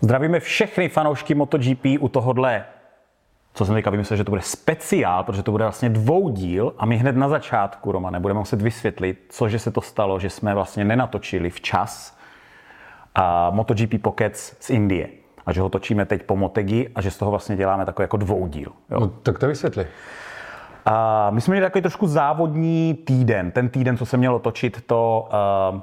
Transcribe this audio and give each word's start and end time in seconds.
Zdravíme 0.00 0.40
všechny 0.40 0.88
fanoušky 0.88 1.34
MotoGP 1.34 1.84
u 2.00 2.08
tohohle, 2.08 2.64
co 3.54 3.64
jsem 3.64 3.74
teďka 3.74 3.90
vymyslel, 3.90 4.16
že 4.16 4.24
to 4.24 4.30
bude 4.30 4.42
speciál, 4.42 5.24
protože 5.24 5.42
to 5.42 5.50
bude 5.50 5.64
vlastně 5.64 5.88
dvoudíl 5.88 6.74
a 6.78 6.86
my 6.86 6.96
hned 6.96 7.16
na 7.16 7.28
začátku, 7.28 7.92
Romane, 7.92 8.20
budeme 8.20 8.40
muset 8.40 8.62
vysvětlit, 8.62 9.26
cože 9.28 9.58
se 9.58 9.70
to 9.70 9.80
stalo, 9.80 10.18
že 10.18 10.30
jsme 10.30 10.54
vlastně 10.54 10.84
nenatočili 10.84 11.50
včas 11.50 12.18
a 13.14 13.50
MotoGP 13.50 14.02
Pockets 14.02 14.56
z 14.60 14.70
Indie. 14.70 15.08
A 15.46 15.52
že 15.52 15.60
ho 15.60 15.68
točíme 15.68 16.04
teď 16.04 16.22
po 16.22 16.36
Motegi 16.36 16.90
a 16.94 17.00
že 17.00 17.10
z 17.10 17.18
toho 17.18 17.30
vlastně 17.30 17.56
děláme 17.56 17.86
takový 17.86 18.04
jako 18.04 18.16
dvoudíl. 18.16 18.72
Jo? 18.90 19.00
No, 19.00 19.08
tak 19.08 19.38
to 19.38 19.46
vysvětli. 19.46 19.86
A 20.86 21.30
my 21.30 21.40
jsme 21.40 21.52
měli 21.52 21.66
takový 21.66 21.82
trošku 21.82 22.06
závodní 22.06 22.94
týden. 22.94 23.50
Ten 23.50 23.68
týden, 23.68 23.96
co 23.96 24.06
se 24.06 24.16
mělo 24.16 24.38
točit, 24.38 24.86
to, 24.86 25.28
uh, 25.72 25.76
uh, 25.76 25.82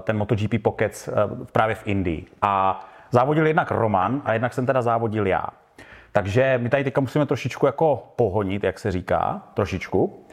ten 0.00 0.18
MotoGP 0.18 0.62
Pockets 0.62 1.08
uh, 1.08 1.14
právě 1.52 1.74
v 1.74 1.86
Indii. 1.86 2.26
A 2.42 2.84
závodil 3.16 3.46
jednak 3.46 3.70
Roman 3.70 4.22
a 4.24 4.32
jednak 4.32 4.54
jsem 4.54 4.66
teda 4.66 4.82
závodil 4.82 5.26
já. 5.26 5.46
Takže 6.12 6.58
my 6.62 6.68
tady 6.68 6.84
teďka 6.84 7.00
musíme 7.00 7.26
trošičku 7.26 7.66
jako 7.66 8.12
pohonit, 8.16 8.64
jak 8.64 8.78
se 8.78 8.92
říká, 8.92 9.42
trošičku. 9.54 10.24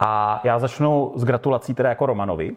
A 0.00 0.40
já 0.44 0.58
začnu 0.58 1.12
s 1.14 1.24
gratulací 1.24 1.74
teda 1.74 1.88
jako 1.88 2.06
Romanovi, 2.06 2.56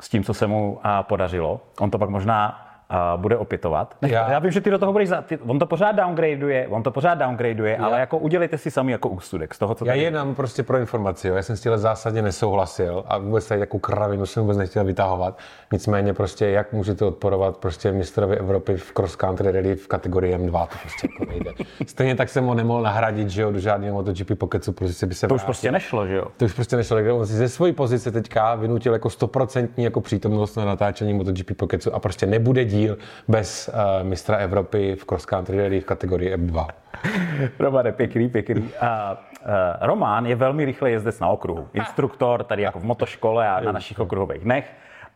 s 0.00 0.08
tím, 0.08 0.24
co 0.24 0.34
se 0.34 0.46
mu 0.46 0.80
podařilo. 1.02 1.60
On 1.80 1.90
to 1.90 1.98
pak 1.98 2.10
možná 2.10 2.66
a, 2.92 3.16
bude 3.16 3.36
opětovat. 3.36 3.96
Nech, 4.02 4.12
já. 4.12 4.20
Já- 4.22 4.32
já 4.32 4.38
vím, 4.38 4.50
že 4.50 4.60
ty 4.60 4.70
do 4.70 4.78
toho 4.78 4.92
budeš, 4.92 5.08
za, 5.08 5.22
ty, 5.22 5.38
on 5.38 5.58
to 5.58 5.66
pořád 5.66 5.92
downgradeuje, 5.92 6.68
on 6.68 6.82
to 6.82 6.90
pořád 6.90 7.14
downgradeuje, 7.14 7.76
ale 7.76 8.00
jako 8.00 8.18
udělejte 8.18 8.58
si 8.58 8.70
sami 8.70 8.92
jako 8.92 9.08
ústudek 9.08 9.54
z 9.54 9.58
toho, 9.58 9.74
co 9.74 9.84
Já 9.84 9.92
tady 9.92 10.02
jenom 10.02 10.34
prostě 10.34 10.62
pro 10.62 10.78
informaci, 10.78 11.28
jo. 11.28 11.34
já 11.34 11.42
jsem 11.42 11.56
s 11.56 11.60
tímhle 11.60 11.78
zásadně 11.78 12.22
nesouhlasil 12.22 13.04
a 13.06 13.18
vůbec 13.18 13.48
tady 13.48 13.60
takovou 13.60 13.80
kravinu 13.80 14.26
jsem 14.26 14.42
vůbec 14.42 14.56
nechtěl 14.58 14.84
vytahovat. 14.84 15.38
Nicméně 15.72 16.12
prostě, 16.14 16.46
jak 16.46 16.72
můžete 16.72 17.04
odporovat 17.04 17.56
prostě 17.56 17.92
mistrovi 17.92 18.36
Evropy 18.36 18.76
v 18.76 18.92
cross 18.92 19.16
country 19.16 19.52
rally 19.52 19.74
v 19.76 19.88
kategorii 19.88 20.36
M2, 20.36 20.66
to 20.66 20.76
prostě 20.82 21.08
jako 21.12 21.32
nejde. 21.32 21.50
Stejně 21.86 22.14
tak 22.14 22.28
jsem 22.28 22.44
ho 22.44 22.54
nemohl 22.54 22.82
nahradit, 22.82 23.30
že 23.30 23.42
jo, 23.42 23.52
do 23.52 23.58
žádného 23.58 23.94
MotoGP 23.94 24.38
pokecu, 24.38 24.72
protože 24.72 25.06
by 25.06 25.14
se 25.14 25.28
To 25.28 25.34
už 25.34 25.40
vrátil. 25.40 25.46
prostě 25.46 25.72
nešlo, 25.72 26.06
že 26.06 26.16
jo? 26.16 26.24
To 26.36 26.44
už 26.44 26.52
prostě 26.52 26.76
nešlo, 26.76 26.96
takže 26.96 27.12
on 27.12 27.26
si 27.26 27.32
ze 27.32 27.48
své 27.48 27.72
pozice 27.72 28.10
teďka 28.10 28.54
vynutil 28.54 28.92
jako 28.92 29.10
stoprocentní 29.10 29.84
jako 29.84 30.00
přítomnost 30.00 30.56
na 30.56 30.64
natáčení 30.64 31.14
MotoGP 31.14 31.56
Pocketsu 31.56 31.94
a 31.94 31.98
prostě 31.98 32.26
nebude 32.26 32.64
díl 32.64 32.81
bez 33.28 33.68
uh, 33.74 34.08
mistra 34.08 34.36
Evropy 34.36 34.96
v 34.96 35.04
cross 35.04 35.26
country 35.26 35.62
rally 35.62 35.80
v 35.80 35.84
kategorii 35.84 36.36
M2. 36.36 36.66
Romane, 37.58 37.92
pěkný, 37.92 38.28
pěkný. 38.28 38.70
A, 38.80 39.12
uh, 39.44 39.48
Roman 39.80 40.26
je 40.26 40.34
velmi 40.36 40.64
rychlý 40.64 40.92
jezdec 40.92 41.20
na 41.20 41.28
okruhu. 41.28 41.68
Instruktor 41.74 42.44
tady 42.44 42.62
jako 42.62 42.80
v 42.80 42.84
motoškole 42.84 43.48
a 43.48 43.60
na 43.60 43.72
našich 43.72 43.98
okruhových 44.00 44.42
dnech. 44.44 44.72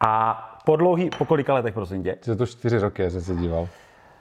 A 0.06 0.42
po 0.64 0.76
dlouhý, 0.76 1.10
po 1.18 1.24
kolika 1.24 1.54
letech, 1.54 1.74
prosím 1.74 2.02
tě? 2.02 2.16
Je 2.26 2.36
to 2.36 2.46
čtyři 2.46 2.78
roky, 2.78 3.02
já 3.02 3.10
jsem 3.10 3.20
se 3.20 3.34
díval. 3.34 3.68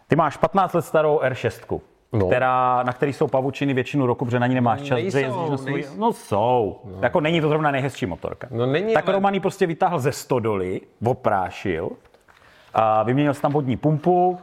Ty 0.08 0.16
máš 0.16 0.38
15 0.38 0.74
let 0.74 0.82
starou 0.86 1.20
R6, 1.20 1.80
No. 2.14 2.28
která, 2.28 2.84
na 2.84 2.94
který 2.94 3.14
jsou 3.14 3.28
pavučiny 3.28 3.74
většinu 3.74 4.06
roku, 4.06 4.26
protože 4.26 4.40
na 4.40 4.48
ní 4.48 4.56
nemáš 4.56 4.82
čas, 4.82 4.96
Nejsou, 4.96 5.18
že 5.18 5.26
jezdíš 5.26 5.50
na 5.50 5.58
svůj... 5.58 5.86
No 5.98 6.14
jsou. 6.14 6.80
No. 6.86 6.98
Jako 7.02 7.20
není 7.22 7.42
to 7.42 7.48
zrovna 7.50 7.72
nejhezčí 7.72 8.06
motorka. 8.06 8.48
No 8.52 8.66
není, 8.66 8.94
tak 8.94 9.04
ale- 9.08 9.14
Roman 9.16 9.34
ji 9.34 9.40
prostě 9.40 9.68
vytáhl 9.68 10.00
ze 10.00 10.12
stodoly, 10.12 10.82
oprášil, 11.06 11.90
vyměnil 13.04 13.34
si 13.34 13.42
tam 13.42 13.52
vodní 13.52 13.78
pumpu, 13.78 14.40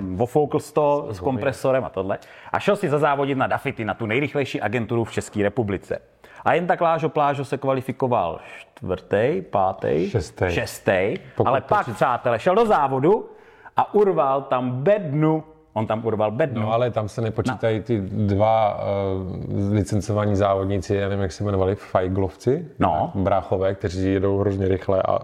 um, 0.00 0.20
ofoukl 0.20 0.60
si 0.60 0.74
to 0.74 1.06
s 1.10 1.20
kompresorem 1.20 1.84
a 1.84 1.88
tohle. 1.88 2.18
A 2.52 2.58
šel 2.58 2.76
si 2.76 2.88
zazávodit 2.88 3.38
na 3.38 3.46
Dafity, 3.46 3.84
na 3.84 3.94
tu 3.94 4.06
nejrychlejší 4.06 4.60
agenturu 4.60 5.04
v 5.04 5.12
České 5.12 5.42
republice. 5.42 5.98
A 6.44 6.54
jen 6.54 6.66
tak 6.66 6.80
Lážo 6.80 7.08
Plážo 7.08 7.44
se 7.44 7.58
kvalifikoval 7.58 8.40
čtvrtý, 8.58 9.42
pátý, 9.50 10.10
Šestý. 10.10 10.44
šestý 10.48 11.14
ale 11.44 11.60
pak, 11.60 11.94
přátelé, 11.94 12.38
šel 12.38 12.54
do 12.54 12.66
závodu 12.66 13.28
a 13.76 13.94
urval 13.94 14.42
tam 14.42 14.70
bednu. 14.70 15.44
On 15.76 15.86
tam 15.86 16.06
urval 16.06 16.30
bednu. 16.30 16.60
No 16.62 16.72
ale 16.72 16.90
tam 16.90 17.08
se 17.08 17.20
nepočítají 17.20 17.80
ty 17.80 18.00
dva 18.00 18.78
uh, 18.78 19.72
licencovaní 19.72 20.36
závodníci, 20.36 20.94
já 20.94 21.08
nevím, 21.08 21.22
jak 21.22 21.32
se 21.32 21.44
jmenovali, 21.44 21.74
fajglovci, 21.74 22.66
No. 22.78 23.12
bráchové, 23.14 23.74
kteří 23.74 24.12
jedou 24.12 24.38
hrozně 24.38 24.68
rychle 24.68 25.02
a 25.02 25.18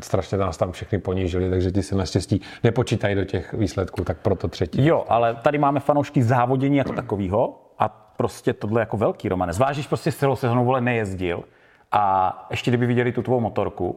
strašně 0.00 0.38
nás 0.38 0.56
tam 0.56 0.72
všechny 0.72 0.98
ponížili, 0.98 1.50
takže 1.50 1.70
ti 1.70 1.82
se 1.82 1.94
naštěstí 1.96 2.40
nepočítají 2.64 3.14
do 3.14 3.24
těch 3.24 3.52
výsledků, 3.52 4.04
tak 4.04 4.16
proto 4.18 4.48
třetí. 4.48 4.86
Jo, 4.86 5.04
ale 5.08 5.34
tady 5.34 5.58
máme 5.58 5.80
fanoušky 5.80 6.22
závodění 6.22 6.76
jako 6.76 6.92
takového 6.92 7.60
a 7.78 7.88
prostě 8.16 8.52
tohle 8.52 8.80
jako 8.80 8.96
velký 8.96 9.28
romane. 9.28 9.52
Zvážíš 9.52 9.86
prostě 9.86 10.12
s 10.12 10.16
celou 10.16 10.36
sezónou 10.36 10.64
vole 10.64 10.80
nejezdil 10.80 11.44
a 11.92 12.46
ještě 12.50 12.70
kdyby 12.70 12.86
viděli 12.86 13.12
tu 13.12 13.22
tvou 13.22 13.40
motorku. 13.40 13.96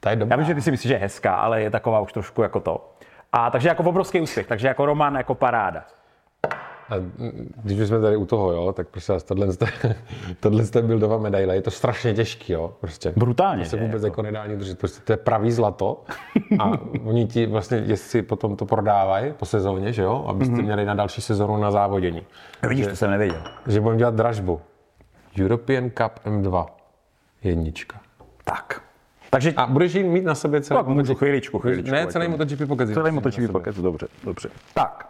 Ta 0.00 0.10
je 0.10 0.16
Já 0.16 0.20
dobrá. 0.20 0.36
vím, 0.36 0.46
že 0.46 0.54
ty 0.54 0.62
si 0.62 0.70
myslíš, 0.70 0.88
že 0.88 0.94
je 0.94 0.98
hezká, 0.98 1.34
ale 1.34 1.62
je 1.62 1.70
taková 1.70 2.00
už 2.00 2.12
trošku 2.12 2.42
jako 2.42 2.60
to. 2.60 2.92
A 3.32 3.50
takže 3.50 3.68
jako 3.68 3.82
obrovský 3.82 4.20
úspěch, 4.20 4.46
takže 4.46 4.68
jako 4.68 4.86
Roman 4.86 5.14
jako 5.16 5.34
paráda. 5.34 5.84
A 6.90 6.94
když 7.64 7.88
jsme 7.88 8.00
tady 8.00 8.16
u 8.16 8.26
toho, 8.26 8.52
jo, 8.52 8.72
tak 8.72 8.88
prostě 8.88 9.12
vás 9.12 9.22
tohle, 9.22 9.52
jste, 9.52 9.66
tohle 10.40 10.64
jste 10.64 10.82
Bildova 10.82 11.18
medaile, 11.18 11.54
je 11.54 11.62
to 11.62 11.70
strašně 11.70 12.14
těžký, 12.14 12.52
jo, 12.52 12.74
prostě. 12.80 13.12
Brutálně, 13.16 13.64
To 13.64 13.70
se 13.70 13.76
že, 13.78 13.82
vůbec 13.84 14.02
jako. 14.02 14.12
jako 14.12 14.22
nedá 14.22 14.42
ani 14.42 14.56
držet, 14.56 14.78
prostě 14.78 15.00
to 15.04 15.12
je 15.12 15.16
pravý 15.16 15.52
zlato 15.52 16.04
a 16.60 16.70
oni 17.04 17.26
ti 17.26 17.46
vlastně, 17.46 17.78
jestli 17.86 18.22
potom 18.22 18.56
to 18.56 18.66
prodávají 18.66 19.32
po 19.32 19.44
sezóně, 19.46 19.92
že 19.92 20.02
jo, 20.02 20.24
abyste 20.28 20.54
Mhm. 20.54 20.64
měli 20.64 20.84
na 20.84 20.94
další 20.94 21.20
sezónu 21.20 21.56
na 21.56 21.70
závodění. 21.70 22.22
Vidíš, 22.68 22.86
to 22.86 22.96
jsem 22.96 23.10
nevěděl. 23.10 23.42
Že 23.66 23.80
budeme 23.80 23.98
dělat 23.98 24.14
dražbu. 24.14 24.60
European 25.40 25.90
Cup 25.90 26.12
M2. 26.26 26.66
Jednička. 27.42 28.00
Tak. 28.44 28.82
Takže 29.36 29.52
A 29.56 29.66
budeš 29.66 29.94
ji 29.94 30.02
mít 30.02 30.24
na 30.24 30.34
sobě 30.34 30.60
celý 30.60 30.78
tak 30.78 30.86
můžu 30.86 31.14
chvíličku, 31.14 31.58
chvíličku. 31.58 31.90
Ne, 31.90 32.02
ať 32.02 32.10
celý 32.10 32.24
to- 32.26 32.30
MotoGP 32.30 32.66
pokazí. 32.68 32.94
Celý 32.94 33.10
motočivý 33.10 33.48
pokec, 33.48 33.76
dobře, 33.76 34.06
dobře. 34.24 34.48
Tak, 34.74 35.08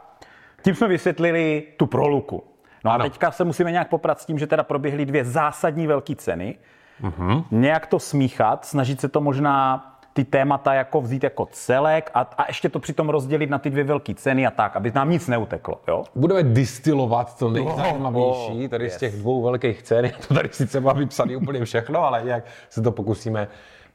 tím 0.65 0.75
jsme 0.75 0.89
vysvětlili 0.89 1.63
tu 1.77 1.87
proluku. 1.87 2.45
No 2.85 2.91
a 2.91 2.95
Ano. 2.95 3.05
teďka 3.05 3.31
se 3.31 3.45
musíme 3.45 3.73
nějak 3.73 3.89
poprat 3.89 4.21
s 4.21 4.27
tím, 4.27 4.39
že 4.39 4.47
teda 4.47 4.63
proběhly 4.63 5.07
dvě 5.07 5.25
zásadní 5.25 5.87
velké 5.87 6.17
ceny. 6.17 6.59
Mhm. 7.01 7.43
Nějak 7.51 7.87
to 7.87 7.99
smíchat, 7.99 8.65
snažit 8.65 9.01
se 9.01 9.09
to 9.09 9.21
možná 9.21 9.83
ty 10.13 10.25
témata 10.25 10.75
jako 10.75 11.01
vzít 11.01 11.25
jako 11.25 11.49
celek 11.51 12.11
a, 12.15 12.21
a 12.39 12.45
ještě 12.49 12.69
to 12.69 12.79
přitom 12.79 13.09
rozdělit 13.09 13.51
na 13.51 13.59
ty 13.59 13.71
dvě 13.71 13.85
velké 13.85 14.15
ceny 14.15 14.47
a 14.47 14.51
tak, 14.51 14.77
aby 14.77 14.93
nám 14.95 15.11
nic 15.11 15.29
neuteklo. 15.29 15.81
Jo? 15.89 16.05
Budeme 16.15 16.43
distilovat 16.43 17.39
to 17.39 17.51
nejzajímavější 17.51 18.65
oh, 18.65 18.69
tady 18.69 18.85
yes. 18.85 18.95
z 18.95 18.97
těch 18.97 19.17
dvou 19.17 19.43
velkých 19.43 19.83
cen. 19.83 20.05
Je 20.05 20.13
to 20.29 20.35
tady 20.35 20.49
sice 20.53 20.81
má 20.81 20.93
vypsaný 20.93 21.37
úplně 21.37 21.65
všechno, 21.65 22.05
ale 22.05 22.23
nějak 22.25 22.45
se 22.71 22.83
to 22.83 22.93
pokusíme, 22.93 23.49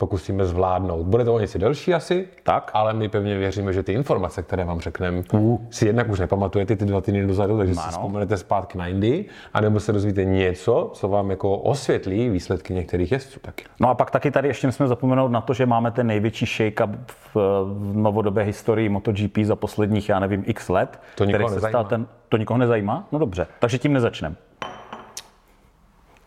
pokusíme 0.06 0.45
zvládnout. 0.45 1.06
Bude 1.06 1.25
to 1.25 1.34
o 1.35 1.39
něco 1.39 1.57
delší 1.57 1.94
asi, 1.94 2.28
Tak. 2.44 2.72
ale 2.73 2.94
my 2.94 3.09
pevně 3.09 3.38
věříme, 3.38 3.73
že 3.73 3.84
ty 3.84 3.94
informace, 3.94 4.44
které 4.44 4.66
vám 4.66 4.79
řekneme, 4.79 5.23
si 5.69 5.85
jednak 5.85 6.09
už 6.09 6.19
nepamatujete 6.19 6.75
ty 6.75 6.85
dva 6.85 7.01
týdny 7.01 7.28
dozadu, 7.28 7.57
takže 7.57 7.73
si 7.75 7.79
Ano. 7.81 7.91
vzpomenete 7.91 8.38
zpátky 8.38 8.78
na 8.78 8.88
Indii, 8.88 9.25
anebo 9.53 9.79
se 9.79 9.94
dozvíte 9.94 10.25
něco, 10.25 10.89
co 10.94 11.07
vám 11.07 11.29
jako 11.29 11.57
osvětlí 11.57 12.29
výsledky 12.29 12.73
některých 12.73 13.12
jezdců 13.12 13.39
taky. 13.39 13.66
No 13.79 13.89
a 13.89 13.94
pak 13.95 14.12
taky 14.12 14.31
tady 14.31 14.47
ještě 14.47 14.67
nesmíme 14.67 14.88
zapomenout 14.88 15.31
na 15.31 15.41
to, 15.41 15.53
že 15.53 15.66
máme 15.66 15.91
ten 15.91 16.07
největší 16.07 16.45
shake-up 16.45 16.95
v, 17.07 17.35
v 17.66 17.95
novodobé 17.97 18.44
historii 18.44 18.89
MotoGP 18.89 19.38
za 19.44 19.56
posledních, 19.56 20.09
já 20.09 20.19
nevím, 20.19 20.44
x 20.47 20.69
let. 20.69 21.00
To 21.16 21.23
nikoho 21.25 21.45
který 21.47 21.50
se 21.50 21.56
nezajímá. 21.56 21.83
ten, 21.89 22.07
to 22.29 22.38
nikoho 22.38 22.57
nezajímá? 22.57 23.07
No 23.12 23.19
dobře, 23.19 23.47
takže 23.59 23.78
tím 23.78 23.94
nezačneme. 23.94 24.35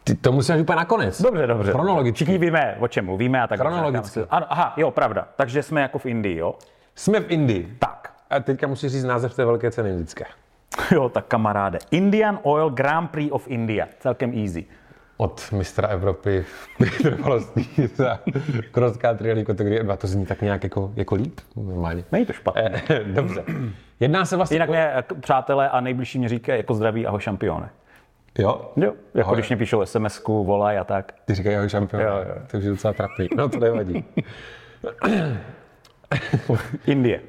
Ty, 0.04 0.14
to 0.14 0.32
musíš 0.32 0.56
úplně 0.56 0.76
nakonec. 0.76 1.22
Dobře, 1.22 1.46
dobře. 1.46 1.72
Chronologicky. 1.72 2.14
Všichni 2.14 2.38
víme, 2.38 2.76
o 2.80 2.88
čem 2.88 3.04
mluvíme 3.04 3.42
a 3.42 3.46
tak. 3.46 3.60
Chronologicky. 3.60 4.20
Ano, 4.30 4.46
aha, 4.48 4.74
jo, 4.76 4.90
pravda. 4.90 5.28
Takže 5.36 5.62
jsme 5.62 5.80
jako 5.80 5.98
v 5.98 6.06
Indii, 6.06 6.38
jo? 6.38 6.54
Jsme 6.94 7.20
v 7.20 7.30
Indii. 7.30 7.76
Tak. 7.78 8.14
A 8.30 8.40
teďka 8.40 8.66
musíš 8.66 8.92
říct 8.92 9.04
název 9.04 9.34
té 9.34 9.44
velké 9.44 9.70
ceny 9.70 9.90
indické. 9.90 10.24
Jo, 10.90 11.08
tak 11.08 11.26
kamaráde. 11.26 11.78
Indian 11.90 12.38
Oil 12.42 12.70
Grand 12.70 13.10
Prix 13.10 13.32
of 13.32 13.48
India. 13.48 13.88
Celkem 14.00 14.32
easy. 14.38 14.64
Od 15.16 15.52
mistra 15.52 15.88
Evropy 15.88 16.42
v 16.42 16.80
vytrvalostí 16.80 17.70
za 17.94 18.18
cross 18.72 18.96
country 18.96 19.44
kategorie 19.44 19.82
2. 19.82 19.96
To 19.96 20.06
zní 20.06 20.26
tak 20.26 20.42
nějak 20.42 20.64
jako, 20.64 20.92
jako 20.96 21.14
líp, 21.14 21.40
normálně. 21.56 22.04
Není 22.12 22.26
to 22.26 22.32
špatné. 22.32 22.82
Eh, 22.90 23.04
Dobře. 23.04 23.44
Jedná 24.00 24.24
se 24.24 24.36
vlastně... 24.36 24.54
Jinak 24.54 24.68
mě 24.68 24.92
eh, 24.94 25.04
přátelé 25.20 25.70
a 25.70 25.80
nejbližší 25.80 26.18
mě 26.18 26.28
říkají 26.28 26.58
jako 26.58 26.74
zdraví 26.74 27.06
ahoj 27.06 27.20
šampione. 27.20 27.70
Jo? 28.38 28.70
Jo, 28.76 28.92
jako 29.14 29.28
Ahoj. 29.28 29.36
když 29.36 29.48
mě 29.48 29.56
píšou 29.56 29.80
SMS-ku, 29.84 30.44
volají 30.44 30.78
a 30.78 30.84
tak. 30.84 31.12
Ty 31.24 31.34
říkají 31.34 31.56
ahoj 31.56 31.68
šampion. 31.68 32.02
Jo, 32.02 32.08
jo. 32.08 32.34
To 32.50 32.58
už 32.58 32.64
je 32.64 32.70
docela 32.70 32.92
trapný. 32.92 33.28
No 33.36 33.48
to 33.48 33.58
nevadí. 33.58 34.04
Indie. 36.86 37.20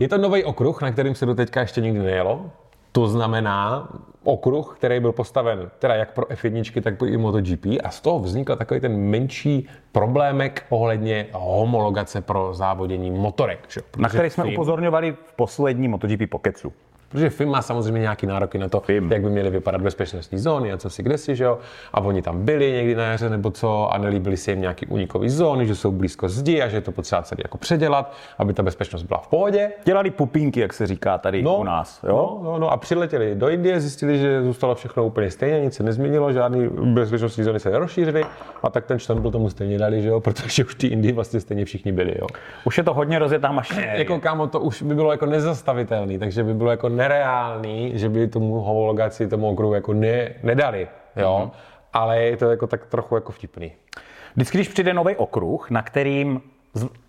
Je 0.00 0.08
to 0.08 0.18
nový 0.18 0.44
okruh, 0.44 0.82
na 0.82 0.92
kterým 0.92 1.14
se 1.14 1.26
do 1.26 1.34
teďka 1.34 1.60
ještě 1.60 1.80
nikdy 1.80 1.98
nejelo. 1.98 2.50
To 2.92 3.06
znamená 3.08 3.88
okruh, 4.24 4.74
který 4.76 5.00
byl 5.00 5.12
postaven 5.12 5.70
teda 5.78 5.94
jak 5.94 6.12
pro 6.12 6.26
F1, 6.26 6.82
tak 6.82 7.02
i 7.02 7.16
MotoGP 7.16 7.66
a 7.84 7.90
z 7.90 8.00
toho 8.00 8.18
vznikl 8.18 8.56
takový 8.56 8.80
ten 8.80 8.96
menší 8.96 9.68
problémek 9.92 10.66
ohledně 10.68 11.26
homologace 11.32 12.20
pro 12.20 12.54
závodění 12.54 13.10
motorek. 13.10 13.60
Že? 13.68 13.80
jo? 13.80 14.02
Na 14.02 14.08
který 14.08 14.30
jsme 14.30 14.44
upozorňovali 14.44 15.16
v 15.24 15.32
posledním 15.32 15.90
MotoGP 15.90 16.30
Pokecu. 16.30 16.72
Protože 17.12 17.30
FIM 17.30 17.48
má 17.48 17.62
samozřejmě 17.62 18.00
nějaký 18.00 18.26
nároky 18.26 18.58
na 18.58 18.68
to, 18.68 18.80
FIM. 18.80 19.12
jak 19.12 19.22
by 19.22 19.30
měly 19.30 19.50
vypadat 19.50 19.80
bezpečnostní 19.82 20.38
zóny 20.38 20.72
a 20.72 20.76
co 20.76 20.90
si 20.90 21.02
kde 21.02 21.18
si, 21.18 21.36
že 21.36 21.44
jo. 21.44 21.58
A 21.92 22.00
oni 22.00 22.22
tam 22.22 22.44
byli 22.44 22.72
někdy 22.72 22.94
na 22.94 23.04
jaře 23.04 23.30
nebo 23.30 23.50
co 23.50 23.94
a 23.94 23.98
nelíbili 23.98 24.36
se 24.36 24.50
jim 24.50 24.60
nějaký 24.60 24.86
unikový 24.86 25.28
zóny, 25.28 25.66
že 25.66 25.74
jsou 25.74 25.92
blízko 25.92 26.28
zdi 26.28 26.62
a 26.62 26.68
že 26.68 26.76
je 26.76 26.80
to 26.80 26.92
potřeba 26.92 27.22
celý 27.22 27.40
jako 27.44 27.58
předělat, 27.58 28.12
aby 28.38 28.52
ta 28.52 28.62
bezpečnost 28.62 29.02
byla 29.02 29.20
v 29.20 29.28
pohodě. 29.28 29.70
Dělali 29.84 30.10
pupínky, 30.10 30.60
jak 30.60 30.72
se 30.72 30.86
říká 30.86 31.18
tady 31.18 31.44
u 31.46 31.64
nás. 31.64 32.00
Jo? 32.08 32.40
No, 32.42 32.50
no, 32.52 32.58
no, 32.58 32.70
a 32.72 32.76
přiletěli 32.76 33.34
do 33.34 33.48
Indie, 33.48 33.80
zjistili, 33.80 34.18
že 34.18 34.42
zůstalo 34.42 34.74
všechno 34.74 35.06
úplně 35.06 35.30
stejně, 35.30 35.60
nic 35.60 35.74
se 35.74 35.82
nezměnilo, 35.82 36.32
žádný 36.32 36.68
bezpečnostní 36.68 37.44
zóny 37.44 37.60
se 37.60 37.70
nerozšířily 37.70 38.24
a 38.62 38.70
tak 38.70 38.86
ten 38.86 38.98
štempel 38.98 39.30
tomu 39.30 39.50
stejně 39.50 39.78
dali, 39.78 40.02
že 40.02 40.08
jo, 40.08 40.20
protože 40.32 40.64
už 40.64 40.74
v 40.74 40.78
té 40.78 40.86
Indii 40.86 41.12
vlastně 41.12 41.40
stejně 41.40 41.64
všichni 41.64 41.92
byli, 41.92 42.14
jo. 42.20 42.26
Už 42.64 42.78
je 42.78 42.84
to 42.84 42.94
hodně 42.94 43.18
rozjetá 43.18 43.52
mašinérie. 43.52 43.98
Jako 43.98 44.20
kámo, 44.20 44.46
to 44.46 44.60
už 44.60 44.82
by 44.82 44.94
bylo 44.94 45.12
jako 45.12 45.26
nezastavitelný, 45.26 46.18
takže 46.18 46.44
by 46.44 46.54
bylo 46.54 46.70
jako 46.70 46.88
nereálný, 47.02 47.92
že 47.94 48.08
by 48.08 48.28
tomu 48.28 48.60
homologaci 48.60 49.28
tomu 49.28 49.48
okruhu 49.48 49.74
jako 49.74 49.92
ne, 49.92 50.34
nedali, 50.42 50.88
jo. 51.16 51.42
Mm-hmm. 51.44 51.58
Ale 51.92 52.22
je 52.22 52.36
to 52.36 52.50
jako 52.50 52.66
tak 52.66 52.86
trochu 52.86 53.14
jako 53.14 53.32
vtipný. 53.32 53.72
Vždycky, 54.34 54.58
když 54.58 54.68
přijde 54.68 54.94
nový 54.94 55.16
okruh, 55.16 55.70
na 55.70 55.82
kterým 55.82 56.42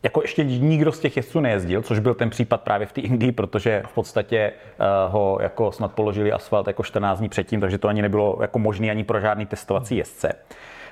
jako 0.04 0.22
ještě 0.22 0.44
nikdo 0.44 0.92
z 0.92 1.00
těch 1.00 1.18
jezdců 1.18 1.40
nejezdil, 1.40 1.82
což 1.82 2.00
byl 2.00 2.14
ten 2.14 2.30
případ 2.30 2.62
právě 2.62 2.88
v 2.88 2.92
té 2.92 3.02
Indii, 3.02 3.32
protože 3.32 3.84
v 3.88 3.94
podstatě 3.94 4.52
uh, 4.52 5.14
ho 5.14 5.38
jako 5.42 5.72
snad 5.72 5.92
položili 5.94 6.32
asfalt 6.32 6.68
jako 6.68 6.84
14 6.84 7.20
dní 7.20 7.30
předtím, 7.30 7.62
takže 7.62 7.78
to 7.78 7.88
ani 7.88 8.02
nebylo 8.02 8.38
jako 8.42 8.60
možné 8.60 8.90
ani 8.90 9.04
pro 9.04 9.20
žádný 9.20 9.46
testovací 9.46 9.98
jezdce. 9.98 10.34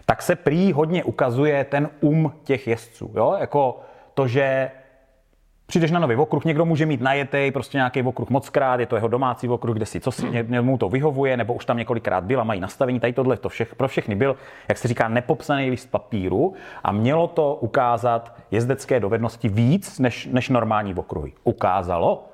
Tak 0.05 0.21
se 0.21 0.35
prý 0.35 0.71
hodně 0.71 1.03
ukazuje 1.03 1.63
ten 1.63 1.89
um 2.01 2.33
těch 2.43 2.67
jezdců, 2.67 3.11
jo? 3.15 3.35
jako 3.39 3.79
to, 4.13 4.27
že 4.27 4.71
přijdeš 5.71 5.91
na 5.91 5.99
nový 5.99 6.15
okruh, 6.15 6.45
někdo 6.45 6.65
může 6.65 6.85
mít 6.85 7.01
najetej 7.01 7.51
prostě 7.51 7.77
nějaký 7.77 8.01
okruh 8.01 8.29
mockrát, 8.29 8.79
je 8.79 8.85
to 8.85 8.95
jeho 8.95 9.07
domácí 9.07 9.49
okruh, 9.49 9.75
kde 9.75 9.85
si 9.85 9.99
co 9.99 10.11
si 10.11 10.45
němu 10.47 10.77
to 10.77 10.89
vyhovuje, 10.89 11.37
nebo 11.37 11.53
už 11.53 11.65
tam 11.65 11.77
několikrát 11.77 12.23
byl 12.23 12.41
a 12.41 12.43
mají 12.43 12.59
nastavení. 12.59 12.99
Tady 12.99 13.13
tohle 13.13 13.37
to 13.37 13.49
všech, 13.49 13.75
pro 13.75 13.87
všechny 13.87 14.15
byl, 14.15 14.35
jak 14.69 14.77
se 14.77 14.87
říká, 14.87 15.07
nepopsaný 15.07 15.69
list 15.69 15.91
papíru 15.91 16.53
a 16.83 16.91
mělo 16.91 17.27
to 17.27 17.55
ukázat 17.55 18.35
jezdecké 18.51 18.99
dovednosti 18.99 19.49
víc 19.49 19.99
než, 19.99 20.29
než 20.31 20.49
normální 20.49 20.95
okruhy. 20.95 21.33
Ukázalo? 21.43 22.25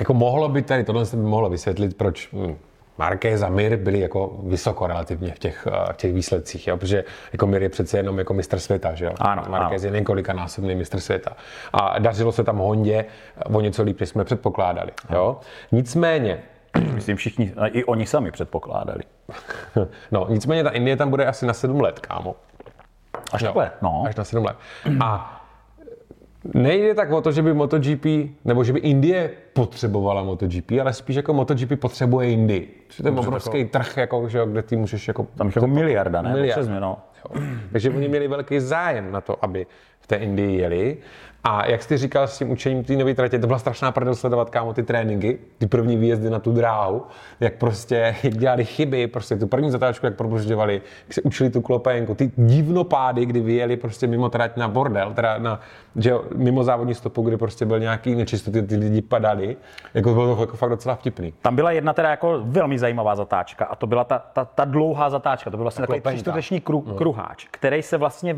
Jako 0.00 0.14
mohlo 0.14 0.48
by 0.48 0.62
tady, 0.62 0.84
tohle 0.84 1.06
se 1.06 1.16
by 1.16 1.22
mohlo 1.22 1.50
vysvětlit, 1.50 1.96
proč 1.96 2.28
hm, 2.32 2.56
Marquez 3.00 3.42
a 3.42 3.48
Mir 3.48 3.76
byli 3.76 4.00
jako 4.00 4.38
vysoko 4.42 4.86
relativně 4.86 5.32
v 5.32 5.38
těch, 5.38 5.66
eh, 5.66 5.92
v 5.92 5.96
těch 5.96 6.12
výsledcích, 6.12 6.66
jo? 6.66 6.76
protože 6.76 7.04
jako 7.32 7.46
Mir 7.46 7.62
je 7.62 7.68
přece 7.68 7.96
jenom 7.96 8.18
jako 8.18 8.34
mistr 8.34 8.58
světa, 8.58 8.94
že 8.94 9.04
jo? 9.04 9.12
Ano, 9.20 9.42
Marquez 9.48 9.84
je 9.84 9.90
několikanásobný 9.90 10.74
mistr 10.74 11.00
světa. 11.00 11.36
A 11.72 11.98
dařilo 11.98 12.32
se 12.32 12.44
tam 12.44 12.58
Hondě 12.58 13.04
o 13.52 13.60
něco 13.60 13.82
líp, 13.82 14.00
než 14.00 14.08
jsme 14.08 14.24
předpokládali, 14.24 14.90
jo? 15.10 15.40
Nicméně, 15.72 16.42
Myslím 16.94 17.16
všichni, 17.16 17.52
a 17.56 17.66
i 17.66 17.84
oni 17.84 18.06
sami 18.06 18.30
předpokládali. 18.30 19.02
no, 20.12 20.26
nicméně 20.28 20.64
ta 20.64 20.70
Indie 20.70 20.96
tam 20.96 21.10
bude 21.10 21.26
asi 21.26 21.46
na 21.46 21.52
sedm 21.52 21.80
let, 21.80 21.98
kámo. 22.00 22.36
Až 23.32 23.40
Jo, 23.40 23.46
takhle, 23.46 23.70
no. 23.82 24.04
Až 24.06 24.16
na 24.16 24.24
7 24.24 24.44
let. 24.44 24.56
A 25.00 25.39
nejde 26.54 26.94
tak 26.94 27.12
o 27.12 27.20
to, 27.20 27.32
že 27.32 27.42
by 27.42 27.54
MotoGP, 27.54 28.06
nebo 28.44 28.64
že 28.64 28.72
by 28.72 28.78
Indie 28.78 29.30
potřebovala 29.52 30.22
MotoGP, 30.22 30.72
ale 30.80 30.92
spíš 30.92 31.16
jako 31.16 31.34
MotoGP 31.34 31.80
potřebuje 31.80 32.30
Indii. 32.30 32.86
To 33.02 33.08
je 33.08 33.12
obrovský 33.12 33.64
trh, 33.64 33.96
jako, 33.96 34.28
že, 34.28 34.40
kde 34.46 34.62
ty 34.62 34.76
můžeš 34.76 35.08
jako... 35.08 35.26
Tam 35.34 35.52
jako 35.56 35.66
miliarda, 35.66 36.22
ne? 36.22 36.32
Miliarda. 36.32 36.62
Přesně, 36.62 36.80
no. 36.80 36.98
Jo. 37.24 37.42
Takže 37.72 37.90
oni 37.90 38.08
měli 38.08 38.28
velký 38.28 38.60
zájem 38.60 39.12
na 39.12 39.20
to, 39.20 39.44
aby 39.44 39.66
v 40.00 40.06
té 40.06 40.16
Indii 40.16 40.60
jeli. 40.60 40.96
A 41.44 41.66
jak 41.66 41.82
jsi 41.82 41.96
říkal 41.96 42.26
s 42.26 42.38
tím 42.38 42.50
učením 42.50 42.84
té 42.84 42.96
nové 42.96 43.14
tratě, 43.14 43.38
to 43.38 43.46
byla 43.46 43.58
strašná 43.58 43.92
prdel 43.92 44.14
sledovat, 44.14 44.50
kámo, 44.50 44.72
ty 44.72 44.82
tréninky, 44.82 45.38
ty 45.58 45.66
první 45.66 45.96
výjezdy 45.96 46.30
na 46.30 46.38
tu 46.38 46.52
dráhu, 46.52 47.02
jak 47.40 47.54
prostě 47.54 48.14
jak 48.22 48.36
dělali 48.36 48.64
chyby, 48.64 49.06
prostě 49.06 49.36
tu 49.36 49.46
první 49.46 49.70
zatáčku, 49.70 50.06
jak 50.06 50.16
probružďovali, 50.16 50.82
jak 51.06 51.14
se 51.14 51.22
učili 51.22 51.50
tu 51.50 51.60
klopénku, 51.60 52.14
ty 52.14 52.30
divnopády, 52.36 53.26
kdy 53.26 53.40
vyjeli 53.40 53.76
prostě 53.76 54.06
mimo 54.06 54.28
trať 54.28 54.56
na 54.56 54.68
bordel, 54.68 55.12
teda 55.14 55.38
na, 55.38 55.60
že 55.96 56.14
mimo 56.34 56.64
závodní 56.64 56.94
stopu, 56.94 57.22
kdy 57.22 57.36
prostě 57.36 57.64
byl 57.66 57.80
nějaký 57.80 58.14
nečistoty, 58.14 58.62
ty 58.62 58.76
lidi 58.76 59.02
padali, 59.02 59.56
jako 59.94 60.14
bylo 60.14 60.34
to 60.34 60.40
jako 60.40 60.56
fakt 60.56 60.70
docela 60.70 60.94
vtipný. 60.94 61.32
Tam 61.42 61.56
byla 61.56 61.70
jedna 61.70 61.92
teda 61.92 62.10
jako 62.10 62.40
velmi 62.44 62.78
zajímavá 62.78 63.16
zatáčka 63.16 63.64
a 63.64 63.76
to 63.76 63.86
byla 63.86 64.04
ta, 64.04 64.18
ta, 64.18 64.44
ta 64.44 64.64
dlouhá 64.64 65.10
zatáčka. 65.10 65.50
To 65.50 65.56
byl 65.56 65.64
vlastně 65.64 65.82
takový 65.82 66.00
třičtvrteční 66.00 66.60
kru, 66.60 66.80
kruháč, 66.80 67.46
který 67.50 67.82
se 67.82 67.96
vlastně 67.96 68.36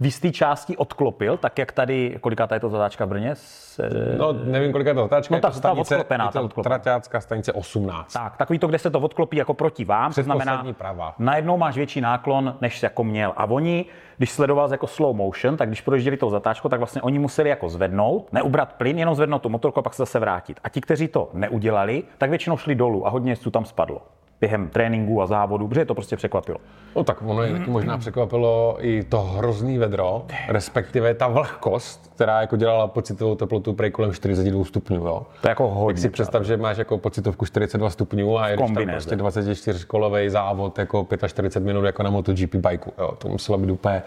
v 0.00 0.04
jisté 0.04 0.30
části 0.30 0.76
odklopil, 0.76 1.36
tak 1.36 1.58
jak 1.58 1.72
tady, 1.72 2.16
koliká 2.46 2.54
je 2.54 2.60
to 2.60 2.68
zatáčka 2.68 3.04
v 3.04 3.08
Brně? 3.08 3.30
Se, 3.34 3.90
No, 4.18 4.32
nevím, 4.32 4.72
kolik 4.72 4.86
je 4.86 4.94
to 4.94 5.00
zatáčka, 5.02 5.32
No 5.34 5.36
je 5.36 5.40
ta- 5.40 5.48
to 5.48 5.52
ta 5.54 5.58
stanice, 5.58 5.94
odklopená, 5.96 6.24
je 6.24 6.30
ta 6.32 6.38
to 6.40 6.44
odklopená. 6.44 6.78
traťácká 6.78 7.20
stanice 7.20 7.52
18. 7.52 8.12
tak, 8.12 8.36
takový 8.36 8.58
to, 8.58 8.66
kde 8.68 8.78
se 8.78 8.90
to 8.90 9.00
odklopí 9.00 9.36
jako 9.36 9.54
proti 9.54 9.84
vám, 9.84 10.12
to 10.12 10.22
znamená, 10.22 10.64
prava. 10.78 11.14
najednou 11.18 11.56
máš 11.56 11.76
větší 11.76 12.00
náklon, 12.00 12.54
než 12.60 12.78
jsi 12.78 12.84
jako 12.86 13.04
měl. 13.04 13.32
A 13.36 13.44
oni, 13.44 13.84
když 14.16 14.30
sledoval 14.30 14.70
jako 14.72 14.86
slow 14.86 15.16
motion, 15.16 15.56
tak 15.56 15.68
když 15.68 15.80
projížděli 15.80 16.16
tou 16.16 16.30
zatáčkou, 16.30 16.68
tak 16.68 16.80
vlastně 16.80 17.02
oni 17.02 17.18
museli 17.18 17.48
jako 17.48 17.68
zvednout, 17.68 18.32
neubrat 18.32 18.72
plyn, 18.72 18.98
jenom 18.98 19.14
zvednout 19.14 19.42
tu 19.42 19.48
motorku 19.48 19.78
a 19.80 19.82
pak 19.82 19.94
se 19.94 20.02
zase 20.02 20.18
vrátit. 20.18 20.60
A 20.64 20.68
ti, 20.68 20.80
kteří 20.80 21.08
to 21.08 21.30
neudělali, 21.32 22.02
tak 22.18 22.30
většinou 22.30 22.56
šli 22.56 22.74
dolů 22.74 23.06
a 23.06 23.10
hodně 23.10 23.32
jezdců 23.32 23.50
tam 23.50 23.64
spadlo 23.64 24.02
během 24.40 24.68
tréninku 24.68 25.22
a 25.22 25.26
závodu, 25.26 25.68
protože 25.68 25.80
je 25.80 25.84
to 25.84 25.94
prostě 25.94 26.16
překvapilo. 26.16 26.58
No 26.96 27.04
tak 27.04 27.22
ono 27.22 27.42
je 27.42 27.52
taky 27.52 27.70
možná 27.70 27.98
překvapilo 27.98 28.76
i 28.80 29.02
to 29.02 29.20
hrozný 29.20 29.78
vedro, 29.78 30.26
respektive 30.48 31.14
ta 31.14 31.28
vlhkost, 31.28 32.12
která 32.14 32.40
jako 32.40 32.56
dělala 32.56 32.86
pocitovou 32.86 33.34
teplotu 33.34 33.72
prej 33.72 33.90
kolem 33.90 34.12
42 34.12 34.64
stupňů, 34.64 34.96
jo. 34.96 35.26
To 35.40 35.48
je 35.48 35.50
jako 35.50 35.68
hodně. 35.68 35.94
Tak 35.94 36.02
si 36.02 36.10
představ, 36.10 36.42
že 36.42 36.56
máš 36.56 36.76
jako 36.76 36.98
pocitovku 36.98 37.46
42 37.46 37.90
stupňů 37.90 38.38
a 38.38 38.48
jedeš 38.48 38.70
tam 38.70 38.86
prostě 38.86 39.16
24 39.16 39.86
kolový 39.86 40.28
závod 40.28 40.78
jako 40.78 41.06
45 41.26 41.66
minut 41.66 41.84
jako 41.84 42.02
na 42.02 42.10
MotoGP 42.10 42.54
bajku. 42.54 42.92
Jo. 42.98 43.12
To 43.18 43.28
muselo 43.28 43.58
být 43.58 43.70
úplně 43.70 44.02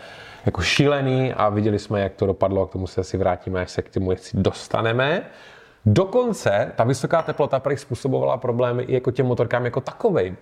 jako 0.45 0.61
šílený 0.61 1.33
a 1.33 1.49
viděli 1.49 1.79
jsme, 1.79 2.01
jak 2.01 2.13
to 2.13 2.25
dopadlo 2.25 2.61
a 2.61 2.67
k 2.67 2.71
tomu 2.71 2.87
se 2.87 3.01
asi 3.01 3.17
vrátíme, 3.17 3.61
až 3.61 3.71
se 3.71 3.81
k 3.81 3.89
tomu 3.89 4.11
jezdci 4.11 4.37
dostaneme. 4.37 5.23
Dokonce 5.85 6.71
ta 6.75 6.83
vysoká 6.83 7.21
teplota 7.21 7.59
prý 7.59 7.77
způsobovala 7.77 8.37
problémy 8.37 8.83
i 8.83 8.93
jako 8.93 9.11
těm 9.11 9.25
motorkám 9.25 9.65
jako 9.65 9.81
takovej. 9.81 10.35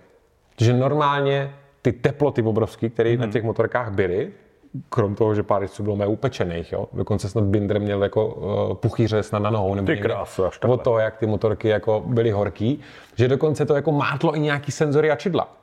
Že 0.60 0.72
normálně 0.72 1.54
ty 1.82 1.92
teploty 1.92 2.42
obrovské, 2.42 2.88
které 2.88 3.10
mm-hmm. 3.10 3.20
na 3.20 3.26
těch 3.26 3.42
motorkách 3.42 3.90
byly, 3.92 4.32
krom 4.88 5.14
toho, 5.14 5.34
že 5.34 5.42
pár 5.42 5.62
jezdců 5.62 5.82
bylo 5.82 5.96
mé 5.96 6.06
upečených, 6.06 6.72
jo. 6.72 6.88
Dokonce 6.92 7.28
snad 7.28 7.44
Binder 7.44 7.80
měl 7.80 8.02
jako 8.02 8.26
uh, 8.26 8.74
puchýře 8.74 9.22
snad 9.22 9.38
na 9.38 9.50
nohou. 9.50 9.74
Nebo 9.74 9.86
Ty 9.86 10.02
až 10.12 10.58
takhle. 10.58 10.78
Toho, 10.78 10.98
jak 10.98 11.16
ty 11.16 11.26
motorky 11.26 11.68
jako 11.68 12.02
byly 12.06 12.30
horký, 12.30 12.80
že 13.14 13.28
dokonce 13.28 13.66
to 13.66 13.74
jako 13.74 13.92
mátlo 13.92 14.36
i 14.36 14.40
nějaký 14.40 14.72
senzory 14.72 15.10
a 15.10 15.16
čidla. 15.16 15.59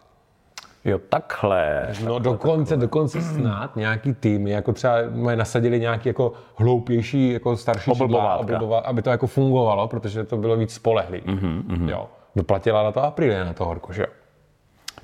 Jo, 0.88 1.00
takhle. 1.10 1.88
No 2.06 2.19
dokonce, 2.19 2.78
dokonce 2.78 3.22
snad 3.22 3.75
nějaký 3.75 4.14
týmy, 4.14 4.52
jako 4.52 4.73
třeba 4.73 4.95
mají 5.11 5.38
nasadili 5.38 5.80
nějaký 5.80 6.09
jako 6.09 6.33
hloupější, 6.56 7.33
jako 7.33 7.57
starší 7.57 7.92
oblbová, 7.92 8.80
aby 8.80 9.02
to 9.02 9.09
jako 9.09 9.28
fungovalo, 9.28 9.88
protože 9.88 10.23
to 10.23 10.38
bylo 10.38 10.57
víc 10.57 10.73
spolehlý. 10.73 11.21
Mm-hmm. 11.21 11.90
Jo. 11.90 12.07
Doplatila 12.35 12.83
na 12.83 12.92
to 12.92 13.04
Aprilia, 13.04 13.44
na 13.44 13.54
to 13.54 13.66
horko, 13.66 13.94
že 13.94 14.02
jo. 14.02 14.07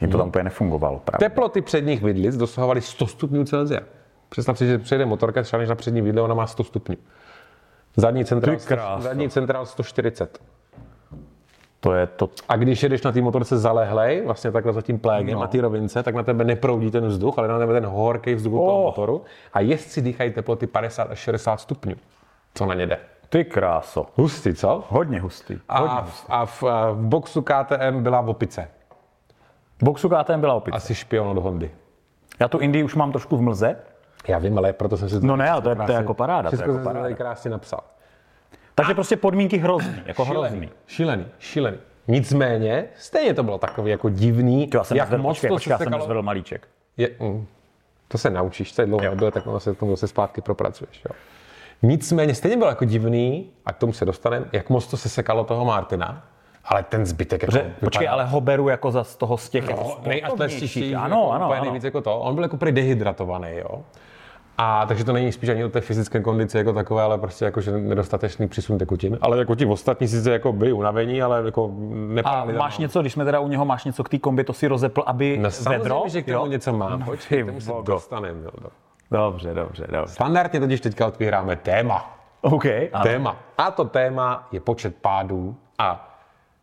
Jim 0.02 0.12
to 0.12 0.18
tam 0.18 0.28
úplně 0.28 0.44
nefungovalo, 0.44 1.00
právě. 1.00 1.30
Teploty 1.30 1.62
předních 1.62 2.04
vidlic 2.04 2.38
dosahovaly 2.38 2.82
100 2.82 3.08
stupňů 3.08 3.46
Celsia. 3.46 3.82
Představ 4.30 4.58
si, 4.58 4.68
že 4.68 4.78
přijede 4.78 5.06
motorka, 5.06 5.44
třeba 5.44 5.60
než 5.60 5.70
na 5.70 5.76
přední 5.76 6.02
vidle, 6.02 6.22
ona 6.22 6.36
má 6.36 6.48
100 6.48 6.64
stupňů. 6.64 6.96
Zadní 7.96 8.26
centrál, 8.26 9.02
zadní 9.02 9.30
centrál 9.30 9.66
140. 9.66 10.40
To 11.84 11.94
je 11.94 12.08
to, 12.08 12.30
A 12.50 12.56
když 12.56 12.84
jedeš 12.84 13.02
na 13.04 13.12
té 13.12 13.22
motorce 13.22 13.58
zalehlej, 13.58 14.22
vlastně 14.26 14.52
takhle 14.52 14.74
za 14.74 14.82
tím 14.82 15.00
plégem 15.00 15.36
no. 15.36 15.44
a 15.44 15.48
ty 15.48 15.60
rovince, 15.62 16.04
tak 16.04 16.16
na 16.16 16.24
tebe 16.24 16.44
neproudí 16.44 16.92
ten 16.92 17.06
vzduch, 17.08 17.40
ale 17.40 17.48
na 17.48 17.60
tebe 17.60 17.74
ten 17.74 17.86
horký 17.86 18.36
vzduch 18.36 18.54
oh. 18.54 18.60
toho 18.68 18.80
Oh. 18.80 18.86
motoru. 18.86 19.22
A 19.54 19.60
jezdci 19.60 20.02
dýchají 20.02 20.32
teploty 20.32 20.68
50 20.68 21.12
až 21.12 21.20
60 21.20 21.58
stupňů. 21.60 21.96
Co 22.56 22.66
na 22.66 22.74
ně 22.74 22.86
jde? 22.88 22.98
ty 23.30 23.46
kráso. 23.46 24.06
Hustý, 24.16 24.54
co? 24.54 24.84
Hodně 24.90 25.20
hustý. 25.20 25.54
Hodně 25.70 25.96
A, 25.98 26.02
v, 26.02 26.26
a 26.30 26.46
v, 26.46 26.64
a 26.64 26.92
v 26.92 26.98
boxu 26.98 27.42
KTM 27.42 28.04
byla 28.04 28.22
v 28.22 28.30
opice. 28.30 28.68
Boxu 29.84 30.10
KTM 30.10 30.40
byla 30.40 30.54
opět. 30.54 30.74
Asi 30.76 30.96
špion 30.96 31.28
od 31.28 31.38
Hondy. 31.42 31.72
Já 32.40 32.48
tu 32.48 32.58
Indii 32.58 32.84
už 32.84 32.96
mám 32.96 33.12
trošku 33.12 33.38
v 33.38 33.42
mlze, 33.42 33.76
Já 34.28 34.38
vím, 34.40 34.58
ale 34.58 34.74
proto 34.74 34.98
jsem 34.98 35.10
si 35.10 35.20
to 35.20 35.26
No 35.28 35.36
ne, 35.36 35.50
ale 35.50 35.62
to 35.62 35.70
je- 35.70 35.76
to 35.76 35.92
je 35.92 35.98
jako 35.98 36.14
paráda, 36.14 36.50
to 36.50 36.56
je 36.56 36.58
Všechno 36.58 36.74
jako 36.74 36.84
paráda. 36.84 37.16
krásně 37.16 37.52
napsal. 37.52 37.80
Takže 38.76 38.94
prostě 38.94 39.16
podmínky 39.18 39.58
hrozný, 39.58 39.96
jako 40.06 40.26
hrozný. 40.26 40.70
šílený, 40.88 41.26
šílený. 41.40 41.78
Nicméně, 42.08 42.86
stejně 42.96 43.34
to 43.34 43.44
bylo 43.44 43.58
takový 43.58 43.92
jako 43.92 44.10
divný, 44.10 44.68
To 44.68 44.78
já 44.78 44.84
jsem 44.84 44.98
jak 44.98 45.06
nezvedl, 45.06 45.24
moc 45.24 45.32
počkej, 45.38 45.48
to 45.48 45.56
počkej, 45.56 45.72
já 45.72 45.78
jsem 45.78 45.92
nezvedl 45.92 46.22
malíček. 46.22 46.68
Je, 46.98 47.10
mm, 47.20 47.46
to 48.08 48.18
se 48.18 48.30
naučíš, 48.30 48.72
to 48.72 48.82
je 48.82 48.86
dlouho 48.86 49.04
nebylo, 49.04 49.32
tak 49.32 49.48
ono 49.48 49.60
se 49.60 49.76
k 49.76 49.80
tomu 49.80 49.92
zase 49.92 50.08
zpátky 50.08 50.42
propracuješ. 50.42 51.04
Jo. 51.10 51.16
Nicméně 51.82 52.36
stejně 52.36 52.58
bylo 52.58 52.70
jako 52.70 52.86
divný, 52.86 53.50
a 53.66 53.74
k 53.74 53.78
tomu 53.78 53.94
se 53.94 54.06
dostaneme, 54.06 54.46
jak 54.52 54.70
moc 54.70 54.88
to 54.88 54.98
sesekalo 54.98 55.44
toho 55.44 55.66
Martina, 55.66 56.26
ale 56.66 56.84
ten 56.84 57.06
zbytek 57.06 57.42
jako 57.42 57.52
Že, 57.52 57.74
počkej, 57.80 58.08
ale 58.10 58.26
ho 58.26 58.42
beru 58.42 58.70
jako 58.70 58.92
za 58.92 59.04
z 59.04 59.16
toho 59.16 59.38
z 59.38 59.50
těch 59.50 59.64
jako 59.70 59.82
no, 59.84 59.90
sportovnějších. 59.90 60.24
nejatletičtější, 60.24 60.96
Ano, 60.96 61.16
jako 61.18 61.32
ano, 61.32 61.52
ano. 61.54 61.64
nejvíc 61.64 61.84
jako 61.84 62.02
to. 62.02 62.20
On 62.20 62.36
byl 62.36 62.44
jako 62.44 62.58
prý 62.58 62.72
dehydratovaný, 62.72 63.50
jo. 63.58 63.84
A 64.66 64.86
takže 64.86 65.04
to 65.04 65.14
není 65.14 65.32
spíš 65.32 65.50
ani 65.50 65.66
o 65.66 65.70
té 65.70 65.82
fyzické 65.82 66.20
kondici 66.22 66.58
jako 66.58 66.74
takové, 66.74 67.04
ale 67.04 67.18
prostě 67.18 67.46
jako, 67.46 67.62
že 67.62 67.72
nedostatečný 67.72 68.48
přísun 68.48 68.78
tekutin. 68.78 69.18
Ale 69.22 69.38
jako 69.38 69.56
ti 69.56 69.66
ostatní 69.66 70.08
sice 70.08 70.32
jako 70.32 70.54
byli 70.54 70.74
unavení, 70.74 71.22
ale 71.22 71.42
jako 71.46 71.72
A 72.24 72.46
máš 72.46 72.78
něco, 72.78 73.02
když 73.02 73.14
jsme 73.14 73.26
teda 73.26 73.40
u 73.40 73.48
něho, 73.48 73.66
máš 73.66 73.86
něco 73.86 74.04
k 74.04 74.10
té 74.10 74.18
kombi, 74.20 74.44
to 74.44 74.54
si 74.54 74.68
rozepl, 74.68 75.04
aby 75.06 75.38
No, 75.38 75.50
vedro? 75.70 76.04
že 76.08 76.22
k 76.22 76.26
tomu 76.26 76.38
Jo? 76.38 76.46
něco 76.46 76.74
mám. 76.74 77.00
No, 77.00 77.06
Počkej, 77.06 77.46
dostaneme. 77.84 78.40
jo, 78.44 78.50
no. 78.62 78.70
Dobře, 79.12 79.54
dobře, 79.54 79.88
dobře. 79.92 80.14
Standardně 80.14 80.60
totiž 80.60 80.82
teďka 80.82 81.08
otvíráme 81.08 81.56
téma. 81.56 82.18
OK. 82.42 82.64
Téma. 83.04 83.36
A 83.58 83.72
to 83.72 83.86
téma 83.86 84.48
je 84.52 84.60
počet 84.60 84.96
pádů 84.96 85.56
a 85.80 86.18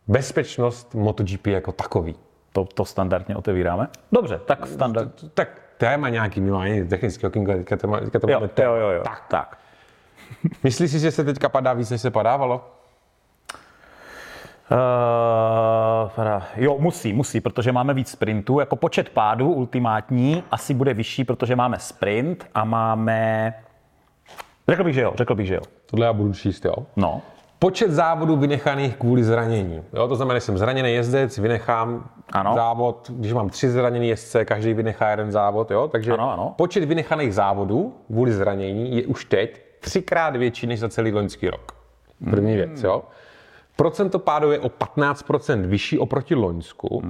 bezpečnost 0.07 0.95
MotoGP 0.95 1.47
jako 1.47 1.71
takový. 1.71 2.15
To, 2.53 2.65
to 2.65 2.85
standardně 2.85 3.35
otevíráme. 3.35 3.87
Dobře, 4.11 4.39
tak 4.45 4.67
standard. 4.67 5.11
Tak 5.33 5.60
téma 5.81 6.09
nějaký, 6.09 6.41
my 6.41 6.51
máme 6.51 6.69
jiný 6.69 6.87
technický 6.89 7.27
okýnko, 7.27 7.53
teďka 7.53 7.77
to, 7.77 7.87
má- 7.87 7.99
teďka 7.99 8.19
to 8.19 8.31
Jo, 8.31 8.39
máme 8.39 8.47
téma. 8.47 8.67
jo, 8.69 8.75
jo, 8.75 8.89
jo. 8.89 9.01
Tak. 9.03 9.23
tak. 9.29 9.57
Myslíš 10.63 10.91
si, 10.91 10.99
že 10.99 11.11
se 11.11 11.23
teďka 11.23 11.49
padá 11.49 11.73
víc, 11.73 11.89
než 11.89 12.01
se 12.01 12.11
padávalo? 12.11 12.71
Uh, 14.71 16.41
jo, 16.55 16.77
musí, 16.79 17.13
musí, 17.13 17.41
protože 17.41 17.71
máme 17.71 17.93
víc 17.93 18.09
sprintů. 18.09 18.59
Jako 18.59 18.75
počet 18.75 19.09
pádů 19.09 19.53
ultimátní 19.53 20.43
asi 20.51 20.73
bude 20.73 20.93
vyšší, 20.93 21.23
protože 21.23 21.55
máme 21.55 21.79
sprint 21.79 22.47
a 22.55 22.63
máme... 22.63 23.53
Řekl 24.67 24.83
bych, 24.83 24.93
že 24.93 25.01
jo, 25.01 25.13
řekl 25.15 25.35
bych, 25.35 25.47
že 25.47 25.55
jo. 25.55 25.61
Tohle 25.85 26.05
já 26.05 26.13
budu 26.13 26.33
číst, 26.33 26.65
jo. 26.65 26.75
No, 26.95 27.21
Počet 27.63 27.91
závodů 27.91 28.35
vynechaných 28.35 28.95
kvůli 28.97 29.23
zranění. 29.23 29.83
Jo, 29.93 30.07
to 30.07 30.15
znamená, 30.15 30.39
že 30.39 30.45
jsem 30.45 30.57
zraněný 30.57 30.93
jezdec, 30.93 31.37
vynechám 31.37 32.09
Ano. 32.33 32.53
závod, 32.55 33.11
když 33.13 33.33
mám 33.33 33.49
tři 33.49 33.69
zraněný 33.69 34.09
jezdce, 34.09 34.45
každý 34.45 34.73
vynechá 34.73 35.09
jeden 35.11 35.31
závod, 35.31 35.71
jo? 35.71 35.87
takže 35.87 36.11
Ano, 36.13 36.31
ano. 36.31 36.53
počet 36.57 36.83
vynechaných 36.85 37.33
závodů 37.33 37.95
kvůli 38.07 38.31
zranění 38.33 38.97
je 38.97 39.05
už 39.07 39.25
teď 39.25 39.61
třikrát 39.79 40.35
větší 40.35 40.67
než 40.67 40.79
za 40.79 40.89
celý 40.89 41.11
loňský 41.11 41.49
rok. 41.49 41.71
První 42.29 42.55
věc, 42.55 42.83
jo. 42.83 43.03
Procento 43.75 44.19
pádu 44.19 44.51
je 44.51 44.59
o 44.59 44.69
15% 44.69 45.61
vyšší 45.65 45.99
oproti 45.99 46.35
Loňsku 46.35 47.01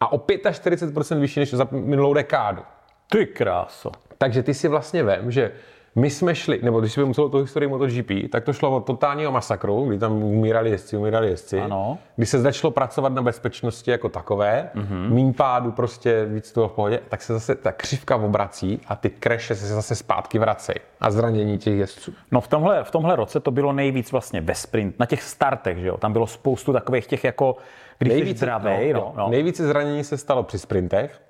a 0.00 0.12
o 0.12 0.18
45% 0.18 1.18
vyšší 1.20 1.40
než 1.40 1.54
za 1.54 1.68
minulou 1.70 2.14
dekádu. 2.14 2.62
ty 3.10 3.26
kráso. 3.26 3.90
Takže 4.18 4.42
ty 4.42 4.54
si 4.54 4.68
vlastně 4.68 5.02
vem, 5.02 5.30
že 5.30 5.52
my 5.94 6.10
jsme 6.10 6.34
šli, 6.34 6.60
nebo 6.62 6.80
když 6.80 6.96
vezmu 6.96 7.14
celou 7.14 7.28
tu 7.28 7.38
historii 7.38 7.68
MotoGP, 7.68 8.10
tak 8.32 8.44
to 8.44 8.52
šlo 8.52 8.76
od 8.76 8.86
totálního 8.86 9.32
masakru, 9.32 9.84
kdy 9.84 9.98
tam 9.98 10.12
umírali 10.12 10.70
jezdci, 10.70 10.96
umírali 10.96 11.28
jezdci. 11.28 11.60
Ano. 11.60 11.98
Když 12.16 12.28
se 12.28 12.38
začalo 12.38 12.70
pracovat 12.70 13.12
na 13.12 13.22
bezpečnosti 13.22 13.90
jako 13.90 14.08
takové, 14.08 14.70
mm-hmm. 14.74 15.10
míň 15.10 15.32
pádu 15.32 15.72
prostě 15.72 16.24
víc 16.24 16.52
toho 16.52 16.68
v 16.68 16.72
pohodě, 16.72 17.00
tak 17.08 17.22
se 17.22 17.32
zase 17.32 17.54
ta 17.54 17.72
křivka 17.72 18.16
obrací 18.16 18.80
a 18.88 18.96
ty 18.96 19.10
kreše 19.10 19.54
se 19.54 19.66
zase 19.66 19.94
zpátky 19.94 20.38
vracejí. 20.38 20.76
A 21.00 21.10
zranění 21.10 21.58
těch 21.58 21.78
jezdců. 21.78 22.12
No 22.30 22.40
v 22.40 22.48
tomhle, 22.48 22.84
v 22.84 22.90
tomhle 22.90 23.16
roce 23.16 23.40
to 23.40 23.50
bylo 23.50 23.72
nejvíc 23.72 24.12
vlastně 24.12 24.40
ve 24.40 24.54
sprint, 24.54 24.98
na 24.98 25.06
těch 25.06 25.22
startech, 25.22 25.78
že 25.78 25.86
jo. 25.86 25.96
Tam 25.96 26.12
bylo 26.12 26.26
spoustu 26.26 26.72
takových 26.72 27.06
těch 27.06 27.24
jako, 27.24 27.56
když 27.98 28.12
jsi 28.12 28.36
zdravej, 28.36 28.92
no, 28.92 29.12
no. 29.16 29.28
Nejvíce 29.28 29.66
zranění 29.66 30.04
se 30.04 30.16
stalo 30.16 30.42
při 30.42 30.58
sprintech. 30.58 31.20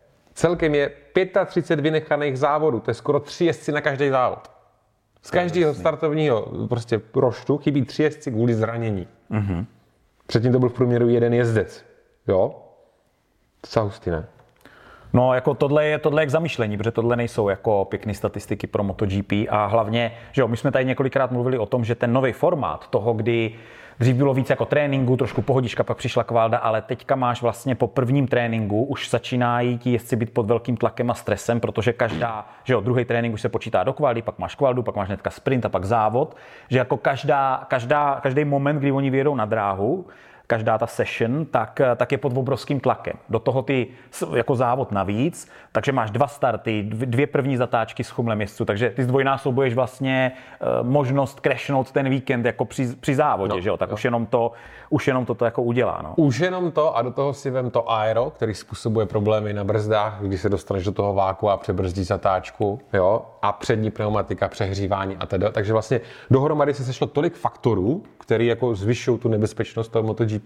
Celkem 0.41 0.75
je 0.75 0.91
35 1.47 1.83
vynechaných 1.83 2.39
závodů, 2.39 2.81
to 2.81 2.91
je 2.91 2.95
skoro 2.95 3.21
tři 3.21 3.45
jezdci 3.45 3.73
na 3.73 3.81
každý 3.81 4.09
závod. 4.09 4.51
Z 5.23 5.31
každého 5.31 5.75
startovního 5.75 6.49
prostě 6.69 7.01
roštu 7.15 7.59
chybí 7.59 7.85
tři 7.85 8.03
jezdci 8.03 8.31
kvůli 8.31 8.55
zranění. 8.55 9.09
Mm-hmm. 9.31 9.67
Předtím 10.27 10.53
to 10.53 10.59
byl 10.59 10.69
v 10.69 10.73
průměru 10.73 11.09
jeden 11.09 11.35
jezdec. 11.35 11.85
Jo? 12.29 12.55
Docela 13.63 13.85
hustý, 13.85 14.11
ne? 14.11 14.27
No, 15.13 15.35
jako 15.35 15.55
tohle 15.55 15.87
je, 15.87 15.99
tohle 15.99 16.23
je 16.23 16.27
k 16.27 16.31
zamýšlení, 16.31 16.77
protože 16.77 16.91
tohle 16.91 17.17
nejsou 17.17 17.49
jako 17.49 17.85
pěkné 17.85 18.15
statistiky 18.15 18.67
pro 18.67 18.85
MotoGP 18.85 19.33
a 19.51 19.67
hlavně, 19.67 20.13
že 20.33 20.43
jo, 20.43 20.49
my 20.49 20.57
jsme 20.57 20.73
tady 20.73 20.85
několikrát 20.85 21.31
mluvili 21.31 21.59
o 21.59 21.67
tom, 21.67 21.85
že 21.85 21.95
ten 21.95 22.13
nový 22.13 22.33
formát 22.33 22.89
toho, 22.89 23.13
kdy 23.13 23.55
dřív 24.01 24.17
bylo 24.17 24.35
víc 24.35 24.51
jako 24.51 24.65
tréninku, 24.65 25.17
trošku 25.17 25.43
pohodička, 25.43 25.85
pak 25.85 25.97
přišla 25.97 26.25
kvalda, 26.25 26.59
ale 26.59 26.83
teďka 26.83 27.17
máš 27.17 27.43
vlastně 27.43 27.75
po 27.75 27.87
prvním 27.87 28.27
tréninku 28.27 28.85
už 28.85 29.11
začínají 29.11 29.79
ti 29.79 29.93
jezdci 29.93 30.17
být 30.17 30.35
pod 30.35 30.47
velkým 30.47 30.77
tlakem 30.77 31.11
a 31.11 31.15
stresem, 31.15 31.61
protože 31.61 31.93
každá, 31.93 32.47
že 32.65 32.73
jo, 32.73 32.81
druhý 32.81 33.05
trénink 33.05 33.35
už 33.35 33.41
se 33.41 33.49
počítá 33.49 33.85
do 33.85 33.93
kvaldy, 33.93 34.23
pak 34.23 34.39
máš 34.39 34.55
kvaldu, 34.55 34.83
pak 34.83 34.97
máš 34.97 35.09
hnedka 35.09 35.31
sprint 35.31 35.67
a 35.67 35.69
pak 35.69 35.85
závod, 35.85 36.37
že 36.69 36.79
jako 36.79 36.97
každá, 36.97 37.67
každá, 37.69 38.21
každý 38.23 38.45
moment, 38.45 38.79
kdy 38.79 38.93
oni 38.93 39.11
vyjedou 39.11 39.35
na 39.35 39.45
dráhu, 39.45 40.07
každá 40.51 40.79
ta 40.79 40.87
session, 40.87 41.47
tak, 41.47 41.81
tak 41.97 42.13
je 42.13 42.19
pod 42.19 42.37
obrovským 42.37 42.81
tlakem. 42.81 43.15
Do 43.29 43.39
toho 43.39 43.63
ty 43.63 43.87
jako 44.35 44.55
závod 44.57 44.93
navíc, 44.93 45.49
takže 45.73 45.93
máš 45.93 46.11
dva 46.11 46.27
starty, 46.27 46.85
dv- 46.91 47.07
dvě 47.07 47.27
první 47.27 47.57
zatáčky 47.57 48.05
s 48.05 48.11
chumlem 48.11 48.41
jezdců, 48.41 48.65
takže 48.65 48.91
ty 48.91 49.03
zdvojnásobuješ 49.05 49.75
vlastně 49.75 50.33
eh, 50.35 50.67
možnost 50.83 51.41
crashnout 51.41 51.93
ten 51.93 52.09
víkend 52.09 52.47
jako 52.47 52.65
při, 52.65 52.97
při 53.01 53.15
závodě, 53.15 53.55
No, 53.55 53.61
že 53.61 53.69
jo? 53.69 53.77
Tak 53.77 53.89
jo. 53.89 53.95
už 53.95 54.05
jenom 54.05 54.27
to, 54.27 54.53
už 54.91 55.07
jenom 55.07 55.27
to, 55.27 55.35
to 55.35 55.45
jako 55.45 55.63
udělá, 55.63 56.01
no. 56.03 56.13
Už 56.17 56.39
jenom 56.41 56.71
to 56.71 56.97
a 56.97 57.03
do 57.03 57.11
toho 57.11 57.35
si 57.35 57.51
vem 57.51 57.71
to 57.71 57.91
aero, 57.93 58.31
který 58.31 58.55
způsobuje 58.55 59.07
problémy 59.07 59.53
na 59.53 59.65
brzdách, 59.65 60.19
když 60.23 60.41
se 60.41 60.49
dostaneš 60.49 60.85
do 60.85 60.93
toho 60.93 61.15
váku 61.15 61.51
a 61.51 61.57
přebrzdí 61.57 62.05
zatáčku, 62.05 62.81
jo, 62.93 63.23
a 63.43 63.53
přední 63.53 63.91
pneumatika, 63.91 64.49
přehřívání 64.49 65.17
a 65.21 65.27
teda. 65.27 65.51
Takže 65.51 65.73
vlastně 65.73 66.01
dohromady 66.31 66.75
se 66.75 66.85
sešlo 66.85 67.07
tolik 67.07 67.35
faktorů, 67.35 68.03
který 68.19 68.47
jako 68.47 68.75
zvyšují 68.75 69.19
tu 69.19 69.29
nebezpečnost 69.29 69.89
toho 69.89 70.03
MotoGP, 70.03 70.40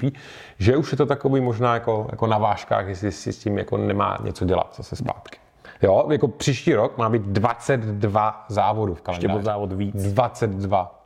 že 0.58 0.76
už 0.76 0.92
je 0.92 0.98
to 0.98 1.06
takový 1.06 1.40
možná 1.40 1.74
jako, 1.74 2.06
jako 2.10 2.26
na 2.26 2.38
vážkách, 2.38 2.86
jestli 2.86 3.12
si 3.12 3.32
s 3.32 3.38
tím 3.38 3.58
jako 3.58 3.76
nemá 3.76 4.18
něco 4.22 4.44
dělat 4.44 4.74
zase 4.76 4.96
zpátky. 4.96 5.38
Jo, 5.82 6.08
jako 6.10 6.28
příští 6.28 6.74
rok 6.74 6.98
má 6.98 7.08
být 7.08 7.22
22 7.22 8.44
závodů 8.48 8.94
v 8.94 8.96
Ještě 8.96 9.04
kalendáři. 9.04 9.32
byl 9.32 9.42
závod 9.42 9.72
víc. 9.72 10.12
22. 10.12 11.00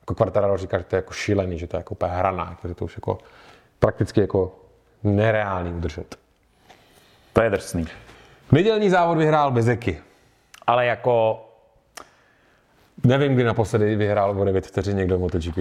Jako 0.00 0.14
Quartararo 0.14 0.56
říká, 0.56 0.78
že 0.78 0.84
to 0.84 0.96
je 0.96 0.98
jako 0.98 1.12
šílený, 1.12 1.58
že 1.58 1.66
to 1.66 1.76
je 1.76 1.78
jako 1.78 1.92
úplně 1.94 2.12
hraná, 2.12 2.46
jako, 2.50 2.68
že 2.68 2.74
to 2.74 2.84
už 2.84 2.96
jako 2.96 3.18
prakticky 3.78 4.20
jako 4.20 4.54
nereálný 5.02 5.72
udržet. 5.72 6.16
To 7.32 7.42
je 7.42 7.50
drsný. 7.50 7.86
Nedělní 8.52 8.90
závod 8.90 9.18
vyhrál 9.18 9.50
Bezeky. 9.50 9.98
Ale 10.66 10.86
jako 10.86 11.44
Nevím, 13.04 13.34
kdy 13.34 13.44
naposledy 13.44 13.96
vyhrál 13.96 14.40
o 14.40 14.44
9 14.44 14.66
vteřin 14.66 14.96
někdo 14.96 15.18
MotoGP. 15.18 15.58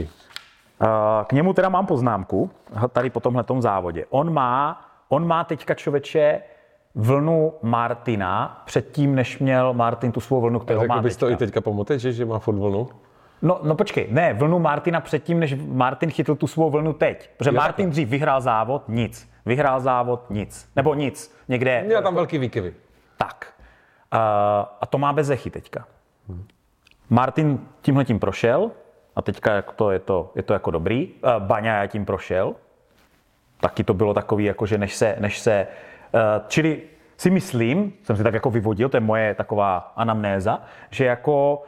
Eh, 0.81 0.85
k 1.25 1.33
němu 1.33 1.53
teda 1.53 1.69
mám 1.69 1.85
poznámku, 1.85 2.49
tady 2.91 3.09
po 3.09 3.19
tomhletom 3.19 3.61
závodě. 3.61 4.05
On 4.09 4.33
má, 4.33 4.85
on 5.09 5.27
má 5.27 5.43
teďka 5.43 5.73
člověče 5.73 6.41
vlnu 6.95 7.53
Martina 7.61 8.61
předtím, 8.65 9.15
než 9.15 9.39
měl 9.39 9.73
Martin 9.73 10.11
tu 10.11 10.19
svou 10.19 10.41
vlnu, 10.41 10.59
kterou 10.59 10.87
má 10.87 11.01
bys 11.01 11.17
to 11.17 11.25
teďka. 11.25 11.35
i 11.35 11.37
teďka 11.37 11.61
po 11.61 11.73
moteči, 11.73 12.13
že 12.13 12.25
má 12.25 12.39
furt 12.39 12.55
vlnu? 12.55 12.89
No, 13.41 13.59
no 13.63 13.75
počkej, 13.75 14.07
ne, 14.11 14.33
vlnu 14.33 14.59
Martina 14.59 15.01
předtím, 15.01 15.39
než 15.39 15.55
Martin 15.67 16.11
chytl 16.11 16.35
tu 16.35 16.47
svou 16.47 16.69
vlnu 16.69 16.93
teď. 16.93 17.29
Protože 17.37 17.49
Jo, 17.49 17.55
Martin 17.55 17.89
dřív 17.89 18.09
vyhrál 18.09 18.41
závod, 18.41 18.83
nic. 18.87 19.29
Vyhrál 19.45 19.79
závod, 19.79 20.29
nic. 20.29 20.69
Nebo 20.75 20.93
nic. 20.93 21.35
Někde 21.47 21.83
Měl 21.85 22.01
tam 22.01 22.15
velký 22.15 22.37
výkyvy. 22.37 22.73
tak. 23.17 23.53
Uh, 24.13 24.19
a 24.81 24.85
to 24.89 24.97
má 24.97 25.13
Bezechy 25.13 25.49
teďka. 25.49 25.85
Martin 27.09 27.59
tímhle 27.81 28.05
tím 28.05 28.19
prošel 28.19 28.71
a 29.15 29.21
teďka 29.21 29.53
jak 29.53 29.71
to, 29.71 29.91
je, 29.91 29.99
to, 29.99 30.31
je 30.35 30.43
to 30.43 30.53
jako 30.53 30.71
dobrý. 30.71 31.09
Baňa 31.39 31.87
tím 31.87 32.05
prošel. 32.05 32.55
Taky 33.61 33.83
to 33.83 33.93
bylo 33.93 34.13
takový, 34.13 34.45
jako 34.45 34.65
že 34.65 34.77
než 34.77 34.95
se, 34.95 35.15
než 35.19 35.39
se 35.39 35.67
uh, 36.13 36.19
čili 36.47 36.81
si 37.17 37.29
myslím, 37.29 37.93
jsem 38.03 38.15
si 38.15 38.23
tak 38.23 38.33
jako 38.33 38.49
vyvodil, 38.51 38.89
to 38.89 38.97
je 38.97 39.01
moje 39.01 39.35
taková 39.35 39.93
anamnéza, 39.95 40.61
že 40.89 41.05
jako 41.05 41.63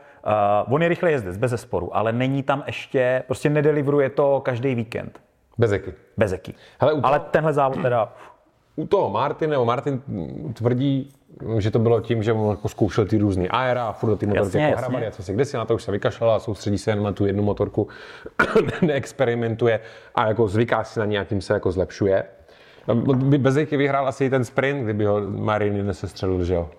uh, 0.67 0.73
on 0.73 0.81
je 0.81 0.89
rychle 0.89 1.11
jezdec, 1.11 1.37
bez 1.37 1.51
zesporu, 1.51 1.95
ale 1.97 2.11
není 2.13 2.43
tam 2.43 2.63
ještě, 2.67 3.23
prostě 3.27 3.49
nedeliveruje 3.49 4.09
to 4.09 4.41
každý 4.45 4.75
víkend. 4.75 5.21
Bezeky. 5.57 5.93
Bezeky. 6.17 6.53
Hele, 6.79 6.91
toho- 6.93 7.05
Ale 7.05 7.19
tenhle 7.19 7.53
závod 7.53 7.81
teda, 7.81 8.13
U 8.75 8.87
toho 8.87 9.09
Martin, 9.09 9.49
nebo 9.49 9.65
Martin 9.65 10.01
mm, 10.07 10.53
tvrdí, 10.53 11.13
že 11.57 11.71
to 11.71 11.79
bylo 11.79 12.01
tím, 12.01 12.23
že 12.23 12.33
on 12.33 12.49
jako 12.49 12.69
zkoušel 12.69 13.05
ty 13.05 13.17
různé 13.17 13.47
aera 13.47 13.87
a 13.87 13.91
furt 13.91 14.09
do 14.09 14.15
ty 14.15 14.25
motorky 14.25 14.57
jako 14.57 14.77
hrabali 14.77 15.07
a 15.07 15.11
co 15.11 15.23
si 15.23 15.33
kde 15.33 15.45
si 15.45 15.57
na 15.57 15.65
to 15.65 15.75
už 15.75 15.83
se 15.83 15.91
vykašlal 15.91 16.31
a 16.31 16.39
soustředí 16.39 16.77
se 16.77 16.91
jen 16.91 17.03
na 17.03 17.11
tu 17.11 17.25
jednu 17.25 17.43
motorku, 17.43 17.87
neexperimentuje 18.81 19.79
a 20.15 20.27
jako 20.27 20.47
zvyká 20.47 20.83
si 20.83 20.99
na 20.99 21.05
nějakým 21.05 21.41
se 21.41 21.53
jako 21.53 21.71
zlepšuje. 21.71 22.23
By 23.15 23.37
Bezejky 23.37 23.77
vyhrál 23.77 24.07
asi 24.07 24.25
i 24.25 24.29
ten 24.29 24.45
sprint, 24.45 24.83
kdyby 24.83 25.05
ho 25.05 25.21
Marini 25.21 25.83
nesestřelil, 25.83 26.43
že 26.43 26.53
jo. 26.53 26.69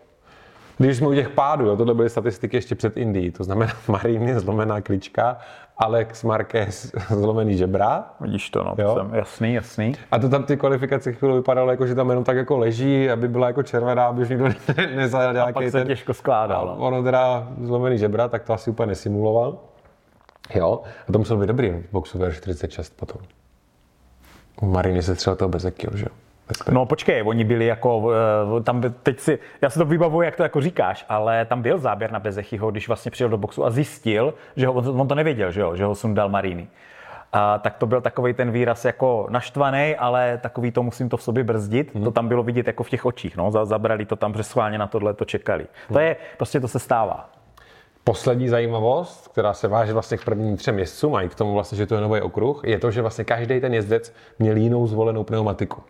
Když 0.78 0.96
jsme 0.96 1.08
u 1.08 1.14
těch 1.14 1.28
pádů, 1.28 1.66
jo, 1.66 1.76
tohle 1.76 1.94
byly 1.94 2.10
statistiky 2.10 2.56
ještě 2.56 2.74
před 2.74 2.96
Indií, 2.96 3.30
to 3.30 3.44
znamená 3.44 3.72
Marini 3.88 4.40
zlomená 4.40 4.80
klička, 4.80 5.38
Alex 5.78 6.24
Marquez 6.24 6.92
zlomený 7.10 7.56
žebra, 7.56 8.04
vidíš 8.20 8.50
to, 8.50 8.64
no, 8.64 8.74
Jo. 8.78 8.94
jsem, 8.94 9.14
jasný, 9.14 9.54
jasný. 9.54 9.92
a 10.10 10.18
to 10.18 10.28
tam 10.28 10.44
ty 10.44 10.56
kvalifikace 10.56 11.12
chvíli 11.12 11.34
vypadalo 11.34 11.70
jako, 11.70 11.86
že 11.86 11.94
tam 11.94 12.08
jenom 12.10 12.24
tak 12.24 12.36
jako 12.36 12.58
leží, 12.58 13.10
aby 13.10 13.28
byla 13.28 13.46
jako 13.46 13.62
červená, 13.62 14.06
aby 14.06 14.22
už 14.22 14.28
nikdo 14.28 14.44
ne- 14.76 14.86
nezajel 14.96 15.28
Pak 15.34 15.54
nějaký 15.54 15.70
se 15.70 15.78
ten... 15.78 15.86
těžko 15.86 16.14
skládal. 16.14 16.66
no. 16.66 16.76
Ono 16.86 17.02
teda 17.02 17.48
zlomený 17.62 17.98
žebra, 17.98 18.28
tak 18.28 18.42
to 18.44 18.52
asi 18.52 18.70
úplně 18.70 18.86
nesimuloval. 18.86 19.58
Jo, 20.54 20.82
a 21.08 21.12
to 21.12 21.18
musel 21.18 21.36
být 21.36 21.46
dobrý 21.46 21.70
v 21.70 21.92
boxu 21.92 22.18
VR46 22.18 22.92
potom. 22.96 23.20
U 24.62 24.66
Mariny 24.66 25.02
se 25.02 25.14
třeba 25.14 25.36
toho 25.36 25.48
Bezekyho, 25.48 25.96
že 25.96 26.04
jo. 26.04 26.16
No 26.70 26.86
počkej, 26.86 27.22
oni 27.26 27.44
byli 27.44 27.66
jako, 27.66 28.10
eh, 28.58 28.62
tam 28.62 28.82
teď 29.02 29.20
si, 29.20 29.38
já 29.62 29.70
si 29.70 29.78
to 29.78 29.84
vybavuju, 29.84 30.22
jak 30.22 30.36
to 30.36 30.42
jako 30.42 30.60
říkáš, 30.60 31.06
ale 31.08 31.44
tam 31.44 31.62
byl 31.62 31.78
záběr 31.78 32.12
na 32.12 32.20
Bezechyho, 32.20 32.70
když 32.70 32.88
vlastně 32.88 33.10
přijel 33.10 33.30
do 33.30 33.38
boxu 33.38 33.64
a 33.64 33.70
zjistil, 33.70 34.34
že 34.56 34.66
ho, 34.66 34.72
on 34.72 35.08
to 35.08 35.14
nevěděl, 35.14 35.50
že, 35.50 35.60
jo, 35.60 35.76
že 35.76 35.84
ho 35.84 35.94
sundal 35.94 36.28
Marini. 36.28 36.68
A 37.32 37.58
tak 37.58 37.76
to 37.76 37.86
byl 37.86 38.00
takový 38.00 38.34
ten 38.34 38.50
výraz 38.50 38.84
jako 38.84 39.26
naštvaný, 39.30 39.96
ale 39.96 40.38
takový 40.42 40.70
to 40.70 40.82
musím 40.82 41.08
to 41.08 41.16
v 41.16 41.22
sobě 41.22 41.44
brzdit. 41.44 41.94
Mhm. 41.94 42.04
To 42.04 42.10
tam 42.10 42.28
bylo 42.28 42.42
vidět 42.42 42.66
jako 42.66 42.82
v 42.82 42.90
těch 42.90 43.04
očích. 43.06 43.36
No. 43.36 43.50
Za- 43.50 43.64
Zabrali 43.64 44.06
to 44.06 44.16
tam, 44.16 44.34
že 44.34 44.42
schválně 44.42 44.78
na 44.78 44.86
tohle 44.86 45.14
to 45.14 45.24
čekali. 45.24 45.66
To 45.92 45.98
je, 45.98 46.16
prostě 46.36 46.60
to 46.60 46.68
se 46.68 46.78
stává. 46.78 47.30
Poslední 48.04 48.48
zajímavost, 48.48 49.28
která 49.28 49.52
se 49.54 49.68
váže 49.68 49.92
vlastně 49.92 50.16
k 50.16 50.24
prvním 50.24 50.56
třem 50.56 50.78
jezdcům 50.78 51.14
a 51.14 51.22
i 51.22 51.28
k 51.28 51.34
tomu 51.34 51.54
vlastně, 51.54 51.78
že 51.78 51.86
to 51.86 51.94
je 51.94 52.00
nový 52.00 52.20
okruh, 52.20 52.60
je 52.64 52.78
to, 52.78 52.90
že 52.90 53.00
vlastně 53.02 53.24
každý 53.24 53.60
ten 53.60 53.74
jezdec 53.74 54.14
měl 54.38 54.56
jinou 54.56 54.86
zvolenou 54.86 55.24
pneumatiku. 55.24 55.82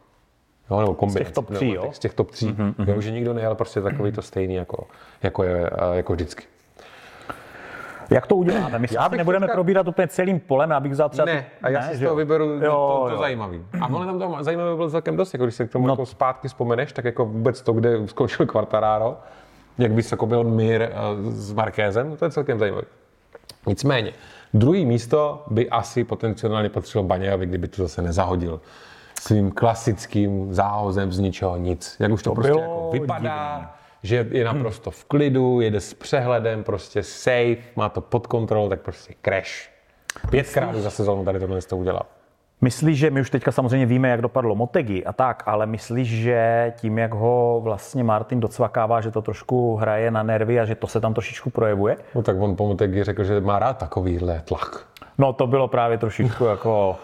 Jo, 0.70 0.80
nebo 0.80 0.94
kombinaci 0.94 1.32
top 1.32 1.50
tří, 1.54 1.70
jo? 1.74 1.88
Z 1.92 1.98
těch 1.98 2.14
top 2.14 2.30
tří. 2.30 2.48
Mm-hmm. 2.52 2.74
Jo, 2.94 3.00
že 3.00 3.10
nikdo 3.10 3.34
nejel 3.34 3.54
prostě 3.54 3.80
takový 3.80 4.12
to 4.12 4.22
stejný, 4.22 4.54
jako, 4.54 4.86
jako, 5.22 5.42
je, 5.42 5.70
jako 5.92 6.12
vždycky. 6.12 6.44
Jak 8.10 8.26
to 8.26 8.36
uděláme? 8.36 8.78
My 8.78 8.88
Já 8.90 9.08
bych 9.08 9.18
nebudeme 9.18 9.46
teďka- 9.46 9.54
probírat 9.54 9.88
úplně 9.88 10.08
celým 10.08 10.40
polem, 10.40 10.72
abych 10.72 10.92
vzal 10.92 11.08
třeba... 11.08 11.24
Ne, 11.26 11.46
a 11.62 11.68
já 11.70 11.82
si 11.82 11.96
z 11.96 12.00
toho 12.00 12.16
vyberu 12.16 12.44
Jo, 12.44 12.98
to, 13.02 13.08
to 13.08 13.14
jo. 13.14 13.18
zajímavý. 13.20 13.64
A 13.80 13.86
ono 13.86 14.04
tam 14.06 14.18
to 14.18 14.44
zajímavé 14.44 14.76
bylo 14.76 14.90
celkem 14.90 15.16
dost, 15.16 15.32
jako 15.34 15.44
když 15.44 15.54
se 15.54 15.66
k 15.66 15.72
tomu 15.72 15.86
No. 15.86 15.88
no. 15.88 15.92
jako 15.92 16.06
zpátky 16.06 16.48
vzpomeneš, 16.48 16.92
tak 16.92 17.04
jako 17.04 17.24
vůbec 17.26 17.62
to, 17.62 17.72
kde 17.72 18.08
skončil 18.08 18.46
Quartararo, 18.46 19.16
jak 19.78 19.92
vysoko 19.92 20.26
byl 20.26 20.44
Mir 20.44 20.82
eh, 20.82 20.90
s 21.30 21.52
Markézem, 21.52 22.16
to 22.16 22.24
je 22.24 22.30
celkem 22.30 22.58
zajímavé. 22.58 22.84
Nicméně, 23.66 24.12
druhý 24.54 24.86
místo 24.86 25.44
by 25.50 25.70
asi 25.70 26.04
potenciálně 26.04 26.68
patřilo 26.68 27.04
Baňajovi, 27.04 27.46
kdyby 27.46 27.68
to 27.68 27.82
zase 27.82 28.02
nezahodil 28.02 28.60
svým 29.20 29.50
klasickým 29.50 30.54
záhozem 30.54 31.12
z 31.12 31.18
ničeho 31.18 31.56
nic. 31.56 31.96
Jak 31.98 32.12
už 32.12 32.22
to, 32.22 32.30
To 32.30 32.34
prostě 32.34 32.60
jako 32.60 32.90
vypadá, 32.92 33.74
že 34.02 34.26
je 34.30 34.44
naprosto 34.44 34.90
v 34.90 35.04
klidu, 35.04 35.60
jede 35.60 35.80
s 35.80 35.94
přehledem, 35.94 36.64
prostě 36.64 37.02
safe, 37.02 37.56
má 37.76 37.88
to 37.88 38.00
pod 38.00 38.26
kontrolou, 38.26 38.68
tak 38.68 38.80
prostě 38.80 39.14
crash. 39.24 39.70
Pětkrát 40.30 40.74
už 40.74 40.82
za 40.82 40.90
sezónu 40.90 41.24
tady 41.24 41.40
tohle 41.40 41.62
to 41.62 41.76
udělal. 41.76 42.06
Myslíš, 42.60 42.98
že 42.98 43.10
my 43.10 43.20
už 43.20 43.30
teďka 43.30 43.52
samozřejmě 43.52 43.86
víme, 43.86 44.08
jak 44.08 44.20
dopadlo 44.22 44.54
Motegi 44.54 45.04
a 45.04 45.12
tak, 45.12 45.42
ale 45.46 45.66
myslíš, 45.66 46.08
že 46.08 46.72
tím, 46.76 46.98
jak 46.98 47.14
ho 47.14 47.60
vlastně 47.64 48.04
Martin 48.04 48.40
docvakává, 48.40 49.00
že 49.00 49.10
to 49.10 49.22
trošku 49.22 49.76
hraje 49.76 50.10
na 50.10 50.22
nervy 50.22 50.60
a 50.60 50.64
že 50.64 50.74
to 50.74 50.86
se 50.86 51.00
tam 51.00 51.14
trošičku 51.14 51.50
projevuje? 51.50 51.96
No 52.14 52.22
tak 52.22 52.36
on 52.40 52.56
po 52.56 52.66
Motegi 52.66 53.04
řekl, 53.04 53.24
že 53.24 53.40
má 53.40 53.58
rád 53.58 53.78
takovýhle 53.78 54.42
tlak. 54.44 54.86
No 55.18 55.32
to 55.32 55.46
bylo 55.46 55.68
právě 55.68 55.98
trošičku 55.98 56.44
jako... 56.44 56.96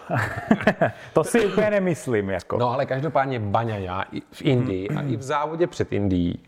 to 1.12 1.24
si 1.24 1.46
úplně 1.46 1.70
nemyslím, 1.70 2.30
jako. 2.30 2.58
No 2.58 2.70
ale 2.70 2.86
každopádně 2.86 3.38
Baňaja 3.38 4.04
i 4.12 4.20
v 4.32 4.42
Indii 4.42 4.88
a 4.88 5.02
i 5.02 5.16
v 5.16 5.22
závodě 5.22 5.66
před 5.66 5.92
Indií 5.92 6.38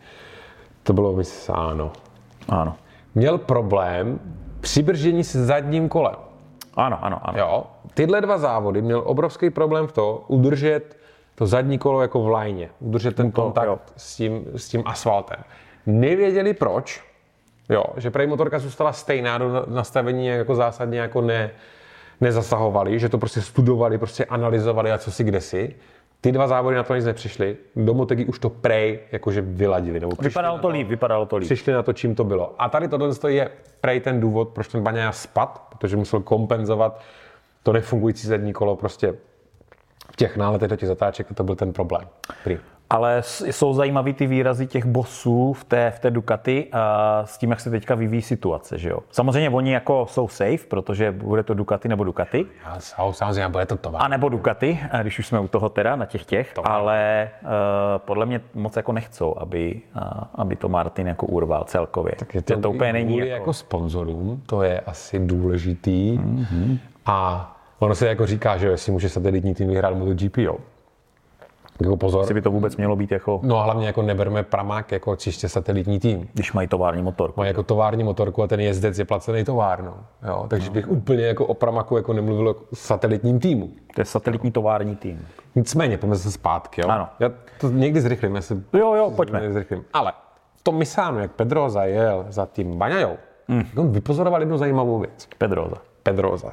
to 0.83 0.93
bylo 0.93 1.13
vysáno. 1.13 1.93
Ano. 2.49 2.77
Měl 3.15 3.39
problém 3.39 4.21
při 4.61 4.85
se 5.23 5.47
zadním 5.47 5.89
kolem. 5.89 6.15
Ano, 6.75 6.99
ano, 7.05 7.21
ano. 7.23 7.39
Jo. 7.39 7.65
Tyhle 7.95 8.21
dva 8.21 8.39
závody 8.39 8.83
měl 8.83 9.03
obrovský 9.07 9.51
problém 9.51 9.87
v 9.87 9.93
to 9.93 10.25
udržet 10.29 10.97
to 11.35 11.47
zadní 11.47 11.79
kolo 11.79 12.03
jako 12.03 12.23
v 12.23 12.29
lajně, 12.29 12.71
udržet 12.81 13.17
ten 13.17 13.33
kontakt 13.33 13.67
jo. 13.67 13.79
s 13.97 14.17
tím, 14.17 14.45
s 14.57 14.69
tím 14.69 14.83
asfaltem. 14.87 15.39
Nevěděli 15.87 16.55
proč, 16.55 17.05
jo, 17.69 17.85
že 17.97 18.11
prej 18.11 18.27
motorka 18.27 18.59
zůstala 18.59 18.93
stejná 18.93 19.39
do 19.39 19.53
na- 19.53 19.65
nastavení 19.67 20.27
jako 20.27 20.55
zásadně 20.55 20.99
jako 21.01 21.21
ne, 21.21 21.51
nezasahovali, 22.21 22.99
že 22.99 23.09
to 23.09 23.19
prostě 23.19 23.41
studovali, 23.41 23.99
prostě 23.99 24.25
analyzovali 24.25 24.93
a 24.93 24.99
co 24.99 25.13
si 25.13 25.25
kde 25.25 25.41
si. 25.41 25.75
Ty 26.21 26.33
dva 26.33 26.49
závody 26.49 26.77
na 26.77 26.83
to 26.83 26.95
nic 26.95 27.05
nepřišli. 27.05 27.57
Do 27.77 27.95
Motegi 27.95 28.25
už 28.25 28.39
to 28.39 28.51
prej 28.51 29.01
jakože 29.13 29.41
vyladili. 29.41 30.01
Nebo 30.01 30.13
Vypadalo 30.21 30.57
na 30.57 30.63
to 30.63 30.69
líp, 30.69 30.89
vypadalo 30.89 31.27
to 31.27 31.37
líp. 31.37 31.47
přišli 31.47 31.73
na 31.73 31.83
to, 31.83 31.93
čím 31.93 32.15
to 32.15 32.25
bylo. 32.25 32.55
A 32.59 32.69
tady 32.69 32.89
tohle 32.89 33.09
je 33.29 33.51
prej 33.81 34.01
ten 34.01 34.21
důvod, 34.21 34.49
proč 34.49 34.69
ten 34.69 34.83
Baňaja 34.83 35.13
spad, 35.13 35.67
protože 35.79 35.97
musel 35.97 36.21
kompenzovat 36.21 37.01
to 37.63 37.73
nefungující 37.73 38.27
zadní 38.27 38.53
kolo 38.53 38.77
prostě 38.77 39.15
v 40.13 40.17
těch 40.17 40.37
náletech 40.37 40.69
do 40.69 40.77
těch 40.77 40.89
zatáček 40.89 41.27
a 41.31 41.35
to 41.35 41.45
byl 41.45 41.55
ten 41.55 41.73
problém. 41.73 42.09
Prý. 42.45 42.59
Ale 42.93 43.23
jsou 43.23 43.75
zajímavý 43.75 44.13
ty 44.15 44.27
výrazy 44.27 44.67
těch 44.67 44.87
bosů 44.87 45.53
v 45.53 45.65
té, 45.65 45.91
v 45.91 45.99
té 45.99 46.11
Ducati 46.11 46.69
a 46.73 47.23
s 47.27 47.39
tím, 47.39 47.51
jak 47.51 47.61
se 47.61 47.71
teďka 47.71 47.95
vyvíjí 47.95 48.23
situace, 48.23 48.79
že 48.79 48.89
jo? 48.89 48.99
Samozřejmě 49.11 49.51
oni 49.51 49.73
jako 49.73 50.07
jsou 50.11 50.29
safe, 50.29 50.67
protože 50.69 51.13
bude 51.13 51.43
to 51.43 51.55
Ducati 51.55 51.89
nebo 51.89 52.05
Ducati, 52.05 52.47
Já 52.65 52.81
samozřejmě 53.11 53.49
bude 53.49 53.67
to 53.67 53.77
tovar. 53.77 54.03
a 54.05 54.09
nebo 54.09 54.29
Ducati, 54.29 54.81
když 55.03 55.19
už 55.19 55.27
jsme 55.27 55.41
u 55.41 55.49
toho 55.49 55.69
teda, 55.69 55.97
na 55.97 56.07
těch 56.07 56.25
těch, 56.25 56.55
ale 56.65 57.31
uh, 57.43 57.49
podle 57.99 58.27
mě 58.27 58.41
moc 58.55 58.77
jako 58.77 58.93
nechcou, 58.93 59.39
aby, 59.39 59.81
uh, 59.97 60.03
aby 60.35 60.57
to 60.57 60.69
Martin 60.69 61.07
jako 61.07 61.27
urval 61.27 61.65
celkově. 61.65 62.13
Tak 62.19 62.35
Je 62.35 62.43
to, 62.43 62.61
to 62.61 62.71
úplně 62.71 62.93
není 62.93 63.19
jako... 63.19 63.31
jako 63.31 63.53
sponzorům, 63.53 64.43
to 64.47 64.63
je 64.63 64.81
asi 64.81 65.19
důležitý. 65.19 66.19
Mhm. 66.19 66.43
Mm-hmm. 66.43 66.79
A 67.07 67.49
ono 67.79 67.95
se 67.95 68.09
jako 68.09 68.27
říká, 68.27 68.57
že 68.57 68.67
jestli 68.69 68.93
může 68.93 69.09
satelitní 69.09 69.55
tým 69.55 69.69
vyhrát 69.69 69.95
MotoGP, 69.95 70.39
jo. 70.39 70.57
Jako 71.83 71.97
pozor. 71.97 72.21
Jestli 72.21 72.35
by 72.35 72.43
to 72.43 72.51
vůbec 72.51 72.77
mělo 72.77 72.97
být 72.97 73.13
jako, 73.13 73.41
No 73.43 73.57
a 73.59 73.63
hlavně 73.65 73.87
jako 73.87 74.03
neberme 74.03 74.43
Pramák 74.43 74.93
jako 74.93 75.17
čistě 75.17 75.49
satelitní 75.49 76.01
tým. 76.01 76.29
když 76.33 76.53
mají 76.53 76.69
tovární 76.69 77.03
motorku. 77.03 77.41
Mají 77.41 77.49
jako 77.49 77.63
tovární 77.63 78.05
motorku 78.05 78.43
a 78.43 78.47
ten 78.47 78.61
jezdec 78.61 78.99
je 78.99 79.05
placený 79.05 79.45
továrnou. 79.45 79.95
Jo? 80.29 80.47
Takže 80.49 80.69
No. 80.69 80.73
bych 80.75 80.89
úplně 80.89 81.27
jako 81.27 81.47
o 81.47 81.55
Pramaku 81.55 81.97
jako 81.97 82.13
nemluvil 82.13 82.49
o 82.49 82.57
satelitním 82.75 83.41
týmu. 83.41 83.71
To 83.95 84.01
je 84.01 84.05
satelitní 84.05 84.51
tovární 84.51 84.97
tým. 84.97 85.27
Nicméně, 85.55 85.99
pojďme 85.99 86.17
se 86.17 86.33
zpátky. 86.33 86.81
Jo? 86.81 86.89
Ano. 86.89 87.09
Já 87.21 87.31
to 87.61 87.71
někdy 87.71 88.01
zrychlím. 88.01 88.35
Já 88.35 88.43
se 88.43 88.55
Jo, 88.73 88.95
jo, 88.95 89.13
pojďme. 89.17 89.53
zrychlím. 89.53 89.85
Ale 89.93 90.13
v 90.57 90.63
tom 90.63 90.75
Misánu, 90.77 91.19
jak 91.19 91.33
Pedroza 91.33 91.85
jel 91.85 92.27
za 92.29 92.47
tím 92.53 92.79
Baňajou, 92.79 93.17
mm. 93.49 93.63
on 93.77 93.93
vypozoroval 93.93 94.41
jednu 94.41 94.59
zajímavou 94.59 94.99
věc. 94.99 95.29
Pedroza. 95.39 95.77
Pedroza. 96.03 96.53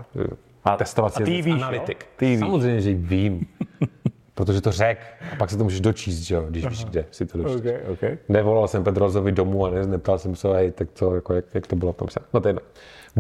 A- 0.66 0.78
testovací 0.78 1.24
a 1.24 1.26
ty 1.26 1.42
víš, 1.42 1.54
analytik. 1.62 2.06
Ty 2.18 2.26
víš. 2.26 2.40
Samozřejmě, 2.40 2.82
že 2.82 2.90
ji 2.90 2.96
vím. 2.96 3.46
protože 4.40 4.62
to 4.62 4.72
řek. 4.72 4.98
A 5.34 5.36
pak 5.36 5.50
se 5.50 5.58
to 5.58 5.64
můžeš 5.64 5.82
dočíst, 5.82 6.20
že 6.20 6.36
jo, 6.36 6.46
když 6.50 6.66
víš, 6.66 6.86
kde 6.86 7.06
si 7.12 7.26
to 7.26 7.38
dočíst. 7.38 7.60
Okay, 7.60 7.80
okay. 7.94 8.18
Nevolal 8.30 8.68
jsem 8.68 8.84
Pedrozovi 8.84 9.32
domů 9.32 9.66
a 9.66 9.70
ne, 9.70 9.88
neptal 9.88 10.20
jsem 10.20 10.36
se, 10.36 10.48
hej, 10.48 10.72
tak 10.72 10.92
to, 10.92 11.16
jako, 11.16 11.34
jak, 11.34 11.46
jak 11.54 11.68
to 11.68 11.76
bylo 11.76 11.94
v 11.94 11.96
tom 11.96 12.08
psa. 12.08 12.20
No 12.34 12.40
to 12.40 12.48
je 12.48 12.50
jedno. 12.50 12.62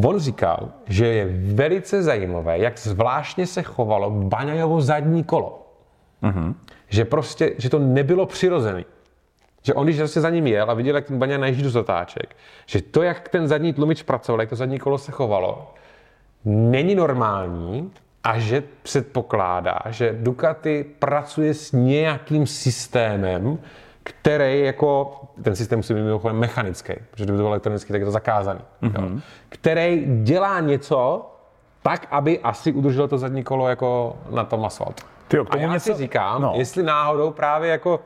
On 0.10 0.20
říkal, 0.20 0.70
že 0.88 1.08
je 1.08 1.26
velice 1.54 2.04
zajímavé, 2.04 2.60
jak 2.60 2.78
zvláštně 2.80 3.48
se 3.48 3.64
chovalo 3.64 4.12
Baňajovo 4.12 4.82
zadní 4.82 5.24
kolo. 5.24 5.68
Mm-hmm. 6.24 6.54
Že 6.90 7.06
prostě, 7.06 7.54
že 7.58 7.70
to 7.70 7.80
nebylo 7.80 8.26
přirozený. 8.26 8.86
Že 9.64 9.74
on, 9.74 9.86
když 9.86 9.98
prostě 9.98 10.22
za 10.22 10.30
ním 10.30 10.48
jel 10.48 10.72
a 10.72 10.74
viděl, 10.74 10.96
jak 10.96 11.06
ten 11.06 11.20
Baňa 11.20 11.38
najíždí 11.38 11.64
do 11.64 11.70
zatáček, 11.70 12.36
že 12.66 12.82
to, 12.82 13.04
jak 13.04 13.30
ten 13.30 13.48
zadní 13.48 13.74
tlumič 13.74 14.04
pracoval, 14.04 14.40
jak 14.40 14.50
to 14.50 14.56
zadní 14.56 14.80
kolo 14.80 14.98
se 14.98 15.12
chovalo, 15.12 15.74
není 16.46 16.96
normální 16.96 17.92
a 18.24 18.40
že 18.40 18.64
předpokládá, 18.84 19.80
že 19.90 20.16
Ducati 20.20 20.86
pracuje 21.00 21.54
s 21.54 21.72
nějakým 21.72 22.48
systémem, 22.48 23.60
který 24.04 24.60
jako, 24.62 25.22
ten 25.44 25.56
systém 25.56 25.80
musí 25.80 25.94
být 25.94 26.02
mimochodem 26.04 26.38
mechanický, 26.40 26.94
protože 27.12 27.24
kdyby 27.24 27.38
to 27.38 27.44
byl 27.44 27.48
elektronický, 27.48 27.92
tak 27.94 28.02
je 28.02 28.06
to 28.06 28.12
zakázaný. 28.12 28.60
Mm-hmm. 28.84 29.14
Jo, 29.14 29.20
který 29.50 30.06
dělá 30.24 30.60
něco 30.60 31.26
tak, 31.84 32.08
aby 32.12 32.40
asi 32.40 32.72
udrželo 32.74 33.08
to 33.08 33.18
zadní 33.18 33.44
kolo 33.44 33.70
jako 33.70 34.16
na 34.30 34.44
tom 34.44 34.66
asfaltu. 34.66 35.04
Tyjo, 35.28 35.46
k 35.46 35.56
A 35.56 35.58
já 35.58 35.74
něco- 35.74 35.94
si 35.94 35.98
říkám, 36.00 36.42
no. 36.42 36.54
jestli 36.56 36.84
náhodou 36.84 37.32
právě 37.32 37.72
jako 37.72 38.00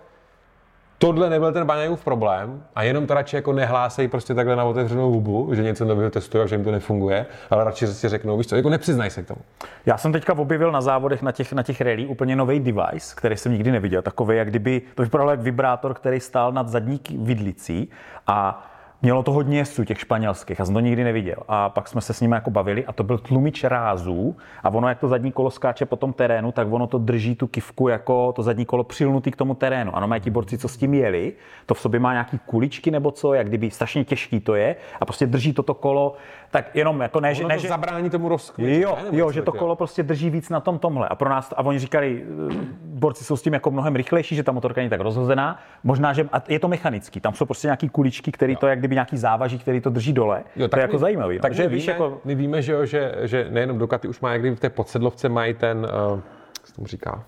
tohle 1.03 1.29
nebyl 1.29 1.51
ten 1.51 1.65
Baňajův 1.65 2.03
problém 2.03 2.63
a 2.75 2.83
jenom 2.83 3.07
to 3.07 3.13
radši 3.13 3.35
jako 3.35 3.53
nehlásejí 3.53 4.07
prostě 4.07 4.33
takhle 4.33 4.55
na 4.55 4.63
otevřenou 4.63 5.11
hubu, 5.11 5.49
že 5.55 5.63
něco 5.63 5.85
nového 5.85 6.09
testují 6.09 6.43
a 6.43 6.47
že 6.47 6.55
jim 6.55 6.63
to 6.63 6.71
nefunguje, 6.71 7.25
ale 7.49 7.63
radši 7.63 7.87
si 7.87 8.09
řeknou, 8.09 8.37
víš 8.37 8.47
co, 8.47 8.55
jako 8.55 8.69
nepřiznaj 8.69 9.09
se 9.09 9.23
k 9.23 9.27
tomu. 9.27 9.41
Já 9.85 9.97
jsem 9.97 10.11
teďka 10.11 10.37
objevil 10.37 10.71
na 10.71 10.81
závodech 10.81 11.21
na 11.21 11.31
těch, 11.31 11.53
na 11.53 11.63
těch 11.63 11.81
rally 11.81 12.05
úplně 12.05 12.35
nový 12.35 12.59
device, 12.59 13.15
který 13.15 13.37
jsem 13.37 13.51
nikdy 13.51 13.71
neviděl. 13.71 14.01
Takový, 14.01 14.37
jak 14.37 14.49
kdyby 14.49 14.81
to 14.95 15.03
vypadalo 15.03 15.31
jak 15.31 15.39
vibrátor, 15.39 15.93
který 15.93 16.19
stál 16.19 16.51
nad 16.51 16.69
zadní 16.69 16.99
vidlicí 17.17 17.89
a 18.27 18.69
mělo 19.03 19.23
to 19.23 19.31
hodně 19.31 19.57
jezdců, 19.57 19.83
těch 19.83 19.99
španělských, 19.99 20.59
já 20.59 20.65
jsem 20.65 20.73
to 20.73 20.79
nikdy 20.79 21.03
neviděl. 21.03 21.37
A 21.47 21.69
pak 21.69 21.87
jsme 21.87 22.01
se 22.01 22.13
s 22.13 22.21
nimi 22.21 22.35
jako 22.35 22.49
bavili 22.49 22.85
a 22.85 22.93
to 22.93 23.03
byl 23.03 23.17
tlumič 23.17 23.63
rázů 23.63 24.35
a 24.63 24.69
ono, 24.69 24.89
jak 24.89 24.99
to 24.99 25.07
zadní 25.07 25.31
kolo 25.31 25.51
skáče 25.51 25.85
po 25.85 25.95
tom 25.95 26.13
terénu, 26.13 26.51
tak 26.51 26.67
ono 26.71 26.87
to 26.87 26.97
drží 26.97 27.35
tu 27.35 27.47
kivku 27.47 27.87
jako 27.87 28.33
to 28.33 28.43
zadní 28.43 28.65
kolo 28.65 28.83
přilnutý 28.83 29.31
k 29.31 29.35
tomu 29.35 29.55
terénu. 29.55 29.95
Ano, 29.95 30.07
mají 30.07 30.21
ti 30.21 30.29
borci, 30.29 30.57
co 30.57 30.67
s 30.67 30.77
tím 30.77 30.93
jeli, 30.93 31.33
to 31.65 31.73
v 31.73 31.79
sobě 31.79 31.99
má 31.99 32.11
nějaký 32.11 32.39
kuličky 32.45 32.91
nebo 32.91 33.11
co, 33.11 33.33
jak 33.33 33.47
kdyby 33.47 33.71
strašně 33.71 34.05
těžký 34.05 34.39
to 34.39 34.55
je 34.55 34.75
a 35.01 35.05
prostě 35.05 35.27
drží 35.27 35.53
toto 35.53 35.73
kolo, 35.73 36.15
tak 36.53 36.75
jenom 36.75 37.01
jako 37.01 37.19
ne, 37.19 37.35
že, 37.35 37.43
ne, 37.43 37.55
to 37.55 37.61
že 37.61 37.67
zabrání 37.67 38.09
tomu 38.09 38.29
rozkvětu. 38.29 38.81
Jo, 38.81 38.97
jo, 39.11 39.31
že 39.31 39.41
to 39.41 39.51
kolo 39.51 39.75
prostě 39.75 40.03
drží 40.03 40.29
víc 40.29 40.49
na 40.49 40.59
tom 40.59 40.79
tomhle. 40.79 41.07
A 41.07 41.15
pro 41.15 41.29
nás, 41.29 41.53
a 41.57 41.61
oni 41.65 41.79
říkali, 41.79 42.23
eh, 42.51 42.55
borci 42.85 43.23
jsou 43.23 43.37
s 43.37 43.41
tím 43.41 43.53
jako 43.53 43.71
mnohem 43.71 43.95
rychlejší, 43.95 44.35
že 44.35 44.43
ta 44.43 44.51
motorka 44.51 44.81
není 44.81 44.89
tak 44.89 44.99
rozhozená. 44.99 45.59
Možná, 45.83 46.13
že 46.13 46.29
a 46.33 46.43
je 46.47 46.59
to 46.59 46.67
mechanický. 46.67 47.19
Tam 47.19 47.33
jsou 47.33 47.45
prostě 47.45 47.67
nějaký 47.67 47.89
kuličky, 47.89 48.31
který 48.31 48.55
to 48.55 48.67
jak 48.67 48.79
kdyby 48.79 48.95
nějaký 48.95 49.17
závaží, 49.17 49.59
který 49.59 49.81
to 49.81 49.89
drží 49.89 50.13
dole. 50.13 50.43
Jo, 50.55 50.67
to 50.67 50.77
je 50.77 50.81
jako 50.81 50.93
my- 50.93 50.99
zajímavý. 50.99 51.35
Tak 51.35 51.41
Takže 51.41 51.63
my 51.63 51.69
víš, 51.69 51.83
víme, 51.87 51.91
jako, 51.93 52.21
my 52.25 52.35
víme, 52.35 52.61
že, 52.61 52.73
jo, 52.73 52.85
že, 52.85 53.15
že 53.21 53.47
nejenom 53.49 53.77
Ducati 53.77 54.07
už 54.07 54.19
má, 54.19 54.31
jak 54.31 54.41
kdyby 54.41 54.55
v 54.55 54.59
té 54.59 54.69
podsedlovce 54.69 55.29
mají 55.29 55.53
ten, 55.53 55.77
uh, 55.77 56.19
jak 56.59 56.67
se 56.67 56.73
tomu 56.75 56.87
říká, 56.87 57.23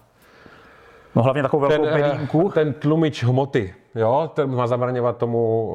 No 1.15 1.23
hlavně 1.23 1.41
takovou 1.41 1.61
velkou 1.61 1.85
ten, 1.85 1.93
eh, 1.93 2.01
bedínku. 2.11 2.51
ten 2.53 2.73
tlumič 2.73 3.23
hmoty, 3.23 3.73
jo, 3.95 4.31
ten 4.33 4.55
má 4.55 4.67
zabraňovat 4.67 5.17
tomu 5.17 5.67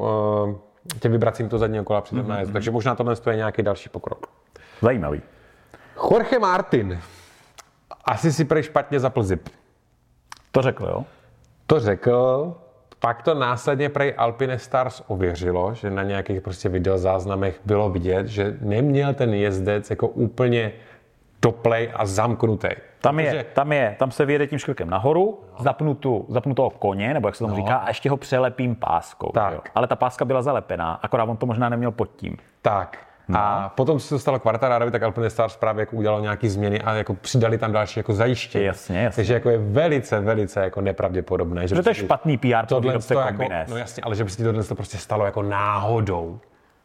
uh, 0.47 0.55
těm 0.99 1.11
vibracím 1.11 1.49
to 1.49 1.57
zadního 1.57 1.83
kola 1.83 2.01
při 2.01 2.09
tom 2.09 2.19
Mhm. 2.19 2.29
nájezdu. 2.29 2.53
Takže 2.53 2.71
možná 2.71 2.95
tohle 2.95 3.15
je 3.29 3.35
nějaký 3.35 3.61
další 3.63 3.89
pokrok. 3.89 4.27
Zajímavý. 4.81 5.21
Jorge 6.11 6.39
Martin. 6.39 6.99
Asi 8.05 8.33
si 8.33 8.45
prej 8.45 8.63
špatně 8.63 8.99
zapl 8.99 9.23
zip. 9.23 9.49
To 10.51 10.61
řekl, 10.61 10.85
jo? 10.85 11.05
To 11.67 11.79
řekl, 11.79 12.53
pak 12.99 13.21
to 13.23 13.33
následně 13.33 13.89
prej 13.89 14.13
Alpine 14.17 14.59
Stars 14.59 15.01
ověřilo, 15.07 15.73
že 15.73 15.89
na 15.89 16.03
nějakých 16.03 16.41
prostě 16.41 16.69
videozáznamech 16.69 17.59
bylo 17.65 17.89
vidět, 17.89 18.27
že 18.27 18.57
neměl 18.61 19.13
ten 19.13 19.33
jezdec 19.33 19.89
jako 19.89 20.07
úplně 20.07 20.71
doplej 21.41 21.91
a 21.95 22.05
zamknutý. 22.05 22.67
Tam 23.01 23.19
je, 23.19 23.25
Protože- 23.31 23.43
tam 23.53 23.71
je, 23.71 23.95
tam 23.99 24.11
se 24.11 24.25
vyjede 24.25 24.47
tím 24.47 24.59
škrkem 24.59 24.89
nahoru, 24.89 25.39
zapnu, 25.59 25.95
tu, 25.95 26.25
zapnu 26.29 26.53
toho 26.55 26.69
koně, 26.69 27.13
nebo 27.13 27.27
jak 27.27 27.35
se 27.35 27.43
tomu 27.43 27.55
říká, 27.55 27.75
a 27.75 27.87
ještě 27.87 28.09
ho 28.09 28.17
přelepím 28.17 28.75
páskou. 28.75 29.27
No. 29.27 29.31
Tak. 29.41 29.53
Jo. 29.53 29.59
Ale 29.75 29.87
ta 29.87 29.95
páska 29.95 30.25
byla 30.25 30.41
zalepená, 30.41 30.99
akorát 31.03 31.23
on 31.23 31.37
to 31.37 31.45
možná 31.45 31.69
neměl 31.69 31.91
pod 31.91 32.09
tím. 32.15 32.37
Tak. 32.61 32.97
A 33.33 33.69
potom 33.69 33.99
se 33.99 34.09
to 34.09 34.19
stalo 34.19 34.39
Quartararovi, 34.39 34.91
tak 34.91 35.03
Alpine 35.03 35.29
Stars 35.29 35.55
právě 35.55 35.81
jako 35.81 35.95
udělalo 35.95 36.21
nějaké 36.21 36.49
změny 36.49 36.81
a 36.81 36.93
jako 36.93 37.13
přidali 37.13 37.57
tam 37.57 37.71
další 37.71 37.99
jako 37.99 38.13
zajištění. 38.13 38.65
Jasně, 38.65 39.01
jasně. 39.01 39.15
Takže 39.15 39.33
jako 39.33 39.49
je 39.49 39.57
velice, 39.57 40.19
velice 40.19 40.63
jako 40.63 40.81
nepravděpodobné. 40.81 41.67
Že 41.67 41.83
to 41.83 41.89
je 41.89 41.95
špatný 41.95 42.37
PR 42.37 42.47
pro 42.47 42.65
tohle 42.67 42.99
to 42.99 43.19
jako, 43.19 43.43
no 43.69 43.77
jasně, 43.77 44.03
ale 44.03 44.15
že 44.15 44.23
by 44.23 44.29
se 44.29 44.37
ti 44.37 44.43
tohle 44.43 44.63
to 44.63 44.75
prostě 44.75 44.97
stalo 44.97 45.25
jako 45.25 45.41
náhodou. 45.43 46.39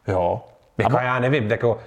Jo. 0.09 0.41
Jako 0.79 0.97
já 1.03 1.19
nevím, 1.19 1.51
jako 1.51 1.79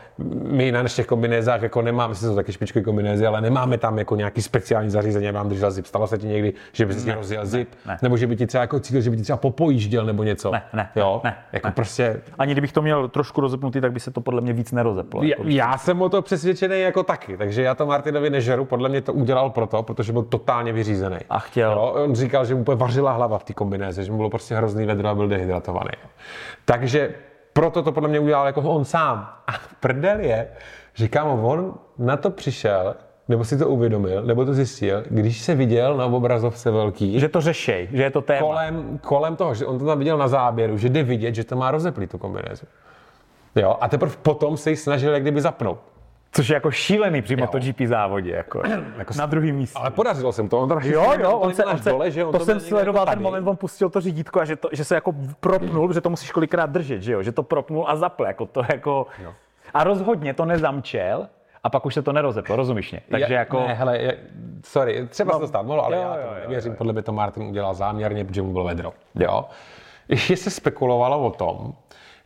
my 0.48 0.72
na 0.72 0.84
našich 0.84 1.06
kombinézách 1.06 1.62
jako 1.62 1.82
nemáme, 1.82 2.16
si 2.16 2.26
jsou 2.26 2.36
taky 2.36 2.52
špičkový 2.54 2.86
kombinézy, 2.86 3.26
ale 3.26 3.42
nemáme 3.42 3.78
tam 3.78 3.98
jako 3.98 4.16
nějaký 4.16 4.42
speciální 4.42 4.90
zařízení, 4.90 5.28
aby 5.28 5.38
vám 5.38 5.50
držel 5.50 5.72
zip. 5.72 5.86
Stalo 5.86 6.08
se 6.08 6.18
ti 6.18 6.28
někdy, 6.28 6.54
že 6.72 6.86
by 6.86 6.94
si 6.94 7.12
rozjel 7.12 7.46
zip, 7.46 7.70
ne. 7.88 7.98
nebo 8.02 8.18
že 8.18 8.28
by 8.28 8.36
ti 8.36 8.48
třeba 8.48 8.62
jako 8.62 8.80
cítil, 8.80 9.02
že 9.02 9.10
by 9.10 9.18
ti 9.18 9.24
třeba 9.24 9.38
popojížděl 9.38 10.06
nebo 10.06 10.24
něco. 10.24 10.52
Ne, 10.52 10.62
ne, 10.74 10.90
jo? 10.96 11.22
ne, 11.24 11.38
jako 11.52 11.68
ne. 11.68 11.74
prostě 11.74 12.22
Ani 12.40 12.52
kdybych 12.52 12.72
to 12.72 12.82
měl 12.82 13.08
trošku 13.08 13.42
rozepnutý, 13.42 13.82
tak 13.82 13.92
by 13.92 14.00
se 14.00 14.12
to 14.12 14.22
podle 14.22 14.42
mě 14.42 14.54
víc 14.54 14.72
nerozeplo. 14.72 15.24
já, 15.24 15.30
Jako, 15.30 15.44
já 15.46 15.78
jsem 15.78 16.02
o 16.02 16.10
to 16.10 16.22
přesvědčený 16.22 16.80
jako 16.80 17.04
taky, 17.04 17.38
takže 17.38 17.62
já 17.62 17.76
to 17.76 17.86
Martinovi 17.86 18.30
nežeru, 18.30 18.66
podle 18.66 18.90
mě 18.90 19.02
to 19.02 19.14
udělal 19.14 19.50
proto, 19.50 19.84
protože 19.84 20.14
byl 20.14 20.24
totálně 20.24 20.74
vyřízený. 20.74 21.18
A 21.30 21.40
chtěl. 21.40 21.72
Jo, 21.72 22.04
on 22.06 22.16
říkal, 22.16 22.46
že 22.46 22.56
mu 22.56 22.62
úplně 22.62 22.76
vařila 22.76 23.12
hlava 23.12 23.38
v 23.38 23.44
té 23.44 23.54
kombinéze, 23.54 24.04
že 24.04 24.12
mu 24.12 24.18
bylo 24.18 24.30
prostě 24.30 24.56
hrozný 24.56 24.86
vedro 24.86 25.10
a 25.10 25.16
byl 25.16 25.28
dehydratovaný. 25.28 25.92
Takže 26.66 27.10
proto 27.54 27.84
to 27.84 27.92
podle 27.92 28.10
mě 28.10 28.20
udělal 28.20 28.46
jako 28.46 28.62
on 28.62 28.86
sám. 28.86 29.30
A 29.48 29.52
prdel 29.80 30.20
je, 30.20 30.48
že 30.94 31.08
kámo, 31.08 31.48
on 31.48 31.74
na 31.98 32.18
to 32.18 32.30
přišel, 32.30 32.96
nebo 33.28 33.46
si 33.46 33.58
to 33.58 33.68
uvědomil, 33.68 34.24
nebo 34.24 34.46
to 34.46 34.54
zjistil, 34.54 35.04
když 35.10 35.42
se 35.42 35.56
viděl 35.56 35.98
na 35.98 36.06
obrazovce 36.06 36.72
velký, 36.72 37.20
že 37.20 37.30
to 37.30 37.42
řešej, 37.42 37.88
že 37.92 38.04
je 38.04 38.12
to 38.12 38.22
téma. 38.22 38.40
kolem, 38.40 39.00
kolem 39.04 39.36
toho, 39.36 39.54
že 39.54 39.66
on 39.66 39.80
to 39.80 39.86
tam 39.86 40.00
viděl 40.00 40.18
na 40.18 40.28
záběru, 40.28 40.78
že 40.78 40.90
jde 40.90 41.04
vidět, 41.04 41.36
že 41.36 41.44
to 41.44 41.56
má 41.56 41.72
rozeplý 41.72 42.08
tu 42.08 42.18
kombinézu. 42.18 42.66
Jo, 43.56 43.78
a 43.82 43.88
teprve 43.88 44.16
potom 44.22 44.58
se 44.58 44.70
ji 44.70 44.76
snažil 44.76 45.14
jak 45.14 45.22
kdyby 45.22 45.42
zapnout. 45.42 45.80
Což 46.32 46.50
je 46.50 46.54
jako 46.54 46.72
šílený 46.72 47.22
při 47.22 47.36
MotoGP 47.36 47.82
závodě. 47.86 48.32
Jako, 48.32 48.62
jako 48.98 49.14
na 49.18 49.26
druhém 49.26 49.56
místě. 49.56 49.80
Ale 49.80 49.92
podařilo 49.92 50.32
jsem 50.34 50.50
to. 50.50 50.60
On 50.60 50.70
teda 50.70 50.82
Jo, 50.84 51.14
jo, 51.20 51.38
on 51.38 51.54
se, 51.54 51.66
on 51.66 51.78
se 51.78 51.90
dole, 51.90 52.12
že 52.12 52.26
on 52.26 52.32
to, 52.32 52.40
to 52.40 52.46
jsem 52.46 52.60
sledoval 52.60 53.02
jako 53.02 53.12
ten 53.16 53.22
moment, 53.24 53.48
on 53.48 53.58
pustil 53.58 53.90
to 53.90 54.02
řídítko 54.02 54.42
a 54.42 54.46
že, 54.46 54.56
to, 54.56 54.70
že 54.72 54.84
se 54.84 54.96
jako 54.96 55.14
propnul, 55.40 55.88
protože 55.88 56.02
to 56.02 56.10
musíš 56.10 56.32
kolikrát 56.32 56.70
držet, 56.70 57.02
že 57.02 57.14
jo, 57.14 57.24
že 57.24 57.32
to 57.32 57.44
propnul 57.44 57.86
a 57.88 57.96
zapl, 57.96 58.24
jako 58.26 58.46
to 58.46 58.62
jako, 58.72 59.08
a 59.74 59.84
rozhodně 59.84 60.34
to 60.34 60.46
nezamčel 60.46 61.28
a 61.64 61.70
pak 61.70 61.86
už 61.86 61.94
se 61.94 62.02
to 62.02 62.14
nerozeplo, 62.14 62.56
rozumíš 62.56 62.92
mě? 62.92 63.02
Takže 63.12 63.34
Je- 63.34 63.38
jako, 63.38 63.60
Ne, 63.60 63.74
hele, 63.74 63.98
je, 63.98 64.18
sorry, 64.66 65.08
třeba 65.08 65.34
se 65.34 65.40
to 65.40 65.48
stát 65.48 65.66
mohlo, 65.66 65.86
ale 65.86 65.96
jo, 65.96 66.02
já 66.02 66.08
jo, 66.16 66.22
to 66.22 66.34
jo, 66.36 66.42
nevěřím. 66.42 66.76
Podle 66.76 66.94
mě 66.94 67.02
to 67.02 67.12
Martin 67.12 67.44
udělal 67.44 67.74
záměrně, 67.74 68.26
protože 68.26 68.42
mu 68.42 68.52
bylo 68.54 68.66
vedro. 68.66 68.94
Jo. 69.16 69.46
Ještě 70.10 70.38
se 70.38 70.50
spekulovalo 70.50 71.26
o 71.26 71.32
tom, 71.32 71.74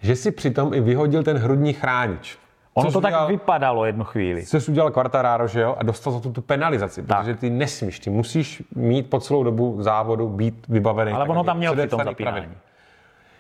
že 0.02 0.16
si 0.16 0.32
přitom 0.32 0.74
i 0.74 0.82
vyhodil 0.82 1.24
ten 1.24 1.38
hrudní 1.38 1.74
chránič. 1.74 2.38
Ono 2.74 2.92
to 2.92 3.02
tak 3.02 3.10
udělal- 3.10 3.28
vypadalo 3.28 3.86
jednu 3.86 4.04
chvíli. 4.04 4.46
Což 4.46 4.70
udělal 4.70 4.92
Quartararo, 4.92 5.48
že 5.48 5.62
jo, 5.62 5.76
a 5.80 5.84
dostal 5.84 6.14
za 6.14 6.20
to 6.20 6.30
tu 6.30 6.42
penalizaci, 6.42 7.02
protože 7.04 7.36
ty 7.36 7.50
nesmíš, 7.50 8.00
ty 8.00 8.10
musíš 8.10 8.64
mít 8.76 9.10
po 9.10 9.20
celou 9.20 9.44
dobu 9.44 9.78
závodu 9.80 10.30
být 10.30 10.66
vybavený. 10.70 11.12
Ale 11.12 11.24
tak, 11.26 11.30
ono 11.30 11.44
tam 11.44 11.58
měl 11.58 11.76
při 11.76 11.88
tom 11.88 12.02
zapínání. 12.04 12.48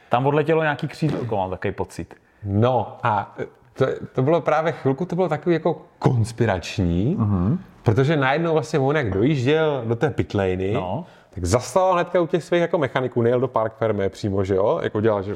Tam 0.09 0.27
odletělo 0.27 0.61
nějaký 0.61 0.87
křídlko, 0.87 1.37
mám 1.37 1.49
takový 1.49 1.73
pocit. 1.73 2.15
No 2.43 2.97
a 3.03 3.35
to, 3.73 3.85
to 4.13 4.21
bylo 4.21 4.41
právě 4.41 4.71
chvilku, 4.71 5.05
to 5.05 5.15
bylo 5.15 5.29
takový 5.29 5.53
jako 5.53 5.81
konspirační, 5.99 7.15
Mhm. 7.19 7.59
protože 7.83 8.17
najednou 8.17 8.53
vlastně 8.53 8.79
on 8.79 8.95
jak 8.95 9.09
dojížděl 9.13 9.83
do 9.85 9.95
té 9.95 10.09
pitlejny, 10.09 10.73
No. 10.73 11.05
tak 11.29 11.45
zastával 11.45 11.93
hnedka 11.93 12.21
u 12.21 12.27
těch 12.27 12.43
svých 12.43 12.61
jako 12.61 12.77
mechaniků, 12.77 13.21
nejel 13.21 13.39
do 13.39 13.47
park 13.47 13.73
přímo, 14.09 14.43
že 14.43 14.55
jo, 14.55 14.79
jako 14.83 15.01
dělal, 15.01 15.23
že 15.23 15.33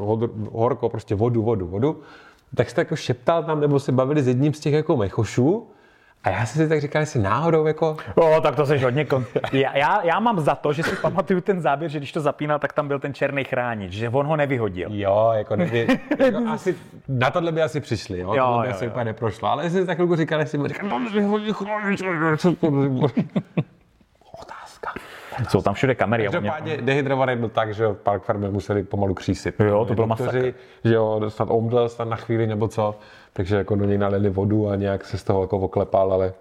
horko, 0.51 0.89
prostě 0.89 1.15
vodu, 1.15 1.43
vodu, 1.43 1.67
vodu, 1.67 2.01
tak 2.55 2.69
se 2.69 2.81
jako 2.81 2.95
šeptal 2.95 3.43
tam, 3.43 3.59
nebo 3.61 3.79
se 3.79 3.91
bavili 3.91 4.23
s 4.23 4.27
jedním 4.27 4.53
z 4.53 4.59
těch 4.59 4.73
jako 4.73 4.97
mechošů, 4.97 5.67
a 6.23 6.29
já 6.29 6.45
jsem 6.45 6.63
si 6.63 6.69
tak 6.69 6.81
říkal, 6.81 6.99
jestli 7.01 7.21
náhodou 7.21 7.65
jako, 7.65 7.97
O, 8.15 8.41
tak 8.41 8.55
to 8.55 8.65
seš 8.65 8.83
hodně 8.83 9.05
kon... 9.05 9.25
já, 9.51 9.77
já, 9.77 10.03
já, 10.03 10.19
mám 10.19 10.39
za 10.39 10.55
to, 10.55 10.73
že 10.73 10.83
si 10.83 10.95
pamatuju 10.95 11.41
ten 11.41 11.61
záběr, 11.61 11.91
že 11.91 11.97
když 11.99 12.11
to 12.11 12.21
zapínal, 12.21 12.59
tak 12.59 12.73
tam 12.73 12.87
byl 12.87 12.99
ten 12.99 13.13
černý 13.13 13.43
chránič, 13.43 13.91
že 13.91 14.09
on 14.09 14.25
ho 14.27 14.35
nevyhodil. 14.35 14.89
jo, 14.91 15.31
jako, 15.33 15.55
nevě, 15.55 15.87
jako 16.19 16.37
asi, 16.49 16.75
na 17.07 17.29
tohle 17.31 17.51
by 17.51 17.61
asi 17.61 17.79
přišli, 17.79 18.19
jo, 18.19 18.33
Jo, 18.33 18.43
tohle 18.45 18.61
by 18.61 18.67
jo, 18.69 18.75
asi 18.75 18.85
jo. 18.85 18.91
úplně 18.91 19.05
neprošlo, 19.05 19.47
ale 19.49 19.63
jestli 19.63 19.85
tak 19.85 19.97
chvilku 19.97 20.15
říkal, 20.15 20.39
jestli 20.39 20.57
mi 20.57 20.67
říkal, 20.67 20.89
"No, 20.89 21.09
vyhodí 21.09 21.53
chránič, 21.53 22.01
co 22.37 22.55
to- 22.55 22.67
Otázka. 24.41 24.93
Jsou 25.49 25.61
tam 25.61 25.73
všude 25.73 25.95
kamery. 25.95 26.29
on 26.29 26.41
mě- 26.41 26.49
Každopádně 26.49 26.77
dehydrovaný 26.77 27.35
byl 27.35 27.49
tak, 27.49 27.73
že 27.73 27.93
Park 27.93 28.23
Farmer 28.23 28.51
museli 28.51 28.83
pomalu 28.83 29.13
křísit. 29.13 29.55
Jo, 29.59 29.85
to 29.85 29.93
bylo 29.93 30.07
Doktoři, 30.07 30.53
Že 30.83 30.93
jo, 30.93 31.21
snad 31.27 31.47
omdlel 31.51 31.89
snad 31.89 32.07
na 32.07 32.15
chvíli 32.15 32.47
nebo 32.47 32.67
co, 32.67 32.95
takže 33.33 33.55
jako 33.55 33.75
do 33.75 33.85
něj 33.85 33.97
nalili 33.97 34.29
vodu 34.29 34.69
a 34.69 34.75
nějak 34.75 35.05
se 35.05 35.17
z 35.17 35.23
toho 35.23 35.41
jako 35.41 35.57
oklepal, 35.57 36.13
ale 36.13 36.33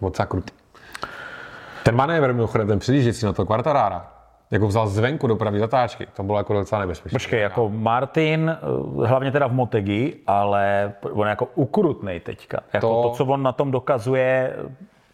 moc 0.00 0.20
krutý. 0.28 0.52
Ten 1.82 1.96
manévr 1.96 2.32
mimochodem, 2.32 2.68
ten 2.68 2.78
předjíždějící 2.78 3.26
na 3.26 3.32
to 3.32 3.46
Quartarara, 3.46 4.10
jako 4.50 4.66
vzal 4.66 4.86
zvenku 4.88 5.26
do 5.26 5.36
pravý 5.36 5.58
zatáčky, 5.58 6.06
to 6.16 6.22
bylo 6.22 6.38
jako 6.38 6.52
docela 6.52 6.80
nebezpečné. 6.80 7.14
Počkej, 7.16 7.40
jako 7.40 7.68
Martin, 7.68 8.56
eh, 9.02 9.06
hlavně 9.06 9.30
teda 9.32 9.46
v 9.46 9.52
Motegi, 9.52 10.16
ale 10.26 10.92
on 11.12 11.26
je 11.26 11.30
jako 11.30 11.48
ukrutnej 11.54 12.20
teďka. 12.20 12.58
Jako. 12.72 12.88
To- 12.88 13.02
to, 13.02 13.10
co 13.14 13.24
on 13.24 13.42
na 13.42 13.52
tom 13.52 13.70
dokazuje 13.70 14.56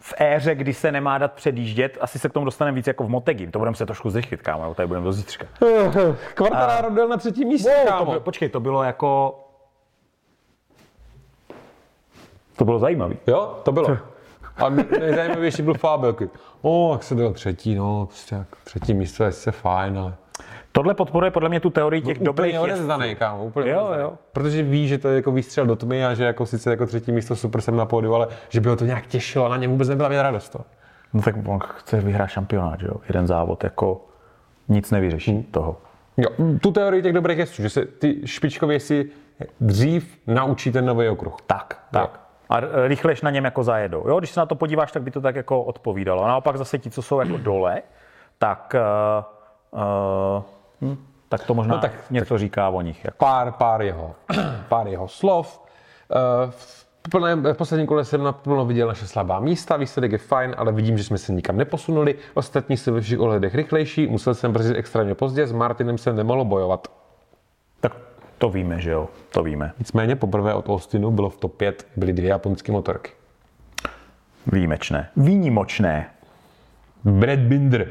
v 0.05 0.13
éře, 0.19 0.55
kdy 0.55 0.73
se 0.73 0.91
nemá 0.91 1.17
dát 1.17 1.33
předjíždět, 1.33 1.97
asi 2.01 2.19
se 2.19 2.29
k 2.29 2.33
tomu 2.33 2.45
dostaneme 2.45 2.75
víc 2.75 2.87
jako 2.87 3.03
v 3.03 3.09
Motegi. 3.09 3.47
To 3.47 3.59
budeme 3.59 3.75
se 3.75 3.85
trošku 3.85 4.09
zrychlit, 4.09 4.41
kámo, 4.41 4.73
tady 4.73 4.87
budeme 4.87 5.03
do 5.03 5.11
zítřka. 5.11 5.45
Quartararo 6.33 6.91
byl 6.91 7.07
na 7.07 7.17
třetím 7.17 7.47
místě, 7.47 7.75
to 7.85 7.89
kámo. 7.91 8.05
bylo, 8.05 8.19
počkej, 8.19 8.49
to 8.49 8.59
bylo 8.59 8.83
jako... 8.83 9.39
To 12.55 12.65
bylo 12.65 12.79
zajímavý. 12.79 13.17
Jo, 13.27 13.59
to 13.63 13.71
bylo. 13.71 13.97
A 14.57 14.69
nejzajímavější 14.69 15.61
byl 15.61 15.73
Fábelky. 15.73 16.29
O, 16.61 16.93
jak 16.93 17.03
se 17.03 17.15
dal 17.15 17.33
třetí, 17.33 17.75
no, 17.75 18.05
prostě 18.05 18.35
jak 18.35 18.47
třetí 18.63 18.93
místo 18.93 19.23
je 19.23 19.31
sice 19.31 19.51
fajn, 19.51 19.99
ale 19.99 20.15
Tohle 20.75 20.93
podporuje 20.93 21.31
podle 21.31 21.49
mě 21.49 21.59
tu 21.59 21.69
teorii 21.69 22.01
těch 22.01 22.19
dobrých 22.19 22.53
úplně 22.53 22.59
odezdaný, 22.73 23.15
kámo, 23.15 23.45
úplně 23.45 23.71
Jo, 23.71 23.77
odezdaný. 23.79 24.01
jo. 24.03 24.13
Protože 24.33 24.63
ví, 24.63 24.87
že 24.87 24.97
to 24.97 25.07
je 25.07 25.15
jako 25.15 25.31
výstřel 25.31 25.65
do 25.65 25.75
tmy 25.75 26.05
a 26.05 26.13
že 26.13 26.23
jako 26.25 26.45
sice 26.45 26.69
jako 26.69 26.85
třetí 26.85 27.11
místo 27.11 27.35
super 27.35 27.61
jsem 27.61 27.75
na 27.77 27.85
pódiu, 27.85 28.13
ale 28.15 28.27
že 28.49 28.61
by 28.61 28.69
ho 28.69 28.75
to 28.75 28.85
nějak 28.85 29.05
těšilo 29.07 29.45
a 29.45 29.49
na 29.49 29.57
něm 29.57 29.71
vůbec 29.71 29.89
nebyla 29.89 30.09
vidět 30.09 30.21
radost. 30.23 30.49
To. 30.49 30.59
No 31.13 31.21
tak 31.21 31.35
on 31.47 31.59
chce 31.59 32.01
vyhrát 32.01 32.29
šampionát, 32.29 32.79
že 32.79 32.87
jo? 32.87 32.93
Jeden 33.07 33.27
závod, 33.27 33.63
jako 33.63 34.05
nic 34.67 34.91
nevyřeší 34.91 35.31
Hmm. 35.31 35.43
toho. 35.43 35.77
Jo, 36.17 36.29
tu 36.61 36.71
teorii 36.71 37.01
těch 37.03 37.13
dobrých 37.13 37.37
jezdců, 37.37 37.61
že 37.61 37.69
se 37.69 37.85
ty 37.85 38.21
špičkově 38.27 38.79
si 38.79 39.09
dřív 39.61 40.17
naučí 40.27 40.71
ten 40.71 40.85
nový 40.85 41.09
okruh. 41.09 41.35
Tak, 41.47 41.79
tak. 41.91 42.19
A 42.49 42.57
r- 42.57 42.69
rychlejš 42.87 43.21
na 43.21 43.29
něm 43.31 43.45
jako 43.45 43.63
zajedou. 43.63 44.03
Jo, 44.07 44.19
když 44.19 44.31
se 44.31 44.39
na 44.39 44.45
to 44.45 44.55
podíváš, 44.55 44.91
tak 44.91 45.03
by 45.03 45.11
to 45.11 45.21
tak 45.21 45.35
jako 45.35 45.63
odpovídalo. 45.63 46.23
A 46.23 46.27
naopak 46.27 46.57
zase 46.57 46.77
ti, 46.79 46.89
co 46.89 47.01
jsou 47.01 47.19
jako 47.19 47.37
dole, 47.37 47.81
tak, 48.37 48.75
uh, 49.73 49.79
uh, 50.37 50.43
hm, 50.85 50.97
tak 51.29 51.43
to 51.43 51.53
možná 51.53 51.75
no 51.75 51.81
tak- 51.81 51.91
tak, 51.91 52.11
něco 52.11 52.37
říká 52.37 52.69
o 52.69 52.81
nich. 52.81 53.05
Jako. 53.05 53.17
Pár, 53.17 53.51
pár 53.51 53.81
jeho, 53.81 54.15
pár 54.69 54.87
jeho 54.87 55.07
slov. 55.07 55.61
Eh, 56.11 56.51
V, 56.51 57.09
plném, 57.11 57.43
v 57.43 57.53
posledním 57.53 57.87
kole 57.87 58.05
jsem 58.05 58.23
naplno 58.23 58.65
viděl 58.65 58.87
naše 58.87 59.07
slabá 59.07 59.39
místa, 59.39 59.77
výsledek 59.77 60.11
je 60.11 60.17
fajn, 60.17 60.55
ale 60.57 60.71
vidím, 60.71 60.97
že 60.97 61.03
jsme 61.03 61.17
se 61.17 61.31
nikam 61.33 61.57
neposunuli. 61.57 62.15
Ostatní 62.33 62.77
jsou 62.77 62.93
ve 62.93 63.01
všech 63.01 63.19
ohledech 63.19 63.55
rychlejší, 63.55 64.07
musel 64.07 64.33
jsem 64.33 64.51
brzdit 64.51 64.77
extrémně 64.77 65.15
pozdě, 65.15 65.47
s 65.47 65.51
Martinem 65.51 65.97
jsem 65.97 66.15
nemohl 66.15 66.45
bojovat. 66.45 66.87
Tak 67.79 67.93
to 68.37 68.49
víme, 68.49 68.79
že 68.81 68.91
jo, 68.91 69.09
to 69.31 69.43
víme. 69.43 69.73
Nicméně 69.79 70.15
poprvé 70.15 70.53
od 70.53 70.69
Austinu 70.69 71.11
bylo 71.11 71.29
v 71.29 71.37
top 71.37 71.55
5 71.57 71.87
byly 71.95 72.13
dvě 72.13 72.29
japonské 72.29 72.71
motorky. 72.71 73.11
Výjimečné. 74.51 75.09
Výnimočné. 75.17 76.09
Brad 77.03 77.39
Binder. 77.39 77.87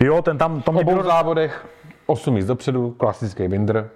Jo, 0.00 0.22
ten 0.22 0.38
tam, 0.38 0.62
to 0.62 0.72
V 0.72 0.76
obou 0.76 0.92
bylo... 0.92 1.02
závodech 1.02 1.66
8 2.06 2.34
míst 2.34 2.46
dopředu, 2.46 2.90
klasický 2.90 3.48
Binder. 3.48 3.90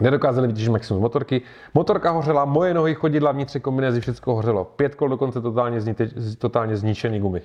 Nedokázali 0.00 0.46
vytěžit 0.46 0.70
maximum 0.70 1.02
motorky. 1.02 1.42
Motorka 1.74 2.10
hořela, 2.10 2.44
moje 2.44 2.74
nohy, 2.74 2.94
chodidla, 2.94 3.32
vnitř 3.32 3.56
kombinézy, 3.62 4.00
všechno 4.00 4.34
hořelo. 4.34 4.64
Pět 4.64 4.94
kol 4.94 5.08
dokonce 5.08 5.40
totálně, 5.40 5.80
zni, 5.80 5.94
totálně 6.38 6.76
zničený 6.76 7.20
gumy. 7.20 7.42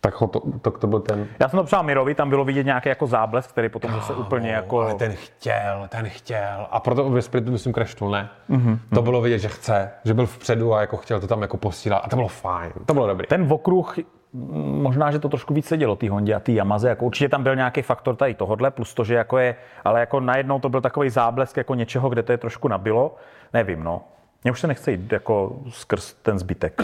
Tak 0.00 0.18
to, 0.18 0.40
to, 0.62 0.70
to 0.70 0.86
byl 0.86 1.00
ten... 1.00 1.26
Já 1.40 1.48
jsem 1.48 1.58
to 1.58 1.64
přál 1.64 1.82
Mirovi, 1.82 2.14
tam 2.14 2.28
bylo 2.28 2.44
vidět 2.44 2.66
nějaký 2.66 2.88
jako 2.88 3.06
záblesk, 3.06 3.50
který 3.50 3.68
potom 3.68 3.90
zase 3.90 4.14
úplně 4.14 4.50
jako... 4.50 4.80
Ale 4.80 4.94
ten 4.94 5.12
chtěl, 5.12 5.86
ten 5.88 6.08
chtěl. 6.08 6.66
A 6.70 6.80
proto 6.80 7.10
ve 7.10 7.22
Sprintu 7.22 7.52
myslím 7.52 7.72
crashnul, 7.72 8.10
ne? 8.10 8.28
Mm-hmm. 8.50 8.78
To 8.94 9.02
bylo 9.02 9.20
vidět, 9.20 9.38
že 9.38 9.48
chce, 9.48 9.90
že 10.04 10.14
byl 10.14 10.26
vpředu 10.26 10.74
a 10.74 10.80
jako 10.80 10.96
chtěl 10.96 11.20
to 11.20 11.26
tam 11.26 11.42
jako 11.42 11.56
posílat. 11.56 11.98
A 12.04 12.08
to 12.08 12.16
bylo 12.16 12.28
fajn, 12.28 12.72
to 12.86 12.94
bylo 12.94 13.06
dobrý. 13.06 13.26
Ten 13.26 13.52
okruh, 13.52 13.96
možná, 14.32 15.10
že 15.10 15.18
to 15.18 15.28
trošku 15.28 15.54
víc 15.54 15.66
sedělo 15.66 15.96
té 15.96 16.10
Hondě 16.10 16.34
a 16.34 16.40
té 16.40 16.52
Yamaze, 16.52 16.88
jako 16.88 17.04
určitě 17.04 17.28
tam 17.28 17.42
byl 17.42 17.56
nějaký 17.56 17.82
faktor 17.82 18.16
tady 18.16 18.34
tohodle, 18.34 18.70
plus 18.70 18.94
to, 18.94 19.04
že 19.04 19.14
jako 19.14 19.38
je, 19.38 19.56
ale 19.84 20.00
jako 20.00 20.20
najednou 20.20 20.58
to 20.58 20.68
byl 20.68 20.80
takový 20.80 21.10
záblesk 21.10 21.56
jako 21.56 21.74
něčeho, 21.74 22.08
kde 22.08 22.22
to 22.22 22.32
je 22.32 22.38
trošku 22.38 22.68
nabilo, 22.68 23.16
nevím, 23.52 23.84
no. 23.84 24.02
Mně 24.44 24.52
už 24.52 24.60
se 24.60 24.66
nechce 24.66 24.90
jít 24.90 25.12
jako 25.12 25.56
skrz 25.68 26.12
ten 26.12 26.38
zbytek. 26.38 26.82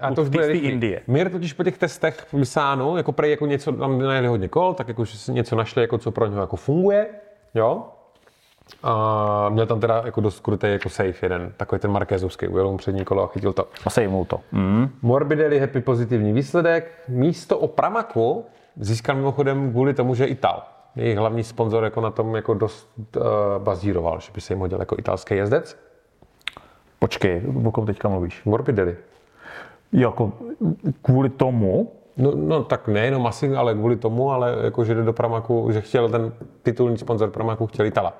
A 0.00 0.14
to 0.14 0.22
už 0.22 0.28
v 0.28 0.30
bude. 0.30 0.52
Indie. 0.52 1.02
Mir 1.06 1.30
totiž 1.30 1.52
po 1.52 1.64
těch 1.64 1.78
testech 1.78 2.26
vysáno, 2.32 2.96
jako 2.96 3.12
prej 3.12 3.30
jako 3.30 3.46
něco, 3.46 3.72
tam 3.72 3.98
najeli 3.98 4.28
hodně 4.28 4.48
kol, 4.48 4.74
tak 4.74 4.88
jako, 4.88 5.04
že 5.04 5.18
si 5.18 5.32
něco 5.32 5.56
našli, 5.56 5.82
jako 5.82 5.98
co 5.98 6.10
pro 6.10 6.26
něho 6.26 6.40
jako 6.40 6.56
funguje, 6.56 7.06
jo. 7.54 7.84
A 8.82 9.48
měl 9.48 9.66
tam 9.66 9.80
teda 9.80 10.02
jako 10.04 10.20
dost 10.20 10.40
krutý 10.40 10.66
jako 10.66 10.88
safe 10.88 11.14
jeden, 11.22 11.52
takový 11.56 11.80
ten 11.80 11.90
Markézovský, 11.90 12.48
ujel 12.48 12.70
mu 12.70 12.76
přední 12.76 13.04
kolo 13.04 13.22
a 13.22 13.26
chytil 13.26 13.52
to. 13.52 13.68
A 13.86 13.90
sejmul 13.90 14.24
to. 14.24 14.40
Mm. 14.52 14.88
Morbidelli 15.02 15.58
happy 15.58 15.80
pozitivní 15.80 16.32
výsledek. 16.32 16.92
Místo 17.08 17.58
o 17.58 17.68
Pramaku 17.68 18.44
získal 18.76 19.16
mimochodem 19.16 19.70
kvůli 19.70 19.94
tomu, 19.94 20.14
že 20.14 20.24
Ital. 20.24 20.62
Jejich 20.96 21.18
hlavní 21.18 21.44
sponzor 21.44 21.84
jako 21.84 22.00
na 22.00 22.10
tom 22.10 22.36
jako 22.36 22.54
dost 22.54 22.88
uh, 23.16 23.22
bazíroval, 23.58 24.20
že 24.20 24.32
by 24.34 24.40
se 24.40 24.52
jim 24.52 24.60
hodil 24.60 24.80
jako 24.80 24.96
italský 24.98 25.34
jezdec. 25.34 25.78
Počkej, 26.98 27.42
o 27.64 27.70
kom 27.70 27.86
teďka 27.86 28.08
mluvíš? 28.08 28.44
Morbidelli. 28.44 28.96
Jako 29.92 30.32
kvůli 31.02 31.28
tomu, 31.28 31.92
No, 32.16 32.32
no 32.34 32.64
tak 32.64 32.88
nejenom 32.88 33.26
asi, 33.26 33.56
ale 33.56 33.74
kvůli 33.74 33.96
tomu, 33.96 34.32
ale 34.32 34.56
jako, 34.64 34.84
že 34.84 34.94
jde 34.94 35.02
do 35.02 35.12
Pramaku, 35.12 35.68
že 35.72 35.80
chtěl 35.80 36.08
ten 36.08 36.32
titulní 36.62 36.98
sponzor 36.98 37.30
Pramaku, 37.30 37.66
chtěl 37.66 37.86
Itala. 37.86 38.12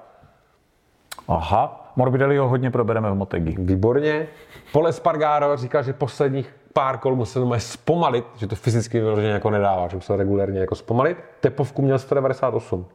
Aha, 1.29 1.93
Morbidelli 1.97 2.37
ho 2.37 2.49
hodně 2.49 2.71
probereme 2.71 3.11
v 3.11 3.15
Motegi. 3.15 3.57
Výborně. 3.59 4.27
Pole 4.73 4.93
Spargaro 4.93 5.57
říkal, 5.57 5.83
že 5.83 5.93
posledních 5.93 6.55
pár 6.73 6.99
kol 6.99 7.17
musel 7.17 7.41
normálně 7.41 7.61
zpomalit, 7.61 8.25
že 8.37 8.47
to 8.47 8.57
fyzicky 8.57 9.01
vyloženě 9.01 9.29
jako 9.29 9.51
nedává, 9.51 9.89
že 9.89 9.97
musel 9.97 10.17
regulérně 10.17 10.61
jako 10.61 10.75
zpomalit. 10.75 11.19
Tepovku 11.41 11.83
měl 11.83 11.99
198. 11.99 12.87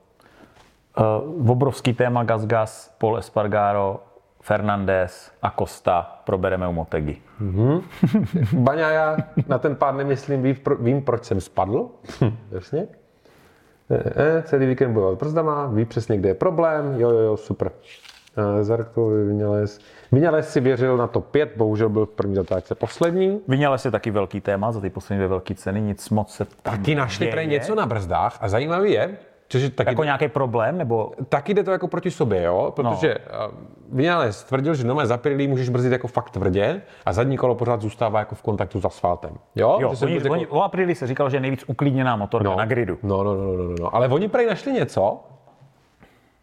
Uh, 1.00 1.52
obrovský 1.52 1.94
téma 1.94 2.24
Gas 2.24 2.46
Gas, 2.46 2.96
Paul 2.98 3.17
Espargaro, 3.17 4.00
Fernandez 4.41 5.32
a 5.41 5.54
Costa 5.60 6.22
probereme 6.24 6.67
u 6.67 6.74
Motegi. 6.74 7.22
Baňa, 8.54 8.89
já 8.89 9.17
na 9.48 9.58
ten 9.58 9.76
pád 9.76 9.91
nemyslím, 9.96 10.44
vím, 10.44 10.56
pro- 10.56 10.76
vím 10.76 11.02
proč 11.02 11.24
jsem 11.24 11.41
spadl. 11.41 11.89
Jasně. 12.52 12.88
E, 13.89 14.38
e, 14.38 14.41
celý 14.44 14.65
víkend 14.65 14.94
bojoval 14.94 15.15
brzdama, 15.15 15.67
ví 15.67 15.86
přesně, 15.86 16.17
kde 16.17 16.30
je 16.30 16.34
problém. 16.34 17.00
Jo, 17.00 17.10
jo, 17.10 17.20
jo, 17.20 17.38
super. 17.38 17.72
E, 18.38 18.63
Zarkovi 18.63 19.24
Vinales. 19.28 19.80
Vinales 20.12 20.50
si 20.50 20.60
věřil 20.60 20.98
na 20.98 21.08
to 21.08 21.22
5, 21.22 21.52
bohužel 21.58 21.89
byl 21.89 22.06
v 22.06 22.10
první 22.10 22.36
zatáčce 22.36 22.76
poslední. 22.76 23.41
Vyněle 23.48 23.78
si 23.78 23.91
taky 23.91 24.12
velký 24.12 24.41
téma 24.41 24.72
za 24.72 24.82
ty 24.82 24.89
poslední 24.89 25.17
dvě 25.17 25.28
velké 25.28 25.56
ceny, 25.56 25.82
nic 25.82 26.10
moc 26.10 26.34
se 26.34 26.46
tam 26.46 26.56
Taky 26.78 26.96
našli 26.96 27.26
děje. 27.26 27.32
prej 27.32 27.48
něco 27.48 27.76
na 27.76 27.86
brzdách 27.86 28.38
a 28.41 28.50
zajímavý 28.50 28.91
je, 28.91 29.17
Což 29.48 29.62
je 29.62 29.70
taky, 29.70 29.89
Jako 29.89 30.04
nějaký 30.04 30.28
problém, 30.28 30.78
nebo 30.78 31.12
taky 31.30 31.54
jde 31.54 31.63
to 31.63 31.72
jako 31.72 31.88
proti 31.88 32.12
sobě, 32.12 32.44
jo? 32.44 32.74
Protože 32.76 33.15
no. 33.34 33.52
Vinales 33.91 34.44
tvrdil, 34.44 34.76
že 34.76 34.84
doma 34.84 35.06
za 35.06 35.17
pilí 35.17 35.48
můžeš 35.48 35.70
brzdit 35.70 35.91
jako 35.91 36.08
fakt 36.08 36.30
tvrdě 36.30 36.82
a 37.06 37.13
zadní 37.13 37.38
kolo 37.38 37.56
pořád 37.56 37.82
zůstává 37.82 38.20
jako 38.20 38.36
v 38.36 38.41
kontaktu 38.41 38.82
s 38.82 38.86
asfaltem. 38.86 39.32
Jo? 39.56 39.78
jo, 39.82 39.94
oni, 40.04 40.13
vůbec 40.17 40.32
oni, 40.32 40.48
o 40.48 40.62
Aprili 40.62 40.96
se 40.96 41.08
říkal, 41.08 41.30
že 41.30 41.38
je 41.38 41.41
nejvíc 41.41 41.63
uklidněná 41.67 42.15
motorka 42.15 42.50
No. 42.50 42.56
na 42.58 42.65
gridu. 42.65 42.98
No, 43.04 43.24
no, 43.24 43.34
no, 43.36 43.44
no, 43.44 43.63
no, 43.63 43.76
no. 43.80 43.96
Ale 43.96 44.08
oni 44.08 44.28
prej 44.28 44.46
našli 44.48 44.72
něco, 44.74 45.20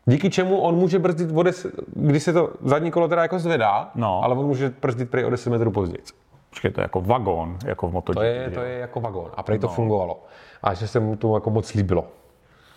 díky 0.08 0.30
čemu 0.30 0.60
on 0.60 0.74
může 0.74 0.98
brzdit, 0.98 1.30
o 1.34 1.42
des, 1.42 1.66
když 1.96 2.22
se 2.22 2.32
to 2.32 2.50
zadní 2.64 2.90
kolo 2.90 3.08
teda 3.08 3.22
jako 3.22 3.38
zvedá, 3.38 3.90
No. 3.94 4.24
ale 4.24 4.34
on 4.34 4.46
může 4.46 4.72
brzdit 4.82 5.10
prej 5.10 5.24
o 5.24 5.30
10 5.30 5.50
metrů 5.50 5.70
později. 5.70 6.02
Počkej, 6.50 6.70
to 6.70 6.80
je 6.80 6.82
jako 6.82 7.00
vagón, 7.00 7.58
jako 7.64 7.88
v 7.88 7.92
MotoGP. 7.92 8.16
To 8.18 8.22
je, 8.22 8.50
to 8.50 8.60
je 8.60 8.78
jako 8.78 9.00
vagón. 9.00 9.30
A 9.36 9.42
prej 9.42 9.58
to 9.58 9.68
fungovalo. 9.68 10.22
A 10.62 10.74
že 10.74 10.88
se 10.88 11.00
mu 11.00 11.16
to 11.16 11.34
jako 11.34 11.50
moc 11.50 11.74
líbilo. 11.74 12.04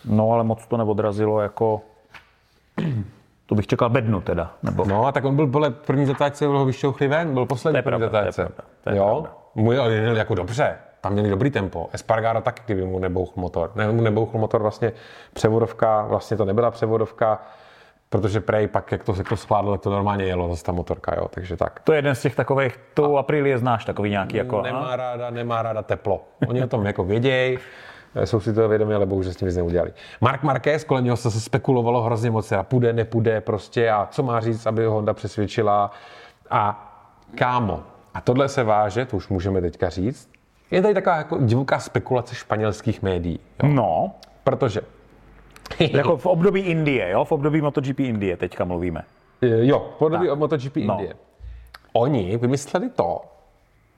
No, 0.05 0.31
ale 0.31 0.43
moc 0.43 0.67
to 0.67 0.77
neodrazilo 0.77 1.41
jako... 1.41 1.81
To 3.45 3.55
bych 3.55 3.67
čekal 3.67 3.89
bednu 3.89 4.21
teda, 4.21 4.53
nebo... 4.63 4.85
No 4.85 5.05
a 5.05 5.11
tak 5.11 5.25
on 5.25 5.35
byl 5.35 5.47
vole, 5.47 5.71
první 5.71 6.05
zatáčce, 6.05 6.45
ho 6.45 6.65
vyšťouchli 6.65 7.07
ven, 7.07 7.33
byl 7.33 7.45
poslední 7.45 7.73
To 7.73 7.77
je 7.77 7.81
první 7.81 7.99
pravda, 7.99 8.09
to 8.19 8.25
je 8.25 8.31
zatáčce. 8.31 8.41
pravda, 8.45 8.63
to 8.83 8.89
je 8.89 8.97
jo? 8.97 9.05
pravda. 9.05 9.37
Můj 9.55 9.79
ale 9.79 9.93
jel 9.93 10.15
jako 10.17 10.35
dobře, 10.35 10.77
tam 11.01 11.13
měli 11.13 11.29
dobrý 11.29 11.51
tempo. 11.51 11.89
Espargaro 11.93 12.41
taky, 12.41 12.61
kdyby 12.65 12.85
mu 12.85 12.99
nebouchl 12.99 13.33
motor. 13.35 13.71
Ne, 13.75 13.91
mu 13.91 14.01
nebouchl 14.01 14.37
motor 14.37 14.61
vlastně 14.61 14.91
převodovka, 15.33 16.05
vlastně 16.07 16.37
to 16.37 16.45
nebyla 16.45 16.71
převodovka, 16.71 17.41
protože 18.09 18.41
prej 18.41 18.67
pak, 18.67 18.91
jak 18.91 19.03
to, 19.03 19.13
jak 19.17 19.29
to 19.29 19.37
skládlo, 19.37 19.71
tak 19.71 19.81
to 19.81 19.89
normálně 19.89 20.25
jelo 20.25 20.49
zase 20.49 20.63
ta 20.63 20.71
motorka, 20.71 21.15
jo, 21.17 21.27
takže 21.27 21.57
tak. 21.57 21.79
To 21.79 21.93
je 21.93 21.97
jeden 21.97 22.15
z 22.15 22.21
těch 22.21 22.35
takových, 22.35 22.79
tu 22.93 23.17
Aprilie 23.17 23.57
znáš, 23.57 23.85
takový 23.85 24.09
nějaký 24.09 24.37
jako... 24.37 24.61
Nemá 24.61 24.95
ráda, 24.95 25.29
nemá 25.29 25.61
ráda 25.61 25.81
teplo. 25.81 26.23
Oni 26.47 26.63
o 26.63 26.67
tom 26.67 26.85
jako 26.85 27.03
vědějí, 27.03 27.59
jsou 28.25 28.39
si 28.39 28.53
to 28.53 28.69
vědomi, 28.69 28.95
ale 28.95 29.05
bohužel 29.05 29.33
s 29.33 29.35
tím 29.35 29.47
nic 29.47 29.57
neudělali. 29.57 29.93
Mark 30.21 30.43
Marquez, 30.43 30.83
kolem 30.83 31.03
něho 31.03 31.17
se 31.17 31.31
spekulovalo 31.31 32.01
hrozně 32.01 32.31
moc, 32.31 32.51
a 32.51 32.63
půjde, 32.63 32.93
nepůjde 32.93 33.41
prostě 33.41 33.91
a 33.91 34.07
co 34.11 34.23
má 34.23 34.39
říct, 34.39 34.65
aby 34.65 34.85
ho 34.85 34.93
Honda 34.93 35.13
přesvědčila. 35.13 35.91
A 36.49 36.87
kámo, 37.35 37.83
a 38.13 38.21
tohle 38.21 38.49
se 38.49 38.63
váže, 38.63 39.05
to 39.05 39.17
už 39.17 39.27
můžeme 39.27 39.61
teďka 39.61 39.89
říct, 39.89 40.30
je 40.71 40.81
tady 40.81 40.93
taková 40.93 41.15
jako 41.17 41.37
divoká 41.41 41.79
spekulace 41.79 42.35
španělských 42.35 43.01
médií. 43.01 43.39
Jo? 43.63 43.69
No, 43.69 44.11
Protože, 44.43 44.81
jako 45.79 46.17
v 46.17 46.25
období 46.25 46.61
Indie, 46.61 47.09
jo? 47.09 47.25
V 47.25 47.31
období 47.31 47.61
MotoGP 47.61 47.99
Indie 47.99 48.37
teďka 48.37 48.65
mluvíme. 48.65 49.03
Jo, 49.41 49.79
podobně 49.99 50.27
Tak. 50.27 50.33
od 50.33 50.39
MotoGP 50.39 50.75
No. 50.75 50.81
Indie. 50.93 51.13
Oni 51.93 52.37
vymysleli 52.37 52.89
to, 52.89 53.21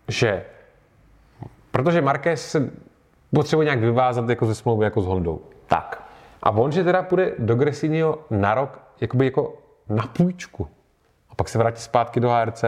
že 0.07 0.45
protože 1.71 2.01
Marquez 2.01 2.51
se 2.51 2.69
potřebuje 3.35 3.65
nějak 3.65 3.79
vyvázat 3.79 4.29
jako 4.29 4.45
ze 4.45 4.55
smlouvy 4.55 4.85
jako 4.85 5.01
s 5.01 5.05
Hondou. 5.05 5.41
Tak. 5.67 6.03
A 6.43 6.51
on, 6.51 6.71
že 6.71 6.83
teda 6.83 7.03
půjde 7.03 7.31
do 7.39 7.55
Gresiniho 7.55 8.19
na 8.29 8.53
rok 8.53 8.79
jakoby 9.01 9.25
jako 9.25 9.53
na 9.89 10.07
půjčku. 10.07 10.67
A 11.29 11.35
pak 11.35 11.49
se 11.49 11.57
vrátí 11.57 11.81
zpátky 11.81 12.19
do 12.19 12.29
HRC. 12.29 12.63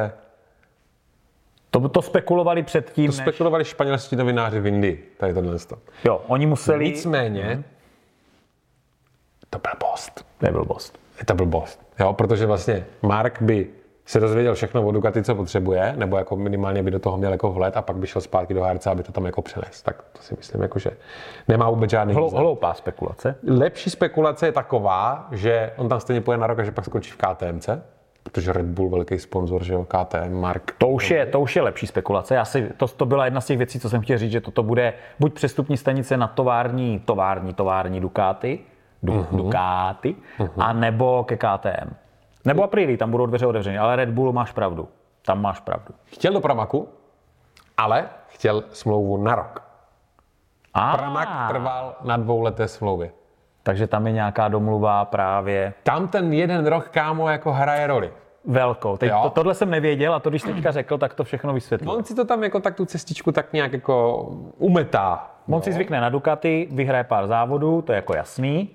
To, 1.81 1.89
to 1.89 2.01
spekulovali 2.01 2.63
předtím, 2.63 3.11
To 3.11 3.17
než... 3.17 3.23
spekulovali 3.25 3.65
španělští 3.65 4.15
novináři 4.15 4.59
v 4.59 4.67
Indii, 4.67 5.13
tady 5.17 5.33
tohle. 5.33 5.59
to. 5.59 5.77
Jo, 6.05 6.21
oni 6.27 6.45
museli... 6.45 6.85
Nicméně, 6.85 7.63
to 9.49 9.59
byl 9.59 9.71
je 10.47 10.51
blbost. 10.51 10.99
Je 11.19 11.25
to 11.25 11.35
blbost. 11.35 11.79
Jo, 11.99 12.13
protože 12.13 12.45
vlastně 12.45 12.85
Mark 13.01 13.41
by 13.41 13.67
se 14.05 14.19
dozvěděl 14.19 14.55
všechno 14.55 14.87
o 14.87 14.91
Ducati, 14.91 15.23
co 15.23 15.35
potřebuje, 15.35 15.93
nebo 15.97 16.17
jako 16.17 16.35
minimálně 16.35 16.83
by 16.83 16.91
do 16.91 16.99
toho 16.99 17.17
měl 17.17 17.31
jako 17.31 17.51
vhled 17.51 17.77
a 17.77 17.81
pak 17.81 17.95
by 17.95 18.07
šel 18.07 18.21
zpátky 18.21 18.53
do 18.53 18.63
HRC, 18.63 18.87
aby 18.87 19.03
to 19.03 19.11
tam 19.11 19.25
jako 19.25 19.41
přenes. 19.41 19.81
Tak 19.81 20.03
to 20.13 20.21
si 20.21 20.35
myslím, 20.37 20.61
jako, 20.61 20.79
že 20.79 20.91
nemá 21.47 21.69
vůbec 21.69 21.91
žádný 21.91 22.13
Hlou, 22.13 22.29
hloupá 22.29 22.73
spekulace. 22.73 23.35
Lepší 23.47 23.89
spekulace 23.89 24.45
je 24.45 24.51
taková, 24.51 25.27
že 25.31 25.71
on 25.77 25.89
tam 25.89 25.99
stejně 25.99 26.21
půjde 26.21 26.37
na 26.37 26.47
rok 26.47 26.59
a 26.59 26.63
že 26.63 26.71
pak 26.71 26.85
skončí 26.85 27.11
v 27.11 27.17
KTMC, 27.17 27.69
protože 28.25 28.53
Red 28.53 28.65
Bull 28.65 28.89
velký 28.89 29.19
sponzor, 29.19 29.63
že 29.63 29.73
jo, 29.73 29.85
KTM, 29.85 30.33
Mark. 30.33 30.75
To 30.77 30.87
už, 30.87 31.11
je, 31.11 31.25
to 31.25 31.39
už 31.39 31.55
je 31.55 31.61
lepší 31.61 31.87
spekulace. 31.87 32.35
Já 32.35 32.45
si, 32.45 32.69
to, 32.77 32.87
to 32.87 33.05
byla 33.05 33.25
jedna 33.25 33.41
z 33.41 33.45
těch 33.45 33.57
věcí, 33.57 33.79
co 33.79 33.89
jsem 33.89 34.01
chtěl 34.01 34.17
říct, 34.17 34.31
že 34.31 34.41
toto 34.41 34.63
bude 34.63 34.93
buď 35.19 35.33
přestupní 35.33 35.77
stanice 35.77 36.17
na 36.17 36.27
tovární, 36.27 36.99
tovární, 36.99 37.53
tovární 37.53 38.01
Ducati, 38.01 38.59
du, 39.03 39.13
uh-huh. 39.13 39.35
Ducati, 39.37 40.15
uh-huh. 40.39 40.49
a 40.57 40.73
nebo 40.73 41.23
ke 41.23 41.37
KTM. 41.37 41.93
Nebo 42.45 42.63
Aprilia, 42.63 42.97
tam 42.97 43.11
budou 43.11 43.25
dveře 43.25 43.47
otevřené, 43.47 43.79
ale 43.79 43.95
Red 43.95 44.09
Bull 44.09 44.33
máš 44.33 44.51
pravdu. 44.51 44.87
Tam 45.25 45.41
máš 45.41 45.59
pravdu. 45.59 45.93
Chtěl 46.05 46.33
do 46.33 46.39
Pramaku, 46.39 46.89
ale 47.77 48.09
chtěl 48.27 48.63
smlouvu 48.69 49.17
na 49.17 49.35
rok. 49.35 49.61
A, 50.73 50.97
Pramak 50.97 51.49
trval 51.49 51.95
na 52.03 52.17
dvouleté 52.17 52.67
smlouvě. 52.67 53.11
Takže 53.65 53.87
tam 53.87 54.07
je 54.07 54.13
nějaká 54.13 54.47
domluva 54.47 55.05
právě 55.05 55.73
Tam 55.83 56.07
ten 56.07 56.33
jeden 56.33 56.65
rok, 56.67 56.89
kámo, 56.89 57.29
jako 57.29 57.51
hraje 57.51 57.87
roli. 57.87 58.11
velkou. 58.45 58.97
Teď, 58.97 59.09
Jo. 59.09 59.19
to, 59.23 59.29
tohle 59.29 59.53
jsem 59.53 59.69
nevěděl 59.69 60.13
a 60.13 60.19
to, 60.19 60.29
když 60.29 60.43
teďka 60.43 60.71
řekl, 60.71 60.97
tak 60.97 61.13
to 61.13 61.23
všechno 61.23 61.53
vysvětlil. 61.53 61.91
On 61.91 62.03
si 62.03 62.15
to 62.15 62.25
tam 62.25 62.43
jako 62.43 62.59
tak 62.59 62.75
tu 62.75 62.85
cestičku 62.85 63.31
tak 63.31 63.53
nějak 63.53 63.73
jako 63.73 64.23
umetá. 64.57 65.31
On 65.49 65.61
si 65.61 65.71
zvykne 65.71 66.01
na 66.01 66.09
Ducati, 66.09 66.67
vyhraje 66.71 67.03
pár 67.03 67.27
závodů, 67.27 67.81
to 67.81 67.91
je 67.91 67.95
jako 67.95 68.15
jasný. 68.15 68.69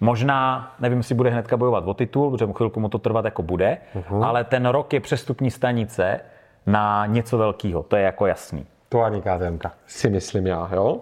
Možná, 0.00 0.72
nevím, 0.80 0.98
jestli 0.98 1.14
bude 1.14 1.30
hnedka 1.30 1.56
bojovat 1.56 1.84
o 1.86 1.94
titul, 1.94 2.30
protože 2.30 2.46
mu 2.46 2.52
chvilku 2.52 2.80
mu 2.80 2.88
to 2.88 2.98
trvat 2.98 3.24
jako 3.24 3.42
bude, 3.42 3.78
uh-huh. 3.94 4.24
ale 4.24 4.44
ten 4.44 4.66
rok 4.66 4.92
je 4.92 5.00
přestupní 5.00 5.50
stanice 5.50 6.20
na 6.66 7.06
něco 7.06 7.38
velkého, 7.38 7.82
to 7.82 7.96
je 7.96 8.02
jako 8.02 8.26
jasný. 8.26 8.66
To 8.88 9.02
ani 9.02 9.20
KTM, 9.20 9.58
si 9.86 10.10
myslím 10.10 10.46
já, 10.46 10.68
jo. 10.72 11.00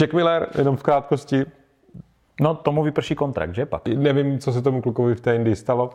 Jack 0.00 0.12
Miller, 0.12 0.48
jenom 0.58 0.76
v 0.76 0.82
krátkosti, 0.82 1.44
No, 2.40 2.54
tomu 2.54 2.82
vyprší 2.82 3.14
kontrakt, 3.14 3.54
že 3.54 3.66
pak? 3.66 3.82
Nevím, 3.88 4.38
co 4.38 4.52
se 4.52 4.62
tomu 4.62 4.82
klukovi 4.82 5.14
v 5.14 5.20
té 5.20 5.36
Indii 5.36 5.56
stalo. 5.56 5.90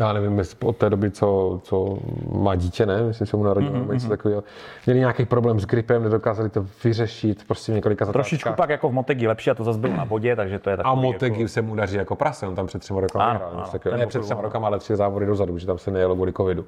Já 0.00 0.12
nevím, 0.12 0.38
jestli 0.38 0.58
od 0.66 0.76
té 0.76 0.90
doby, 0.90 1.10
co, 1.10 1.60
co 1.62 1.98
má 2.32 2.54
dítě, 2.54 2.86
ne? 2.86 3.02
Myslím, 3.02 3.26
že 3.26 3.30
se 3.30 3.36
mu 3.36 3.42
narodilo 3.42 3.74
mm-hmm. 3.74 3.92
něco 3.92 4.08
takového. 4.08 4.44
Měli 4.86 5.00
nějaký 5.00 5.24
problém 5.24 5.60
s 5.60 5.66
gripem, 5.66 6.02
nedokázali 6.02 6.48
to 6.50 6.66
vyřešit, 6.84 7.46
prostě 7.46 7.72
několika 7.72 8.06
Trošičku 8.06 8.48
zatáčkách. 8.48 8.56
pak 8.56 8.70
jako 8.70 8.88
v 8.88 8.92
Motegi 8.92 9.28
lepší 9.28 9.50
a 9.50 9.54
to 9.54 9.64
zase 9.64 9.78
bylo 9.78 9.96
na 9.96 10.04
vodě, 10.04 10.36
takže 10.36 10.58
to 10.58 10.70
je 10.70 10.74
A 10.74 10.76
takový 10.76 11.02
Motegi 11.02 11.40
jako... 11.40 11.48
se 11.48 11.62
mu 11.62 11.74
daří 11.74 11.96
jako 11.96 12.16
prase, 12.16 12.46
on 12.46 12.54
tam 12.54 12.66
před 12.66 12.78
třema 12.78 13.00
rokama 13.00 13.24
Ano, 13.24 13.38
vyhrál, 13.38 13.52
ano, 13.54 13.78
ten 13.78 13.98
Ne 13.98 14.06
před 14.06 14.22
třema 14.22 14.40
rokama, 14.40 14.66
ale 14.66 14.78
tři 14.78 14.96
závody 14.96 15.26
dozadu, 15.26 15.58
že 15.58 15.66
tam 15.66 15.78
se 15.78 15.90
nejelo 15.90 16.14
kvůli 16.14 16.32
covidu. 16.32 16.64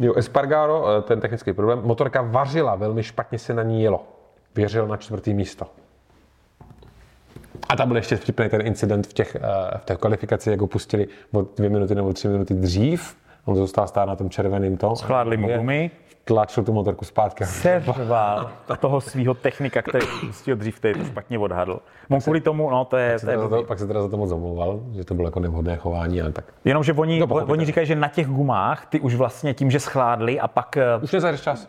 Jo, 0.00 0.14
Espargaro, 0.14 0.84
eh, 0.98 1.02
ten 1.02 1.20
technický 1.20 1.52
problém, 1.52 1.80
motorka 1.84 2.22
vařila, 2.22 2.74
velmi 2.74 3.02
špatně 3.02 3.38
se 3.38 3.54
na 3.54 3.62
ní 3.62 3.82
jelo. 3.82 4.13
Věřil 4.54 4.86
na 4.86 4.96
čtvrtý 4.96 5.34
místo. 5.34 5.66
A 7.68 7.76
tam 7.76 7.88
byl 7.88 7.96
ještě 7.96 8.16
vtipný 8.16 8.48
ten 8.48 8.66
incident 8.66 9.06
v, 9.06 9.12
těch, 9.12 9.36
eh, 9.36 9.78
v 9.78 9.84
té 9.84 9.96
kvalifikaci, 9.96 10.50
jak 10.50 10.60
ho 10.60 10.66
pustili 10.66 11.08
o 11.32 11.42
dvě 11.56 11.70
minuty 11.70 11.94
nebo 11.94 12.12
tři 12.12 12.28
minuty 12.28 12.54
dřív. 12.54 13.16
On 13.44 13.56
zůstal 13.56 13.88
stát 13.88 14.04
na 14.04 14.16
tom 14.16 14.30
červeném 14.30 14.76
tom. 14.76 14.96
Chládli 14.96 15.36
mu 15.36 15.48
gumy, 15.56 15.90
Tlačil 16.26 16.64
tu 16.64 16.72
motorku 16.72 17.04
zpátky. 17.04 17.44
serval 17.44 18.50
toho 18.80 19.00
svého 19.00 19.34
technika, 19.34 19.82
který 19.82 20.06
pustil 20.20 20.56
dřív, 20.56 20.76
který 20.76 21.00
to 21.00 21.06
špatně 21.06 21.38
odhadl. 21.38 21.80
On 22.10 22.20
kvůli 22.20 22.40
tomu, 22.40 22.70
no 22.70 22.84
to 22.84 22.96
je, 22.96 23.18
to 23.18 23.30
je 23.30 23.36
Teda 23.36 23.48
za 23.48 23.56
to, 23.56 23.62
pak 23.62 23.78
se 23.78 23.86
teda 23.86 24.02
za 24.02 24.08
to 24.08 24.16
moc 24.16 24.32
omlouval, 24.32 24.80
že 24.92 25.04
to 25.04 25.14
bylo 25.14 25.28
jako 25.28 25.40
nevhodné 25.40 25.76
chování, 25.76 26.22
ale 26.22 26.32
tak. 26.32 26.44
Jenomže 26.64 26.92
oni, 26.92 27.20
No, 27.20 27.26
oni 27.26 27.66
říkají, 27.66 27.86
že 27.86 27.94
na 27.96 28.08
těch 28.08 28.26
gumách 28.26 28.86
ty 28.86 29.00
už 29.00 29.14
vlastně 29.14 29.54
tím, 29.54 29.70
že 29.70 29.80
schládli 29.80 30.40
a 30.40 30.48
pak 30.48 30.76
eh, 30.76 30.84
Už 31.02 31.12
nezajdeš 31.12 31.40
čas. 31.40 31.68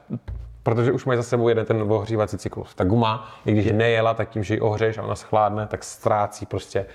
Protože 0.66 0.92
už 0.92 1.06
mají 1.06 1.18
za 1.18 1.24
sebou 1.24 1.50
jeden 1.50 1.66
ten 1.66 1.92
ohřívací 1.92 2.38
cyklus. 2.38 2.76
Ta 2.76 2.84
guma, 2.84 3.30
i 3.46 3.52
když 3.52 3.72
nejela, 3.72 4.14
tak 4.14 4.30
tím, 4.30 4.44
že 4.44 4.54
ji 4.54 4.60
ohřeješ 4.60 4.98
a 4.98 5.04
ona 5.04 5.16
schládne, 5.16 5.68
tak 5.68 5.84
ztrácí 5.84 6.46
prostě 6.46 6.86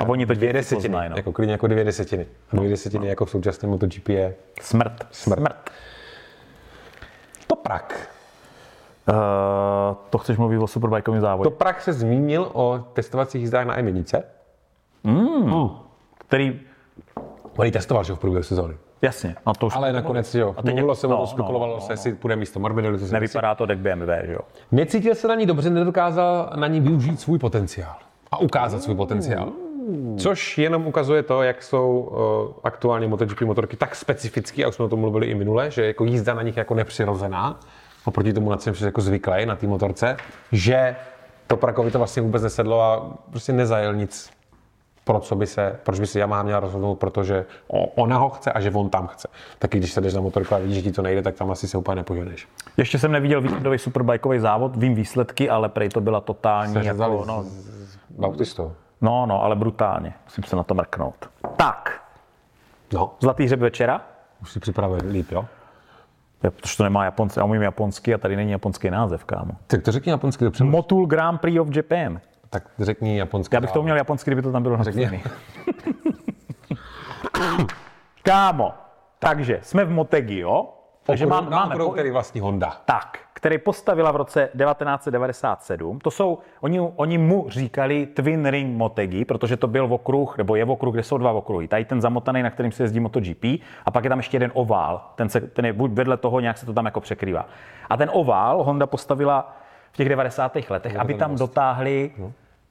a 0.00 0.08
oni 0.08 0.26
to 0.26 0.34
dvě 0.34 0.48
děti 0.48 0.52
desetiny. 0.52 0.82
poznají, 0.82 1.10
no. 1.10 1.16
Jako 1.16 1.32
klidně 1.32 1.52
jako 1.52 1.66
dvě 1.66 1.84
desetiny. 1.84 2.26
A 2.50 2.56
dvě 2.56 2.70
desetiny 2.70 3.08
jako 3.08 3.24
v 3.24 3.30
současném 3.30 3.70
MotoGP 3.70 4.08
je 4.08 4.34
Smrt. 4.60 5.06
Smrt. 5.10 5.38
Smrt. 5.38 5.70
Toprak. 7.46 8.10
Uh, 9.08 9.14
to 10.10 10.18
chceš 10.18 10.38
mluvit 10.38 10.58
o 10.58 10.66
superbajkovém 10.66 11.20
závodě, 11.20 11.50
Toprak 11.50 11.82
se 11.82 11.92
zmínil 11.92 12.50
o 12.52 12.84
testovacích 12.92 13.40
jízdách 13.40 13.66
na 13.66 13.78
M1. 13.78 14.22
který, 16.18 16.60
On 17.56 17.66
ji 17.66 17.72
testoval, 17.72 18.04
že 18.04 18.12
v 18.12 18.18
průběhu 18.18 18.42
sezóny. 18.42 18.74
Jasně, 19.02 19.36
no 19.46 19.52
to 19.54 19.66
už 19.66 19.76
Ale 19.76 19.92
nakonec, 19.92 20.34
jo, 20.34 20.54
A 20.58 20.62
teď 20.62 20.74
mluvilo 20.74 20.94
se 20.94 21.06
o 21.06 21.10
no, 21.10 21.16
tom, 21.16 21.22
no, 21.22 21.26
spekulovalo 21.26 21.74
no, 21.74 21.80
se, 21.80 21.88
no. 21.88 21.92
jestli 21.92 22.14
půjde 22.14 22.36
místo 22.36 22.60
Morbidelli. 22.60 22.98
to 22.98 23.06
se 23.06 23.14
nevypadá 23.14 23.54
to 23.54 23.66
deck 23.66 23.80
BMW, 23.80 24.10
že 24.26 24.32
jo. 24.32 24.40
Necítil 24.72 25.14
se 25.14 25.28
na 25.28 25.34
ní 25.34 25.46
dobře, 25.46 25.70
nedokázal 25.70 26.52
na 26.56 26.66
ní 26.66 26.80
využít 26.80 27.20
svůj 27.20 27.38
potenciál 27.38 27.96
a 28.30 28.38
ukázat 28.38 28.82
svůj 28.82 28.96
potenciál. 28.96 29.52
Což 30.16 30.58
jenom 30.58 30.86
ukazuje 30.86 31.22
to, 31.22 31.42
jak 31.42 31.62
jsou 31.62 32.00
uh, 32.00 32.54
aktuálně 32.64 33.08
MotoGP 33.08 33.40
motorky 33.40 33.76
tak 33.76 33.96
specifický, 33.96 34.64
a 34.64 34.68
už 34.68 34.74
jsme 34.74 34.84
o 34.84 34.88
tom 34.88 35.00
mluvili 35.00 35.26
i 35.26 35.34
minule, 35.34 35.70
že 35.70 35.86
jako 35.86 36.04
jízda 36.04 36.34
na 36.34 36.42
nich 36.42 36.56
jako 36.56 36.74
nepřirozená, 36.74 37.60
oproti 38.04 38.32
tomu, 38.32 38.50
na 38.50 38.56
co 38.56 38.74
jsem 38.74 38.86
jako 38.86 39.00
zvyklý 39.00 39.46
na 39.46 39.56
té 39.56 39.66
motorce, 39.66 40.16
že 40.52 40.96
to 41.46 41.56
Prakovi 41.56 41.90
to 41.90 41.98
vlastně 41.98 42.22
vůbec 42.22 42.42
nesedlo 42.42 42.82
a 42.82 43.16
prostě 43.30 43.52
nezajel 43.52 43.94
nic, 43.94 44.30
pro 45.08 45.20
co 45.20 45.36
by 45.36 45.46
se, 45.46 45.78
proč 45.82 46.00
by 46.00 46.06
si 46.06 46.18
Yamaha 46.18 46.42
měla 46.42 46.60
rozhodnout, 46.60 46.94
protože 46.94 47.44
ona 47.96 48.18
ho 48.18 48.28
chce 48.30 48.52
a 48.52 48.60
že 48.60 48.70
on 48.70 48.88
tam 48.90 49.06
chce. 49.06 49.28
Taky 49.58 49.78
když 49.78 49.92
se 49.92 50.00
jdeš 50.00 50.14
na 50.14 50.20
motorku 50.20 50.54
a 50.54 50.58
vidíš, 50.58 50.76
že 50.76 50.82
ti 50.82 50.92
to 50.92 51.02
nejde, 51.02 51.22
tak 51.22 51.34
tam 51.34 51.50
asi 51.50 51.68
se 51.68 51.78
úplně 51.78 51.94
nepoženeš. 51.96 52.48
Ještě 52.76 52.98
jsem 52.98 53.12
neviděl 53.12 53.40
víkendový 53.40 53.78
superbajkový 53.78 54.38
závod, 54.38 54.76
vím 54.76 54.94
výsledky, 54.94 55.50
ale 55.50 55.68
prej 55.68 55.88
to 55.88 56.00
byla 56.00 56.20
totální, 56.20 56.72
Seřezali 56.72 57.12
jako, 57.14 57.24
no, 57.26 57.44
Bautistou. 58.18 58.72
no, 59.00 59.26
no, 59.26 59.42
ale 59.42 59.56
brutálně. 59.56 60.14
Musím 60.24 60.44
se 60.44 60.56
na 60.56 60.62
to 60.62 60.74
mrknout. 60.74 61.28
Tak, 61.56 62.00
No, 62.92 63.14
zlatý 63.20 63.44
hřeb 63.44 63.60
večera, 63.60 64.00
už 64.42 64.52
si 64.52 64.60
připravuje 64.60 65.00
líp, 65.10 65.32
jo? 65.32 65.44
Je, 66.42 66.50
protože 66.50 66.76
to 66.76 66.84
nemá 66.84 67.04
japonský, 67.04 67.40
já 67.40 67.44
umím 67.44 67.62
japonsky 67.62 68.14
a 68.14 68.18
tady 68.18 68.36
není 68.36 68.52
japonský 68.52 68.90
název, 68.90 69.24
kámo. 69.24 69.52
Tak 69.66 69.82
to 69.82 69.92
řekni 69.92 70.10
japonsky. 70.10 70.44
Motul 70.62 71.06
Grand 71.06 71.40
Prix 71.40 71.60
of 71.60 71.76
Japan. 71.76 72.20
Tak 72.50 72.62
řekni 72.78 73.18
japonsky. 73.18 73.56
Já 73.56 73.60
bych 73.60 73.72
to 73.72 73.80
uměl 73.80 73.96
japonsky, 73.96 74.30
kdyby 74.30 74.42
to 74.42 74.52
tam 74.52 74.62
bylo 74.62 74.76
napsané. 74.76 75.20
Kámo, 78.22 78.72
takže 79.18 79.58
jsme 79.62 79.84
v 79.84 79.90
Motegi, 79.90 80.38
jo? 80.38 80.68
Takže 81.02 81.26
Okruh, 81.26 81.40
mám, 81.40 81.50
máme 81.50 81.74
okruhu, 81.74 81.90
po, 81.90 81.94
který 81.94 82.10
vlastní 82.10 82.40
Honda. 82.40 82.76
tak, 82.84 83.18
který 83.32 83.58
postavila 83.58 84.10
v 84.12 84.16
roce 84.16 84.48
1997. 84.58 85.98
To 85.98 86.10
jsou, 86.10 86.38
oni, 86.60 86.80
oni 86.80 87.18
mu 87.18 87.46
říkali 87.48 88.06
Twin 88.06 88.46
Ring 88.46 88.76
Motegi, 88.76 89.24
protože 89.24 89.56
to 89.56 89.66
byl 89.66 89.84
okruh, 89.94 90.38
nebo 90.38 90.56
je 90.56 90.64
okruh, 90.64 90.94
kde 90.94 91.02
jsou 91.02 91.18
dva 91.18 91.32
okruhy. 91.32 91.68
Tady 91.68 91.84
ten 91.84 92.00
zamotaný, 92.00 92.42
na 92.42 92.50
kterým 92.50 92.72
se 92.72 92.82
jezdí 92.82 93.00
MotoGP, 93.00 93.44
a 93.86 93.90
pak 93.90 94.04
je 94.04 94.10
tam 94.10 94.18
ještě 94.18 94.36
jeden 94.36 94.50
ovál. 94.54 95.10
Ten, 95.14 95.28
se, 95.28 95.40
ten 95.40 95.64
je 95.64 95.72
buď 95.72 95.90
vedle 95.90 96.16
toho, 96.16 96.40
nějak 96.40 96.58
se 96.58 96.66
to 96.66 96.72
tam 96.72 96.84
jako 96.84 97.00
překrývá. 97.00 97.48
A 97.90 97.96
ten 97.96 98.10
ovál 98.12 98.62
Honda 98.62 98.86
postavila 98.86 99.56
těch 99.98 100.08
90. 100.08 100.56
letech, 100.70 100.96
aby 100.96 101.14
tam 101.14 101.36
dotáhli 101.36 102.10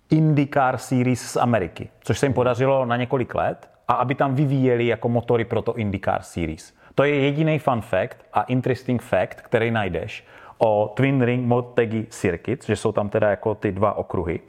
IndyCar 0.10 0.78
Series 0.78 1.32
z 1.32 1.38
Ameriky, 1.38 1.90
což 2.02 2.20
se 2.20 2.26
jim 2.26 2.34
podařilo 2.34 2.86
na 2.86 2.96
několik 2.96 3.36
let 3.36 3.70
a 3.88 3.94
aby 3.94 4.16
tam 4.16 4.36
vyvíjeli 4.36 4.88
jako 4.88 5.10
motory 5.10 5.46
pro 5.46 5.62
to 5.62 5.76
IndyCar 5.76 6.22
Series. 6.22 6.74
To 6.96 7.04
je 7.04 7.20
jediný 7.20 7.60
fun 7.60 7.82
fact 7.82 8.18
a 8.34 8.42
interesting 8.42 9.02
fact, 9.02 9.42
který 9.42 9.72
najdeš 9.72 10.26
o 10.58 10.94
Twin 10.96 11.22
Ring 11.22 11.46
Motegi 11.46 12.06
Circuit, 12.10 12.66
že 12.66 12.76
jsou 12.76 12.92
tam 12.92 13.10
teda 13.10 13.30
jako 13.30 13.56
ty 13.56 13.72
dva 13.72 13.94
okruhy. 13.94 14.40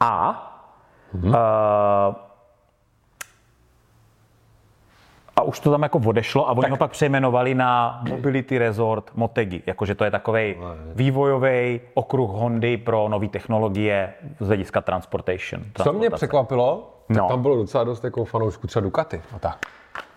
A 0.00 0.42
uh, 1.12 1.34
a 5.35 5.35
už 5.46 5.60
to 5.60 5.70
tam 5.70 5.82
jako 5.82 6.00
odešlo 6.06 6.48
a 6.48 6.52
oni 6.52 6.60
tak. 6.60 6.70
ho 6.70 6.76
pak 6.76 6.90
přejmenovali 6.90 7.54
na 7.54 8.02
Mobility 8.10 8.58
Resort 8.58 9.10
Motegi, 9.14 9.62
jakože 9.66 9.94
to 9.94 10.04
je 10.04 10.10
takový 10.10 10.54
vývojový 10.94 11.80
okruh 11.94 12.30
Hondy 12.30 12.76
pro 12.76 13.08
nové 13.08 13.28
technologie 13.28 14.12
z 14.40 14.46
hlediska 14.46 14.80
transportation. 14.80 15.62
Co 15.82 15.92
mě 15.92 16.10
překvapilo, 16.10 16.92
tak 17.08 17.16
No. 17.16 17.28
tam 17.28 17.42
bylo 17.42 17.56
docela 17.56 17.84
dost 17.84 18.04
jako 18.04 18.24
fanoušků 18.24 18.66
třeba 18.66 18.80
Ducati. 18.84 19.20
A 19.36 19.38
tak. 19.38 19.58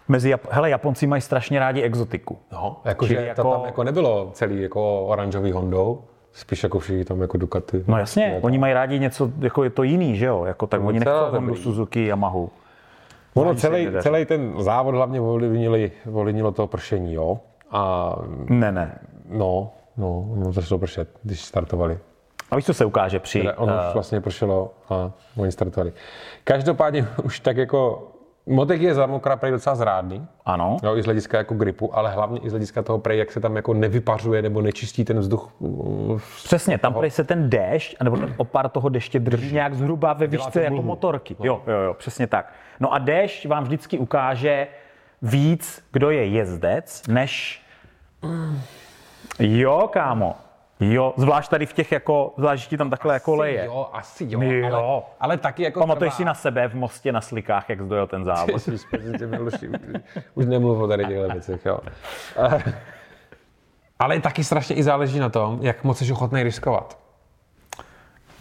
Mezi 0.08 0.34
Jap- 0.36 0.48
Hele, 0.50 0.70
Japonci 0.70 1.08
mají 1.08 1.22
strašně 1.22 1.60
rádi 1.60 1.82
exotiku. 1.82 2.38
No, 2.52 2.82
jakože 2.86 3.14
jako... 3.16 3.26
jako- 3.28 3.44
to 3.44 3.52
tam 3.52 3.66
jako 3.66 3.84
nebylo 3.84 4.30
celý 4.34 4.62
jako 4.62 5.06
oranžový 5.06 5.52
Hondou, 5.52 6.02
spíš 6.34 6.64
jako 6.64 6.80
všichni 6.80 7.06
tam 7.06 7.22
jako 7.22 7.38
Ducati. 7.38 7.84
No 7.88 7.98
jasně, 7.98 8.40
oni 8.42 8.58
mají 8.58 8.74
rádi 8.74 9.00
něco, 9.00 9.30
jako 9.40 9.64
je 9.64 9.70
to 9.70 9.84
jiný, 9.84 10.18
že 10.18 10.26
jo? 10.26 10.46
Jako, 10.46 10.68
tak 10.68 10.82
oni 10.84 11.00
docela 11.00 11.22
nechcou 11.24 11.36
Hondu. 11.36 11.56
Suzuki, 11.56 12.06
Yamahu. 12.06 12.50
Ono 13.42 13.56
celý, 13.56 13.88
celý 14.02 14.26
ten 14.26 14.54
závod 14.60 14.96
hlavně 14.96 15.22
ovlivnili, 15.22 15.92
ovlivnilo 16.14 16.52
to 16.52 16.68
pršení, 16.68 17.14
jo. 17.14 17.40
A 17.72 18.16
Ne, 18.50 18.72
ne. 18.72 19.00
no, 19.30 19.72
no, 19.98 20.26
no 20.36 20.52
začalo 20.52 20.80
pršet, 20.80 21.10
když 21.24 21.42
startovali. 21.42 22.00
A 22.52 22.56
víš, 22.56 22.66
co 22.66 22.74
se 22.74 22.86
ukáže 22.86 23.20
při... 23.20 23.40
Teda 23.40 23.58
ono 23.58 23.74
už 23.74 23.94
vlastně 23.94 24.22
pršelo 24.22 24.74
a 24.90 25.12
oni 25.38 25.52
startovali. 25.52 25.94
Každopádně 26.44 27.08
už 27.24 27.40
tak 27.40 27.58
jako 27.58 28.08
Motek 28.50 28.82
je 28.82 28.94
za 28.94 29.06
mokra 29.06 29.36
prej 29.36 29.52
docela 29.52 29.76
zrádný, 29.76 30.28
Ano. 30.46 30.78
jo, 30.84 30.96
i 30.98 31.02
z 31.02 31.06
hlediska 31.06 31.38
jako 31.38 31.54
gripu, 31.54 31.98
ale 31.98 32.12
hlavně 32.12 32.40
i 32.40 32.50
z 32.50 32.52
hlediska 32.52 32.82
toho 32.82 33.00
prej, 33.00 33.18
jak 33.20 33.32
se 33.32 33.40
tam 33.40 33.56
jako 33.56 33.74
nevypařuje 33.74 34.42
nebo 34.42 34.62
nečistí 34.62 35.06
ten 35.06 35.20
vzduch. 35.20 35.52
uh, 35.60 36.20
Přesně, 36.44 36.78
tam 36.78 36.94
prej 36.94 37.12
se 37.12 37.24
ten 37.24 37.50
déšť, 37.50 37.96
nebo 38.04 38.18
ten 38.18 38.34
opar 38.38 38.70
toho 38.70 38.90
deště 38.90 39.20
drží 39.20 39.54
nějak 39.54 39.74
zhruba 39.74 40.14
ve 40.14 40.28
výšce 40.28 40.64
jako 40.64 40.82
motorky. 40.82 41.36
Jo, 41.40 41.62
jo, 41.68 41.78
jo, 41.80 41.94
přesně 41.94 42.28
tak. 42.28 42.54
No 42.80 42.94
a 42.94 42.98
déšť 42.98 43.46
vám 43.48 43.64
vždycky 43.64 43.98
ukáže 43.98 44.68
víc, 45.22 45.84
kdo 45.92 46.10
je 46.10 46.26
jezdec, 46.26 47.04
než... 47.08 47.62
Jo, 49.40 49.90
kámo. 49.94 50.36
Jo, 50.80 51.14
zvlášť 51.18 51.50
tady 51.52 51.66
v 51.66 51.74
těch 51.74 51.92
jako, 51.92 52.34
zvlášť, 52.38 52.70
ti 52.70 52.78
tam 52.78 52.90
takhle 52.90 53.14
jako 53.14 53.36
leje. 53.36 53.66
Jo, 53.66 53.90
asi 53.94 54.26
jo, 54.30 54.42
Jo. 54.42 54.76
Ale, 54.76 55.02
ale 55.20 55.38
taky 55.38 55.64
jako 55.64 55.80
Pamatuješ 55.80 56.14
trvá- 56.14 56.18
si 56.18 56.26
na 56.26 56.34
sebe 56.34 56.68
v 56.68 56.76
mostě 56.76 57.12
na 57.12 57.22
slikách, 57.22 57.70
jak 57.70 57.82
zdojel 57.82 58.08
ten 58.08 58.26
závod? 58.26 58.68
Ježiš, 58.68 58.82
už 60.34 60.46
nemluv 60.46 60.82
o 60.82 60.88
tady 60.88 61.06
těchto 61.06 61.28
věcech, 61.28 61.66
jo. 61.66 61.80
Ale 64.00 64.20
taky 64.20 64.44
strašně 64.44 64.76
i 64.76 64.84
záleží 64.84 65.20
na 65.20 65.30
tom, 65.30 65.60
jak 65.62 65.84
moc 65.84 65.98
jsi 65.98 66.12
ochotný 66.12 66.44
riskovat. 66.44 66.98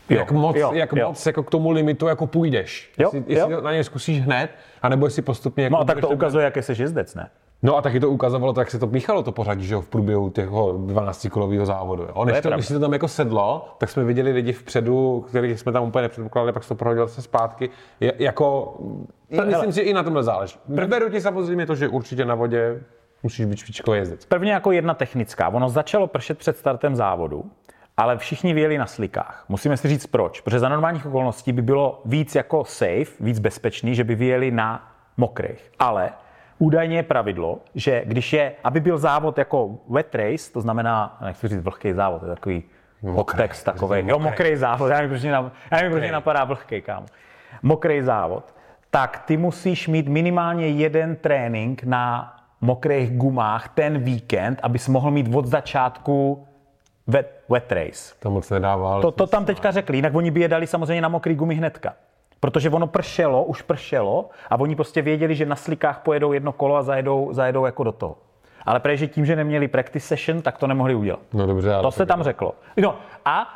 Jak 0.08 0.32
moc, 0.32 0.56
jo, 0.56 0.72
jak 0.72 0.92
jo. 0.92 1.08
moc 1.08 1.26
jako 1.26 1.42
k 1.42 1.50
tomu 1.50 1.70
limitu 1.70 2.06
jako 2.06 2.26
půjdeš. 2.26 2.92
Jo, 2.98 3.10
jestli, 3.14 3.34
jestli 3.34 3.52
jo. 3.52 3.60
na 3.60 3.72
něj 3.72 3.84
zkusíš 3.84 4.20
hned, 4.20 4.50
anebo 4.82 5.06
jestli 5.06 5.22
postupně... 5.22 5.64
Jako 5.64 5.72
No 5.72 5.80
a 5.80 5.84
tak 5.84 6.00
to 6.00 6.08
ukazuje, 6.08 6.44
jak 6.44 6.56
jsi 6.56 6.82
jezdec, 6.82 7.14
ne? 7.14 7.30
No 7.62 7.76
a 7.76 7.82
taky 7.82 8.00
to 8.00 8.10
ukazovalo 8.10 8.52
to, 8.52 8.60
jak 8.60 8.70
se 8.70 8.78
to 8.78 8.86
míchalo 8.86 9.22
to 9.22 9.32
pořadí, 9.32 9.66
že 9.66 9.74
jo, 9.74 9.80
v 9.80 9.88
průběhu 9.88 10.30
těho 10.30 10.72
12-kolového 10.72 11.66
závodu. 11.66 12.02
Jo. 12.02 12.24
Než, 12.24 12.36
to, 12.36 12.42
pravda. 12.42 12.56
když 12.56 12.66
si 12.66 12.72
to 12.72 12.80
tam 12.80 12.92
jako 12.92 13.08
sedlo, 13.08 13.74
tak 13.78 13.90
jsme 13.90 14.04
viděli 14.04 14.32
lidi 14.32 14.52
vpředu, 14.52 15.24
kterých 15.28 15.60
jsme 15.60 15.72
tam 15.72 15.84
úplně 15.84 16.02
nepředpokládali, 16.02 16.52
pak 16.52 16.62
se 16.62 16.68
to 16.68 16.74
prohodilo 16.74 17.08
se 17.08 17.22
zpátky. 17.22 17.70
Je, 18.00 18.12
jako, 18.18 18.76
já 19.30 19.44
myslím, 19.44 19.72
že 19.72 19.82
i 19.82 19.92
na 19.92 20.02
tomhle 20.02 20.22
záleží. 20.22 20.58
Beru 20.68 21.10
ti 21.10 21.20
samozřejmě 21.20 21.66
to, 21.66 21.74
že 21.74 21.88
určitě 21.88 22.24
na 22.24 22.34
vodě 22.34 22.80
musíš 23.22 23.46
být 23.46 23.56
špičkový 23.56 23.98
jezdec. 23.98 24.24
Prvně 24.24 24.52
jako 24.52 24.72
jedna 24.72 24.94
technická. 24.94 25.48
Ono 25.48 25.68
začalo 25.68 26.06
pršet 26.06 26.38
před 26.38 26.56
startem 26.56 26.96
závodu 26.96 27.44
ale 27.98 28.18
všichni 28.18 28.54
vyjeli 28.54 28.78
na 28.78 28.86
slikách. 28.86 29.44
Musíme 29.48 29.76
si 29.76 29.88
říct 29.88 30.06
proč. 30.06 30.40
Protože 30.40 30.58
za 30.58 30.68
normálních 30.68 31.06
okolností 31.06 31.52
by 31.52 31.62
bylo 31.62 32.00
víc 32.04 32.34
jako 32.34 32.64
safe, 32.64 33.12
víc 33.20 33.38
bezpečný, 33.38 33.94
že 33.94 34.04
by 34.04 34.14
vyjeli 34.14 34.50
na 34.50 34.92
mokrých. 35.16 35.72
Ale 35.78 36.10
údajně 36.58 36.96
je 36.96 37.02
pravidlo, 37.02 37.58
že 37.74 38.02
když 38.06 38.32
je, 38.32 38.52
aby 38.64 38.80
byl 38.80 38.98
závod 38.98 39.38
jako 39.38 39.78
wet 39.88 40.14
race, 40.14 40.52
to 40.52 40.60
znamená, 40.60 41.18
nechci 41.24 41.48
říct 41.48 41.62
vlhký 41.62 41.92
závod, 41.92 42.22
je 42.22 42.28
takový 42.28 42.62
podtext 43.14 43.64
takový, 43.64 44.02
jo, 44.08 44.18
mokrý 44.18 44.56
závod, 44.56 44.90
já 44.90 44.96
nevím, 44.96 45.10
proč 45.10 45.22
mě, 45.22 45.32
nap- 45.32 45.50
já 45.70 45.76
nevím, 45.76 45.92
proč 45.92 46.02
mě 46.02 46.12
napadá 46.12 46.44
vlhký, 46.44 46.82
kámo. 46.82 47.06
Mokrý 47.62 48.02
závod, 48.02 48.54
tak 48.90 49.22
ty 49.26 49.36
musíš 49.36 49.88
mít 49.88 50.08
minimálně 50.08 50.68
jeden 50.68 51.16
trénink 51.16 51.84
na 51.84 52.34
mokrých 52.60 53.16
gumách 53.16 53.68
ten 53.68 53.98
víkend, 53.98 54.60
abys 54.62 54.88
mohl 54.88 55.10
mít 55.10 55.34
od 55.34 55.46
začátku 55.46 56.46
wet, 57.06 57.44
wet 57.48 57.72
race. 57.72 58.14
To 58.18 58.30
moc 58.30 58.50
nedával. 58.50 59.02
To, 59.02 59.10
to 59.10 59.26
tam 59.26 59.44
teďka 59.44 59.70
řekli, 59.70 59.96
jinak 59.98 60.14
oni 60.14 60.30
by 60.30 60.40
je 60.40 60.48
dali 60.48 60.66
samozřejmě 60.66 61.02
na 61.02 61.08
mokrý 61.08 61.34
gumy 61.34 61.54
hnedka. 61.54 61.94
Protože 62.40 62.70
ono 62.70 62.86
pršelo, 62.86 63.44
už 63.44 63.62
pršelo 63.62 64.30
a 64.50 64.60
oni 64.60 64.76
prostě 64.76 65.02
věděli, 65.02 65.34
že 65.34 65.46
na 65.46 65.56
slikách 65.56 66.00
pojedou 66.00 66.32
jedno 66.32 66.52
kolo 66.52 66.76
a 66.76 66.82
zajedou, 66.82 67.28
zajedou 67.32 67.66
jako 67.66 67.84
do 67.84 67.92
toho. 67.92 68.16
Ale 68.66 68.80
protože 68.80 69.06
tím, 69.06 69.26
že 69.26 69.36
neměli 69.36 69.68
practice 69.68 70.06
session, 70.06 70.42
tak 70.42 70.58
to 70.58 70.66
nemohli 70.66 70.94
udělat. 70.94 71.20
No 71.32 71.46
dobře, 71.46 71.74
ale 71.74 71.82
To 71.82 71.90
se 71.90 72.06
tam 72.06 72.22
řeklo. 72.22 72.54
No 72.76 72.96
a 73.24 73.54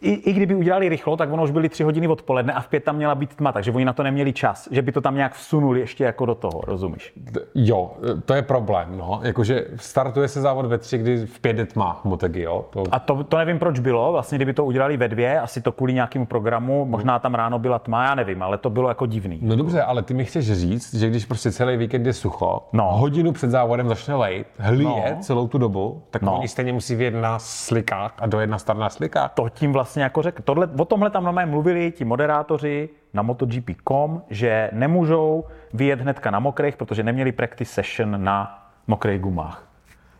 i, 0.00 0.10
i 0.12 0.32
kdyby 0.32 0.54
udělali 0.54 0.88
rychlo, 0.88 1.16
tak 1.16 1.32
ono 1.32 1.42
už 1.42 1.50
byly 1.50 1.68
tři 1.68 1.82
hodiny 1.82 2.08
odpoledne 2.08 2.52
a 2.52 2.60
v 2.60 2.68
pět 2.68 2.84
tam 2.84 2.96
měla 2.96 3.14
být 3.14 3.34
tma, 3.36 3.52
takže 3.52 3.72
oni 3.72 3.84
na 3.84 3.92
to 3.92 4.02
neměli 4.02 4.32
čas, 4.32 4.68
že 4.70 4.82
by 4.82 4.92
to 4.92 5.00
tam 5.00 5.14
nějak 5.14 5.34
vsunuli 5.34 5.80
ještě 5.80 6.04
jako 6.04 6.26
do 6.26 6.34
toho, 6.34 6.60
rozumíš? 6.66 7.12
Jo, 7.54 7.90
to 8.24 8.34
je 8.34 8.42
problém, 8.42 8.98
no. 8.98 9.20
Jakože 9.22 9.64
startuje 9.76 10.28
se 10.28 10.40
závod 10.40 10.66
ve 10.66 10.78
tři, 10.78 10.98
kdy 10.98 11.26
v 11.26 11.40
pět 11.40 11.58
je 11.58 11.66
tma 11.66 12.00
Motegi, 12.04 12.42
jo. 12.42 12.64
To... 12.70 12.82
A 12.92 12.98
to, 12.98 13.24
to 13.24 13.38
nevím, 13.38 13.58
proč 13.58 13.78
bylo. 13.78 14.12
Vlastně, 14.12 14.38
kdyby 14.38 14.52
to 14.52 14.64
udělali 14.64 14.96
ve 14.96 15.08
dvě, 15.08 15.40
asi 15.40 15.60
to 15.60 15.72
kvůli 15.72 15.92
nějakému 15.92 16.26
programu, 16.26 16.84
možná 16.84 17.18
tam 17.18 17.34
ráno 17.34 17.58
byla 17.58 17.78
tma, 17.78 18.04
já 18.04 18.14
nevím, 18.14 18.42
ale 18.42 18.58
to 18.58 18.70
bylo 18.70 18.88
jako 18.88 19.06
divný. 19.06 19.38
No 19.42 19.56
dobře, 19.56 19.82
ale 19.82 20.02
ty 20.02 20.14
mi 20.14 20.24
chceš 20.24 20.52
říct, 20.52 20.94
že 20.94 21.08
když 21.08 21.24
prostě 21.24 21.52
celý 21.52 21.76
víkend 21.76 22.06
je 22.06 22.12
sucho, 22.12 22.60
No. 22.72 22.88
hodinu 22.92 23.32
před 23.32 23.50
závodem 23.50 23.88
začne 23.88 24.14
lejt, 24.14 24.46
hlíje 24.58 25.14
No. 25.16 25.22
celou 25.22 25.48
tu 25.48 25.58
dobu, 25.58 26.02
tak 26.10 26.22
No. 26.22 26.38
oni 26.38 26.48
stejně 26.48 26.72
musí 26.72 26.94
vyjet 26.94 27.14
na 27.14 27.38
slikách 27.38 28.14
a 28.18 28.26
dojet 28.26 28.46
na 28.50 28.58
start 28.58 28.78
na 28.78 28.88
slikách. 28.90 29.32
To 29.34 29.48
tím 29.48 29.72
vlastně 29.72 29.85
jako 30.02 30.22
řekl. 30.22 30.42
Tohle, 30.42 30.68
o 30.78 30.84
tomhle 30.84 31.10
tam 31.10 31.24
normálně 31.24 31.50
mluvili 31.50 31.92
ti 31.92 32.04
moderátoři 32.04 32.88
na 33.14 33.22
MotoGP.com, 33.22 34.22
že 34.30 34.70
nemůžou 34.72 35.44
vyjet 35.74 36.00
hnedka 36.00 36.30
na 36.30 36.38
mokrých, 36.38 36.76
protože 36.76 37.02
neměli 37.02 37.32
practice 37.32 37.72
session 37.72 38.24
na 38.24 38.66
mokrých 38.86 39.20
gumách. 39.20 39.68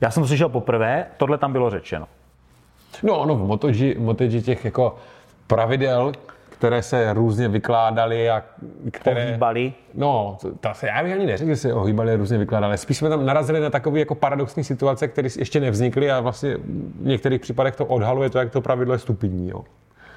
Já 0.00 0.10
jsem 0.10 0.22
to 0.22 0.26
slyšel 0.26 0.48
poprvé, 0.48 1.06
tohle 1.16 1.38
tam 1.38 1.52
bylo 1.52 1.70
řečeno. 1.70 2.08
No 3.02 3.18
ono 3.18 3.34
v 3.36 3.46
těch 4.42 4.64
jako 4.64 4.96
pravidel, 5.46 6.12
které 6.58 6.82
se 6.82 7.12
různě 7.12 7.48
vykládaly 7.48 8.30
a 8.30 8.42
které... 8.90 9.26
Ohýbali. 9.28 9.72
No, 9.94 10.38
to, 10.60 10.68
se, 10.72 10.86
já 10.86 11.02
bych 11.02 11.12
ani 11.12 11.26
neřekl, 11.26 11.50
že 11.50 11.56
se 11.56 11.74
ohýbali 11.74 12.12
a 12.12 12.16
různě 12.16 12.38
vykládali. 12.38 12.78
Spíš 12.78 12.98
jsme 12.98 13.08
tam 13.08 13.26
narazili 13.26 13.60
na 13.60 13.70
takové 13.70 13.98
jako 13.98 14.14
paradoxní 14.14 14.64
situace, 14.64 15.08
které 15.08 15.28
ještě 15.38 15.60
nevznikly 15.60 16.10
a 16.10 16.20
vlastně 16.20 16.56
v 17.00 17.06
některých 17.06 17.40
případech 17.40 17.76
to 17.76 17.86
odhaluje 17.86 18.30
to, 18.30 18.38
jak 18.38 18.50
to 18.50 18.60
pravidlo 18.60 18.94
je 18.94 18.98
stupidní. 18.98 19.48
Jo. 19.48 19.64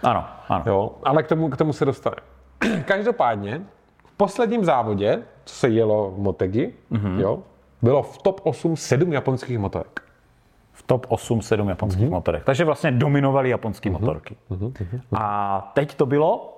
Ano, 0.03 0.25
ano. 0.49 0.63
Jo, 0.67 0.91
ale 1.03 1.23
k 1.23 1.27
tomu, 1.27 1.49
k 1.49 1.57
tomu 1.57 1.73
se 1.73 1.85
dostane. 1.85 2.15
Každopádně, 2.85 3.61
v 4.05 4.11
posledním 4.11 4.65
závodě, 4.65 5.19
co 5.45 5.55
se 5.55 5.69
jelo 5.69 6.11
v 6.11 6.19
Motegi, 6.19 6.73
mm-hmm. 6.91 7.19
jo, 7.19 7.39
bylo 7.81 8.03
v 8.03 8.17
top 8.17 8.41
8 8.43 8.75
sedm 8.75 9.13
japonských 9.13 9.59
motorek. 9.59 10.08
V 10.79 10.83
top 10.83 11.05
8, 11.09 11.41
7 11.41 11.69
japonských 11.69 12.05
mm-hmm. 12.07 12.11
motorek. 12.11 12.43
Takže 12.43 12.65
vlastně 12.65 12.91
dominovali 12.91 13.49
japonské 13.49 13.89
mm-hmm. 13.89 13.99
motorky. 13.99 14.35
Mm-hmm. 14.51 15.01
A 15.19 15.71
teď 15.73 15.95
to 15.95 16.05
bylo? 16.05 16.55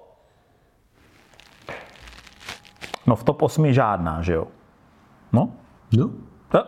No 3.08 3.16
v 3.16 3.24
top 3.24 3.42
8 3.42 3.74
žádná, 3.74 4.22
že 4.22 4.34
jo? 4.34 4.48
No? 5.34 5.50
No, 5.98 6.10
No, 6.54 6.64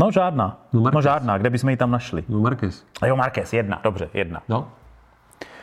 no 0.00 0.10
žádná. 0.10 0.46
No, 0.72 0.80
No, 0.80 0.80
Marquez. 0.80 0.94
no 0.94 1.02
žádná, 1.02 1.38
kde 1.38 1.50
bychom 1.50 1.70
ji 1.70 1.76
tam 1.76 1.90
našli? 1.90 2.24
no 2.28 2.40
Marquez. 2.40 2.84
A 3.02 3.06
jo, 3.06 3.16
Marquez, 3.16 3.52
jedna, 3.52 3.80
dobře, 3.84 4.10
jedna. 4.14 4.42
No. 4.48 4.68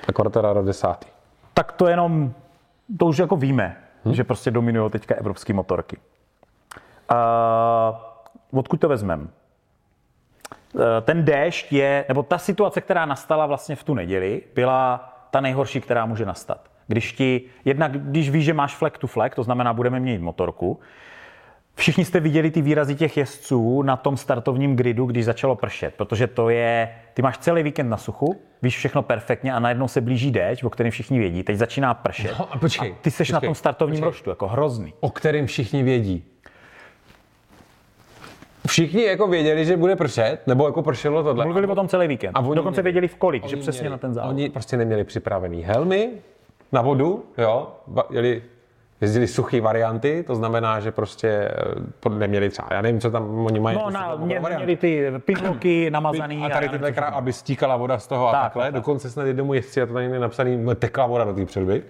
A 0.07 0.11
Quartararo 0.11 0.63
desátý. 0.63 1.07
Tak 1.53 1.71
to 1.71 1.87
jenom, 1.87 2.33
to 2.99 3.05
už 3.05 3.17
jako 3.17 3.35
víme, 3.35 3.77
hmm? 4.05 4.13
že 4.13 4.23
prostě 4.23 4.51
dominují 4.51 4.91
teďka 4.91 5.15
evropské 5.15 5.53
motorky. 5.53 5.97
Uh, 7.11 8.59
odkud 8.59 8.79
to 8.79 8.89
vezmeme? 8.89 9.27
Uh, 10.73 10.81
ten 11.01 11.25
déšť 11.25 11.73
je, 11.73 12.05
nebo 12.07 12.23
ta 12.23 12.37
situace, 12.37 12.81
která 12.81 13.05
nastala 13.05 13.45
vlastně 13.45 13.75
v 13.75 13.83
tu 13.83 13.93
neděli, 13.93 14.41
byla 14.55 15.13
ta 15.31 15.41
nejhorší, 15.41 15.81
která 15.81 16.05
může 16.05 16.25
nastat. 16.25 16.69
Když 16.87 17.13
ti, 17.13 17.41
jednak 17.65 17.91
když 17.91 18.29
víš, 18.29 18.45
že 18.45 18.53
máš 18.53 18.75
flag 18.75 18.97
to 18.97 19.07
flag, 19.07 19.35
to 19.35 19.43
znamená, 19.43 19.73
budeme 19.73 19.99
měnit 19.99 20.21
motorku, 20.21 20.79
Všichni 21.77 22.05
jste 22.05 22.19
viděli 22.19 22.51
ty 22.51 22.61
výrazy 22.61 22.95
těch 22.95 23.17
jezdců 23.17 23.81
na 23.81 23.97
tom 23.97 24.17
startovním 24.17 24.75
gridu, 24.75 25.05
když 25.05 25.25
začalo 25.25 25.55
pršet, 25.55 25.93
protože 25.93 26.27
to 26.27 26.49
je, 26.49 26.89
ty 27.13 27.21
máš 27.21 27.37
celý 27.37 27.63
víkend 27.63 27.89
na 27.89 27.97
suchu, 27.97 28.41
víš 28.61 28.77
všechno 28.77 29.01
perfektně 29.01 29.53
a 29.53 29.59
najednou 29.59 29.87
se 29.87 30.01
blíží 30.01 30.31
déšť, 30.31 30.63
o 30.63 30.69
kterém 30.69 30.91
všichni 30.91 31.19
vědí, 31.19 31.43
teď 31.43 31.57
začíná 31.57 31.93
pršet. 31.93 32.35
No, 32.39 32.53
a 32.53 32.57
počkej, 32.57 32.95
ty 33.01 33.11
seš 33.11 33.29
na 33.29 33.39
počkej, 33.39 33.47
tom 33.47 33.55
startovním 33.55 33.95
počkej. 33.95 34.05
roštu, 34.05 34.29
jako 34.29 34.47
hrozný. 34.47 34.93
O 34.99 35.09
kterém 35.09 35.45
všichni 35.45 35.83
vědí. 35.83 36.23
Všichni 38.67 39.03
jako 39.03 39.27
věděli, 39.27 39.65
že 39.65 39.77
bude 39.77 39.95
pršet, 39.95 40.37
nebo 40.47 40.65
jako 40.65 40.81
pršelo 40.81 41.23
tohle. 41.23 41.45
Mluvili 41.45 41.67
o 41.67 41.75
tom 41.75 41.87
celý 41.87 42.07
víkend. 42.07 42.31
A 42.35 42.39
oni 42.39 42.55
Dokonce 42.55 42.81
měli- 42.81 42.83
věděli 42.93 43.07
v 43.07 43.15
kolik, 43.15 43.45
že 43.47 43.55
přesně 43.57 43.81
měli- 43.81 43.91
na 43.91 43.97
ten 43.97 44.13
závod. 44.13 44.29
Oni 44.29 44.49
prostě 44.49 44.77
neměli 44.77 45.03
připravený 45.03 45.61
helmy 45.63 46.09
na 46.71 46.81
vodu, 46.81 47.23
jo, 47.37 47.67
jeli, 48.09 48.43
jezdili 49.01 49.27
suchý 49.27 49.59
varianty, 49.59 50.23
to 50.27 50.35
znamená, 50.35 50.79
že 50.79 50.91
prostě 50.91 51.27
eh, 52.05 52.09
neměli 52.09 52.49
třeba, 52.49 52.67
já 52.71 52.81
nevím, 52.81 52.99
co 53.01 53.11
tam 53.11 53.45
oni 53.45 53.59
mají. 53.59 53.77
No, 53.77 53.83
prostě 53.83 53.99
na, 53.99 54.15
mě, 54.15 54.39
měli 54.57 54.75
ty 54.77 55.11
pinloky 55.25 55.91
namazaný. 55.91 56.43
a 56.45 56.49
tady 56.49 56.69
tyhle 56.69 56.91
krá, 56.91 57.05
aby 57.07 57.33
stíkala 57.33 57.75
voda 57.77 57.99
z 57.99 58.07
toho 58.07 58.27
a 58.29 58.31
Tak, 58.31 58.41
takhle. 58.43 58.63
tak, 58.63 58.73
tak. 58.73 58.81
Dokonce 58.81 59.09
snad 59.09 59.23
jednomu 59.25 59.53
jezdci, 59.53 59.81
a 59.81 59.85
to 59.85 59.93
tady 59.93 60.05
je 60.05 60.19
napsaný, 60.19 60.65
tekla 60.75 61.05
voda 61.05 61.23
do 61.23 61.33
té 61.33 61.45
předby. 61.45 61.83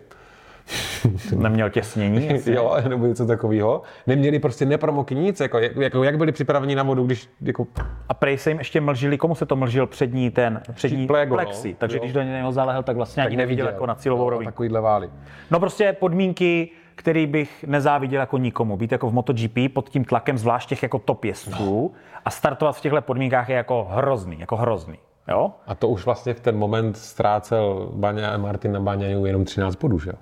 Neměl 1.36 1.70
těsnění. 1.70 2.30
jo, 2.46 2.76
nebo 2.88 3.06
něco 3.06 3.26
takového. 3.26 3.82
Neměli 4.08 4.40
prostě 4.40 4.66
nepromoký 4.66 5.16
nic, 5.16 5.40
jako, 5.40 5.60
jako, 5.60 6.04
jak 6.04 6.18
byli 6.18 6.32
připraveni 6.32 6.76
na 6.76 6.84
vodu, 6.84 7.06
když 7.06 7.30
jako, 7.42 7.68
A 8.10 8.14
prej 8.14 8.38
se 8.38 8.50
jim 8.50 8.58
ještě 8.58 8.82
mlžili, 8.82 9.18
komu 9.18 9.36
se 9.36 9.46
to 9.46 9.56
mlžil 9.56 9.88
přední 9.88 10.32
ten 10.32 10.62
přední 10.74 11.08
plego, 11.08 11.30
no. 11.30 11.44
plexi, 11.44 11.76
takže 11.80 11.98
Jo. 11.98 12.02
když 12.04 12.14
do 12.14 12.22
něho 12.22 12.52
zalehl, 12.52 12.84
tak 12.84 12.96
vlastně 12.96 13.26
ani 13.26 13.36
neviděl 13.36 13.68
jako 13.68 13.86
na 13.86 13.96
cílovou 13.96 14.30
rovinku. 14.30 14.52
Takovýhle 14.52 14.82
vály. 14.82 15.10
No 15.52 15.60
prostě 15.60 15.94
podmínky, 16.00 16.70
který 16.96 17.28
bych 17.28 17.66
nezáviděl 17.68 18.20
jako 18.20 18.38
nikomu. 18.38 18.78
Být 18.78 18.92
jako 18.92 19.10
v 19.10 19.14
MotoGP 19.14 19.58
pod 19.74 19.90
tím 19.90 20.06
tlakem, 20.06 20.38
zvlášť 20.38 20.70
těch 20.70 20.84
jako 20.84 21.00
top 21.00 21.26
jezdců 21.26 21.94
a 22.26 22.30
startovat 22.30 22.76
v 22.78 22.82
těchto 22.82 23.02
podmínkách 23.02 23.50
je 23.50 23.56
jako 23.56 23.88
hrozný, 23.92 24.40
jako 24.40 24.56
hrozný. 24.56 24.98
Jo? 25.28 25.52
A 25.68 25.76
to 25.76 25.88
už 25.88 26.06
vlastně 26.06 26.34
v 26.34 26.40
ten 26.40 26.58
moment 26.58 26.98
ztrácel 26.98 27.90
Baňa, 27.94 28.38
Martin 28.38 28.72
na 28.72 28.80
Baňaju 28.80 29.26
jenom 29.26 29.46
13 29.46 29.76
bodů, 29.76 30.00
že 30.00 30.10
jo? 30.10 30.16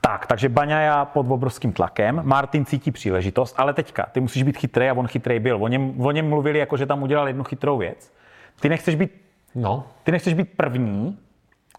Tak, 0.00 0.26
takže 0.26 0.48
Baňaja 0.48 1.04
pod 1.04 1.26
obrovským 1.28 1.72
tlakem, 1.72 2.20
Martin 2.24 2.64
cítí 2.64 2.90
příležitost, 2.90 3.54
ale 3.58 3.74
teďka, 3.74 4.06
ty 4.12 4.20
musíš 4.20 4.42
být 4.42 4.56
chytrý 4.56 4.88
a 4.88 4.94
on 4.94 5.06
chytrý 5.06 5.38
byl. 5.38 5.64
O 5.64 5.68
něm, 5.68 6.00
o 6.00 6.10
něm 6.10 6.28
mluvili 6.28 6.58
jako, 6.58 6.76
že 6.76 6.86
tam 6.86 7.02
udělal 7.02 7.26
jednu 7.26 7.44
chytrou 7.44 7.78
věc. 7.78 8.12
Ty 8.60 8.68
nechceš 8.68 8.94
být, 8.94 9.10
No, 9.54 9.84
ty 10.02 10.12
nechceš 10.12 10.34
být 10.34 10.48
první 10.56 11.18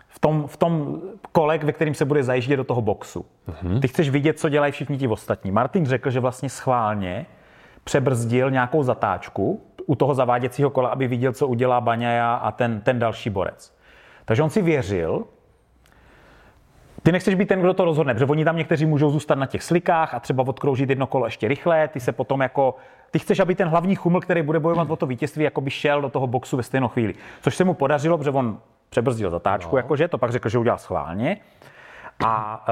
v 0.07 0.19
tom, 0.19 0.47
v 0.47 0.57
tom 0.57 1.01
kole, 1.31 1.57
ve 1.57 1.71
kterým 1.71 1.93
se 1.93 2.05
bude 2.05 2.23
zajíždět 2.23 2.57
do 2.57 2.63
toho 2.63 2.81
boxu. 2.81 3.25
Ty 3.81 3.87
chceš 3.87 4.09
vidět, 4.09 4.39
co 4.39 4.49
dělají 4.49 4.71
všichni 4.71 4.97
ti 4.97 5.07
ostatní. 5.07 5.51
Martin 5.51 5.85
řekl, 5.85 6.09
že 6.09 6.19
vlastně 6.19 6.49
schválně 6.49 7.25
přebrzdil 7.83 8.51
nějakou 8.51 8.83
zatáčku 8.83 9.61
u 9.85 9.95
toho 9.95 10.15
zaváděcího 10.15 10.69
kola, 10.69 10.89
aby 10.89 11.07
viděl, 11.07 11.33
co 11.33 11.47
udělá 11.47 11.81
Baňaja 11.81 12.33
a 12.33 12.51
ten, 12.51 12.81
ten 12.81 12.99
další 12.99 13.29
borec. 13.29 13.73
Takže 14.25 14.43
on 14.43 14.49
si 14.49 14.61
věřil, 14.61 15.25
ty 17.03 17.11
nechceš 17.11 17.35
být 17.35 17.47
ten, 17.47 17.59
kdo 17.59 17.73
to 17.73 17.85
rozhodne, 17.85 18.13
protože 18.13 18.25
oni 18.25 18.45
tam 18.45 18.57
někteří 18.57 18.85
můžou 18.85 19.11
zůstat 19.11 19.35
na 19.35 19.45
těch 19.45 19.63
slikách 19.63 20.13
a 20.13 20.19
třeba 20.19 20.43
odkroužit 20.47 20.89
jedno 20.89 21.07
kolo 21.07 21.25
ještě 21.25 21.47
rychle, 21.47 21.87
ty 21.87 21.99
se 21.99 22.11
potom 22.11 22.41
jako, 22.41 22.75
ty 23.11 23.19
chceš, 23.19 23.39
aby 23.39 23.55
ten 23.55 23.67
hlavní 23.67 23.95
chuml, 23.95 24.21
který 24.21 24.41
bude 24.41 24.59
bojovat 24.59 24.91
o 24.91 24.95
to 24.95 25.05
vítězství, 25.05 25.43
jako 25.43 25.61
by 25.61 25.69
šel 25.69 26.01
do 26.01 26.09
toho 26.09 26.27
boxu 26.27 26.57
ve 26.57 26.63
stejnou 26.63 26.87
chvíli. 26.87 27.13
Což 27.41 27.55
se 27.55 27.63
mu 27.63 27.73
podařilo, 27.73 28.17
protože 28.17 28.31
on 28.31 28.57
přebrzdil 28.89 29.29
zatáčku, 29.29 29.75
no. 29.75 29.79
jakože, 29.79 30.07
to 30.07 30.17
pak 30.17 30.31
řekl, 30.31 30.49
že 30.49 30.57
udělal 30.57 30.77
schválně. 30.77 31.37
A, 32.25 32.65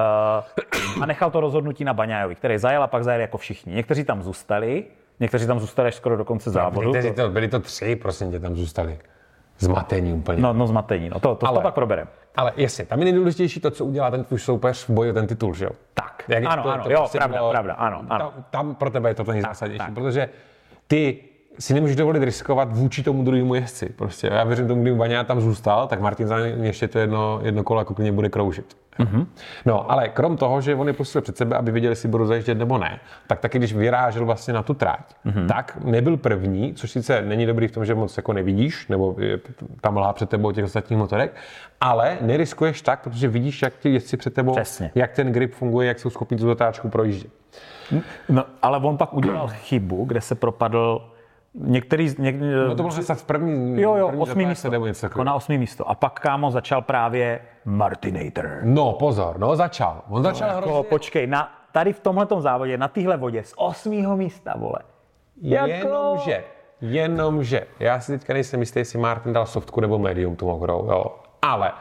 uh, 0.97 1.03
a 1.03 1.05
nechal 1.05 1.32
to 1.32 1.39
rozhodnutí 1.39 1.84
na 1.84 1.93
Baňajovi, 1.93 2.36
který 2.36 2.57
zajel 2.57 2.84
a 2.84 2.88
pak 2.88 3.03
zajel 3.03 3.21
jako 3.21 3.38
všichni. 3.38 3.73
Někteří 3.73 4.03
tam 4.03 4.23
zůstali, 4.23 4.86
někteří 5.19 5.47
tam 5.47 5.59
zůstali 5.59 5.88
až 5.88 5.95
skoro 5.95 6.17
do 6.17 6.25
konce 6.25 6.49
závodu. 6.49 6.93
Někteří 6.93 7.15
to, 7.15 7.30
byli 7.30 7.47
to 7.47 7.59
tři, 7.59 7.95
prosím 7.95 8.32
tě, 8.32 8.39
tam 8.39 8.55
zůstali. 8.55 8.99
Zmatení 9.60 10.14
úplně. 10.14 10.41
No, 10.41 10.53
no 10.53 10.68
zmatení, 10.68 11.10
no 11.10 11.20
to, 11.20 11.36
to, 11.36 11.47
Ale- 11.47 11.57
to 11.57 11.62
pak 11.62 11.74
probereme. 11.74 12.10
Ale 12.36 12.51
jasně, 12.57 12.86
tam 12.86 12.99
je 12.99 13.05
nejdůležitější 13.05 13.60
to, 13.60 13.72
co 13.72 13.86
udělá 13.86 14.12
ten 14.12 14.24
tvůj 14.24 14.39
soupeř 14.39 14.86
v 14.86 14.89
boji 14.89 15.12
o 15.12 15.14
ten 15.14 15.28
titul, 15.28 15.53
že 15.53 15.66
jo? 15.66 15.72
Tak, 15.93 16.24
Jak 16.28 16.43
ano, 16.45 16.64
to- 16.64 16.70
ano, 16.70 16.84
to 16.84 16.91
jo, 16.91 16.97
prostě 16.99 17.18
pravda, 17.18 17.38
bylo- 17.38 17.51
pravda, 17.51 17.74
ano, 17.74 18.01
ano. 18.10 18.32
Tam, 18.32 18.43
tam 18.51 18.76
pro 18.76 18.89
tebe 18.89 19.10
je 19.10 19.14
to 19.16 19.24
nejzásadnější, 19.24 19.86
tak. 19.86 19.93
protože 19.93 20.30
ty 20.88 21.20
si 21.60 21.74
nemůžeš 21.74 21.95
dovolit 21.95 22.24
riskovat 22.24 22.68
vůči 22.74 23.03
tomu 23.03 23.24
druhému 23.24 23.55
jezdci. 23.55 23.89
Prostě. 23.89 24.28
Já 24.34 24.43
věřím 24.43 24.68
tomu, 24.68 24.82
kdyby 24.82 24.97
Baňa 24.97 25.24
tam 25.24 25.41
zůstal, 25.41 25.88
tak 25.88 26.01
Martin 26.01 26.28
za 26.28 26.39
ně 26.39 26.68
ještě 26.68 26.88
to 26.88 26.99
jedno, 26.99 27.39
jedno 27.43 27.64
kolo 27.64 27.82
jako 27.82 27.93
klidně 27.93 28.12
bude 28.12 28.30
kroužit. 28.30 28.78
Mm-hmm. 28.99 29.25
No, 29.65 29.91
ale 29.91 30.09
krom 30.09 30.37
toho, 30.37 30.61
že 30.61 30.75
on 30.75 30.87
je 30.87 30.93
pustil 30.93 31.21
před 31.21 31.37
sebe, 31.37 31.55
aby 31.55 31.71
viděli, 31.71 31.91
jestli 31.91 32.09
budou 32.09 32.25
zajíždět 32.25 32.57
nebo 32.57 32.77
ne, 32.77 32.99
tak 33.27 33.39
taky, 33.39 33.57
když 33.57 33.73
vyrážel 33.73 34.25
vlastně 34.25 34.53
na 34.53 34.63
tu 34.63 34.73
tráť, 34.73 35.15
mm-hmm. 35.25 35.47
tak 35.47 35.77
nebyl 35.83 36.17
první, 36.17 36.73
což 36.73 36.91
sice 36.91 37.21
není 37.21 37.45
dobrý 37.45 37.67
v 37.67 37.71
tom, 37.71 37.85
že 37.85 37.95
moc 37.95 38.17
jako 38.17 38.33
nevidíš, 38.33 38.87
nebo 38.87 39.15
je 39.19 39.39
tam 39.81 39.93
mlhá 39.93 40.13
před 40.13 40.29
tebou 40.29 40.51
těch 40.51 40.65
ostatních 40.65 40.99
motorek, 40.99 41.35
ale 41.81 42.17
neriskuješ 42.21 42.81
tak, 42.81 42.99
protože 42.99 43.27
vidíš, 43.27 43.61
jak 43.61 43.77
ti 43.77 43.89
jezdci 43.89 44.17
před 44.17 44.33
tebou, 44.33 44.55
Přesně. 44.55 44.91
jak 44.95 45.11
ten 45.11 45.31
grip 45.31 45.53
funguje, 45.53 45.87
jak 45.87 45.99
jsou 45.99 46.09
schopni 46.09 46.37
tu 46.37 46.45
zatáčku 46.45 46.89
projíždět. 46.89 47.31
No, 48.29 48.45
ale 48.61 48.77
on 48.77 48.97
pak 48.97 49.13
udělal 49.13 49.47
chybu, 49.47 50.05
kde 50.05 50.21
se 50.21 50.35
propadl 50.35 51.11
některý, 51.53 52.09
z- 52.09 52.17
něk, 52.17 52.35
No 52.67 52.75
to 52.75 52.83
byl 52.83 52.91
v 53.13 53.23
první, 53.23 53.81
jo, 53.81 53.95
jo, 53.95 54.07
první 54.07 54.21
osmý 54.21 54.45
místo, 54.45 54.69
nebo 54.69 54.85
něco 54.85 55.05
jako 55.05 55.23
na 55.23 55.33
osmý 55.33 55.57
místo. 55.57 55.89
A 55.89 55.95
pak 55.95 56.19
kámo 56.19 56.51
začal 56.51 56.81
právě 56.81 57.39
Martinator. 57.65 58.59
No 58.63 58.93
pozor, 58.93 59.39
no 59.39 59.55
začal. 59.55 60.01
On 60.09 60.23
začal 60.23 60.47
Jako, 60.49 60.69
hrozně... 60.69 60.83
počkej, 60.89 61.27
na, 61.27 61.51
tady 61.71 61.93
v 61.93 61.99
tomhletom 61.99 62.41
závodě, 62.41 62.77
na 62.77 62.87
téhle 62.87 63.17
vodě 63.17 63.43
z 63.43 63.53
osmého 63.57 64.17
místa, 64.17 64.53
vole. 64.57 64.79
Jako- 65.41 65.67
Jenomže, 65.69 66.43
jenomže, 66.81 67.67
já 67.79 67.99
si 67.99 68.11
teďka 68.17 68.33
nejsem 68.33 68.59
jistý, 68.59 68.79
jestli 68.79 68.99
Martin 68.99 69.33
dal 69.33 69.45
softku 69.45 69.81
nebo 69.81 69.99
medium 69.99 70.35
tu 70.35 70.45
mokrou, 70.47 70.85
jo. 70.91 71.05
Ale 71.41 71.71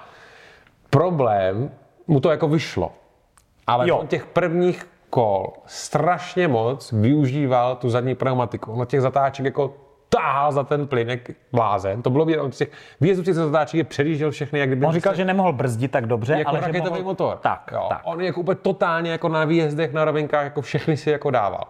problém, 0.90 1.70
mu 2.06 2.20
to 2.20 2.30
jako 2.30 2.48
vyšlo. 2.48 2.92
Ale 3.66 3.88
Jo. 3.88 3.96
on 3.98 4.06
těch 4.06 4.26
prvních 4.26 4.86
kol 5.10 5.52
strašně 5.66 6.48
moc 6.48 6.92
využíval 6.92 7.76
tu 7.76 7.90
zadní 7.90 8.14
pneumatiku. 8.14 8.72
On 8.72 8.86
těch 8.86 9.00
zatáček 9.00 9.44
jako 9.44 9.74
táhal 10.08 10.52
za 10.52 10.64
ten 10.64 10.86
plyn 10.86 11.10
jak 11.10 11.20
blázen. 11.52 12.02
To 12.02 12.10
bylo 12.10 12.24
vidět, 12.24 12.40
on 12.40 12.50
těch 12.50 12.70
výjezdů 13.00 13.24
těch 13.24 13.34
zatáček 13.34 13.78
je 13.78 13.84
předjížděl 13.84 14.30
všechny, 14.30 14.58
jak 14.58 14.68
kdyby 14.68 14.86
On 14.86 14.92
říkal, 14.92 15.14
že 15.14 15.24
nemohl 15.24 15.52
brzdit 15.52 15.90
tak 15.90 16.06
dobře, 16.06 16.32
jako 16.32 16.50
ale 16.50 16.58
že 16.58 16.66
raketový 16.66 16.90
mohl... 16.90 17.02
motor. 17.02 17.36
Tak, 17.36 17.70
jo. 17.72 17.86
tak. 17.88 18.00
On 18.04 18.20
jako 18.20 18.40
úplně 18.40 18.56
totálně 18.62 19.10
jako 19.10 19.28
na 19.28 19.44
výjezdech, 19.44 19.92
na 19.92 20.04
rovinkách, 20.04 20.44
jako 20.44 20.62
všechny 20.62 20.96
si 20.96 21.10
jako 21.10 21.30
dával. 21.30 21.64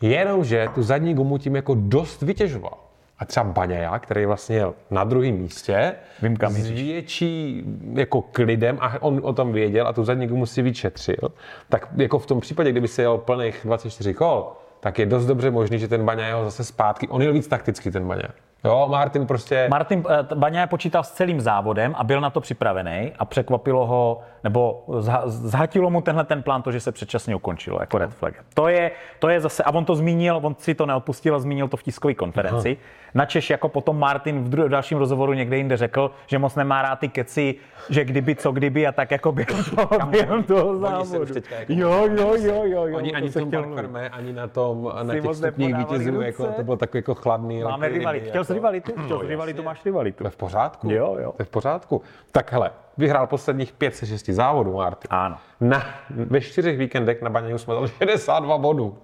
Jenomže 0.00 0.68
tu 0.74 0.82
zadní 0.82 1.14
gumu 1.14 1.38
tím 1.38 1.56
jako 1.56 1.74
dost 1.78 2.22
vytěžoval. 2.22 2.83
A 3.24 3.26
třeba 3.26 3.44
Baňaja, 3.44 3.98
který 3.98 4.26
vlastně 4.26 4.56
jel 4.56 4.74
na 4.90 5.04
druhém 5.04 5.34
místě, 5.34 5.94
Vím, 6.22 6.36
kam 6.36 6.52
s 6.52 6.70
větší 6.70 7.64
jako 7.92 8.22
klidem 8.22 8.78
a 8.80 9.02
on 9.02 9.20
o 9.22 9.32
tom 9.32 9.52
věděl 9.52 9.86
a 9.88 9.92
tu 9.92 10.04
zadní 10.04 10.26
gumu 10.26 10.46
si 10.46 10.62
víc 10.62 10.76
šetřil, 10.76 11.32
tak 11.68 11.88
jako 11.96 12.18
v 12.18 12.26
tom 12.26 12.40
případě, 12.40 12.70
kdyby 12.70 12.88
se 12.88 13.02
jel 13.02 13.18
plných 13.18 13.60
24 13.64 14.14
kol, 14.14 14.52
tak 14.80 14.98
je 14.98 15.06
dost 15.06 15.26
dobře 15.26 15.50
možný, 15.50 15.78
že 15.78 15.88
ten 15.88 16.04
Baňa 16.04 16.26
jel 16.26 16.44
zase 16.44 16.64
zpátky. 16.64 17.08
On 17.08 17.22
jel 17.22 17.32
víc 17.32 17.48
takticky, 17.48 17.90
ten 17.90 18.08
Baňa. 18.08 18.28
Jo, 18.64 18.86
Martin 18.90 19.26
prostě... 19.26 19.68
Martin 19.70 20.04
eh, 20.10 20.34
Baňa 20.34 20.66
počítal 20.66 21.04
s 21.04 21.10
celým 21.10 21.40
závodem 21.40 21.94
a 21.98 22.04
byl 22.04 22.20
na 22.20 22.30
to 22.30 22.40
připravený 22.40 23.12
a 23.18 23.24
překvapilo 23.24 23.86
ho, 23.86 24.20
nebo 24.44 24.84
zha- 24.88 25.22
zhatilo 25.26 25.90
mu 25.90 26.00
tenhle 26.00 26.24
ten 26.24 26.42
plán 26.42 26.62
to, 26.62 26.72
že 26.72 26.80
se 26.80 26.92
předčasně 26.92 27.36
ukončilo 27.36 27.78
jako 27.80 27.98
red 27.98 28.10
flag. 28.10 28.34
To 28.54 28.68
je, 28.68 28.90
to 29.18 29.28
je 29.28 29.40
zase, 29.40 29.62
a 29.62 29.70
on 29.74 29.84
to 29.84 29.94
zmínil, 29.94 30.40
on 30.42 30.56
si 30.58 30.74
to 30.74 30.86
neodpustil 30.86 31.36
a 31.36 31.38
zmínil 31.38 31.68
to 31.68 31.76
v 31.76 31.82
tiskové 31.82 32.14
konferenci. 32.14 32.76
Na 33.14 33.26
Češ 33.26 33.50
jako 33.50 33.68
potom 33.68 33.98
Martin 33.98 34.44
v, 34.44 34.48
dru- 34.48 34.64
v 34.64 34.68
dalším 34.68 34.98
rozhovoru 34.98 35.32
někde 35.32 35.56
jinde 35.56 35.76
řekl, 35.76 36.10
že 36.26 36.38
moc 36.38 36.54
nemá 36.54 36.82
rád 36.82 36.96
ty 36.98 37.08
keci, 37.08 37.54
že 37.90 38.04
kdyby, 38.04 38.34
co 38.36 38.52
kdyby 38.52 38.86
a 38.86 38.92
tak 38.92 39.10
jako 39.10 39.32
během 39.38 39.64
toho, 39.64 40.06
během 40.06 40.42
toho 40.42 40.78
závodu. 40.78 41.24
jako- 41.34 41.72
Jo, 41.72 42.08
jo, 42.10 42.34
jo, 42.38 42.62
jo, 42.64 42.86
jo. 42.86 42.96
Oni 42.96 43.10
to 43.10 43.16
ani 43.16 43.28
v 43.28 43.32
tom 43.34 43.48
chtěl 43.48 43.60
Park 43.60 43.66
mluvit. 43.68 43.82
Fermé, 43.82 44.08
ani 44.08 44.32
na 44.32 44.46
tom, 44.48 44.92
na 45.02 45.14
těch 45.14 45.34
stupních 45.36 45.76
vítězů, 45.76 46.20
jako, 46.20 46.46
to 46.46 46.62
bylo 46.62 46.76
takový 46.76 46.98
jako 46.98 47.14
chladný. 47.14 47.62
Máme 47.62 47.88
rivalitu. 47.88 48.12
ryby, 48.24 48.28
Chtěl 48.30 48.44
jsi 48.44 48.52
jako. 48.52 48.54
rivalitu? 48.54 48.92
Chtěl 49.04 49.20
jsi 49.20 49.26
rivalitu, 49.26 49.62
máš 49.62 49.84
rivalitu. 49.84 50.18
To 50.18 50.26
je 50.26 50.30
v 50.30 50.36
pořádku. 50.36 50.90
Jo, 50.90 51.16
jo. 51.20 51.32
To 51.32 51.42
je 51.42 51.44
v 51.46 51.50
pořádku. 51.50 52.02
Tak 52.32 52.52
hele, 52.52 52.70
vyhrál 52.96 53.26
posledních 53.26 53.72
5 53.72 53.96
ze 53.96 54.06
6 54.06 54.26
závodů, 54.30 54.72
Martin. 54.76 55.08
Ano. 55.10 55.36
Na, 55.60 55.82
ve 56.10 56.40
čtyřech 56.40 56.78
víkendech 56.78 57.22
na 57.22 57.30
Baňaňu 57.30 57.58
smazal 57.58 57.88
62 57.88 58.58
bodů. 58.58 58.98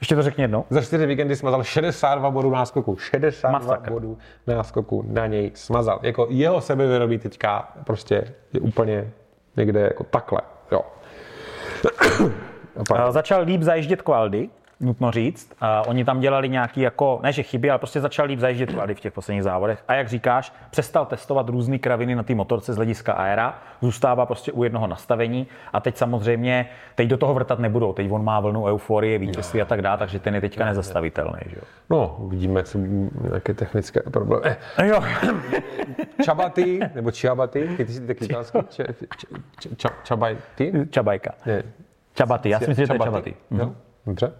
Ještě 0.00 0.14
to 0.14 0.22
řekni 0.22 0.44
jednou. 0.44 0.64
Za 0.70 0.82
čtyři 0.82 1.06
víkendy 1.06 1.36
smazal 1.36 1.64
62 1.64 2.30
bodů 2.30 2.50
náskoku. 2.50 2.96
62 2.96 3.58
Masakr. 3.58 3.90
bodů 3.90 4.18
náskoku 4.46 5.04
na 5.08 5.26
něj 5.26 5.50
smazal. 5.54 5.98
Jako 6.02 6.26
jeho 6.30 6.60
sebevědomí 6.60 7.18
teďka 7.18 7.72
prostě 7.84 8.34
je 8.52 8.60
úplně 8.60 9.10
někde 9.56 9.80
jako 9.80 10.04
takhle. 10.04 10.40
Jo. 10.72 10.82
Uh, 12.90 13.10
začal 13.10 13.42
líp 13.42 13.62
zajíždět 13.62 14.02
kvaldy, 14.02 14.48
nutno 14.80 15.10
říct. 15.10 15.52
Uh, 15.62 15.68
oni 15.90 16.04
tam 16.04 16.20
dělali 16.20 16.48
nějaký 16.48 16.80
jako, 16.80 17.20
ne 17.22 17.32
že 17.32 17.42
chyby, 17.42 17.70
ale 17.70 17.78
prostě 17.78 18.00
začal 18.00 18.26
líp 18.26 18.38
zajíždět 18.38 18.72
kvaldy 18.72 18.94
v 18.94 19.00
těch 19.00 19.12
posledních 19.12 19.42
závodech. 19.42 19.84
A 19.88 19.94
jak 19.94 20.08
říkáš, 20.08 20.52
přestal 20.70 21.06
testovat 21.06 21.48
různé 21.48 21.78
kraviny 21.78 22.14
na 22.14 22.22
té 22.22 22.34
motorce 22.34 22.72
z 22.72 22.76
hlediska 22.76 23.12
aera, 23.12 23.58
zůstává 23.80 24.26
prostě 24.26 24.52
u 24.52 24.64
jednoho 24.64 24.86
nastavení 24.86 25.46
a 25.72 25.80
teď 25.80 25.96
samozřejmě, 25.96 26.68
teď 26.94 27.08
do 27.08 27.16
toho 27.16 27.34
vrtat 27.34 27.58
nebudou. 27.58 27.92
Teď 27.92 28.10
on 28.10 28.24
má 28.24 28.40
vlnu 28.40 28.64
euforie, 28.64 29.18
vítězství 29.18 29.62
a 29.62 29.64
tak 29.64 29.82
dále, 29.82 29.98
takže 29.98 30.18
ten 30.18 30.34
je 30.34 30.40
teďka 30.40 30.64
nezastavitelný. 30.64 31.40
Že? 31.46 31.56
No, 31.90 32.16
uvidíme, 32.18 32.62
co, 32.62 32.78
jaké 33.34 33.54
technické 33.54 34.00
problémy. 34.00 34.56
Eh, 34.78 34.86
Jo, 34.86 35.00
Čabaty, 36.24 36.80
nebo 36.94 37.10
Čiabaty, 37.10 37.68
ty, 37.76 37.86
jsi 37.86 38.06
taky 38.06 38.24
italský, 38.24 38.58
č, 38.68 38.84
č, 39.16 39.26
č, 39.60 39.68
č, 39.76 39.88
Čabaty? 40.04 40.72
Čabajka. 40.90 41.30
Ne, 41.46 41.62
Čabaty, 42.14 42.48
já 42.48 42.58
si 42.58 42.68
myslím, 42.68 42.86
že 42.86 42.88
to 42.88 42.94
je 42.94 42.98
Čabaty. 43.06 43.34
Jo, 43.50 43.72
dobře. 44.06 44.32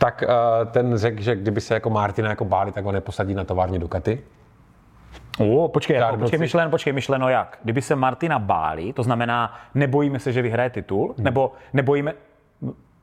Tak 0.00 0.24
uh, 0.28 0.68
ten 0.72 0.96
řekl, 0.98 1.22
že 1.22 1.36
kdyby 1.36 1.60
se 1.60 1.74
jako 1.74 1.90
Martina 1.90 2.28
jako 2.28 2.44
báli, 2.44 2.72
tak 2.72 2.84
ho 2.84 2.92
neposadí 2.92 3.34
na 3.34 3.44
továrně 3.44 3.78
Ducati. 3.78 4.20
O, 5.38 5.68
počkej, 5.68 5.94
jako, 5.94 6.06
Žádnou 6.06 6.24
počkej, 6.24 6.38
myšleno, 6.38 6.70
počkej, 6.70 6.92
myšleno 6.92 7.28
jak? 7.28 7.58
Kdyby 7.62 7.82
se 7.82 7.96
Martina 7.96 8.38
báli, 8.38 8.92
to 8.92 9.02
znamená, 9.02 9.54
nebojíme 9.74 10.18
se, 10.18 10.32
že 10.32 10.42
vyhraje 10.42 10.70
titul, 10.70 11.14
Hmm. 11.16 11.24
nebo 11.24 11.52
nebojíme... 11.72 12.12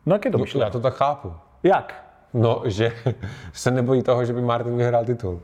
No 0.06 0.16
jak 0.16 0.26
je 0.26 0.32
to 0.32 0.38
myšleno? 0.38 0.66
Já 0.66 0.70
to 0.72 0.80
tak 0.80 0.93
chápu. 0.93 1.34
Jak? 1.64 2.04
No, 2.34 2.62
že 2.66 2.91
se 3.54 3.72
nebojí 3.72 4.04
toho, 4.04 4.26
že 4.26 4.34
by 4.34 4.41
Martin 4.41 4.78
vyhrál 4.78 5.06
titul. 5.06 5.39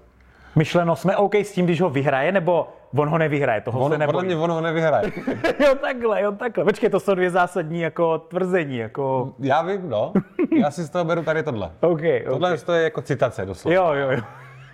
Myšleno, 0.55 0.95
jsme 0.95 1.17
OK 1.17 1.35
s 1.35 1.51
tím, 1.51 1.65
když 1.65 1.81
ho 1.81 1.89
vyhraje, 1.89 2.31
nebo 2.31 2.67
on 2.97 3.09
ho 3.09 3.17
nevyhraje, 3.17 3.61
toho 3.61 3.79
On, 3.79 3.91
se 3.91 3.97
podle 3.97 4.07
nebojí. 4.07 4.25
mě 4.25 4.35
on 4.37 4.51
ho 4.51 4.61
nevyhraje. 4.61 5.11
jo, 5.59 5.75
takhle, 5.81 6.21
jo, 6.21 6.31
takhle. 6.31 6.63
Počkej, 6.63 6.89
to 6.89 6.99
jsou 6.99 7.15
dvě 7.15 7.29
zásadní 7.29 7.81
jako 7.81 8.17
tvrzení, 8.19 8.77
jako... 8.77 9.33
Já 9.39 9.61
vím, 9.61 9.89
no. 9.89 10.13
Já 10.59 10.71
si 10.71 10.83
z 10.83 10.89
toho 10.89 11.05
beru 11.05 11.23
tady 11.23 11.43
tohle. 11.43 11.71
OK, 11.81 11.91
OK. 11.91 12.29
Tohle 12.29 12.57
to 12.57 12.73
je 12.73 12.83
jako 12.83 13.01
citace 13.01 13.45
doslova. 13.45 13.75
Jo, 13.75 13.93
jo, 13.93 14.11
jo. 14.11 14.21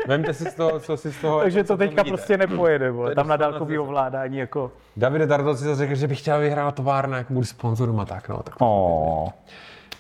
Vemte 0.08 0.34
si 0.34 0.44
z 0.44 0.54
toho, 0.56 0.80
co 0.80 0.98
si 0.98 1.12
z 1.12 1.22
toho... 1.22 1.40
Takže 1.42 1.60
jako, 1.60 1.68
to 1.68 1.74
co 1.74 1.78
teďka 1.78 2.02
vidíte. 2.04 2.18
prostě 2.18 2.38
nepojede, 2.38 2.94
je 3.10 3.16
Tam 3.16 3.28
na 3.28 3.38
dálkový 3.38 3.76
to- 3.76 3.84
ovládání, 3.84 4.38
jako... 4.38 4.72
Davide 4.98 5.26
Dardot 5.28 5.58
si 5.58 5.64
zase 5.64 5.76
řekl, 5.78 5.96
že 5.96 6.08
by 6.08 6.16
chtěl 6.16 6.40
vyhrát 6.40 6.76
továrna 6.76 7.18
jako 7.18 7.34
bude 7.34 7.46
sponzorům 7.46 8.00
a 8.00 8.06
tak, 8.06 8.30
no. 8.30 8.38
Tak. 8.44 8.56
Oh. 8.60 9.30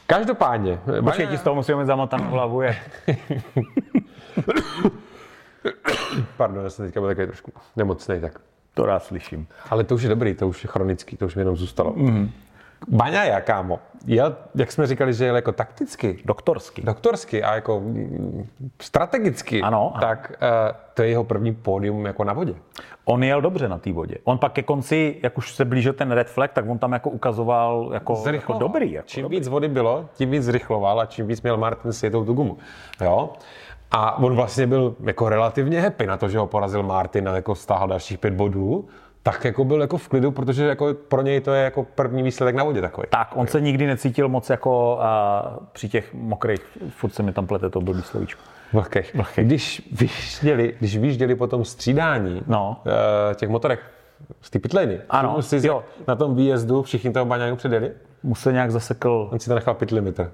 Každopádně. 0.07 0.79
Počkej, 1.03 1.27
ti 1.27 1.37
z 1.37 1.41
toho 1.41 1.55
musíme 1.55 1.77
mít 1.79 1.87
zamotanou 1.87 2.29
hlavu, 2.29 2.61
je. 2.61 2.75
Pardon, 6.37 6.63
já 6.63 6.69
jsem 6.69 6.85
teďka 6.85 6.99
byl 6.99 7.09
takový 7.09 7.27
trošku 7.27 7.51
nemocný, 7.75 8.21
tak. 8.21 8.39
To 8.73 8.85
rád 8.85 9.03
slyším. 9.03 9.47
Ale 9.69 9.83
to 9.83 9.95
už 9.95 10.03
je 10.03 10.09
dobrý, 10.09 10.33
to 10.33 10.47
už 10.47 10.63
je 10.63 10.67
chronický, 10.69 11.17
to 11.17 11.25
už 11.25 11.35
mi 11.35 11.41
jenom 11.41 11.55
zůstalo. 11.57 11.93
Mm. 11.95 12.31
Baňaja, 12.87 13.41
kámo, 13.41 13.79
jel, 14.05 14.35
jak 14.55 14.71
jsme 14.71 14.87
říkali, 14.87 15.13
že 15.13 15.25
jel 15.25 15.35
jako 15.35 15.51
takticky, 15.51 16.19
Doktorsky. 16.25 16.81
doktorsky 16.81 17.43
a 17.43 17.55
jako 17.55 17.79
mm, 17.79 18.47
strategicky, 18.81 19.61
Ano, 19.61 19.91
ano. 19.95 20.01
tak 20.01 20.31
uh, 20.41 20.47
to 20.93 21.01
je 21.03 21.09
jeho 21.09 21.23
první 21.23 21.53
pódium 21.55 22.05
jako 22.05 22.23
na 22.23 22.33
vodě. 22.33 22.53
On 23.05 23.23
jel 23.23 23.41
dobře 23.41 23.69
na 23.69 23.77
té 23.77 23.91
vodě. 23.93 24.15
On 24.23 24.37
pak 24.37 24.51
ke 24.53 24.63
konci, 24.63 25.19
jak 25.23 25.37
už 25.37 25.55
se 25.55 25.65
blížil 25.65 25.93
ten 25.93 26.11
red 26.11 26.27
flag, 26.29 26.51
tak 26.53 26.69
on 26.69 26.77
tam 26.79 26.91
jako 26.91 27.09
ukazoval 27.09 27.89
jako, 27.93 28.23
jako 28.31 28.53
dobrý. 28.53 28.91
Jako 28.91 29.07
čím 29.07 29.23
dobrý. 29.23 29.37
víc 29.37 29.47
vody 29.47 29.67
bylo, 29.67 30.09
tím 30.13 30.31
víc 30.31 30.43
zrychloval 30.43 30.99
a 30.99 31.05
čím 31.05 31.27
víc 31.27 31.41
měl 31.41 31.57
Martin 31.57 31.93
sjetou 31.93 32.25
tu 32.25 32.33
gumu. 32.33 32.57
Jo? 33.01 33.33
A 33.91 34.17
on 34.17 34.35
vlastně 34.35 34.67
byl 34.67 34.95
jako 35.03 35.29
relativně 35.29 35.81
happy 35.81 36.05
na 36.07 36.17
to, 36.17 36.29
že 36.29 36.37
ho 36.37 36.47
porazil 36.47 36.83
Martin 36.83 37.29
a 37.29 37.35
jako 37.35 37.55
stáhl 37.55 37.87
dalších 37.87 38.17
pět 38.17 38.33
bodů, 38.33 38.87
tak 39.23 39.45
jako 39.45 39.63
byl 39.65 39.81
jako 39.81 39.97
v 39.97 40.07
klidu, 40.07 40.31
protože 40.31 40.65
jako 40.65 40.93
pro 41.07 41.21
něj 41.21 41.41
to 41.41 41.53
je 41.53 41.63
jako 41.63 41.83
první 41.95 42.23
výsledek 42.23 42.55
na 42.55 42.63
vodě 42.63 42.81
takový. 42.81 43.07
Tak, 43.09 43.31
on 43.35 43.47
se 43.47 43.61
nikdy 43.61 43.87
necítil 43.87 44.29
moc 44.29 44.49
jako 44.49 44.95
uh, 44.95 45.67
při 45.71 45.89
těch 45.89 46.13
mokrých, 46.13 46.59
furt 46.89 47.09
se 47.13 47.23
mi 47.23 47.33
tam 47.33 47.47
plete 47.47 47.69
to 47.69 47.81
blbý 47.81 48.01
slovíčko. 48.01 48.41
Vlhkých. 48.73 49.15
Když 49.35 49.89
vyjížděli, 49.91 50.75
když 50.79 50.97
vyjížděli 50.97 51.35
po 51.35 51.47
tom 51.47 51.65
střídání 51.65 52.41
No. 52.47 52.81
eh, 53.31 53.35
těch 53.35 53.49
motorek 53.49 53.79
z 54.41 54.49
té 54.49 54.59
pitliny, 54.59 54.99
Ano, 55.09 55.37
jo. 55.63 55.83
na 56.07 56.15
tom 56.15 56.35
výjezdu 56.35 56.83
všichni 56.83 57.11
toho 57.11 57.25
baňáku 57.25 57.55
předjeli, 57.55 57.91
Mu 58.23 58.35
se 58.35 58.51
nějak 58.51 58.71
zasekl. 58.71 59.29
on 59.31 59.39
si 59.39 59.49
to 59.49 59.55
nechal 59.55 59.73
pit 59.73 59.91
limiter. 59.91 60.31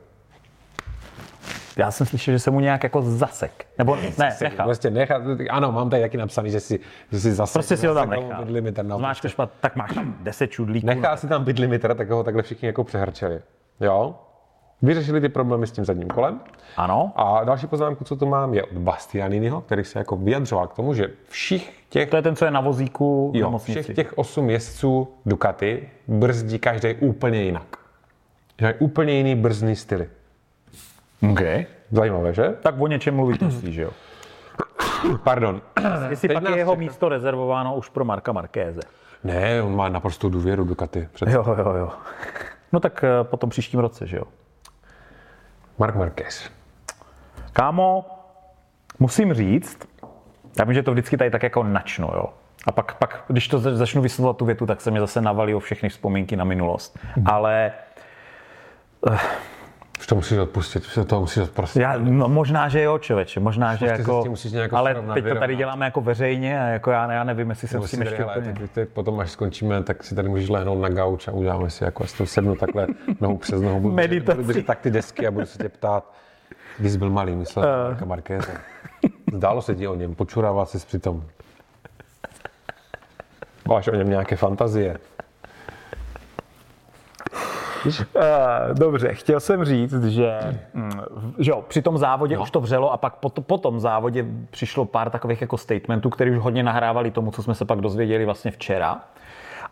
Já 1.77 1.91
jsem 1.91 2.07
slyšel, 2.07 2.31
že 2.33 2.39
se 2.39 2.51
mu 2.51 2.59
nějak 2.59 2.83
jako 2.83 3.01
zasek. 3.01 3.65
Nebo 3.77 3.95
ne, 3.95 4.37
nechal. 4.41 4.65
Prostě 4.65 4.89
nechal, 4.89 5.21
ano, 5.49 5.71
mám 5.71 5.89
tady 5.89 6.01
taky 6.01 6.17
napsaný, 6.17 6.49
že 6.51 6.59
si, 6.59 6.79
že 7.11 7.19
si 7.19 7.33
zase 7.33 7.53
Prostě 7.53 7.77
si 7.77 7.87
ho 7.87 7.93
tam 7.93 8.09
nechal. 8.09 8.43
limiter 8.47 8.85
na 8.85 8.97
Máš 8.97 9.21
to 9.21 9.29
špat, 9.29 9.49
tak 9.59 9.75
máš 9.75 9.93
tam 9.93 10.15
10 10.19 10.47
čudlíků. 10.47 10.87
Nechal 10.87 11.17
si 11.17 11.27
tam 11.27 11.45
pit 11.45 11.59
limiter, 11.59 11.95
tak 11.95 12.09
ho 12.09 12.23
takhle 12.23 12.43
všichni 12.43 12.65
jako 12.65 12.83
přehrčeli. 12.83 13.41
Jo? 13.79 14.15
vyřešili 14.81 15.21
ty 15.21 15.29
problémy 15.29 15.67
s 15.67 15.71
tím 15.71 15.85
zadním 15.85 16.07
kolem. 16.07 16.39
Ano. 16.77 17.11
A 17.15 17.43
další 17.43 17.67
poznámku, 17.67 18.03
co 18.03 18.15
tu 18.15 18.25
mám, 18.25 18.53
je 18.53 18.63
od 18.63 18.77
Bastianiniho, 18.77 19.61
který 19.61 19.83
se 19.83 19.99
jako 19.99 20.15
vyjadřoval 20.15 20.67
k 20.67 20.73
tomu, 20.73 20.93
že 20.93 21.09
všich 21.29 21.73
těch, 21.89 22.09
To 22.09 22.15
je 22.15 22.21
ten, 22.21 22.35
co 22.35 22.45
je 22.45 22.51
na 22.51 22.61
vozíku 22.61 23.31
jo, 23.35 23.45
nemocnici. 23.47 23.81
všech 23.81 23.95
těch 23.95 24.17
osm 24.17 24.49
jezdců 24.49 25.07
Ducati 25.25 25.89
brzdí 26.07 26.59
každý 26.59 26.93
úplně 26.93 27.43
jinak. 27.43 27.77
Že 28.59 28.65
mají 28.65 28.75
úplně 28.79 29.13
jiný 29.13 29.35
brzdný 29.35 29.75
styly. 29.75 30.09
Okay. 31.31 31.65
Zajímavé, 31.91 32.33
že? 32.33 32.49
Tak 32.61 32.75
o 32.79 32.87
něčem 32.87 33.15
mluvit 33.15 33.41
musí, 33.41 33.73
že 33.73 33.81
jo? 33.81 33.91
Pardon. 35.23 35.61
Jestli 36.09 36.29
pak 36.29 36.43
je 36.49 36.57
jeho 36.57 36.71
čeká- 36.71 36.79
místo 36.79 37.09
rezervováno 37.09 37.75
už 37.75 37.89
pro 37.89 38.05
Marka 38.05 38.31
Markéze. 38.31 38.79
Ne, 39.23 39.61
on 39.61 39.75
má 39.75 39.89
naprostou 39.89 40.29
důvěru 40.29 40.63
Ducati. 40.63 41.07
Před... 41.13 41.29
Jo, 41.29 41.55
jo, 41.57 41.73
jo. 41.73 41.89
No 42.71 42.79
tak 42.79 43.03
eh, 43.03 43.23
po 43.23 43.37
tom 43.37 43.49
příštím 43.49 43.79
roce, 43.79 44.07
že 44.07 44.17
jo? 44.17 44.23
Mark 45.77 45.95
Marquez. 45.95 46.49
Kámo, 47.53 48.05
musím 48.99 49.33
říct, 49.33 49.79
já 50.59 50.65
vím, 50.65 50.73
že 50.73 50.83
to 50.83 50.91
vždycky 50.91 51.17
tady 51.17 51.29
tak 51.31 51.43
jako 51.43 51.63
načnu, 51.63 52.07
jo. 52.07 52.25
A 52.67 52.71
pak, 52.71 52.93
pak 52.95 53.23
když 53.27 53.47
to 53.47 53.59
za- 53.59 53.75
začnu 53.75 54.01
vyslovovat 54.01 54.37
tu 54.37 54.45
větu, 54.45 54.65
tak 54.65 54.81
se 54.81 54.91
mě 54.91 54.99
zase 54.99 55.21
navalí 55.21 55.55
o 55.55 55.59
všechny 55.59 55.89
vzpomínky 55.89 56.35
na 56.35 56.43
minulost. 56.43 56.99
Ale 57.25 57.71
Už 60.05 60.09
to 60.09 60.15
musíš 60.15 60.37
odpustit, 60.37 60.85
už 60.85 60.99
to 61.07 61.19
musíš 61.19 61.43
odprostit. 61.43 61.81
já, 61.81 61.97
no, 61.97 62.29
možná, 62.29 62.69
že 62.69 62.81
jo, 62.81 62.97
člověče, 62.97 63.39
možná, 63.39 63.75
že 63.75 63.85
Prostě 63.85 64.01
jako, 64.01 64.25
musíš 64.29 64.51
nějak 64.51 64.73
ale 64.73 64.91
srovnat, 64.93 65.13
teď 65.13 65.27
to 65.27 65.35
tady 65.35 65.55
děláme 65.55 65.85
jako 65.85 66.01
veřejně 66.01 66.61
a 66.61 66.63
jako 66.63 66.91
já, 66.91 67.11
já 67.11 67.23
nevím, 67.23 67.49
jestli 67.49 67.67
jsem 67.67 67.81
s 67.81 67.91
tím 67.91 68.01
ještě 68.01 68.25
úplně... 68.25 68.53
ty 68.73 68.85
potom, 68.85 69.19
až 69.19 69.31
skončíme, 69.31 69.83
tak 69.83 70.03
si 70.03 70.15
tady 70.15 70.29
můžeš 70.29 70.49
lehnout 70.49 70.81
na 70.81 70.89
gauč 70.89 71.27
a 71.27 71.31
uděláme 71.31 71.69
si 71.69 71.83
jako, 71.83 72.07
s 72.07 72.13
tou 72.13 72.25
sednu 72.25 72.55
takhle 72.55 72.87
nohu 73.21 73.37
přes 73.37 73.61
nohu. 73.61 73.79
Budu, 73.79 73.95
Meditaci. 73.95 74.35
budu 74.35 74.47
držet 74.47 74.65
tak 74.65 74.79
ty 74.79 74.91
desky 74.91 75.27
a 75.27 75.31
budu 75.31 75.45
se 75.45 75.57
tě 75.57 75.69
ptát, 75.69 76.13
když 76.79 76.91
jsi 76.91 76.97
byl 76.97 77.09
malý, 77.09 77.35
myslel 77.35 77.65
uh. 77.65 77.89
Marka 77.89 78.05
Markéze. 78.05 78.51
Zdálo 79.33 79.61
se 79.61 79.75
ti 79.75 79.87
o 79.87 79.95
něm, 79.95 80.15
počurával 80.15 80.65
jsi 80.65 80.77
přitom. 80.87 81.23
Máš 83.67 83.87
o 83.87 83.95
něm 83.95 84.09
nějaké 84.09 84.35
fantazie. 84.35 84.97
Uh, 87.85 87.93
dobře, 88.73 89.13
chtěl 89.13 89.39
jsem 89.39 89.65
říct, 89.65 90.03
že, 90.03 90.39
mm, 90.73 90.91
že 91.39 91.51
jo, 91.51 91.63
při 91.67 91.81
tom 91.81 91.97
závodě 91.97 92.35
no. 92.35 92.41
už 92.41 92.51
to 92.51 92.61
vřelo 92.61 92.91
a 92.91 92.97
pak 92.97 93.15
po, 93.15 93.29
to, 93.29 93.41
po 93.41 93.57
tom 93.57 93.79
závodě 93.79 94.25
přišlo 94.49 94.85
pár 94.85 95.09
takových 95.09 95.41
jako 95.41 95.57
statementů, 95.57 96.09
které 96.09 96.31
už 96.31 96.37
hodně 96.37 96.63
nahrávali 96.63 97.11
tomu, 97.11 97.31
co 97.31 97.43
jsme 97.43 97.55
se 97.55 97.65
pak 97.65 97.81
dozvěděli 97.81 98.25
vlastně 98.25 98.51
včera. 98.51 99.01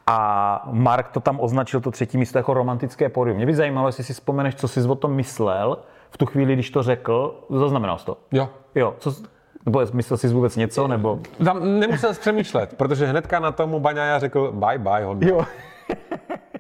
A 0.08 0.70
Mark 0.72 1.12
to 1.12 1.20
tam 1.20 1.40
označil 1.40 1.82
to 1.82 1.92
třetí 1.92 2.18
místo 2.18 2.40
jako 2.40 2.54
romantické 2.54 3.10
pódium. 3.10 3.38
Mě 3.38 3.46
by 3.46 3.56
zajímalo, 3.56 3.88
jestli 3.88 4.04
si 4.04 4.14
vzpomeneš, 4.14 4.56
co 4.56 4.68
jsi 4.68 4.88
o 4.88 4.96
tom 4.96 5.14
myslel 5.14 5.78
v 6.10 6.18
tu 6.18 6.26
chvíli, 6.26 6.54
když 6.54 6.70
to 6.70 6.84
řekl. 6.84 7.46
Zaznamenal 7.50 7.98
jsi 7.98 8.06
to? 8.06 8.18
Jo. 8.32 8.50
Jo, 8.76 8.96
co, 9.00 9.14
nebo 9.66 9.82
myslel 9.94 10.18
jsi 10.18 10.28
vůbec 10.28 10.56
něco, 10.56 10.88
nebo? 10.88 11.20
Tam 11.46 11.80
nemusel 11.80 12.14
jsi 12.14 12.20
přemýšlet, 12.20 12.74
protože 12.78 13.06
hnedka 13.06 13.40
na 13.40 13.52
tomu 13.52 13.80
Baňaja 13.80 14.20
řekl 14.20 14.52
bye 14.52 14.78
bye 14.78 15.06
Honda. 15.06 15.28
Jo. 15.28 15.46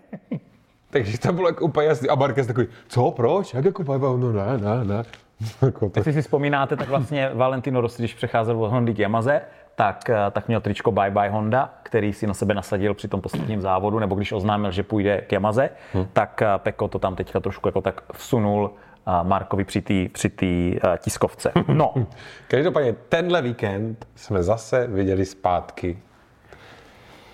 Takže 0.93 1.17
to 1.17 1.33
bylo 1.33 1.47
jako 1.47 1.65
úplně 1.65 1.87
jasný. 1.87 2.09
A 2.09 2.15
Marquez 2.15 2.47
takový, 2.47 2.67
co, 2.87 3.11
proč? 3.11 3.53
Jak 3.53 3.65
jako? 3.65 3.83
No 4.17 4.31
ne, 4.31 4.57
ne, 4.57 4.83
ne. 4.83 5.03
Jako 5.61 5.91
Jestli 5.95 6.13
si 6.13 6.21
vzpomínáte, 6.21 6.75
tak 6.75 6.89
vlastně 6.89 7.31
Valentino 7.33 7.81
Rossi, 7.81 8.01
když 8.01 8.13
přecházel 8.13 8.63
od 8.63 8.71
Hondy 8.71 8.93
k 8.93 8.99
Yamaze, 8.99 9.41
tak, 9.75 10.09
eh, 10.09 10.31
tak 10.31 10.47
měl 10.47 10.61
tričko 10.61 10.91
Bye 10.91 11.11
Bye 11.11 11.29
Honda, 11.29 11.73
který 11.83 12.13
si 12.13 12.27
na 12.27 12.33
sebe 12.33 12.53
nasadil 12.53 12.93
při 12.93 13.07
tom 13.07 13.21
posledním 13.21 13.61
závodu, 13.61 13.99
nebo 13.99 14.15
když 14.15 14.31
oznámil, 14.31 14.71
že 14.71 14.83
půjde 14.83 15.21
k 15.21 15.31
Yamaze, 15.31 15.69
hmm. 15.93 16.07
tak 16.13 16.41
eh, 16.41 16.47
Peko 16.57 16.87
to 16.87 16.99
tam 16.99 17.15
teďka 17.15 17.39
trošku 17.39 17.67
jako 17.67 17.81
tak 17.81 18.01
vsunul 18.13 18.71
eh, 19.07 19.11
Markovi 19.23 19.63
při 19.63 19.81
té 19.81 20.09
při 20.11 20.29
tý, 20.29 20.77
tiskovce. 20.97 21.51
No, 21.67 21.93
Každopádně 22.47 22.95
tenhle 23.09 23.41
víkend 23.41 24.07
jsme 24.15 24.43
zase 24.43 24.87
viděli 24.87 25.25
zpátky 25.25 25.97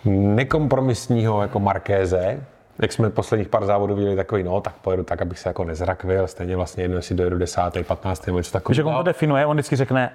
nekompromisního 0.05 1.41
jako 1.41 1.59
Markéze, 1.59 2.43
jak 2.81 2.91
jsme 2.91 3.09
posledních 3.09 3.47
pár 3.49 3.65
závodů 3.65 3.95
viděli 3.95 4.15
takový, 4.15 4.43
no, 4.43 4.61
tak 4.61 4.73
pojedu 4.75 5.03
tak, 5.03 5.21
abych 5.21 5.39
se 5.39 5.49
jako 5.49 5.63
nezrakvil, 5.63 6.27
stejně 6.27 6.55
vlastně 6.55 6.83
jedno, 6.83 6.97
jestli 6.97 7.15
dojedu 7.15 7.37
10. 7.37 7.61
15. 7.87 8.25
nebo 8.25 8.37
něco 8.39 8.49
že 8.49 8.57
on 8.57 8.61
takového. 8.61 8.97
to 8.97 9.03
definuje, 9.03 9.45
on 9.45 9.55
vždycky 9.57 9.75
řekne 9.75 10.11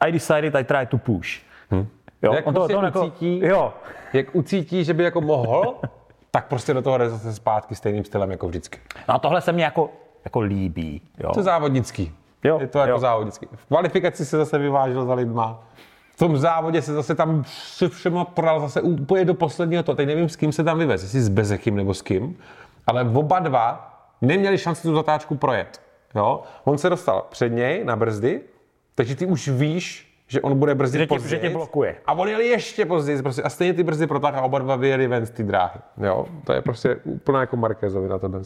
I 0.00 0.12
decided 0.12 0.54
I 0.54 0.64
try 0.64 0.86
to 0.86 0.98
push. 0.98 1.40
Hmm. 1.70 1.86
Jo, 2.22 2.32
Jak 2.34 2.46
on 2.46 2.54
to, 2.54 2.60
prostě 2.60 2.74
to 2.76 2.84
jako, 2.84 3.00
ucítí- 3.06 3.40
jo, 3.46 3.72
Jak 4.12 4.26
ucítí, 4.34 4.84
že 4.84 4.94
by 4.94 5.04
jako 5.04 5.20
mohl, 5.20 5.74
tak 6.30 6.46
prostě 6.46 6.74
do 6.74 6.82
toho 6.82 6.98
jde 6.98 7.10
zase 7.10 7.32
zpátky 7.32 7.74
stejným 7.74 8.04
stylem 8.04 8.30
jako 8.30 8.48
vždycky. 8.48 8.78
no 9.08 9.14
a 9.14 9.18
tohle 9.18 9.40
se 9.40 9.52
mně 9.52 9.64
jako, 9.64 9.90
jako 10.24 10.40
líbí. 10.40 11.02
Jo. 11.18 11.30
To 11.32 11.40
je 11.40 11.44
závodnický. 11.44 12.14
Jo, 12.44 12.58
je 12.60 12.66
to 12.66 12.78
jako 12.78 12.90
jo. 12.90 12.98
závodnický. 12.98 13.46
V 13.56 13.66
kvalifikaci 13.66 14.24
se 14.26 14.36
zase 14.36 14.58
vyvážel 14.58 15.04
za 15.06 15.14
lidma. 15.14 15.62
V 16.20 16.22
tom 16.22 16.36
závodě 16.36 16.82
se 16.82 16.94
zase 16.94 17.14
tam 17.14 17.44
si 17.46 17.88
všema 17.88 18.24
prodal 18.24 18.60
zase 18.60 18.80
úplně 18.80 19.24
do 19.24 19.34
posledního 19.34 19.82
to. 19.82 19.94
Teď 19.94 20.06
nevím, 20.06 20.28
s 20.28 20.36
kým 20.36 20.52
se 20.52 20.64
tam 20.64 20.78
vyvez, 20.78 21.02
jestli 21.02 21.20
s 21.20 21.28
Bezechym 21.28 21.76
nebo 21.76 21.94
s 21.94 22.02
kým. 22.02 22.36
Ale 22.86 23.10
oba 23.14 23.38
dva 23.38 24.00
neměli 24.20 24.58
šanci 24.58 24.82
tu 24.82 24.94
zatáčku 24.94 25.34
projet. 25.34 25.80
Jo? 26.14 26.42
On 26.64 26.78
se 26.78 26.90
dostal 26.90 27.26
před 27.30 27.48
něj 27.48 27.84
na 27.84 27.96
brzdy, 27.96 28.40
takže 28.94 29.16
ty 29.16 29.26
už 29.26 29.48
víš, 29.48 30.14
že 30.26 30.40
on 30.40 30.58
bude 30.58 30.74
brzdit 30.74 31.08
později. 31.08 31.30
že 31.30 31.38
tě 31.38 31.50
blokuje. 31.50 31.96
A 32.06 32.12
on 32.12 32.28
jel 32.28 32.40
ještě 32.40 32.86
později 32.86 33.22
prostě, 33.22 33.42
a 33.42 33.50
stejně 33.50 33.74
ty 33.74 33.82
brzdy 33.82 34.06
protáhl 34.06 34.38
a 34.38 34.42
oba 34.42 34.58
dva 34.58 34.76
vyjeli 34.76 35.08
ven 35.08 35.26
z 35.26 35.30
té 35.30 35.42
dráhy. 35.42 35.80
Jo? 35.98 36.26
To 36.44 36.52
je 36.52 36.62
prostě 36.62 36.96
úplná 37.04 37.40
jako 37.40 37.56
Markézovi 37.56 38.08
na 38.08 38.18
tohle. 38.18 38.40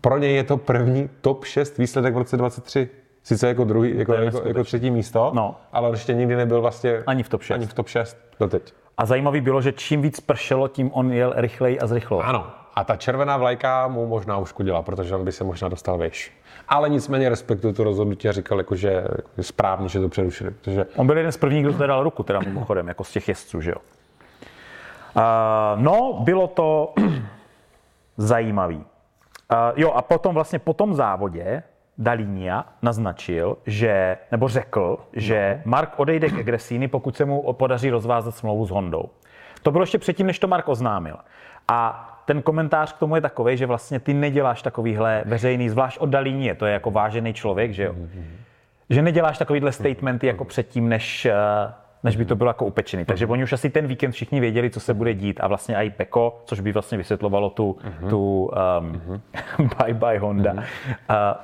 Pro 0.00 0.18
něj 0.18 0.34
je 0.34 0.44
to 0.44 0.56
první 0.56 1.10
top 1.20 1.44
6 1.44 1.78
výsledek 1.78 2.14
v 2.14 2.18
roce 2.18 2.36
23. 2.36 2.88
Sice 3.22 3.48
jako 3.48 3.64
druhý, 3.64 3.98
jako, 3.98 4.12
jako, 4.12 4.42
jako 4.48 4.64
třetí 4.64 4.90
místo, 4.90 5.30
No. 5.34 5.56
ale 5.72 5.88
on 5.88 5.94
ještě 5.94 6.14
nikdy 6.14 6.36
nebyl 6.36 6.60
vlastně 6.60 7.02
Ani 7.06 7.22
v 7.22 7.28
top 7.28 7.42
6. 7.42 7.54
Ani 7.54 7.66
v 7.66 7.74
top 7.74 7.88
6 7.88 8.16
doteď. 8.40 8.72
A 8.98 9.06
zajímavý 9.06 9.40
bylo, 9.40 9.60
že 9.60 9.72
čím 9.72 10.02
víc 10.02 10.20
pršelo, 10.20 10.68
tím 10.68 10.90
on 10.94 11.12
jel 11.12 11.32
rychleji 11.36 11.80
a 11.80 11.86
zrychloval. 11.86 12.28
Ano. 12.28 12.46
A 12.74 12.84
ta 12.84 12.96
červená 12.96 13.36
vlajka 13.36 13.88
mu 13.88 14.06
možná 14.06 14.38
uškodila, 14.38 14.82
protože 14.82 15.16
on 15.16 15.24
by 15.24 15.32
se 15.32 15.44
možná 15.44 15.68
dostal 15.68 15.98
vejš. 15.98 16.32
Ale 16.68 16.88
nicméně 16.88 17.28
respektuju 17.28 17.72
to 17.72 17.84
rozhodnutí 17.84 18.28
a 18.28 18.32
říkal, 18.32 18.58
jako, 18.58 18.76
že 18.76 19.04
je 19.36 19.44
správně, 19.44 19.88
že 19.88 20.00
to 20.00 20.08
přerušili. 20.08 20.50
Protože 20.50 20.86
On 20.96 21.06
byl 21.06 21.16
jeden 21.16 21.32
z 21.32 21.36
prvních, 21.36 21.66
kdo 21.66 21.86
dal 21.86 22.02
ruku, 22.02 22.22
teda 22.22 22.40
mimochodem, 22.40 22.88
jako 22.88 23.04
z 23.04 23.12
těch 23.12 23.28
jezdců, 23.28 23.60
že 23.60 23.70
jo. 23.70 23.76
Uh, 25.16 25.82
no, 25.82 26.18
bylo 26.20 26.46
to 26.46 26.94
zajímavý. 28.16 28.76
Uh, 28.76 28.84
jo, 29.76 29.90
a 29.90 30.02
potom 30.02 30.34
vlastně 30.34 30.58
po 30.58 30.74
tom 30.74 30.94
závodě 30.94 31.62
Dalinia 32.00 32.64
naznačil, 32.82 33.56
že, 33.66 34.16
nebo 34.32 34.48
řekl, 34.48 34.98
že 35.12 35.62
Mark 35.64 35.92
odejde 35.96 36.28
k 36.28 36.34
Gresini, 36.34 36.88
pokud 36.88 37.16
se 37.16 37.24
mu 37.24 37.52
podaří 37.52 37.90
rozvázat 37.90 38.34
smlouvu 38.34 38.66
s 38.66 38.70
Hondou. 38.70 39.04
To 39.62 39.70
bylo 39.70 39.82
ještě 39.82 39.98
předtím, 39.98 40.26
než 40.26 40.38
to 40.38 40.48
Mark 40.48 40.68
oznámil. 40.68 41.16
A 41.68 42.06
ten 42.24 42.42
komentář 42.42 42.92
k 42.92 42.98
tomu 42.98 43.14
je 43.14 43.20
takový, 43.20 43.56
že 43.56 43.66
vlastně 43.66 44.00
ty 44.00 44.14
neděláš 44.14 44.62
takovýhle 44.62 45.22
veřejný, 45.26 45.68
zvlášť 45.68 45.98
od 45.98 46.06
Dalinie, 46.06 46.54
to 46.54 46.66
je 46.66 46.72
jako 46.72 46.90
vážený 46.90 47.34
člověk, 47.34 47.72
že 47.72 47.84
jo. 47.84 47.94
Že 48.90 49.02
neděláš 49.02 49.38
takovýhle 49.38 49.72
statementy 49.72 50.26
jako 50.26 50.44
předtím, 50.44 50.88
než, 50.88 51.26
eh, 51.26 51.34
než 52.02 52.16
by 52.16 52.24
to 52.24 52.36
bylo 52.36 52.50
jako 52.50 52.66
upečený. 52.66 53.04
Takže 53.04 53.26
oni 53.26 53.42
už 53.42 53.52
asi 53.52 53.70
ten 53.70 53.86
víkend 53.86 54.12
všichni 54.12 54.40
věděli, 54.40 54.70
co 54.70 54.80
se 54.80 54.94
bude 54.94 55.14
dít 55.14 55.40
a 55.40 55.46
vlastně 55.48 55.76
i 55.76 55.90
Peko, 55.90 56.40
což 56.44 56.60
by 56.60 56.72
vlastně 56.72 56.98
vysvětlovalo 56.98 57.50
tu, 57.50 57.78
tu 58.08 58.50
um, 58.80 59.22
bye 59.78 59.94
bye 59.94 60.18
Honda. 60.18 60.52
Uh, 60.52 60.62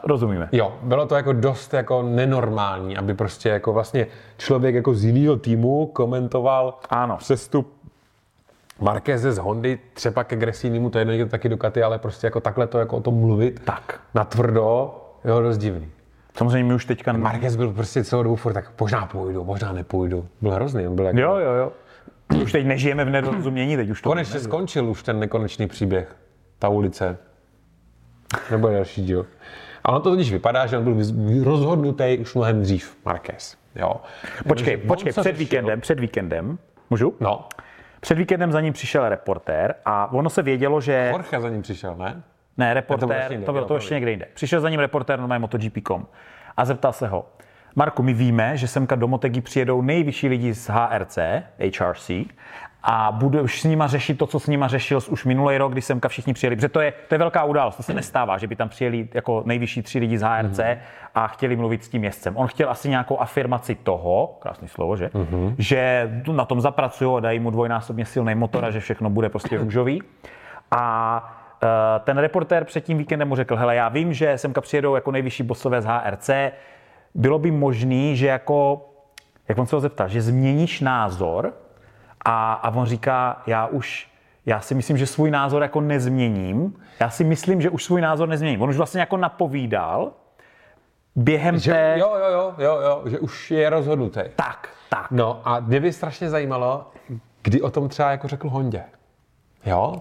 rozumíme. 0.05 0.49
Jo, 0.53 0.75
bylo 0.83 1.07
to 1.07 1.17
jako 1.17 1.33
dost 1.33 1.75
jako 1.75 2.03
nenormální, 2.03 2.97
aby 2.97 3.15
prostě 3.15 3.49
jako 3.49 3.73
vlastně 3.73 4.07
člověk 4.39 4.75
jako 4.75 4.95
z 4.95 5.05
jiného 5.05 5.37
týmu 5.37 5.87
komentoval 5.87 6.79
Ano. 6.91 7.17
přestup 7.17 7.77
Markéze 8.81 9.33
z 9.33 9.39
Hondy, 9.39 9.79
třeba 9.95 10.25
ke 10.25 10.37
Gresinimu, 10.37 10.91
to 10.91 10.99
je 10.99 11.07
jedno, 11.11 11.27
taky 11.27 11.49
Ducati, 11.49 11.83
ale 11.83 11.99
prostě 11.99 12.27
jako 12.27 12.41
takhle 12.41 12.67
to 12.67 12.79
jako 12.79 12.97
o 12.97 13.01
tom 13.01 13.15
mluvit 13.15 13.61
Tak. 13.65 14.01
na 14.15 14.25
tvrdo, 14.25 14.95
jo, 15.25 15.41
dost 15.41 15.59
divný. 15.59 15.89
Samozřejmě 16.37 16.65
my 16.65 16.75
už 16.75 16.85
teďka... 16.85 17.13
Marquez 17.13 17.57
byl 17.57 17.73
prostě 17.73 18.05
celou 18.05 18.23
dobu 18.23 18.37
furt 18.37 18.53
tak 18.53 18.71
možná 18.81 19.07
půjdu, 19.07 19.45
možná 19.45 19.73
nepůjdu. 19.73 20.29
Byl 20.41 20.53
hrozný, 20.53 20.89
on 20.89 20.97
byl 20.97 21.05
jako... 21.05 21.19
Jo, 21.21 21.37
jo, 21.37 21.53
jo. 21.53 21.73
Už 22.43 22.53
teď 22.53 22.67
nežijeme 22.67 23.05
v 23.05 23.11
nedorozumění, 23.11 23.77
teď 23.77 23.91
už 23.91 24.03
to 24.03 24.09
Konečně 24.09 24.41
skončil 24.41 24.91
už 24.91 25.03
ten 25.03 25.21
nekonečný 25.21 25.67
příběh, 25.67 26.17
ta 26.59 26.69
ulice. 26.69 27.19
Nebo 28.51 28.69
další 28.69 29.05
díl. 29.05 29.27
A 29.85 29.89
ono 29.89 30.01
to 30.01 30.11
totiž 30.11 30.33
vypadá, 30.33 30.67
že 30.67 30.79
on 30.79 30.85
byl 30.85 31.45
rozhodnutý 31.45 32.19
už 32.19 32.35
mnohem 32.35 32.63
dřív, 32.63 32.97
Marquez. 33.05 33.57
Jo. 33.75 33.93
Počkej, 34.49 34.77
on 34.77 34.89
počkej, 34.89 35.13
před 35.13 35.23
řešil- 35.23 35.37
víkendem, 35.39 35.81
před 35.81 36.01
víkendem, 36.01 36.59
můžu? 36.91 37.15
No, 37.21 37.49
Před 38.01 38.19
víkendem 38.19 38.53
za 38.53 38.61
ním 38.61 38.73
přišel 38.73 39.09
reportér 39.09 39.75
a 39.85 40.13
ono 40.13 40.31
se 40.31 40.43
vědělo, 40.43 40.81
že... 40.81 41.09
Jorge 41.13 41.41
za 41.41 41.49
ním 41.49 41.63
přišel, 41.63 41.97
ne? 41.97 42.23
Ne, 42.57 42.71
To 42.71 42.75
reportér, 42.75 43.09
bylo 43.09 43.09
to, 43.09 43.15
ještě 43.23 43.35
jinde, 43.35 43.53
bylo 43.53 43.65
to 43.65 43.75
ještě 43.75 43.95
někde 43.95 44.11
jinde. 44.11 44.27
Přišel 44.35 44.61
za 44.61 44.69
ním 44.69 44.81
reportér 44.81 45.19
normálně 45.19 45.41
MotoGP.com 45.41 46.07
a 46.57 46.65
zeptal 46.65 46.93
se 46.93 47.07
ho, 47.09 47.27
Marku, 47.79 48.03
my 48.03 48.13
víme, 48.15 48.57
že 48.57 48.69
semka 48.69 48.95
do 48.95 49.09
Motegi 49.09 49.41
přijedou 49.41 49.83
nejvyšší 49.83 50.29
lidi 50.29 50.55
z 50.55 50.69
HRC, 50.69 51.19
HRC, 51.81 52.11
a 52.89 53.13
budu 53.13 53.43
už 53.43 53.61
s 53.61 53.65
nima 53.65 53.87
řešit 53.87 54.19
to, 54.19 54.27
co 54.27 54.41
s 54.41 54.47
nima 54.47 54.69
řešil 54.69 54.99
už 55.09 55.25
minulý 55.25 55.59
rok, 55.59 55.73
kdy 55.73 55.83
semka 55.83 56.09
všichni 56.09 56.33
přijeli. 56.33 56.57
Protože 56.57 56.69
to 56.69 56.81
je, 56.81 56.93
to 57.09 57.15
je 57.15 57.19
velká 57.19 57.45
událost, 57.45 57.77
to 57.77 57.83
se 57.83 57.95
nestává, 57.95 58.39
že 58.39 58.47
by 58.47 58.57
tam 58.57 58.69
přijeli 58.69 59.09
jako 59.15 59.43
nejvyšší 59.47 59.83
tři 59.83 59.99
lidi 59.99 60.19
z 60.19 60.23
HRC 60.23 60.59
mm-hmm. 60.59 60.79
a 61.15 61.27
chtěli 61.27 61.57
mluvit 61.57 61.85
s 61.85 61.89
tím 61.89 62.05
jezdcem. 62.05 62.37
On 62.37 62.47
chtěl 62.47 62.71
asi 62.71 62.89
nějakou 62.89 63.21
afirmaci 63.21 63.75
toho, 63.75 64.37
krásný 64.41 64.69
slovo, 64.69 64.97
že, 64.97 65.07
mm-hmm. 65.07 65.55
že 65.59 66.11
na 66.33 66.45
tom 66.45 66.61
zapracují 66.61 67.17
a 67.17 67.21
dají 67.21 67.41
mu 67.41 67.51
dvojnásobně 67.51 68.05
silný 68.05 68.35
motor 68.35 68.65
a 68.65 68.71
že 68.71 68.81
všechno 68.81 69.11
bude 69.11 69.29
prostě 69.29 69.59
růžový. 69.65 70.03
A 70.71 71.19
uh, 71.63 71.69
ten 72.05 72.19
reportér 72.19 72.65
před 72.65 72.85
tím 72.85 72.99
víkendem 72.99 73.29
mu 73.29 73.37
řekl, 73.37 73.57
hele, 73.57 73.77
já 73.77 73.89
vím, 73.89 74.13
že 74.13 74.39
semka 74.39 74.61
přijedou 74.61 74.95
jako 74.95 75.11
nejvyšší 75.11 75.43
bosové 75.43 75.83
z 75.83 75.85
HRC, 75.85 76.31
bylo 77.15 77.39
by 77.39 77.51
možný, 77.51 78.17
že 78.17 78.27
jako, 78.27 78.89
jak 79.49 79.59
on 79.59 79.67
se 79.67 79.77
ho 79.77 79.81
zeptá, 79.81 80.07
že 80.07 80.23
změníš 80.23 80.81
názor, 80.81 81.53
a, 82.27 82.53
a 82.53 82.71
on 82.71 82.87
říká, 82.87 83.43
já 83.47 83.67
už, 83.67 84.11
já 84.47 84.61
si 84.61 84.75
myslím, 84.75 84.99
že 84.99 85.07
svůj 85.07 85.31
názor 85.31 85.63
jako 85.63 85.81
nezměním. 85.81 86.75
Já 87.01 87.11
si 87.11 87.25
myslím, 87.25 87.63
že 87.63 87.71
už 87.71 87.85
svůj 87.85 88.01
názor 88.01 88.29
nezměním. 88.29 88.63
On 88.63 88.71
už 88.71 88.77
vlastně 88.77 89.01
jako 89.01 89.17
napovídal 89.17 90.13
během 91.17 91.59
že, 91.59 91.73
té... 91.73 91.97
Jo, 91.99 92.13
jo, 92.19 92.31
jo, 92.33 92.55
jo, 92.59 92.81
jo, 92.83 93.03
že 93.07 93.19
už 93.19 93.51
je 93.51 93.71
rozhodnutý. 93.71 94.21
Tak, 94.37 94.69
tak. 94.91 95.11
No 95.11 95.41
a 95.45 95.61
mě 95.61 95.81
by 95.81 95.93
strašně 95.93 96.31
zajímalo, 96.31 96.91
kdy 97.43 97.63
o 97.63 97.71
tom 97.71 97.89
třeba 97.89 98.11
jako 98.11 98.29
řekl 98.29 98.49
Hondě. 98.49 98.85
Jo? 99.67 99.95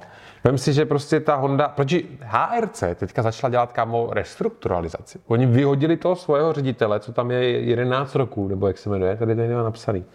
Vem 0.43 0.57
si, 0.57 0.73
že 0.73 0.85
prostě 0.85 1.19
ta 1.19 1.35
Honda, 1.35 1.67
protože 1.67 1.99
HRC 2.19 2.83
teďka 2.95 3.21
začala 3.21 3.51
dělat 3.51 3.73
kámo 3.73 4.09
restrukturalizaci. 4.11 5.19
Oni 5.27 5.45
vyhodili 5.45 5.97
toho 5.97 6.15
svého 6.15 6.53
ředitele, 6.53 6.99
co 6.99 7.13
tam 7.13 7.31
je 7.31 7.59
11 7.59 8.15
roků, 8.15 8.47
nebo 8.47 8.67
jak 8.67 8.77
se 8.77 8.89
jmenuje, 8.89 9.15
tady 9.15 9.35
tady 9.35 9.53
napsaný 9.53 10.05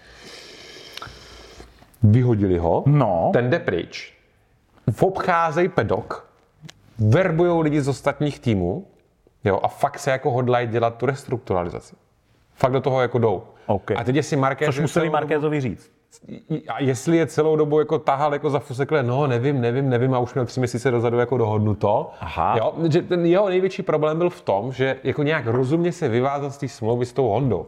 vyhodili 2.02 2.58
ho, 2.58 2.82
No. 2.86 3.30
ten 3.32 3.50
jde 3.50 3.58
pryč, 3.58 4.14
obcházejí 5.00 5.68
pedok, 5.68 6.28
verbují 6.98 7.62
lidi 7.62 7.80
z 7.80 7.88
ostatních 7.88 8.40
týmů 8.40 8.86
jo, 9.44 9.60
a 9.62 9.68
fakt 9.68 9.98
se 9.98 10.10
jako 10.10 10.30
hodlají 10.30 10.66
dělat 10.66 10.96
tu 10.96 11.06
restrukturalizaci. 11.06 11.96
Fakt 12.54 12.72
do 12.72 12.80
toho 12.80 13.00
jako 13.02 13.18
jdou. 13.18 13.42
OK. 13.66 13.90
A 13.90 14.04
teď 14.04 14.16
jestli 14.16 14.36
Marquez... 14.36 14.66
Což 14.66 14.80
museli 14.80 15.10
Markézovi 15.10 15.60
říct. 15.60 15.90
A 16.68 16.82
jestli 16.82 17.16
je 17.16 17.26
celou 17.26 17.56
dobu 17.56 17.78
jako 17.78 17.98
tahal 17.98 18.32
jako 18.32 18.50
za 18.50 18.58
fusekle, 18.58 19.02
no 19.02 19.26
nevím, 19.26 19.60
nevím, 19.60 19.88
nevím 19.90 20.14
a 20.14 20.18
už 20.18 20.34
měl 20.34 20.46
tři 20.46 20.60
měsíce 20.60 20.90
dozadu 20.90 21.18
jako 21.18 21.38
dohodnuto. 21.38 22.10
Aha. 22.20 22.56
Jo, 22.56 22.74
že 22.90 23.02
ten 23.02 23.26
jeho 23.26 23.48
největší 23.48 23.82
problém 23.82 24.18
byl 24.18 24.30
v 24.30 24.40
tom, 24.40 24.72
že 24.72 24.96
jako 25.04 25.22
nějak 25.22 25.46
rozumně 25.46 25.92
se 25.92 26.08
vyvázat 26.08 26.50
z 26.54 26.58
té 26.58 26.68
smlouvy 26.68 27.06
s 27.06 27.12
tou 27.12 27.28
Hondou. 27.28 27.66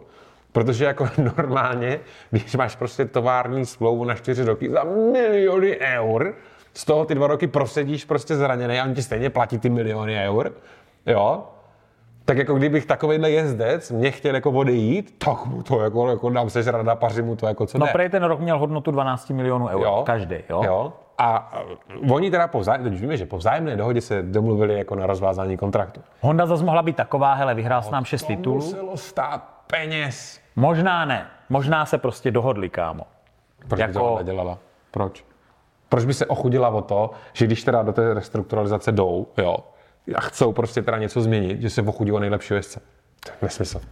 Protože 0.52 0.84
jako 0.84 1.08
normálně, 1.36 2.00
když 2.30 2.56
máš 2.56 2.76
prostě 2.76 3.04
tovární 3.04 3.66
smlouvu 3.66 4.04
na 4.04 4.14
čtyři 4.14 4.44
roky 4.44 4.70
za 4.70 4.84
miliony 5.12 5.78
eur, 5.78 6.34
z 6.74 6.84
toho 6.84 7.04
ty 7.04 7.14
dva 7.14 7.26
roky 7.26 7.46
prosedíš 7.46 8.04
prostě 8.04 8.36
zraněný 8.36 8.80
a 8.80 8.84
on 8.84 8.94
ti 8.94 9.02
stejně 9.02 9.30
platí 9.30 9.58
ty 9.58 9.68
miliony 9.70 10.16
eur, 10.26 10.52
jo, 11.06 11.44
tak 12.24 12.36
jako 12.38 12.54
kdybych 12.54 12.86
takovýhle 12.86 13.30
jezdec 13.30 13.90
mě 13.90 14.10
chtěl 14.10 14.34
jako 14.34 14.50
odejít, 14.50 15.14
tak 15.18 15.46
mu 15.46 15.62
to 15.62 15.80
jako, 15.80 16.08
jako 16.10 16.30
dám 16.30 16.50
sežrat 16.50 16.88
a 16.88 16.94
paři 16.94 17.22
mu 17.22 17.36
to 17.36 17.46
jako 17.46 17.66
co 17.66 17.78
No, 17.78 17.86
prej 17.92 18.08
ten 18.08 18.22
rok 18.24 18.40
měl 18.40 18.58
hodnotu 18.58 18.90
12 18.90 19.30
milionů 19.30 19.66
eur. 19.68 19.82
Jo. 19.82 20.02
Každý, 20.06 20.36
jo? 20.50 20.62
jo. 20.66 20.92
A 21.18 21.52
uh, 22.02 22.12
oni 22.12 22.30
teda 22.30 22.48
po 22.48 22.60
vzájemné, 22.60 22.90
teď 22.90 23.00
víme, 23.00 23.16
že 23.16 23.26
po 23.26 23.36
vzájemné 23.36 23.76
dohodě 23.76 24.00
se 24.00 24.22
domluvili 24.22 24.78
jako 24.78 24.94
na 24.94 25.06
rozvázání 25.06 25.56
kontraktu. 25.56 26.00
Honda 26.20 26.46
zase 26.46 26.64
mohla 26.64 26.82
být 26.82 26.96
taková, 26.96 27.34
hele, 27.34 27.54
vyhrál 27.54 27.82
s 27.82 27.90
nám 27.90 28.04
6 28.04 28.20
To 28.22 28.26
titulů. 28.26 28.54
muselo 28.54 28.96
stát 28.96 29.48
peněz. 29.66 30.41
Možná 30.56 31.04
ne. 31.04 31.26
Možná 31.48 31.86
se 31.86 31.98
prostě 31.98 32.30
dohodli, 32.30 32.68
kámo. 32.68 33.06
Proč 33.68 33.80
jako... 33.80 33.92
by 33.92 33.98
Jako- 33.98 34.08
to 34.08 34.18
nedělala? 34.18 34.58
Proč? 34.90 35.24
Proč 35.88 36.04
by 36.04 36.14
se 36.14 36.26
ochudila 36.26 36.68
o 36.68 36.82
to, 36.82 37.10
že 37.32 37.46
když 37.46 37.64
teda 37.64 37.82
do 37.82 37.92
té 37.92 38.14
restrukturalizace 38.14 38.92
jdou, 38.92 39.26
jo, 39.38 39.56
a 40.14 40.20
chcou 40.20 40.52
prostě 40.52 40.82
teda 40.82 40.98
něco 40.98 41.20
změnit, 41.20 41.60
že 41.60 41.70
se 41.70 41.82
ochudí 41.82 42.12
o 42.12 42.18
nejlepší 42.18 42.54
jezdce? 42.54 42.80
To 43.24 43.30
je 43.30 43.36
nesmysl. 43.42 43.76
Uh, 43.78 43.82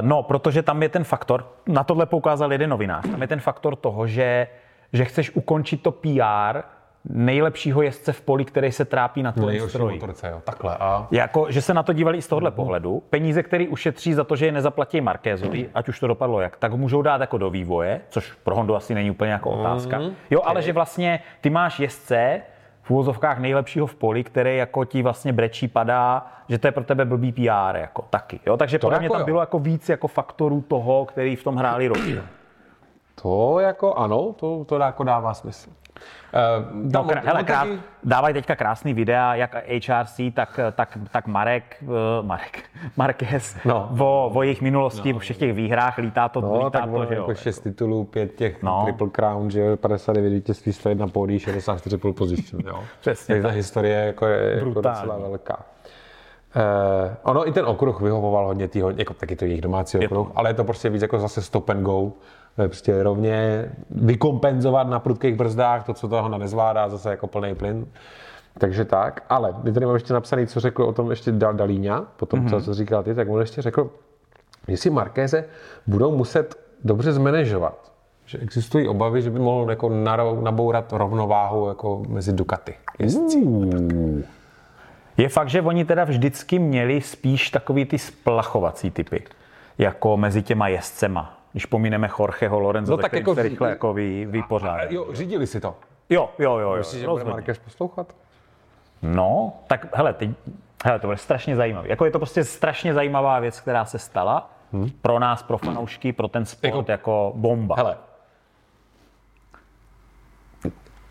no, 0.00 0.22
protože 0.22 0.62
tam 0.62 0.82
je 0.82 0.88
ten 0.88 1.04
faktor, 1.04 1.46
na 1.66 1.84
tohle 1.84 2.06
poukázal 2.06 2.52
jeden 2.52 2.70
novinář, 2.70 3.10
tam 3.10 3.22
je 3.22 3.28
ten 3.28 3.40
faktor 3.40 3.76
toho, 3.76 4.06
že, 4.06 4.46
že 4.92 5.04
chceš 5.04 5.30
ukončit 5.36 5.82
to 5.82 5.92
PR 5.92 6.60
nejlepšího 7.10 7.82
jezdce 7.82 8.12
v 8.12 8.20
poli, 8.20 8.44
který 8.44 8.72
se 8.72 8.84
trápí 8.84 9.22
na 9.22 9.32
tom 9.32 9.68
stroji. 9.68 9.94
motorce, 9.94 10.28
jo. 10.28 10.40
Takhle. 10.44 10.76
A 10.76 11.06
Jako, 11.10 11.46
že 11.50 11.62
se 11.62 11.74
na 11.74 11.82
to 11.82 11.92
dívali 11.92 12.18
i 12.18 12.22
z 12.22 12.28
tohohle 12.28 12.50
pohledu. 12.50 13.02
Peníze, 13.10 13.42
které 13.42 13.68
ušetří 13.68 14.14
za 14.14 14.24
to, 14.24 14.36
že 14.36 14.46
je 14.46 14.52
nezaplatí 14.52 15.00
Markézovi, 15.00 15.70
ať 15.74 15.88
už 15.88 16.00
to 16.00 16.06
dopadlo 16.06 16.40
jak, 16.40 16.56
tak 16.56 16.74
můžou 16.74 17.02
dát 17.02 17.20
jako 17.20 17.38
do 17.38 17.50
vývoje, 17.50 18.00
což 18.08 18.32
pro 18.32 18.54
Hondu 18.54 18.76
asi 18.76 18.94
není 18.94 19.10
úplně 19.10 19.32
jako 19.32 19.50
otázka. 19.50 20.00
Jo, 20.30 20.40
ale 20.44 20.62
že 20.62 20.72
vlastně 20.72 21.20
ty 21.40 21.50
máš 21.50 21.80
jezdce 21.80 22.42
v 22.82 22.90
úvozovkách 22.90 23.38
nejlepšího 23.38 23.86
v 23.86 23.94
poli, 23.94 24.24
který 24.24 24.56
jako 24.56 24.84
ti 24.84 25.02
vlastně 25.02 25.32
brečí, 25.32 25.68
padá, 25.68 26.26
že 26.48 26.58
to 26.58 26.68
je 26.68 26.72
pro 26.72 26.84
tebe 26.84 27.04
blbý 27.04 27.32
PR 27.32 27.76
jako 27.76 28.02
taky. 28.10 28.40
Jo? 28.46 28.56
Takže 28.56 28.78
podle 28.78 28.98
mě 28.98 29.06
jako 29.06 29.14
tam 29.14 29.20
jo. 29.20 29.24
bylo 29.24 29.40
jako 29.40 29.58
víc 29.58 29.88
jako 29.88 30.08
faktorů 30.08 30.60
toho, 30.68 31.04
který 31.04 31.36
v 31.36 31.44
tom 31.44 31.56
hráli 31.56 31.88
roli. 31.88 32.22
to 33.22 33.60
jako 33.60 33.94
ano, 33.94 34.32
to, 34.32 34.64
to 34.64 34.78
jako 34.78 35.04
dává 35.04 35.34
smysl. 35.34 35.70
Uh, 35.96 36.90
No, 36.92 37.04
krá, 37.04 37.20
hele, 37.24 37.44
krát, 37.44 37.68
dávají 38.04 38.34
teďka 38.34 38.56
krásný 38.56 38.94
videa, 38.94 39.34
jak 39.34 39.54
HRC, 39.88 40.20
tak, 40.34 40.60
tak, 40.72 40.98
tak 41.12 41.26
Marek, 41.26 41.76
uh, 41.82 42.26
Marek, 42.26 42.62
Marquez, 42.96 43.56
No. 43.64 43.90
o, 43.98 44.30
o 44.34 44.42
jejich 44.42 44.62
minulosti, 44.62 45.14
o 45.14 45.18
všech 45.18 45.36
těch 45.36 45.52
výhrách, 45.52 45.98
lítá 45.98 46.28
to, 46.28 46.40
No, 46.40 46.56
lítá 46.58 46.70
tak 46.80 46.90
to, 46.90 47.04
že 47.04 47.14
jo. 47.14 47.20
jako 47.22 47.34
šest 47.34 47.60
titulů, 47.60 48.04
pět 48.04 48.34
těch 48.34 48.62
No. 48.62 48.70
no. 48.78 48.84
Triple 48.84 49.08
Crown, 49.08 49.50
že 49.50 49.60
jo, 49.60 49.76
59 49.76 50.30
vítězství, 50.30 50.72
101 50.72 51.06
pódií, 51.06 51.38
64 51.38 51.98
pole 51.98 52.14
position, 52.14 52.62
jo. 52.66 52.80
Přesně 53.00 53.34
Tak 53.34 53.42
ta 53.42 53.48
historie 53.48 53.96
jako 54.06 54.26
je 54.26 54.54
jako 54.54 54.70
docela 54.80 55.18
velká. 55.18 55.58
Eh, 56.56 57.16
ono 57.22 57.48
i 57.48 57.52
ten 57.52 57.66
okruh 57.66 58.00
vyhovoval 58.00 58.46
hodně 58.46 58.68
tý, 58.68 58.82
jako 58.96 59.14
taky 59.14 59.36
to 59.36 59.44
jejich 59.44 59.60
domácí 59.60 59.98
Je 60.00 60.08
okruh, 60.08 60.30
ale 60.34 60.50
je 60.50 60.54
to 60.54 60.64
prostě 60.64 60.88
víc 60.88 61.02
jako 61.02 61.18
zase 61.18 61.42
stop 61.42 61.68
and 61.70 61.82
go. 61.82 62.12
Prostě 62.56 63.02
rovně 63.02 63.68
vykompenzovat 63.90 64.88
na 64.88 64.98
prudkých 64.98 65.34
brzdách 65.34 65.86
to, 65.86 65.94
co 65.94 66.08
toho 66.08 66.38
nezvládá, 66.38 66.88
zase 66.88 67.10
jako 67.10 67.26
plný 67.26 67.54
plyn. 67.54 67.86
Takže 68.58 68.84
tak, 68.84 69.24
ale 69.28 69.54
my 69.62 69.72
tady 69.72 69.86
mám 69.86 69.94
ještě 69.94 70.14
napsaný, 70.14 70.46
co 70.46 70.60
řekl 70.60 70.82
o 70.82 70.92
tom 70.92 71.10
ještě 71.10 71.32
Dal 71.32 71.54
Dalíňa, 71.54 72.06
po 72.16 72.26
tom, 72.26 72.46
mm-hmm. 72.46 72.62
co 72.62 72.74
říkal 72.74 73.02
ty, 73.02 73.14
tak 73.14 73.28
on 73.28 73.40
ještě 73.40 73.62
řekl, 73.62 73.90
že 74.68 74.76
si 74.76 74.90
Markéze 74.90 75.44
budou 75.86 76.16
muset 76.16 76.58
dobře 76.84 77.12
zmanéžovat. 77.12 77.92
Že 78.26 78.38
existují 78.38 78.88
obavy, 78.88 79.22
že 79.22 79.30
by 79.30 79.38
mohl 79.38 79.70
jako 79.70 79.88
nabourat 80.40 80.92
rovnováhu 80.92 81.68
jako 81.68 82.02
mezi 82.08 82.32
Ducati. 82.32 82.74
jezdci. 82.98 83.46
Je 85.16 85.28
fakt, 85.28 85.48
že 85.48 85.62
oni 85.62 85.84
teda 85.84 86.04
vždycky 86.04 86.58
měli 86.58 87.00
spíš 87.00 87.50
takový 87.50 87.84
ty 87.84 87.98
splachovací 87.98 88.90
typy, 88.90 89.24
jako 89.78 90.16
mezi 90.16 90.42
těma 90.42 90.68
jezdcema. 90.68 91.35
Když 91.56 91.66
pomíneme 91.66 92.08
Jorgeho 92.18 92.60
Lorenzo, 92.60 92.92
No 92.92 93.02
tak 93.02 93.12
jako 93.12 93.34
se 93.34 93.42
rychle 93.42 93.68
jako 93.68 93.92
vy, 93.92 94.26
vypořádá. 94.26 94.82
Jo, 94.90 95.06
řídili 95.12 95.46
si 95.46 95.60
to. 95.60 95.74
Jo, 96.10 96.30
jo, 96.38 96.58
jo, 96.58 96.70
jo, 96.70 96.76
Myslíš, 96.76 97.00
že 97.00 97.06
bude. 97.08 97.24
Marquez 97.24 97.58
poslouchat? 97.58 98.12
No, 99.02 99.52
tak 99.66 99.96
hele, 99.96 100.12
teď, 100.12 100.30
hele, 100.84 100.98
to 100.98 101.06
bude 101.06 101.16
strašně 101.16 101.56
zajímavé. 101.56 101.88
Jako 101.88 102.04
je 102.04 102.10
to 102.10 102.18
prostě 102.18 102.44
strašně 102.44 102.94
zajímavá 102.94 103.40
věc, 103.40 103.60
která 103.60 103.84
se 103.84 103.98
stala 103.98 104.50
hmm. 104.72 104.90
pro 105.02 105.18
nás, 105.18 105.42
pro 105.42 105.58
fanoušky, 105.58 106.12
pro 106.12 106.28
ten 106.28 106.44
sport 106.44 106.88
jako, 106.88 106.92
Jako- 106.92 107.32
bomba. 107.36 107.74
Hele. 107.78 107.96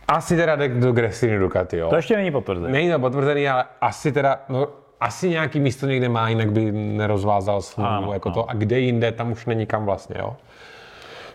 Asi 0.07 0.35
teda 0.35 0.55
jde 0.55 0.67
do 0.69 0.91
Gresiny 0.91 1.39
Ducati, 1.39 1.77
jo. 1.77 1.89
To 1.89 1.95
ještě 1.95 2.15
není 2.15 2.31
potvrzené. 2.31 2.69
Není 2.69 2.91
to 2.91 2.99
potvrzený, 2.99 3.49
ale 3.49 3.65
asi 3.81 4.11
teda, 4.11 4.39
no, 4.49 4.67
asi 5.05 5.29
nějaký 5.29 5.59
místo 5.59 5.85
někde 5.87 6.09
má, 6.09 6.29
jinak 6.29 6.51
by 6.51 6.71
nerozvázal 6.71 7.61
smlouvu 7.61 7.91
Ano, 7.91 8.13
jako 8.13 8.29
ano. 8.29 8.33
to. 8.33 8.49
A 8.49 8.53
kde 8.53 8.79
jinde, 8.79 9.11
tam 9.11 9.31
už 9.31 9.45
není 9.45 9.65
kam 9.65 9.85
vlastně, 9.85 10.15
jo. 10.19 10.35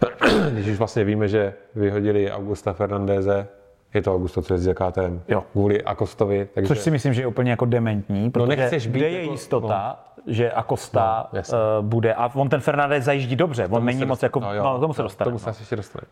Když 0.51 0.67
už 0.69 0.79
vlastně 0.79 1.05
víme, 1.05 1.29
že 1.29 1.55
vyhodili 1.75 2.31
Augusta 2.33 2.73
Fernandéze, 2.73 3.49
je 3.95 4.03
to 4.03 4.15
Augusto, 4.15 4.43
co 4.43 4.55
jezdí 4.55 4.65
za 4.65 4.75
KTM, 4.75 5.21
Jo. 5.29 5.45
kvůli 5.53 5.83
Akostovi, 5.83 6.49
takže... 6.55 6.69
Což 6.69 6.79
si 6.79 6.91
myslím, 6.91 7.15
že 7.15 7.23
je 7.23 7.27
úplně 7.27 7.51
jako 7.51 7.65
dementní, 7.65 8.31
protože 8.31 8.57
nechceš 8.57 8.87
být 8.87 8.99
kde 8.99 9.09
je 9.09 9.21
jako- 9.21 9.33
jistota, 9.33 10.05
že 10.27 10.53
Acosta 10.53 11.29
No, 11.33 11.41
uh, 11.41 11.87
bude, 11.87 12.15
a 12.15 12.31
on 12.35 12.49
ten 12.49 12.61
Fernandez 12.61 13.05
zajíždí 13.05 13.37
dobře, 13.37 13.67
on 13.71 13.85
není 13.85 13.99
se 13.99 14.07
moc 14.07 14.23
jako, 14.23 14.41
jo, 14.53 14.63
no, 14.65 14.79
tomu 14.81 14.93
se 14.95 15.03
dostane. 15.03 15.27
Tomu 15.27 15.39
se 15.39 15.47
no. 15.47 15.51
asi 15.51 15.63
ještě 15.63 15.77
dostane. 15.77 16.07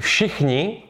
Všichni, 0.00 0.82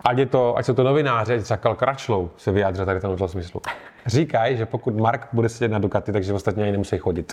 ať, 0.00 0.18
je 0.18 0.26
to, 0.26 0.56
ať 0.56 0.66
jsou 0.66 0.74
to 0.74 0.82
novináři, 0.82 1.34
ať 1.34 1.40
Zakal 1.40 1.74
Kračlou 1.74 2.30
se 2.36 2.52
vyjádří 2.52 2.84
tady 2.84 2.98
v 2.98 3.02
tomto 3.02 3.28
smyslu. 3.28 3.60
Říkají, 4.06 4.56
že 4.56 4.66
pokud 4.66 4.96
Mark 4.96 5.28
bude 5.32 5.48
sedět 5.48 5.72
na 5.72 5.78
Ducati, 5.78 6.12
takže 6.12 6.32
ostatní 6.32 6.62
ani 6.62 6.72
nemusí 6.72 6.98
chodit 6.98 7.32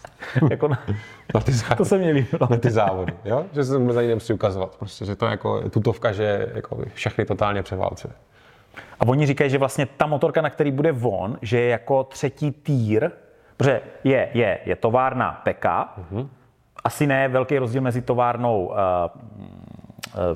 jako 0.50 0.68
na, 0.68 0.78
na 1.34 1.40
ty, 1.40 1.52
zá... 1.52 1.74
to 1.76 1.84
se 1.84 1.98
mi 1.98 2.12
líbilo. 2.12 2.48
na 2.50 2.56
ty 2.56 2.70
závody. 2.70 3.12
Jo? 3.24 3.44
Že 3.52 3.64
se 3.64 3.92
za 3.92 4.02
ní 4.02 4.08
nemusí 4.08 4.32
ukazovat. 4.32 4.76
Prostě, 4.76 5.04
že 5.04 5.16
to 5.16 5.24
je 5.24 5.30
jako 5.30 5.70
tutovka, 5.70 6.12
že 6.12 6.48
jako 6.54 6.78
všechny 6.94 7.24
totálně 7.24 7.62
převálcuje. 7.62 8.12
A 9.00 9.06
oni 9.06 9.26
říkají, 9.26 9.50
že 9.50 9.58
vlastně 9.58 9.86
ta 9.86 10.06
motorka, 10.06 10.40
na 10.42 10.50
který 10.50 10.70
bude 10.70 10.92
von, 10.92 11.38
že 11.42 11.60
je 11.60 11.68
jako 11.68 12.04
třetí 12.04 12.50
týr, 12.50 13.10
protože 13.56 13.80
je, 14.04 14.28
je, 14.34 14.58
je 14.64 14.76
továrna 14.76 15.42
PK, 15.44 15.64
Mhm. 15.98 16.28
asi 16.84 17.06
ne 17.06 17.28
velký 17.28 17.58
rozdíl 17.58 17.82
mezi 17.82 18.02
továrnou 18.02 18.66
uh, 18.66 18.74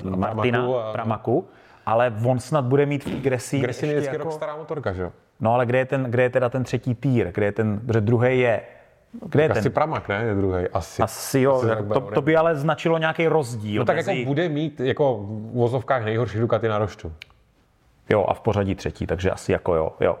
uh, 0.03 0.15
Martina 0.17 0.59
Pramaku 0.59 0.77
a- 0.79 0.91
Pramaku, 0.91 1.47
ale 1.85 2.13
on 2.25 2.39
snad 2.39 2.65
bude 2.65 2.85
mít 2.85 3.05
v 3.05 3.25
je 3.63 3.69
ještě 3.69 3.85
vždycky 3.85 4.15
jako- 4.15 4.23
rok 4.23 4.33
stará 4.33 4.55
motorka, 4.55 4.93
že 4.93 5.01
jo? 5.01 5.11
No 5.39 5.53
ale 5.53 5.65
kde 5.65 5.77
je, 5.77 5.85
ten, 5.85 6.03
kde 6.03 6.23
je 6.23 6.29
teda 6.29 6.49
ten 6.49 6.63
třetí 6.63 6.95
týr? 6.95 7.31
Kde 7.31 7.45
je 7.45 7.51
ten, 7.51 7.79
protože 7.79 8.01
druhý 8.01 8.39
je, 8.39 8.61
kde 9.25 9.43
je 9.43 9.49
Asi 9.49 9.61
ten? 9.61 9.71
Pramak, 9.71 10.07
ne? 10.09 10.23
Je 10.23 10.35
druhý. 10.35 10.67
Asi. 10.73 11.01
Asi 11.01 11.41
jo, 11.41 11.55
Asi 11.55 11.67
tak 11.67 11.77
to, 11.93 12.01
to, 12.01 12.21
by 12.21 12.35
ale 12.35 12.55
značilo 12.55 12.97
nějaký 12.97 13.27
rozdíl 13.27 13.79
No 13.81 13.85
tak 13.85 13.95
mezi... 13.95 14.11
jako 14.11 14.27
bude 14.27 14.49
mít 14.49 14.79
jako 14.79 15.17
v 15.17 15.53
vozovkách 15.53 16.05
nejhorší 16.05 16.39
Ducati 16.39 16.67
na 16.67 16.77
roštu. 16.77 17.13
Jo, 18.09 18.25
a 18.27 18.33
v 18.33 18.41
pořadí 18.41 18.75
třetí, 18.75 19.07
takže 19.07 19.31
asi 19.31 19.51
jako 19.51 19.75
jo, 19.75 19.91
jo. 19.99 20.17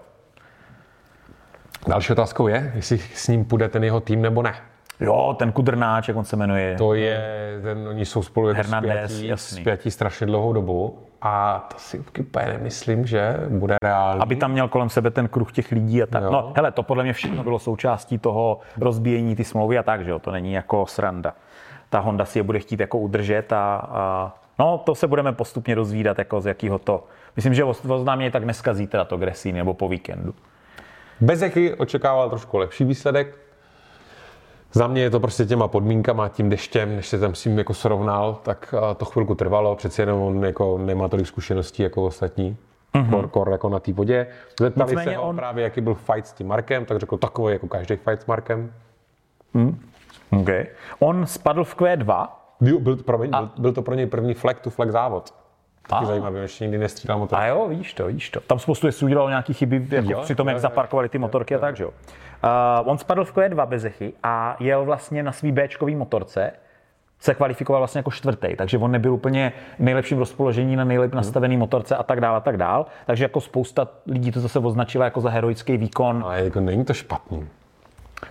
Další 1.87 2.13
otázkou 2.13 2.47
je, 2.47 2.71
jestli 2.75 2.97
s 2.97 3.27
ním 3.27 3.45
půjde 3.45 3.69
ten 3.69 3.83
jeho 3.83 3.99
tým 3.99 4.21
nebo 4.21 4.41
ne. 4.41 4.55
Jo, 4.99 5.35
ten 5.39 5.51
kudrnáč, 5.51 6.07
jak 6.07 6.17
on 6.17 6.25
se 6.25 6.35
jmenuje. 6.35 6.75
To 6.77 6.93
je, 6.93 7.21
ten, 7.63 7.87
oni 7.87 8.05
jsou 8.05 8.23
spolu 8.23 8.47
jako 8.47 8.57
Hernandez, 8.57 9.11
spjatí, 9.11 9.27
jasný. 9.27 9.61
spjatí 9.61 9.91
strašně 9.91 10.27
dlouhou 10.27 10.53
dobu 10.53 10.99
a 11.21 11.59
to 11.73 11.79
si 11.79 12.03
úplně 12.19 12.45
nemyslím, 12.45 13.05
že 13.05 13.35
bude 13.49 13.75
reálný. 13.83 14.21
aby 14.21 14.35
tam 14.35 14.51
měl 14.51 14.67
kolem 14.67 14.89
sebe 14.89 15.11
ten 15.11 15.27
kruh 15.27 15.51
těch 15.51 15.71
lidí 15.71 16.03
a 16.03 16.05
tak. 16.05 16.23
Jo. 16.23 16.31
No, 16.31 16.53
hele, 16.55 16.71
to 16.71 16.83
podle 16.83 17.03
mě 17.03 17.13
všechno 17.13 17.43
bylo 17.43 17.59
součástí 17.59 18.17
toho 18.17 18.59
rozbíjení 18.77 19.35
ty 19.35 19.43
smlouvy 19.43 19.77
a 19.77 19.83
tak, 19.83 20.05
že 20.05 20.11
jo, 20.11 20.19
to 20.19 20.31
není 20.31 20.53
jako 20.53 20.85
sranda. 20.85 21.33
Ta 21.89 21.99
Honda 21.99 22.25
si 22.25 22.39
je 22.39 22.43
bude 22.43 22.59
chtít 22.59 22.79
jako 22.79 22.97
udržet 22.99 23.53
a, 23.53 23.75
a 23.89 24.33
no, 24.59 24.77
to 24.77 24.95
se 24.95 25.07
budeme 25.07 25.33
postupně 25.33 25.75
dozvídat, 25.75 26.17
jako 26.17 26.41
z 26.41 26.45
jakého 26.45 26.79
to. 26.79 27.03
Myslím, 27.35 27.53
že 27.53 27.63
oz- 27.63 27.93
oznámí 27.93 28.31
tak 28.31 28.43
dneska, 28.43 28.73
zítra 28.73 29.03
to 29.05 29.17
Gresín 29.17 29.55
nebo 29.55 29.73
po 29.73 29.87
víkendu. 29.89 30.33
Bezechy 31.21 31.73
očekával 31.73 32.29
trošku 32.29 32.57
lepší 32.57 32.83
výsledek. 32.85 33.37
Za 34.71 34.87
mě 34.87 35.01
je 35.01 35.09
to 35.09 35.19
prostě 35.19 35.45
těma 35.45 35.67
podmínkama, 35.67 36.29
tím 36.29 36.49
deštěm, 36.49 36.95
než 36.95 37.07
se 37.07 37.19
tam 37.19 37.35
s 37.35 37.43
tím 37.43 37.57
jako 37.57 37.73
srovnal, 37.73 38.39
tak 38.43 38.73
a, 38.73 38.93
to 38.93 39.05
chvilku 39.05 39.35
trvalo, 39.35 39.75
přeci 39.75 40.01
jenom 40.01 40.21
on 40.21 40.45
jako 40.45 40.77
nemá 40.77 41.07
tolik 41.07 41.27
zkušeností 41.27 41.83
jako 41.83 42.05
ostatní. 42.05 42.57
Mm-hmm. 42.95 43.09
Kor, 43.09 43.27
kor, 43.27 43.49
jako 43.51 43.69
na 43.69 43.79
té 43.79 43.93
vodě. 43.93 44.27
Zeptali 44.59 44.89
Nicméně 44.91 45.11
se 45.11 45.17
ho 45.17 45.23
on- 45.23 45.35
právě, 45.35 45.63
jaký 45.63 45.81
byl 45.81 45.93
fight 45.93 46.27
s 46.27 46.33
tím 46.33 46.47
Markem, 46.47 46.85
tak 46.85 46.99
řekl 46.99 47.17
takový 47.17 47.53
jako 47.53 47.67
každý 47.67 47.95
fight 47.95 48.21
s 48.21 48.25
Markem. 48.25 48.71
Okay. 50.41 50.65
On 50.99 51.25
spadl 51.25 51.63
v 51.63 51.75
Q2, 51.77 52.27
Byl, 52.61 52.79
byl, 52.79 52.95
promiň, 52.95 53.29
byl, 53.29 53.49
byl, 53.57 53.71
to 53.73 53.81
pro 53.81 53.95
něj 53.95 54.05
první 54.05 54.33
flag 54.33 54.59
to 54.59 54.69
flag 54.69 54.91
závod. 54.91 55.33
Taky 55.87 56.03
A. 56.03 56.07
zajímavý, 56.07 56.39
ještě 56.39 56.63
nikdy 56.63 56.77
nestřídal 56.77 57.19
motor. 57.19 57.39
A 57.39 57.45
jo, 57.47 57.65
vidíš 57.67 57.93
to, 57.93 58.05
vidíš 58.05 58.29
to. 58.29 58.39
Tam 58.39 58.59
spoustu 58.59 58.87
jezdců 58.87 59.05
udělalo 59.05 59.29
nějaký 59.29 59.53
chyby 59.53 59.87
jako 59.91 60.11
Jo, 60.11 60.21
při 60.21 60.35
tom, 60.35 60.47
jo, 60.47 60.49
jak 60.49 60.57
jo, 60.57 60.61
zaparkovali 60.61 61.09
ty 61.09 61.17
motorky 61.17 61.55
a 61.55 61.59
tak, 61.59 61.75
že 61.75 61.83
jo. 61.83 61.91
Uh, 62.43 62.89
on 62.89 62.97
spadl 62.97 63.25
v 63.25 63.33
Q2 63.33 63.65
bezechy 63.65 64.13
a 64.23 64.55
jel 64.59 64.85
vlastně 64.85 65.23
na 65.23 65.31
svý 65.31 65.51
Bčkový 65.51 65.95
motorce, 65.95 66.51
se 67.19 67.35
kvalifikoval 67.35 67.81
vlastně 67.81 67.99
jako 67.99 68.11
čtvrtý, 68.11 68.55
takže 68.55 68.77
on 68.77 68.91
nebyl 68.91 69.13
úplně 69.13 69.53
v 69.79 69.79
nejlepším 69.79 70.17
rozpoložení 70.17 70.75
na 70.75 70.83
nejlépe 70.83 71.15
nastavený 71.15 71.57
motorce 71.57 71.95
a 71.95 72.03
tak 72.03 72.21
dále 72.21 72.37
a 72.37 72.39
tak 72.39 72.57
dál. 72.57 72.85
Takže 73.05 73.23
jako 73.23 73.41
spousta 73.41 73.87
lidí 74.07 74.31
to 74.31 74.39
zase 74.39 74.59
označila 74.59 75.05
jako 75.05 75.21
za 75.21 75.29
heroický 75.29 75.77
výkon. 75.77 76.23
Ale 76.25 76.43
jako 76.43 76.59
není 76.59 76.85
to 76.85 76.93
špatný. 76.93 77.47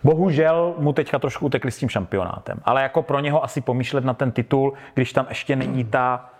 Bohužel 0.05 0.75
mu 0.79 0.93
teďka 0.93 1.19
trošku 1.19 1.47
utekli 1.47 1.71
s 1.71 1.79
tím 1.79 1.89
šampionátem, 1.89 2.61
ale 2.65 2.83
jako 2.83 3.03
pro 3.03 3.21
něho 3.21 3.45
asi 3.45 3.61
pomýšlet 3.61 4.05
na 4.05 4.15
ten 4.15 4.33
titul, 4.33 4.73
když 4.95 5.13
tam 5.13 5.27
ještě 5.29 5.57
není 5.57 5.85
ta 5.85 6.31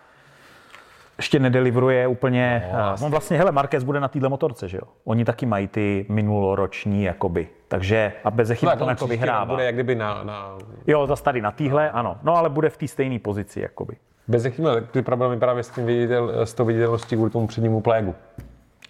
ještě 1.19 1.39
nedeliveruje 1.39 2.07
úplně. 2.07 2.71
No, 2.73 3.07
on 3.07 3.11
vlastně, 3.11 3.39
hele, 3.39 3.53
Marquez 3.53 3.85
bude 3.85 4.01
na 4.01 4.09
téhle 4.09 4.29
motorce, 4.29 4.69
že 4.69 4.77
jo? 4.77 4.83
Oni 5.05 5.25
taky 5.25 5.47
mají 5.47 5.69
ty 5.69 6.07
minuloroční, 6.09 7.05
jakoby. 7.05 7.49
Takže 7.69 8.13
a 8.25 8.31
bez 8.31 8.51
chyb 8.51 8.69
Tak 8.69 8.79
to 8.79 8.89
jako 8.89 9.07
vyhrává. 9.07 9.45
Bude 9.45 9.65
jak 9.65 9.75
kdyby 9.75 9.95
na, 9.95 10.25
na 10.25 10.59
Jo, 10.87 11.07
zase 11.07 11.23
tady 11.23 11.43
na 11.43 11.51
týhle, 11.51 11.91
ano. 11.91 12.17
No, 12.23 12.37
ale 12.37 12.49
bude 12.51 12.71
v 12.71 12.77
té 12.77 12.89
stejné 12.89 13.19
pozici, 13.19 13.61
jakoby. 13.61 13.97
Bez 14.29 14.57
měl 14.57 14.81
ty 14.81 15.03
problémy 15.03 15.39
právě 15.39 15.63
s, 15.63 15.71
tím 15.71 15.87
viditel, 15.87 16.47
s 16.47 16.55
tou 16.55 16.65
viditelností 16.65 17.17
kvůli 17.17 17.31
tomu 17.31 17.47
přednímu 17.47 17.81
plégu. 17.81 18.15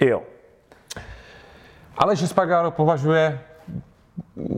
Jo. 0.01 0.23
Ale 1.99 2.17
že 2.17 2.27
Spargaro 2.29 2.71
považuje 2.71 3.41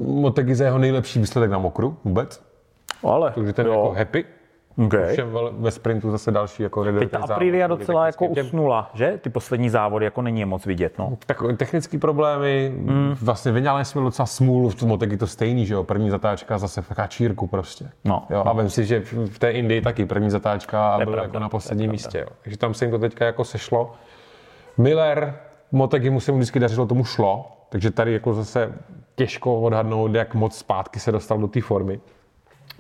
Motegi 0.07 0.55
za 0.55 0.65
jeho 0.65 0.79
nejlepší 0.79 1.19
výsledek 1.19 1.51
na 1.51 1.59
mokru 1.59 1.97
vůbec. 2.05 2.43
Ale, 3.03 3.33
Takže 3.35 3.53
ten 3.53 3.67
jo. 3.67 3.73
jako 3.73 3.93
happy. 3.93 4.25
Okay. 4.87 5.17
Vel- 5.17 5.53
ve 5.59 5.71
sprintu 5.71 6.11
zase 6.11 6.31
další 6.31 6.63
jako 6.63 6.85
Teď 6.85 7.11
ta 7.11 7.19
Aprilia 7.19 7.67
docela 7.67 8.07
jako 8.07 8.27
usnula, 8.27 8.91
že? 8.95 9.19
Ty 9.23 9.31
poslední 9.31 9.71
závody 9.71 10.05
jako 10.05 10.23
není 10.23 10.41
je 10.41 10.47
moc 10.47 10.67
vidět, 10.67 10.99
no. 10.99 11.17
Tak 11.27 11.43
technické 11.57 11.99
problémy, 11.99 12.73
mm. 12.77 13.17
vlastně 13.23 13.53
Vinales 13.53 13.89
jsme 13.89 14.03
docela 14.03 14.27
smůlu, 14.27 14.69
v 14.69 14.75
tom 14.75 14.89
Motegi 14.89 15.17
to 15.17 15.27
stejný, 15.27 15.67
že 15.67 15.75
jo, 15.75 15.85
první 15.85 16.11
zatáčka 16.11 16.59
zase 16.59 16.83
v 16.83 16.89
kačírku 16.89 17.47
prostě. 17.47 17.91
No. 18.05 18.27
Jo, 18.31 18.43
a 18.47 18.53
vem 18.53 18.71
si, 18.71 18.85
že 18.85 19.01
v 19.27 19.39
té 19.39 19.51
Indii 19.51 19.81
taky 19.81 20.07
první 20.07 20.31
zatáčka 20.31 20.95
a 20.95 21.05
byl 21.05 21.15
jako 21.15 21.39
na 21.39 21.49
posledním 21.49 21.91
místě. 21.91 22.19
Jo. 22.19 22.27
Takže 22.43 22.59
tam 22.59 22.75
se 22.75 22.85
jim 22.85 22.93
to 22.93 22.99
teďka 22.99 23.25
jako 23.25 23.45
sešlo. 23.45 23.93
Miller, 24.79 25.35
Motegi 25.73 26.11
mu 26.11 26.21
se 26.21 26.33
mu 26.33 26.39
vždycky 26.39 26.61
dařilo, 26.61 26.87
tomu 26.87 27.05
šlo, 27.05 27.47
takže 27.69 27.91
tady 27.91 28.13
jako 28.13 28.35
zase 28.35 28.73
těžko 29.15 29.61
odhadnout, 29.61 30.15
jak 30.15 30.35
moc 30.35 30.59
zpátky 30.59 31.01
se 31.01 31.13
dostal 31.13 31.39
do 31.39 31.49
té 31.49 31.61
formy. 31.61 32.01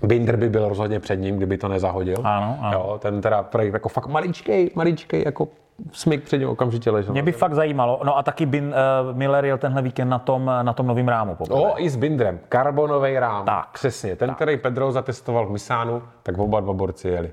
Binder 0.02 0.36
by 0.36 0.48
byl 0.48 0.68
rozhodně 0.68 1.00
před 1.00 1.16
ním, 1.16 1.36
kdyby 1.36 1.58
to 1.58 1.68
nezahodil. 1.68 2.16
Ano, 2.24 2.58
ano. 2.60 2.78
Jo, 2.78 2.98
ten 3.02 3.20
teda 3.20 3.48
jako 3.60 3.88
fakt 3.88 4.06
maličkej, 4.06 4.70
maličkej, 4.74 5.22
jako 5.26 5.48
smyk 5.92 6.24
před 6.24 6.38
ním 6.38 6.48
okamžitě 6.48 6.90
ležel. 6.90 7.12
Mě 7.12 7.22
by 7.22 7.32
fakt 7.32 7.54
zajímalo, 7.54 8.00
no 8.04 8.18
a 8.18 8.22
taky 8.22 8.46
Bin, 8.46 8.74
uh, 9.10 9.16
Miller 9.16 9.44
jel 9.44 9.58
tenhle 9.58 9.82
víkend 9.82 10.08
na 10.08 10.18
tom, 10.18 10.50
na 10.62 10.72
tom 10.72 10.86
novém 10.86 11.08
rámu. 11.08 11.34
poprvé. 11.34 11.60
O, 11.60 11.74
i 11.76 11.90
s 11.90 11.96
Bindrem. 11.96 12.38
Karbonový 12.48 13.18
rám. 13.18 13.44
Tak. 13.46 13.68
Přesně. 13.72 14.16
Ten, 14.16 14.34
který 14.34 14.56
Pedro 14.56 14.92
zatestoval 14.92 15.46
v 15.46 15.50
Misánu, 15.50 16.02
tak 16.22 16.38
oba 16.38 16.60
dva 16.60 16.72
borci 16.72 17.08
jeli. 17.08 17.30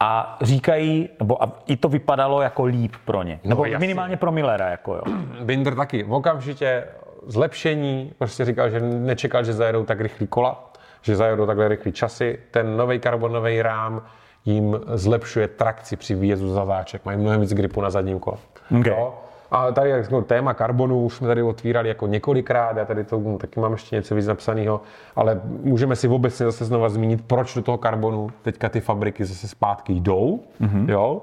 A 0.00 0.38
říkají, 0.42 1.08
nebo 1.18 1.42
a 1.42 1.52
i 1.66 1.76
to 1.76 1.88
vypadalo 1.88 2.42
jako 2.42 2.64
líp 2.64 2.92
pro 3.04 3.22
ně. 3.22 3.40
Nebo 3.44 3.64
jasně. 3.64 3.78
minimálně 3.78 4.16
pro 4.16 4.32
Millera, 4.32 4.68
jako 4.68 4.94
jo. 4.94 5.02
Binder 5.44 5.74
taky 5.74 6.04
okamžitě 6.04 6.84
zlepšení, 7.26 8.12
prostě 8.18 8.44
říkal, 8.44 8.70
že 8.70 8.80
nečekal, 8.80 9.44
že 9.44 9.52
zajedou 9.52 9.84
tak 9.84 10.00
rychlý 10.00 10.26
kola, 10.26 10.71
že 11.02 11.16
zajedou 11.16 11.46
takhle 11.46 11.68
rychlý 11.68 11.92
časy. 11.92 12.38
Ten 12.50 12.76
nový 12.76 12.98
karbonový 12.98 13.62
rám 13.62 14.02
jim 14.44 14.80
zlepšuje 14.94 15.48
trakci 15.48 15.96
při 15.96 16.14
výjezdu 16.14 16.52
za 16.52 16.66
záček. 16.66 17.04
Mají 17.04 17.18
mnohem 17.18 17.40
víc 17.40 17.54
gripu 17.54 17.80
na 17.80 17.90
zadním 17.90 18.18
kole. 18.18 18.36
Okay. 18.80 18.92
Jo? 18.92 19.14
A 19.50 19.72
tady 19.72 19.90
jak 19.90 20.02
řeknu, 20.02 20.22
téma 20.22 20.54
karbonu 20.54 21.04
už 21.04 21.14
jsme 21.14 21.28
tady 21.28 21.42
otvírali 21.42 21.88
jako 21.88 22.06
několikrát, 22.06 22.76
já 22.76 22.84
tady 22.84 23.04
to 23.04 23.18
hm, 23.18 23.38
taky 23.38 23.60
mám 23.60 23.72
ještě 23.72 23.96
něco 23.96 24.14
víc 24.14 24.26
napsaného, 24.26 24.80
ale 25.16 25.40
můžeme 25.44 25.96
si 25.96 26.08
obecně 26.08 26.46
zase 26.46 26.64
znova 26.64 26.88
zmínit, 26.88 27.24
proč 27.26 27.54
do 27.54 27.62
toho 27.62 27.78
karbonu 27.78 28.30
teďka 28.42 28.68
ty 28.68 28.80
fabriky 28.80 29.24
zase 29.24 29.48
zpátky 29.48 29.92
jdou, 29.92 30.40
mm-hmm. 30.60 30.90
jo? 30.90 31.22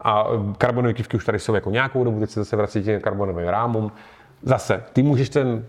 A 0.00 0.24
hm, 0.32 0.54
karbonové 0.58 0.94
kivky 0.94 1.16
už 1.16 1.24
tady 1.24 1.38
jsou 1.38 1.54
jako 1.54 1.70
nějakou 1.70 2.04
dobu, 2.04 2.20
teď 2.20 2.30
se 2.30 2.40
zase 2.40 2.56
vrací 2.56 2.82
těm 2.82 3.00
karbonovým 3.00 3.48
rámům. 3.48 3.92
Zase, 4.42 4.84
ty 4.92 5.02
můžeš 5.02 5.28
ten 5.28 5.66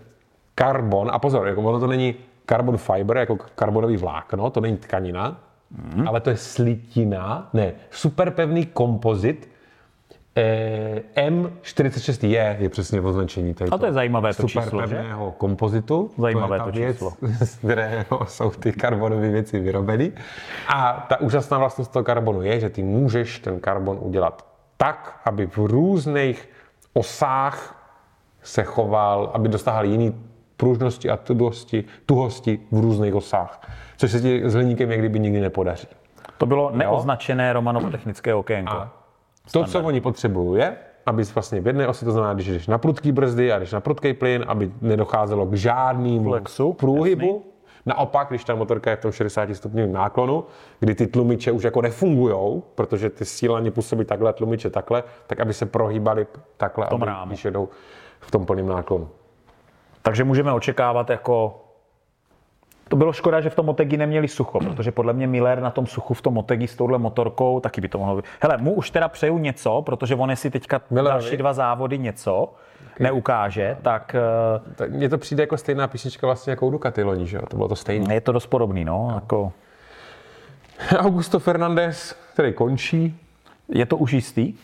karbon, 0.54 1.10
a 1.12 1.18
pozor, 1.18 1.48
jako 1.48 1.62
ono 1.62 1.80
to 1.80 1.86
není 1.86 2.14
carbon 2.46 2.76
fiber, 2.76 3.16
jako 3.16 3.38
karbonový 3.54 3.96
vlákno, 3.96 4.50
to 4.50 4.60
není 4.60 4.76
tkanina, 4.76 5.40
mm. 5.70 6.08
ale 6.08 6.20
to 6.20 6.30
je 6.30 6.36
slitina, 6.36 7.50
ne, 7.52 7.72
super 7.90 8.30
pevný 8.30 8.66
kompozit, 8.66 9.48
Eh, 10.38 11.02
M46je 11.28 12.56
je 12.60 12.68
přesně 12.68 13.00
označení. 13.00 13.54
Tady 13.54 13.70
A 13.70 13.78
to 13.78 13.86
je 13.86 13.92
zajímavé 13.92 14.34
to 14.34 14.48
super 14.48 14.62
číslo, 14.62 14.86
že? 14.86 14.94
pevného 14.94 15.32
kompozitu. 15.32 16.10
Zajímavé 16.18 16.58
to, 16.58 16.66
je 16.66 16.72
to 16.72 16.78
věc, 16.78 16.96
číslo. 16.96 17.12
z 17.46 17.56
kterého 17.56 18.26
jsou 18.26 18.50
ty 18.50 18.72
karbonové 18.72 19.28
věci 19.28 19.60
vyrobeny. 19.60 20.12
A 20.68 21.06
ta 21.08 21.20
úžasná 21.20 21.58
vlastnost 21.58 21.92
toho 21.92 22.04
karbonu 22.04 22.42
je, 22.42 22.60
že 22.60 22.68
ty 22.68 22.82
můžeš 22.82 23.38
ten 23.38 23.60
karbon 23.60 23.98
udělat 24.00 24.46
tak, 24.76 25.20
aby 25.24 25.46
v 25.46 25.58
různých 25.58 26.48
osách 26.92 27.86
se 28.42 28.62
choval, 28.62 29.30
aby 29.34 29.48
dostával 29.48 29.84
jiný 29.84 30.14
pružnosti 30.56 31.10
a 31.10 31.16
tuhosti, 31.16 31.84
tuhosti 32.06 32.60
v 32.70 32.80
různých 32.80 33.14
osách. 33.14 33.60
Což 33.96 34.10
se 34.10 34.20
ti 34.20 34.42
s 34.44 34.54
hliníkem 34.54 34.90
jak 34.90 35.00
kdyby 35.00 35.20
nikdy 35.20 35.40
nepodaří. 35.40 35.88
To 36.38 36.46
bylo 36.46 36.70
neoznačené 36.70 37.52
Romanovo 37.52 37.90
technické 37.90 38.34
okénko. 38.34 38.72
A 38.72 38.92
to, 39.52 39.64
co 39.64 39.80
oni 39.80 40.00
potřebují, 40.00 40.60
je, 40.60 40.76
aby 41.06 41.22
vlastně 41.22 41.60
v 41.60 41.66
jedné 41.66 41.88
osi, 41.88 42.04
to 42.04 42.12
znamená, 42.12 42.34
když 42.34 42.48
jdeš 42.48 42.66
na 42.66 42.78
prudký 42.78 43.12
brzdy 43.12 43.52
a 43.52 43.58
když 43.58 43.72
na 43.72 43.80
prudký 43.80 44.14
plyn, 44.14 44.44
aby 44.48 44.70
nedocházelo 44.80 45.46
k 45.46 45.54
žádnému 45.54 46.30
Flexu, 46.30 46.72
průhybu. 46.72 47.44
Naopak, 47.86 48.28
když 48.28 48.44
ta 48.44 48.54
motorka 48.54 48.90
je 48.90 48.96
v 48.96 49.00
tom 49.00 49.12
60 49.12 49.48
stupňovém 49.54 49.92
náklonu, 49.92 50.44
kdy 50.80 50.94
ty 50.94 51.06
tlumiče 51.06 51.52
už 51.52 51.62
jako 51.62 51.82
nefungují, 51.82 52.62
protože 52.74 53.10
ty 53.10 53.24
sílaně 53.24 53.70
působí 53.70 54.04
takhle, 54.04 54.32
tlumiče 54.32 54.70
takhle, 54.70 55.02
tak 55.26 55.40
aby 55.40 55.54
se 55.54 55.66
prohýbali 55.66 56.26
takhle, 56.56 56.86
tom 56.86 57.02
aby, 57.02 57.06
rámu. 57.06 57.28
když 57.28 57.44
jedou 57.44 57.68
v 58.20 58.30
tom 58.30 58.46
plném 58.46 58.66
náklonu. 58.66 59.08
Takže 60.06 60.24
můžeme 60.24 60.52
očekávat 60.52 61.10
jako... 61.10 61.62
To 62.88 62.96
bylo 62.96 63.12
škoda, 63.12 63.40
že 63.40 63.50
v 63.50 63.54
tom 63.54 63.66
Motegi 63.66 63.96
neměli 63.96 64.28
sucho, 64.28 64.58
protože 64.58 64.92
podle 64.92 65.12
mě 65.12 65.26
Miller 65.26 65.60
na 65.60 65.70
tom 65.70 65.86
suchu 65.86 66.14
v 66.14 66.22
tom 66.22 66.34
Motegi 66.34 66.68
s 66.68 66.76
touhle 66.76 66.98
motorkou 66.98 67.60
taky 67.60 67.80
by 67.80 67.88
to 67.88 67.98
mohlo 67.98 68.16
být. 68.16 68.24
Hele, 68.40 68.56
mu 68.56 68.74
už 68.74 68.90
teda 68.90 69.08
přeju 69.08 69.38
něco, 69.38 69.82
protože 69.82 70.14
on 70.14 70.36
si 70.36 70.50
teďka 70.50 70.80
Millerovi? 70.90 71.22
další 71.22 71.36
dva 71.36 71.52
závody 71.52 71.98
něco 71.98 72.54
neukáže, 72.98 73.76
tak 73.82 74.16
Tak 74.76 74.90
Mně 74.90 75.08
to 75.08 75.18
přijde 75.18 75.42
jako 75.42 75.56
stejná 75.56 75.88
písnička 75.88 76.26
vlastně 76.26 76.50
jako 76.50 76.66
u 76.66 76.70
Ducati 76.70 77.02
loni, 77.02 77.26
že 77.26 77.36
jo? 77.36 77.42
To 77.50 77.56
bylo 77.56 77.68
to 77.68 77.76
stejné. 77.76 78.06
eh, 78.10 78.14
je 78.14 78.20
to 78.20 78.32
dost 78.32 78.46
podobný, 78.46 78.84
no. 78.84 79.12
Jako, 79.14 79.52
Augusto 80.96 81.38
Fernandez, 81.38 82.16
který 82.32 82.52
končí. 82.52 83.20
Je 83.68 83.86
to 83.86 83.96
už 83.96 84.12
jistý? 84.12 84.54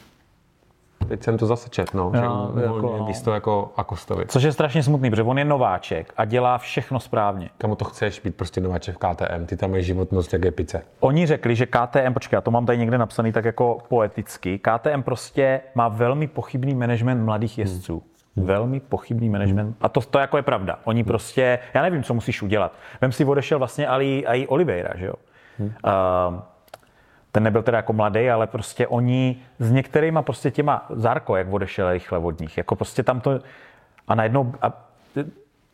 Teď 1.08 1.22
jsem 1.22 1.38
to 1.38 1.46
zase 1.46 1.68
čet, 1.68 1.94
no. 1.94 2.12
Že 2.14 2.22
jako, 2.62 2.96
no. 2.98 3.06
místo 3.06 3.32
jako 3.32 3.72
Akostovi. 3.76 4.24
Což 4.26 4.42
je 4.42 4.52
strašně 4.52 4.82
smutný, 4.82 5.10
protože 5.10 5.22
on 5.22 5.38
je 5.38 5.44
nováček 5.44 6.12
a 6.16 6.24
dělá 6.24 6.58
všechno 6.58 7.00
správně. 7.00 7.50
Kamu 7.58 7.76
to 7.76 7.84
chceš 7.84 8.20
být 8.20 8.36
prostě 8.36 8.60
nováček 8.60 8.96
v 8.96 8.98
KTM, 8.98 9.46
ty 9.46 9.56
tam 9.56 9.70
mají 9.70 9.82
životnost 9.82 10.32
jak 10.32 10.44
je 10.44 10.50
pice. 10.50 10.82
Oni 11.00 11.26
řekli, 11.26 11.56
že 11.56 11.66
KTM, 11.66 12.12
počkej, 12.12 12.36
já 12.36 12.40
to 12.40 12.50
mám 12.50 12.66
tady 12.66 12.78
někde 12.78 12.98
napsaný 12.98 13.32
tak 13.32 13.44
jako 13.44 13.78
poeticky, 13.88 14.58
KTM 14.58 15.02
prostě 15.02 15.60
má 15.74 15.88
velmi 15.88 16.26
pochybný 16.26 16.74
management 16.74 17.24
mladých 17.24 17.58
jezdců. 17.58 18.02
Velmi 18.36 18.80
pochybný 18.80 19.28
management. 19.28 19.76
A 19.80 19.88
to, 19.88 20.00
to 20.00 20.18
jako 20.18 20.36
je 20.36 20.42
pravda. 20.42 20.78
Oni 20.84 21.04
prostě, 21.04 21.58
já 21.74 21.82
nevím, 21.82 22.02
co 22.02 22.14
musíš 22.14 22.42
udělat. 22.42 22.72
Vem 23.00 23.12
si 23.12 23.24
odešel 23.24 23.58
vlastně 23.58 23.88
Ali, 23.88 24.24
i 24.26 24.46
Oliveira, 24.46 24.90
že 24.96 25.06
jo? 25.06 25.14
Uh, 25.58 25.70
ten 27.32 27.42
nebyl 27.42 27.62
teda 27.62 27.76
jako 27.76 27.92
mladý, 27.92 28.30
ale 28.30 28.46
prostě 28.46 28.86
oni 28.86 29.42
s 29.58 29.72
některýma 29.72 30.22
prostě 30.22 30.50
těma, 30.50 30.86
Zarko, 30.90 31.36
jak 31.36 31.52
odešel 31.52 31.92
rychle 31.92 32.18
od 32.18 32.40
nich, 32.40 32.58
jako 32.58 32.76
prostě 32.76 33.02
tam 33.02 33.20
to, 33.20 33.40
a 34.08 34.14
najednou, 34.14 34.54
a, 34.62 34.86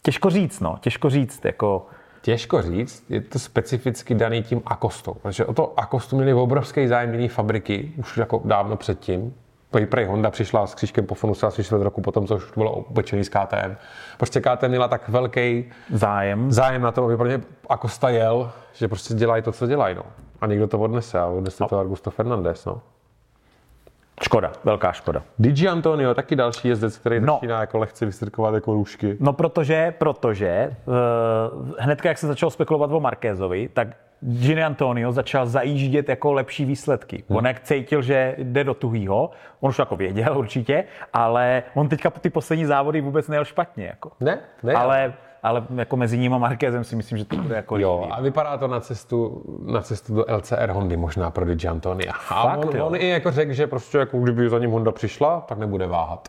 těžko 0.02 0.30
říct, 0.30 0.61
no, 0.61 0.78
těžko 0.80 1.11
říct, 1.11 1.44
jako, 1.44 1.86
Těžko 2.22 2.62
říct, 2.62 3.04
je 3.09 3.20
to 3.20 3.38
specificky 3.38 4.14
daný 4.14 4.42
tím 4.42 4.62
Akostou, 4.66 5.14
protože 5.14 5.46
o 5.46 5.54
to 5.54 5.80
Akostu 5.80 6.16
měli 6.16 6.34
obrovský 6.34 6.86
zájem 6.86 7.12
jiný 7.12 7.28
fabriky, 7.28 7.92
už 7.96 8.16
jako 8.16 8.42
dávno 8.44 8.76
předtím. 8.76 9.34
Prej, 9.70 9.86
prej 9.86 10.04
Honda 10.06 10.30
přišla 10.30 10.66
s 10.66 10.74
křížkem 10.74 11.06
po 11.06 11.14
Fonuse 11.14 11.46
asi 11.46 11.64
čtvrt 11.64 11.82
roku 11.82 12.00
potom, 12.00 12.26
co 12.26 12.36
už 12.36 12.52
bylo 12.56 12.72
upečený 12.76 13.24
z 13.24 13.28
KTM. 13.28 13.74
Prostě 14.16 14.40
KTM 14.40 14.68
měla 14.68 14.88
tak 14.88 15.08
velký 15.08 15.70
zájem. 15.92 16.52
zájem 16.52 16.82
na 16.82 16.92
to, 16.92 17.04
aby 17.04 17.16
pro 17.16 17.26
ně 17.26 17.40
Akosta 17.68 18.08
jel, 18.08 18.50
že 18.72 18.88
prostě 18.88 19.14
dělají 19.14 19.42
to, 19.42 19.52
co 19.52 19.66
dělají. 19.66 19.94
No. 19.94 20.02
A 20.40 20.46
někdo 20.46 20.66
to 20.66 20.78
odnese 20.78 21.18
a 21.18 21.26
odnese 21.26 21.64
to 21.68 21.80
Augusto 21.80 22.10
Fernandez. 22.10 22.64
No. 22.64 22.80
Škoda, 24.22 24.52
velká 24.64 24.92
škoda. 24.92 25.22
Digi 25.38 25.68
Antonio, 25.68 26.14
taky 26.14 26.36
další 26.36 26.68
jezdec, 26.68 26.98
který 26.98 27.20
No. 27.20 27.26
no. 27.26 27.34
začíná 27.34 27.60
jako 27.60 27.78
lehce 27.78 28.06
vystrkovat 28.06 28.54
jako 28.54 28.74
růžky. 28.74 29.16
No 29.20 29.32
protože, 29.32 29.94
protože 29.98 30.76
uh, 30.86 30.94
hnedka, 31.78 32.08
jak 32.08 32.18
se 32.18 32.26
začalo 32.26 32.50
spekulovat 32.50 32.92
o 32.92 33.00
Markézovi, 33.00 33.68
tak 33.72 33.88
Gini 34.20 34.64
Antonio 34.64 35.12
začal 35.12 35.46
zajíždět 35.46 36.08
jako 36.08 36.32
lepší 36.32 36.64
výsledky. 36.64 37.24
On 37.28 37.46
jak 37.46 37.60
cítil, 37.60 38.02
že 38.02 38.34
jde 38.38 38.64
do 38.64 38.74
tuhýho, 38.74 39.30
on 39.60 39.68
už 39.70 39.78
jako 39.78 39.96
věděl 39.96 40.38
určitě, 40.38 40.84
ale 41.12 41.62
on 41.74 41.88
teďka 41.88 42.10
ty 42.10 42.30
poslední 42.30 42.64
závody 42.64 43.00
vůbec 43.00 43.28
nejel 43.28 43.44
špatně. 43.44 43.86
Jako. 43.86 44.10
Ne, 44.20 44.38
ne. 44.62 44.74
Ale, 44.74 45.14
ale 45.42 45.62
jako 45.76 45.96
mezi 45.96 46.18
ním 46.18 46.34
a 46.34 46.38
Markézem 46.38 46.84
si 46.84 46.96
myslím, 46.96 47.18
že 47.18 47.24
to 47.24 47.36
bude 47.36 47.56
jako 47.56 47.78
Jo, 47.78 48.00
líbý. 48.02 48.12
a 48.12 48.20
vypadá 48.20 48.56
to 48.56 48.68
na 48.68 48.80
cestu, 48.80 49.42
na 49.66 49.80
cestu 49.82 50.14
do 50.14 50.24
LCR 50.36 50.70
Hondy 50.70 50.96
možná 50.96 51.30
pro 51.30 51.44
Digi 51.44 51.68
Antonia. 51.68 52.12
A 52.12 52.42
Fakt, 52.42 52.64
on, 52.64 52.76
jo? 52.76 52.86
on, 52.86 52.96
i 52.96 53.08
jako 53.08 53.30
řekl, 53.30 53.52
že 53.52 53.66
prostě 53.66 53.98
jako 53.98 54.18
kdyby 54.18 54.48
za 54.50 54.58
ním 54.58 54.70
Honda 54.70 54.92
přišla, 54.92 55.40
tak 55.40 55.58
nebude 55.58 55.86
váhat. 55.86 56.28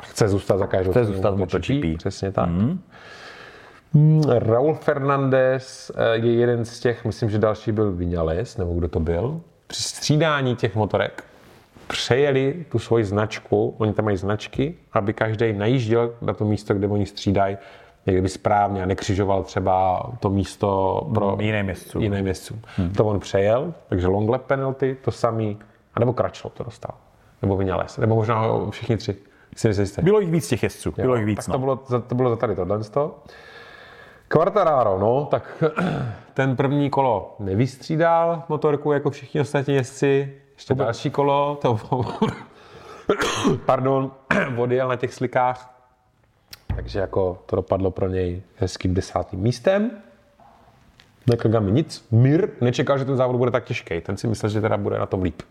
Chce 0.00 0.28
zůstat 0.28 0.58
za 0.58 0.66
každou 0.66 0.90
Chce 0.92 1.04
zůstat 1.04 1.30
v 1.34 1.38
MotoGP. 1.38 1.96
Přesně 1.98 2.32
tak. 2.32 2.48
Mm. 2.48 2.80
Raul 4.38 4.74
Fernandez 4.74 5.90
eh, 5.94 6.16
je 6.16 6.32
jeden 6.32 6.64
z 6.64 6.80
těch, 6.80 7.04
myslím, 7.04 7.30
že 7.30 7.38
další 7.38 7.72
byl 7.72 7.92
Vinales, 7.92 8.56
nebo 8.56 8.74
kdo 8.74 8.88
to 8.88 9.00
byl. 9.00 9.40
Při 9.66 9.82
střídání 9.82 10.56
těch 10.56 10.74
motorek 10.74 11.24
přejeli 11.86 12.64
tu 12.72 12.78
svoji 12.78 13.04
značku, 13.04 13.74
oni 13.78 13.92
tam 13.92 14.04
mají 14.04 14.16
značky, 14.16 14.74
aby 14.92 15.12
každý 15.12 15.52
najížděl 15.52 16.14
na 16.22 16.34
to 16.34 16.44
místo, 16.44 16.74
kde 16.74 16.86
oni 16.86 17.06
střídají, 17.06 17.58
někde 18.06 18.22
by 18.22 18.28
správně 18.28 18.82
a 18.82 18.86
nekřižoval 18.86 19.42
třeba 19.42 20.02
to 20.20 20.30
místo 20.30 21.00
pro 21.14 21.36
Jiným 21.40 21.68
jezdcům. 21.68 22.02
jiným 22.02 22.26
jezdcům. 22.26 22.60
Hmm. 22.76 22.90
To 22.90 23.04
on 23.06 23.20
přejel, 23.20 23.74
takže 23.88 24.06
long 24.06 24.30
lap 24.30 24.42
penalty, 24.42 24.96
to 25.04 25.10
samý, 25.10 25.58
anebo 25.94 26.12
Crutchlow 26.12 26.52
to 26.52 26.64
dostal, 26.64 26.94
nebo 27.42 27.56
Vinales, 27.56 27.98
nebo 27.98 28.14
možná 28.14 28.44
všichni 28.70 28.96
tři. 28.96 29.16
Si 29.56 30.02
Bylo 30.02 30.20
jich 30.20 30.30
víc 30.30 30.48
těch 30.48 30.62
jezdců, 30.62 30.92
bylo 30.96 31.16
jich 31.16 31.24
víc. 31.26 31.36
tak 31.36 31.48
No. 31.48 31.52
to, 31.52 31.58
bylo, 31.58 31.80
za- 31.86 32.00
to 32.00 32.14
bylo 32.14 32.30
za 32.30 32.36
tady 32.36 32.54
tohle. 32.56 32.78
Quartararo, 34.32 34.98
no, 34.98 35.26
tak 35.30 35.64
ten 36.34 36.56
první 36.56 36.90
kolo 36.90 37.36
nevystřídal 37.38 38.42
motorku 38.48 38.92
jako 38.92 39.10
všichni 39.10 39.40
ostatní 39.40 39.74
jezdci. 39.74 40.34
Ještě 40.54 40.74
další 40.74 41.10
kolo, 41.10 41.58
to 41.62 41.80
pardon, 43.66 44.10
odjel 44.56 44.88
na 44.88 44.96
těch 44.96 45.14
slikách. 45.14 45.84
Takže 46.74 46.98
jako 46.98 47.42
to 47.46 47.56
dopadlo 47.56 47.90
pro 47.90 48.08
něj 48.08 48.42
hezkým 48.56 48.94
desátým 48.94 49.40
místem. 49.40 49.90
Neklega 51.26 51.60
mi 51.60 51.72
nic. 51.72 52.06
Mir 52.10 52.48
nečekal, 52.60 52.98
že 52.98 53.04
ten 53.04 53.16
závod 53.16 53.36
bude 53.36 53.50
tak 53.50 53.64
těžký. 53.64 54.00
Ten 54.00 54.16
si 54.16 54.26
myslel, 54.26 54.50
že 54.50 54.60
teda 54.60 54.76
bude 54.76 54.98
na 54.98 55.06
tom 55.06 55.22
líp. 55.22 55.42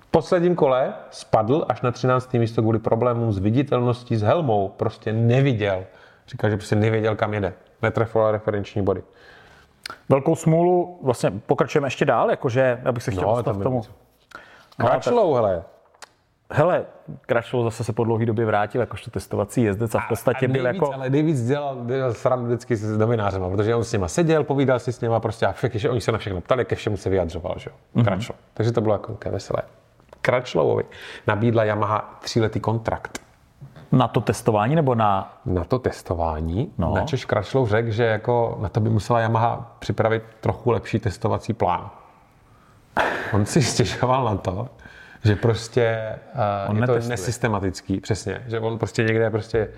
V 0.00 0.06
posledním 0.10 0.54
kole 0.54 0.94
spadl 1.10 1.66
až 1.68 1.80
na 1.80 1.90
13. 1.90 2.34
místo 2.34 2.62
kvůli 2.62 2.78
problémům 2.78 3.32
s 3.32 3.38
viditelností 3.38 4.16
s 4.16 4.22
helmou. 4.22 4.68
Prostě 4.68 5.12
neviděl. 5.12 5.84
Říkal, 6.28 6.50
že 6.50 6.56
prostě 6.56 6.76
nevěděl, 6.76 7.16
kam 7.16 7.34
jede. 7.34 7.52
Netrefila 7.82 8.30
referenční 8.32 8.82
body. 8.82 9.02
Velkou 10.08 10.34
smůlu, 10.34 10.98
vlastně 11.02 11.30
pokračujeme 11.30 11.86
ještě 11.86 12.04
dál, 12.04 12.30
jakože, 12.30 12.80
abych 12.84 13.02
se 13.02 13.10
chtěl 13.10 13.22
No, 13.24 13.34
dostat 13.34 13.56
k 13.56 13.62
tomu. 13.62 13.80
víc. 13.80 13.90
Crutchlow, 14.80 15.34
hele. 15.34 15.62
Hele, 16.50 16.84
Crutchlow 17.26 17.64
zase 17.64 17.84
se 17.84 17.92
po 17.92 18.04
dlouhé 18.04 18.26
době 18.26 18.46
vrátil 18.46 18.80
jakožto 18.80 19.10
testovací 19.10 19.62
jezdec 19.62 19.94
a 19.94 19.98
v 19.98 20.08
podstatě 20.08 20.46
a 20.46 20.48
byl 20.48 20.62
nejvíc, 20.62 20.82
jako... 20.82 20.94
Ale 20.94 21.10
nejvíc 21.10 21.46
dělal, 21.46 21.84
dělal 21.86 22.14
srandu 22.14 22.46
vždycky 22.46 22.76
s 22.76 22.98
novinářema, 22.98 23.50
protože 23.50 23.74
on 23.74 23.84
s 23.84 23.92
nima 23.92 24.08
seděl, 24.08 24.44
povídal 24.44 24.78
si 24.78 24.92
s 24.92 25.00
nima 25.00 25.20
prostě 25.20 25.46
a 25.46 25.52
všechny, 25.52 25.80
že 25.80 25.90
oni 25.90 26.00
se 26.00 26.12
na 26.12 26.18
všechno 26.18 26.40
ptali, 26.40 26.64
ke 26.64 26.74
všemu 26.76 26.96
se 26.96 27.10
vyjadřoval, 27.10 27.54
že 27.58 27.70
jo. 27.70 27.76
Mhm. 27.94 28.06
Mm-hmm. 28.06 28.34
Takže 28.54 28.72
to 28.72 28.80
bylo 28.80 28.94
jako 28.94 29.16
veselé. 29.30 29.62
Crutchlowovi 30.22 30.84
nabídla 31.26 31.64
Yamaha 31.64 32.18
tříletý 32.22 32.60
kontrakt 32.60 33.23
Na 33.92 34.08
to 34.08 34.20
testování 34.20 34.74
nebo 34.74 34.94
na... 34.94 35.40
na 35.46 35.64
to 35.64 35.78
testování. 35.78 36.72
No. 36.78 36.94
Načež 36.94 37.24
Crutchlow 37.26 37.68
řekl, 37.68 37.90
že 37.90 38.04
jako 38.04 38.58
na 38.60 38.68
to 38.68 38.80
by 38.80 38.90
musela 38.90 39.20
Yamaha 39.20 39.76
připravit 39.78 40.22
trochu 40.40 40.70
lepší 40.70 40.98
testovací 40.98 41.52
plán. 41.52 41.90
On 43.32 43.46
si 43.46 43.62
stěžoval 43.62 44.24
na 44.24 44.36
to, 44.36 44.68
že 45.24 45.36
prostě 45.36 45.98
On 46.68 46.76
uh, 46.76 46.80
je 46.80 46.86
to 46.86 46.92
netestuje. 46.92 47.10
nesystematický, 47.10 48.00
přesně, 48.00 48.42
že 48.46 48.60
on 48.60 48.78
prostě 48.78 49.04
někde 49.04 49.30
prostě 49.30 49.68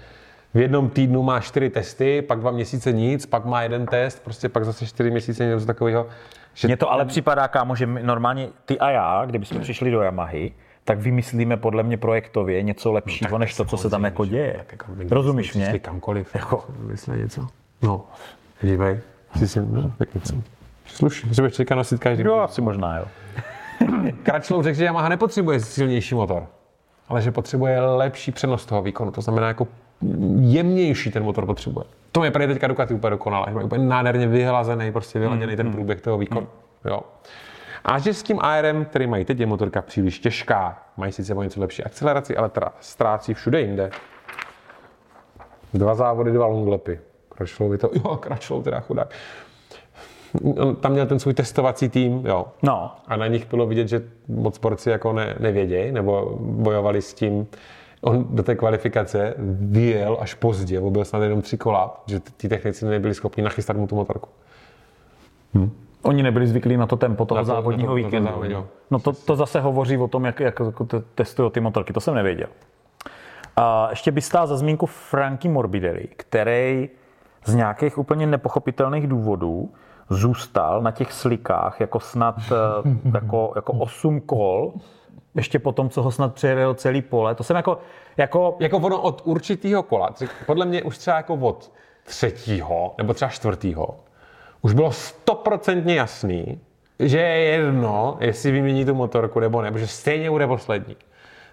v 0.55 0.59
jednom 0.59 0.91
týdnu 0.91 1.23
má 1.23 1.41
čtyři 1.41 1.71
testy, 1.71 2.23
pak 2.23 2.41
dva 2.41 2.51
měsíce 2.51 2.93
nic, 2.93 3.27
pak 3.27 3.45
má 3.45 3.63
jeden 3.63 3.87
test, 3.87 4.25
prostě 4.25 4.49
pak 4.49 4.65
zase 4.65 4.87
čtyři 4.87 5.11
měsíce 5.11 5.47
něco 5.47 5.67
takového. 5.67 6.07
Že 6.55 6.69
Mně 6.69 6.77
to 6.77 6.93
ale 6.93 7.05
připadá, 7.05 7.49
kámo, 7.49 7.77
že 7.77 7.87
normálně 7.87 8.49
ty 8.65 8.79
a 8.79 8.91
já, 8.91 9.25
kdybychom 9.27 9.61
přišli 9.61 9.91
do 9.91 10.03
Yamahy, 10.03 10.53
tak 10.87 10.99
vymyslíme 10.99 11.57
podle 11.57 11.83
mě 11.83 11.97
projektově 11.97 12.63
něco 12.63 12.93
lepšího, 12.93 13.39
než 13.39 13.55
to, 13.57 13.65
co 13.65 13.77
se 13.77 13.91
tam 13.91 14.05
jako 14.05 14.25
děje. 14.25 14.55
tak 14.71 14.73
jako 14.73 15.15
Rozumíš 15.15 15.55
mě? 15.55 15.79
Kamkoliv, 15.79 16.35
Jako- 16.35 16.57
jako, 16.57 16.73
vymyslí 16.79 17.19
něco. 17.19 17.47
No, 17.83 18.05
dívej, 18.63 19.01
si 19.39 19.49
si, 19.49 19.61
no, 19.61 19.93
tak 19.99 20.15
něco. 20.15 20.35
Slušně, 20.87 21.35
že 21.35 21.43
budeš 21.43 21.55
čekat 21.55 21.75
nosit 21.75 22.01
každý. 22.01 22.25
Jo, 22.25 22.35
asi 22.35 22.61
možná, 22.61 22.97
jo. 22.99 23.05
Kračlou 24.23 24.63
řekl, 24.63 24.79
že 24.79 24.85
Yamaha 24.85 25.09
nepotřebuje 25.09 25.61
silnější 25.61 26.15
motor, 26.15 26.47
ale 27.09 27.23
že 27.23 27.31
potřebuje 27.31 27.81
lepší 27.81 28.33
přenos 28.33 28.67
toho 28.67 28.83
výkonu. 28.83 29.11
To 29.11 29.21
znamená, 29.21 29.49
jako 29.49 29.69
jemnější 30.41 31.11
ten 31.11 31.23
motor 31.23 31.47
potřebuje. 31.47 31.85
To 32.13 32.25
je 32.25 32.31
prý 32.31 32.47
teďka 32.47 32.67
Ducati 32.67 32.95
úplně 32.95 33.11
dokonale. 33.11 33.47
Má 33.53 33.63
úplně 33.63 33.85
nádherně 33.85 34.27
vyhlazený, 34.29 34.93
prostě 34.93 35.19
vyladěný 35.19 35.47
Hmm, 35.47 35.57
ten 35.57 35.73
průběh 35.73 36.01
toho 36.01 36.19
výkonu. 36.19 36.47
Jo. 36.85 37.01
A 37.87 37.99
že 37.99 38.15
s 38.15 38.23
tím 38.23 38.39
ARM, 38.41 38.85
který 38.85 39.07
mají 39.07 39.25
teď, 39.25 39.41
je 39.41 39.47
motorka 39.47 39.83
příliš 39.83 40.19
těžká. 40.19 40.83
Mají 40.97 41.13
sice 41.13 41.35
o 41.35 41.43
něco 41.43 41.61
lepší 41.61 41.85
akceleraci, 41.85 42.37
ale 42.37 42.49
teda 42.49 42.73
ztrácí 42.81 43.35
všude 43.35 43.61
jinde. 43.61 43.91
Dva 45.75 45.95
závody, 45.95 46.33
dva 46.33 46.47
longlepy. 46.47 47.01
Kračlovi 47.29 47.79
to, 47.79 47.91
jo, 47.95 48.17
Kračlov 48.17 48.65
teda 48.65 48.81
chudák. 48.81 49.15
On 50.59 50.77
tam 50.77 50.93
měl 50.93 51.07
ten 51.07 51.19
svůj 51.19 51.35
testovací 51.35 51.89
tým, 51.89 52.27
jo, 52.27 52.47
No, 52.63 52.97
a 53.07 53.17
na 53.17 53.27
nich 53.27 53.51
bylo 53.51 53.67
vidět, 53.67 53.89
že 53.89 54.03
moc 54.29 54.55
sporci 54.55 54.91
jako 54.91 55.13
ne, 55.13 55.37
nevědějí, 55.41 55.93
nebo 55.93 56.39
bojovali 56.41 57.03
s 57.03 57.15
tím. 57.15 57.47
On 58.01 58.27
do 58.31 58.43
té 58.43 58.55
kvalifikace 58.55 59.35
vyjel 59.61 60.19
až 60.21 60.35
pozdě, 60.35 60.81
bo 60.81 60.91
byl 60.91 61.05
snad 61.05 61.23
jenom 61.23 61.43
tři 61.43 61.59
kola, 61.59 62.03
že 62.07 62.21
t- 62.21 62.31
ti 62.37 62.49
technici 62.49 62.85
nebyli 62.85 63.15
schopni 63.15 63.43
nachystat 63.43 63.77
mu 63.77 63.87
tu 63.87 63.95
motorku. 63.95 64.29
Oni 66.07 66.23
nebyli 66.23 66.47
zvyklí 66.47 66.77
na 66.77 66.87
to 66.87 66.97
tempo 66.97 67.25
toho 67.25 67.37
Na 67.37 67.43
to- 67.43 67.47
závodního 67.47 67.87
to- 67.89 68.01
to 68.01 68.05
víkendu. 68.07 68.29
závodního. 68.29 68.67
No 68.91 68.99
to, 68.99 69.13
to 69.13 69.37
zase 69.37 69.61
hovoří 69.61 69.99
o 69.99 70.09
tom, 70.09 70.25
jak, 70.25 70.41
jak 70.41 70.61
jako 70.61 70.85
te- 70.85 71.01
testují 71.15 71.51
ty 71.51 71.61
motorky, 71.61 71.93
to 71.93 72.01
jsem 72.01 72.15
nevěděl. 72.15 72.49
A 73.57 73.87
ještě 73.91 74.11
by 74.13 74.21
stál 74.21 74.47
za 74.47 74.57
zmínku 74.57 74.87
Franky 74.87 75.49
Morbidelli, 75.49 76.09
který 76.17 76.89
z 77.45 77.55
nějakých 77.55 77.99
úplně 77.99 78.27
nepochopitelných 78.27 79.07
důvodů 79.07 79.71
zůstal 80.11 80.83
na 80.83 80.91
těch 80.91 81.13
slikách 81.13 81.81
jako 81.81 82.01
snad 82.01 82.37
eh, 82.53 83.11
jako, 83.15 83.53
jako 83.57 83.73
8 83.73 84.21
kol, 84.21 84.73
ještě 85.35 85.59
po 85.59 85.73
tom, 85.73 85.89
co 85.91 86.03
ho 86.03 86.11
snad 86.11 86.35
přejel 86.35 86.75
celý 86.75 87.03
pole. 87.03 87.35
To 87.35 87.45
jsem 87.45 87.57
jako, 87.57 87.79
jako 88.17 88.57
Jako 88.61 88.77
ono 88.77 89.01
od 89.01 89.23
určitého 89.25 89.83
kola, 89.83 90.11
podle 90.47 90.67
mě 90.67 90.83
už 90.83 90.99
třeba 90.99 91.17
jako 91.17 91.35
od 91.35 91.73
třetího, 92.05 92.95
nebo 92.99 93.15
třeba 93.15 93.29
čtvrtýho, 93.31 93.89
už 94.63 94.73
bylo 94.73 94.93
stoprocentně 94.93 95.95
jasný, 95.95 96.61
že 96.99 97.19
je 97.19 97.39
jedno, 97.39 98.17
jestli 98.21 98.51
vymění 98.51 98.85
tu 98.85 98.95
motorku 98.95 99.41
nebo 99.41 99.63
ne, 99.63 99.73
protože 99.73 99.87
stejně 99.87 100.31
bude 100.31 100.47
poslední. 100.47 100.97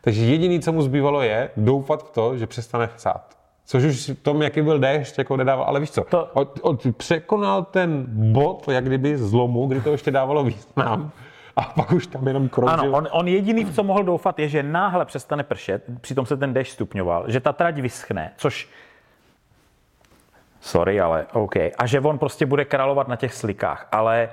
Takže 0.02 0.26
jediný, 0.26 0.60
co 0.60 0.72
mu 0.72 0.82
zbývalo, 0.82 1.22
je 1.22 1.50
doufat 1.58 2.04
v 2.04 2.12
to, 2.12 2.38
že 2.38 2.48
přestane 2.48 2.88
chcát. 2.88 3.38
Což 3.66 3.84
už 3.84 4.10
v 4.10 4.24
tom, 4.24 4.42
jaký 4.42 4.62
byl 4.62 4.80
déšť, 4.80 5.18
jako 5.18 5.38
nedával, 5.38 5.66
ale 5.66 5.80
víš 5.80 5.92
co, 5.92 6.04
To- 6.04 6.30
od, 6.34 6.60
od, 6.62 6.88
překonal 6.98 7.64
ten 7.64 8.06
bod, 8.08 8.68
jak 8.68 8.86
kdyby 8.86 9.18
zlomu, 9.18 9.68
kdy 9.68 9.82
to 9.82 9.92
ještě 9.92 10.12
dávalo 10.12 10.44
význam, 10.44 11.12
a 11.56 11.62
pak 11.62 11.92
už 11.92 12.08
tam 12.08 12.28
jenom 12.28 12.50
kroužil. 12.50 12.80
Ano, 12.80 12.92
on, 12.92 13.08
on 13.12 13.28
jediný, 13.28 13.64
v 13.64 13.76
co 13.76 13.84
mohl 13.84 14.04
doufat, 14.04 14.40
je, 14.40 14.48
že 14.48 14.64
náhle 14.64 15.06
přestane 15.06 15.44
pršet, 15.44 15.84
přitom 16.02 16.26
se 16.26 16.38
ten 16.38 16.54
déšť 16.54 16.74
stupňoval, 16.74 17.24
že 17.28 17.40
ta 17.40 17.54
trať 17.54 17.80
vyschne, 17.80 18.32
což 18.38 18.70
Sorry, 20.64 21.02
ale 21.02 21.28
OK. 21.34 21.56
A 21.56 21.86
že 21.86 22.00
on 22.00 22.20
prostě 22.20 22.46
bude 22.46 22.66
královat 22.66 23.08
na 23.08 23.16
těch 23.16 23.34
slikách, 23.34 23.88
ale 23.92 24.30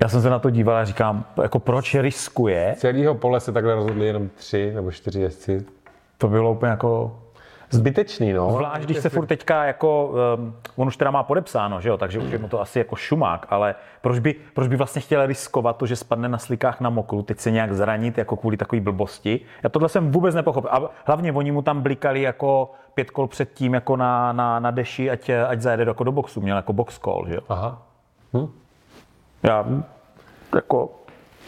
já 0.00 0.08
jsem 0.08 0.22
se 0.22 0.30
na 0.30 0.38
to 0.38 0.50
díval 0.50 0.76
a 0.76 0.84
říkám, 0.84 1.24
jako 1.42 1.58
proč 1.58 1.94
riskuje? 1.94 2.74
Celého 2.78 3.14
pole 3.14 3.40
se 3.40 3.52
takhle 3.52 3.74
rozhodli 3.74 4.06
jenom 4.06 4.28
tři 4.28 4.72
nebo 4.74 4.90
čtyři 4.90 5.20
jezdci. 5.20 5.66
To 6.18 6.28
bylo 6.28 6.52
úplně 6.52 6.70
jako 6.70 7.20
Zbytečný, 7.70 8.32
no. 8.32 8.50
Zvlášť, 8.52 8.84
když 8.84 8.98
se 8.98 9.08
furt 9.08 9.26
teďka 9.26 9.64
jako, 9.64 10.14
um, 10.38 10.54
on 10.76 10.88
už 10.88 10.96
teda 10.96 11.10
má 11.10 11.22
podepsáno, 11.22 11.80
že 11.80 11.88
jo, 11.88 11.96
takže 11.96 12.18
už 12.18 12.30
je 12.30 12.38
mu 12.38 12.48
to 12.48 12.60
asi 12.60 12.78
jako 12.78 12.96
šumák, 12.96 13.46
ale 13.50 13.74
proč 14.00 14.18
by, 14.18 14.34
proč 14.54 14.68
by 14.68 14.76
vlastně 14.76 15.00
chtěl 15.00 15.26
riskovat 15.26 15.76
to, 15.76 15.86
že 15.86 15.96
spadne 15.96 16.28
na 16.28 16.38
slikách 16.38 16.80
na 16.80 16.90
mokru, 16.90 17.22
teď 17.22 17.38
se 17.38 17.50
nějak 17.50 17.72
zranit 17.72 18.18
jako 18.18 18.36
kvůli 18.36 18.56
takové 18.56 18.80
blbosti. 18.80 19.40
Já 19.62 19.68
tohle 19.68 19.88
jsem 19.88 20.12
vůbec 20.12 20.34
nepochopil. 20.34 20.70
A 20.72 20.90
hlavně 21.04 21.32
oni 21.32 21.52
mu 21.52 21.62
tam 21.62 21.80
blikali 21.80 22.22
jako 22.22 22.70
pět 22.94 23.10
kol 23.10 23.26
předtím 23.26 23.74
jako 23.74 23.96
na, 23.96 24.32
na, 24.32 24.58
na 24.58 24.70
deši, 24.70 25.10
ať, 25.10 25.30
ať 25.48 25.60
zajede 25.60 25.84
jako 25.84 26.04
do 26.04 26.12
boxu, 26.12 26.40
měl 26.40 26.56
jako 26.56 26.72
box 26.72 26.98
call, 26.98 27.24
že 27.28 27.34
jo. 27.34 27.40
Aha. 27.48 27.82
Já 29.42 29.66
jako, 30.54 30.90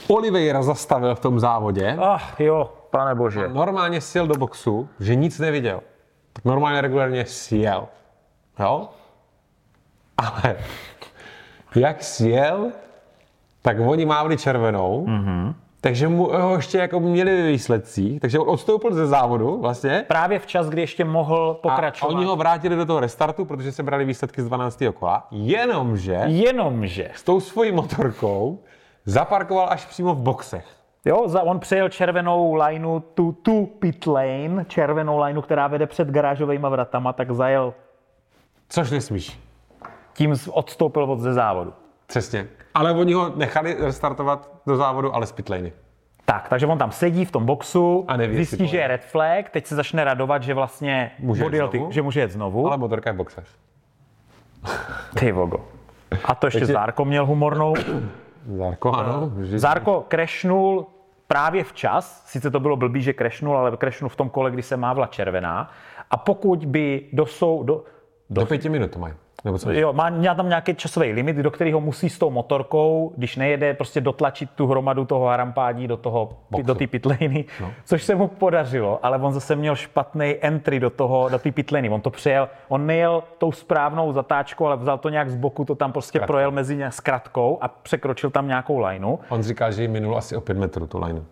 Oliveira 0.09 0.63
zastavil 0.63 1.15
v 1.15 1.21
tom 1.21 1.41
závodě. 1.41 1.97
ach 2.01 2.41
jo, 2.41 2.73
pane 2.91 3.15
bože. 3.15 3.49
Normálně 3.49 4.01
sjel 4.01 4.27
do 4.27 4.35
boxu, 4.35 4.89
že 5.01 5.15
nic 5.15 5.39
neviděl. 5.39 5.81
Tak 6.33 6.45
normálně 6.45 6.81
regulárně 6.81 7.25
sjel. 7.25 7.89
Jo? 8.61 8.89
Ale 10.17 10.57
jak 11.75 12.03
sjel, 12.03 12.71
tak 13.63 13.77
oni 13.81 14.07
mávli 14.07 14.37
červenou, 14.37 15.07
mm-hmm. 15.09 15.55
takže 15.81 16.09
mu 16.09 16.25
ho 16.25 16.57
ještě 16.57 16.79
jako 16.79 17.01
měli 17.01 17.43
ve 17.43 17.49
výsledcích, 17.49 18.21
takže 18.21 18.39
on 18.39 18.49
odstoupil 18.51 18.95
ze 18.95 19.07
závodu 19.07 19.61
vlastně. 19.61 20.05
Právě 20.09 20.39
včas, 20.39 20.69
kdy 20.69 20.81
ještě 20.81 21.05
mohl 21.05 21.51
A 21.59 21.63
pokračovat. 21.63 22.15
oni 22.15 22.25
ho 22.25 22.37
vrátili 22.37 22.77
do 22.77 22.87
toho 22.87 23.01
restartu, 23.01 23.45
protože 23.45 23.73
se 23.73 23.83
brali 23.83 24.05
výsledky 24.05 24.43
z 24.43 24.47
12. 24.47 24.83
kola. 24.95 25.27
Jenomže 25.31 26.23
Jenomže, 26.27 27.11
s 27.15 27.23
tou 27.23 27.41
svojí 27.41 27.73
motorkou 27.73 28.59
zaparkoval 29.05 29.67
až 29.71 29.87
přímo 29.87 30.15
v 30.15 30.19
boxech. 30.19 30.80
Jo, 31.05 31.29
za, 31.29 31.43
on 31.43 31.61
přejel 31.61 31.89
červenou 31.89 32.55
lineu, 32.55 33.01
tu, 33.01 33.33
tu 33.33 33.67
pit 33.67 34.07
lane, 34.07 34.65
červenou 34.69 35.19
lineu, 35.19 35.41
která 35.43 35.67
vede 35.67 35.87
před 35.87 36.09
garážovými 36.09 36.67
vratama, 36.71 37.13
tak 37.13 37.31
zajel, 37.31 37.75
Což 38.69 38.91
nesmíš. 38.91 39.41
tím 40.13 40.35
odstoupil 40.51 41.03
od 41.05 41.21
ze 41.21 41.33
závodu. 41.33 41.73
Přesně. 42.07 42.47
Ale 42.75 42.93
oni 42.93 43.13
ho 43.13 43.33
nechali 43.37 43.77
restartovat 43.81 44.51
do 44.67 44.77
závodu, 44.77 45.15
ale 45.15 45.27
z 45.27 45.33
pitlejny. 45.33 45.73
Tak, 46.25 46.49
takže 46.49 46.67
on 46.67 46.79
tam 46.79 46.91
sedí 46.93 47.25
v 47.25 47.31
tom 47.31 47.47
boxu, 47.47 48.05
A 48.09 48.17
neví, 48.17 48.37
zjistí, 48.37 48.67
že 48.67 48.77
je 48.77 48.89
red 48.89 49.05
flag, 49.05 49.51
teď 49.51 49.67
se 49.67 49.75
začne 49.75 50.05
radovat, 50.05 50.43
že 50.43 50.55
vlastně 50.55 51.11
Může 51.19 51.41
jet 51.43 51.47
odjel 51.47 51.69
ty, 51.69 51.77
znovu. 51.79 51.93
že 51.93 52.03
může 52.03 52.21
jet 52.21 52.31
znovu. 52.31 52.67
Ale 52.67 52.77
motorka 52.77 53.11
je 53.11 53.15
boxech. 53.15 53.47
Ty 55.19 55.33
vogo. 55.33 55.65
A 56.25 56.35
to 56.35 56.47
ještě 56.47 56.67
Zárko 56.67 57.05
měl 57.05 57.27
humornou. 57.27 57.75
Zárko, 58.57 58.93
ano. 58.93 59.33
Že... 59.43 59.59
Zárko 59.59 60.05
crashnul 60.09 60.87
právě 61.27 61.65
včas, 61.65 62.27
sice 62.27 62.51
to 62.51 62.61
bylo 62.61 62.77
blbý, 62.77 63.03
že 63.03 63.13
crashnul, 63.13 63.57
ale 63.57 63.77
crashnul 63.77 64.09
v 64.09 64.17
tom 64.17 64.31
kole, 64.31 64.51
kdy 64.51 64.63
se 64.63 64.77
mávla 64.77 65.07
červená. 65.07 65.71
A 66.11 66.17
pokud 66.17 66.65
by 66.65 67.09
dosou, 67.13 67.63
do, 67.63 67.85
Do 68.31 68.47
pěti 68.47 68.69
minut 68.69 68.91
to 68.91 68.99
mají. 68.99 69.15
Nebo 69.45 69.59
co? 69.59 69.71
Jo, 69.71 69.93
má, 69.93 70.11
má 70.11 70.35
tam 70.35 70.49
nějaký 70.49 70.75
časový 70.75 71.13
limit, 71.13 71.37
do 71.37 71.51
kterého 71.51 71.81
musí 71.81 72.09
s 72.11 72.19
tou 72.19 72.31
motorkou, 72.31 73.13
když 73.17 73.37
nejede, 73.37 73.75
prostě 73.75 74.01
dotlačit 74.01 74.51
tu 74.51 74.67
hromadu 74.67 75.05
toho 75.05 75.27
harampádí 75.27 75.89
do 75.89 75.97
toho, 75.97 76.29
Boxu. 76.51 76.67
do 76.67 76.75
té 76.75 76.87
pitlejny, 76.87 77.45
no. 77.61 77.71
což 77.85 78.03
se 78.03 78.15
mu 78.15 78.29
podařilo, 78.29 78.99
ale 79.03 79.19
on 79.19 79.33
zase 79.33 79.57
měl 79.57 79.77
špatný 79.77 80.35
entry 80.41 80.81
do 80.81 80.91
toho, 80.91 81.29
do 81.29 81.39
té 81.39 81.53
pitlejny. 81.53 81.91
On 81.91 82.01
to 82.01 82.11
přejel, 82.11 82.49
on 82.69 82.87
nejel 82.87 83.23
tou 83.39 83.53
správnou 83.53 84.13
zatáčkou, 84.13 84.67
ale 84.67 84.77
vzal 84.77 84.99
to 84.99 85.09
nějak 85.09 85.31
z 85.31 85.37
boku, 85.37 85.65
to 85.65 85.75
tam 85.75 85.93
prostě 85.93 86.19
Zkratkou. 86.19 86.33
projel 86.33 86.51
mezi 86.51 86.77
nějak 86.77 86.93
zkratkou 86.93 87.59
a 87.61 87.69
překročil 87.69 88.31
tam 88.31 88.49
nějakou 88.49 88.79
lineu. 88.79 89.17
On 89.29 89.43
říká, 89.43 89.71
že 89.71 89.83
jí 89.83 89.89
minul 89.89 90.17
asi 90.17 90.37
o 90.37 90.41
pět 90.41 90.59
metrů 90.59 90.87
tu 90.87 90.99
lineu. 90.99 91.23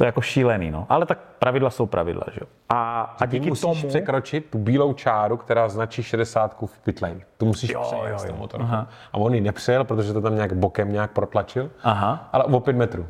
To 0.00 0.04
je 0.04 0.08
jako 0.08 0.20
šílený, 0.20 0.70
no. 0.70 0.86
Ale 0.88 1.06
tak 1.06 1.18
pravidla 1.38 1.70
jsou 1.70 1.86
pravidla, 1.86 2.22
že 2.32 2.38
jo. 2.40 2.46
A, 2.68 3.00
a 3.20 3.26
Ty 3.26 3.30
díky 3.38 3.48
musíš 3.48 3.60
tomu... 3.80 3.88
překročit 3.88 4.46
tu 4.50 4.58
bílou 4.58 4.92
čáru, 4.92 5.36
která 5.36 5.68
značí 5.68 6.02
60 6.02 6.56
v 6.66 6.78
pitlane. 6.78 7.20
Tu 7.38 7.46
musíš 7.46 7.70
Jo, 7.70 7.80
přejet 7.82 8.10
jo, 8.10 8.28
jo. 8.28 8.34
motorkou. 8.38 8.66
A 9.12 9.14
on 9.18 9.34
ji 9.34 9.40
nepřejel, 9.40 9.84
protože 9.84 10.12
to 10.12 10.20
tam 10.20 10.34
nějak 10.34 10.52
bokem 10.52 10.92
nějak 10.92 11.10
protlačil, 11.10 11.70
Aha, 11.82 12.28
ale 12.32 12.44
o 12.44 12.60
5 12.60 12.76
metrů. 12.76 13.06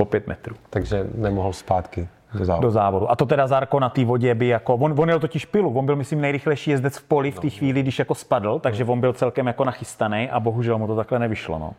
o 0.00 0.04
pět 0.04 0.26
metrů. 0.26 0.56
Takže 0.70 1.06
nemohl 1.14 1.52
zpátky 1.52 2.08
do 2.34 2.44
závodu. 2.44 2.66
do 2.66 2.70
závodu. 2.70 3.10
A 3.10 3.16
to 3.16 3.26
teda 3.26 3.46
Zárko 3.46 3.80
na 3.80 3.88
té 3.88 4.04
vodě 4.04 4.34
by 4.34 4.46
jako, 4.46 4.74
on, 4.74 4.94
on 5.00 5.08
jel 5.08 5.20
totiž 5.20 5.44
pilu, 5.46 5.78
on 5.78 5.86
byl 5.86 5.96
myslím 5.96 6.20
nejrychlejší 6.20 6.70
jezdec 6.70 6.96
v 6.98 7.02
poli 7.02 7.30
v 7.30 7.40
té 7.40 7.50
chvíli, 7.50 7.82
když 7.82 7.98
jako 7.98 8.14
spadl, 8.14 8.58
takže 8.58 8.84
on 8.84 9.00
byl 9.00 9.12
celkem 9.12 9.46
jako 9.46 9.64
nachystaný 9.64 10.30
a 10.30 10.40
bohužel 10.40 10.78
mu 10.78 10.86
to 10.86 10.96
takhle 10.96 11.18
nevyšlo. 11.18 11.58
No. 11.58 11.72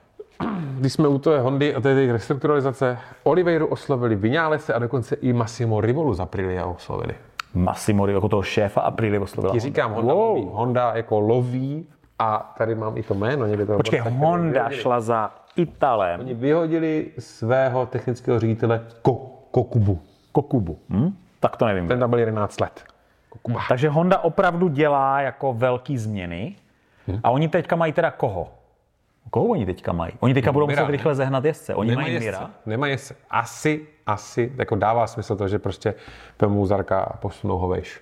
Když 0.80 0.94
jsme 0.94 1.08
u 1.08 1.18
té 1.20 1.40
Hondy 1.40 1.76
a 1.76 1.82
té 1.82 2.12
restrukturalizace, 2.12 2.98
Oliveiru 3.24 3.68
oslovili 3.68 4.16
Vinálese 4.16 4.74
a 4.74 4.80
dokonce 4.80 5.16
i 5.16 5.34
Massimo 5.34 5.82
Rivolu 5.82 6.14
z 6.14 6.20
Aprilia 6.20 6.66
oslovili. 6.66 7.14
Massimo, 7.54 8.08
jako 8.08 8.30
toho 8.30 8.44
šéfa 8.44 8.82
Aprilia 8.82 9.22
oslovila. 9.22 9.54
Ti 9.54 9.60
říkám, 9.60 9.94
Honda, 9.94 10.14
Wow. 10.14 10.30
loví. 10.36 10.48
Honda 10.52 10.92
jako 10.96 11.20
loví 11.20 11.88
a 12.20 12.54
tady 12.58 12.76
mám 12.76 12.98
i 12.98 13.04
to 13.04 13.14
jméno. 13.14 13.46
Někde 13.46 13.66
to 13.66 13.76
Počkej, 13.78 14.00
Honda 14.00 14.70
šla 14.70 15.02
za 15.02 15.32
Italem. 15.56 16.20
Oni 16.20 16.34
vyhodili 16.34 17.08
svého 17.20 17.86
technického 17.86 18.40
ředitele 18.40 18.82
Ko- 19.04 19.28
Kokubu. 19.52 20.00
Kokubu. 20.32 20.78
Hm? 20.90 21.14
Tak 21.40 21.58
to 21.58 21.66
nevím. 21.66 21.88
Ten 21.88 22.00
tam 22.00 22.10
byl 22.10 22.20
11 22.20 22.62
let. 22.62 22.84
Kokuba. 23.30 23.60
Takže 23.70 23.90
Honda 23.90 24.20
opravdu 24.20 24.68
dělá 24.68 25.22
jako 25.22 25.54
velký 25.54 25.98
změny. 25.98 26.56
A 27.24 27.30
oni 27.32 27.48
teďka 27.48 27.76
mají 27.76 27.94
teda 27.94 28.12
koho? 28.12 28.48
Koho 29.30 29.46
oni 29.46 29.66
teďka 29.66 29.92
mají? 29.94 30.14
Oni 30.20 30.34
teďka 30.34 30.52
budou 30.52 30.68
Mira, 30.68 30.82
muset 30.82 30.92
ne? 30.92 30.98
rychle 30.98 31.16
zehnat 31.16 31.46
jezdce. 31.46 31.76
Oni 31.76 31.90
Nemají 31.90 32.06
mají 32.06 32.14
jezdce. 32.14 32.40
Mira. 32.42 32.52
Nemají 32.66 32.92
jezdce. 32.94 33.16
Asi, 33.30 33.88
asi, 34.06 34.52
jako 34.58 34.76
dává 34.76 35.08
smysl 35.08 35.36
to, 35.36 35.48
že 35.48 35.60
prostě 35.60 35.94
vemu 36.42 36.66
Zarka 36.66 37.00
a 37.00 37.18
posunou 37.18 37.58
ho 37.58 37.68
vejš. 37.68 38.02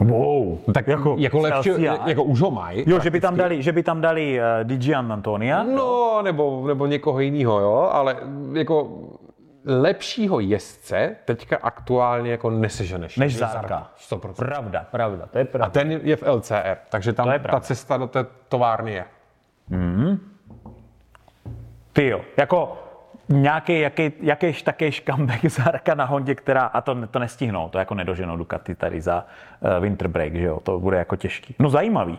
Wow. 0.00 0.58
Tak 0.74 0.86
jako, 0.86 1.16
jako 1.18 1.38
lepší, 1.38 1.82
jako 2.06 2.24
už 2.24 2.40
ho 2.40 2.50
mají. 2.50 2.84
Jo, 2.86 3.00
že 3.00 3.10
by 3.10 3.20
tam 3.20 3.36
dali, 3.36 3.62
že 3.62 3.72
by 3.72 3.82
tam 3.82 4.00
dali 4.00 4.40
uh, 4.40 4.64
Di 4.64 4.76
Gian 4.76 5.12
Antonia. 5.12 5.62
No, 5.62 6.22
nebo, 6.22 6.64
nebo 6.66 6.86
někoho 6.86 7.20
jiného, 7.20 7.60
jo, 7.60 7.88
ale 7.92 8.16
jako 8.52 8.90
lepšího 9.64 10.40
jezdce 10.40 11.16
teďka 11.24 11.56
aktuálně 11.62 12.30
jako 12.30 12.50
neseženeš. 12.50 13.16
Než 13.16 13.36
Zarka. 13.36 13.90
100%. 14.10 14.32
Pravda, 14.34 14.86
pravda, 14.90 15.26
to 15.26 15.38
je 15.38 15.44
A 15.44 15.48
pravda. 15.48 15.70
ten 15.70 15.92
je 15.92 16.16
v 16.16 16.22
LCR, 16.22 16.76
takže 16.88 17.12
tam 17.12 17.32
ta 17.50 17.60
cesta 17.60 17.96
do 17.96 18.06
té 18.06 18.26
továrny 18.48 18.92
je. 18.92 19.04
Ty 21.92 22.06
jo, 22.08 22.20
jako 22.36 22.78
nějaký, 23.28 23.80
jaký, 23.80 24.12
jakýž 24.20 24.62
takýž 24.62 25.02
comeback 25.10 25.44
Zarka 25.44 25.94
na 25.94 26.04
Hondě, 26.04 26.34
která, 26.34 26.62
a 26.62 26.80
to, 26.80 27.06
to 27.06 27.18
nestihnou, 27.18 27.68
to 27.68 27.78
jako 27.78 27.94
nedoženou 27.94 28.36
Ducati 28.36 28.74
tady 28.74 29.00
za 29.00 29.26
uh, 29.60 29.82
winter 29.82 30.08
break, 30.08 30.34
že 30.34 30.44
jo, 30.46 30.60
to 30.60 30.78
bude 30.80 30.96
jako 30.96 31.16
těžký. 31.16 31.54
No 31.58 31.70
zajímavý. 31.70 32.18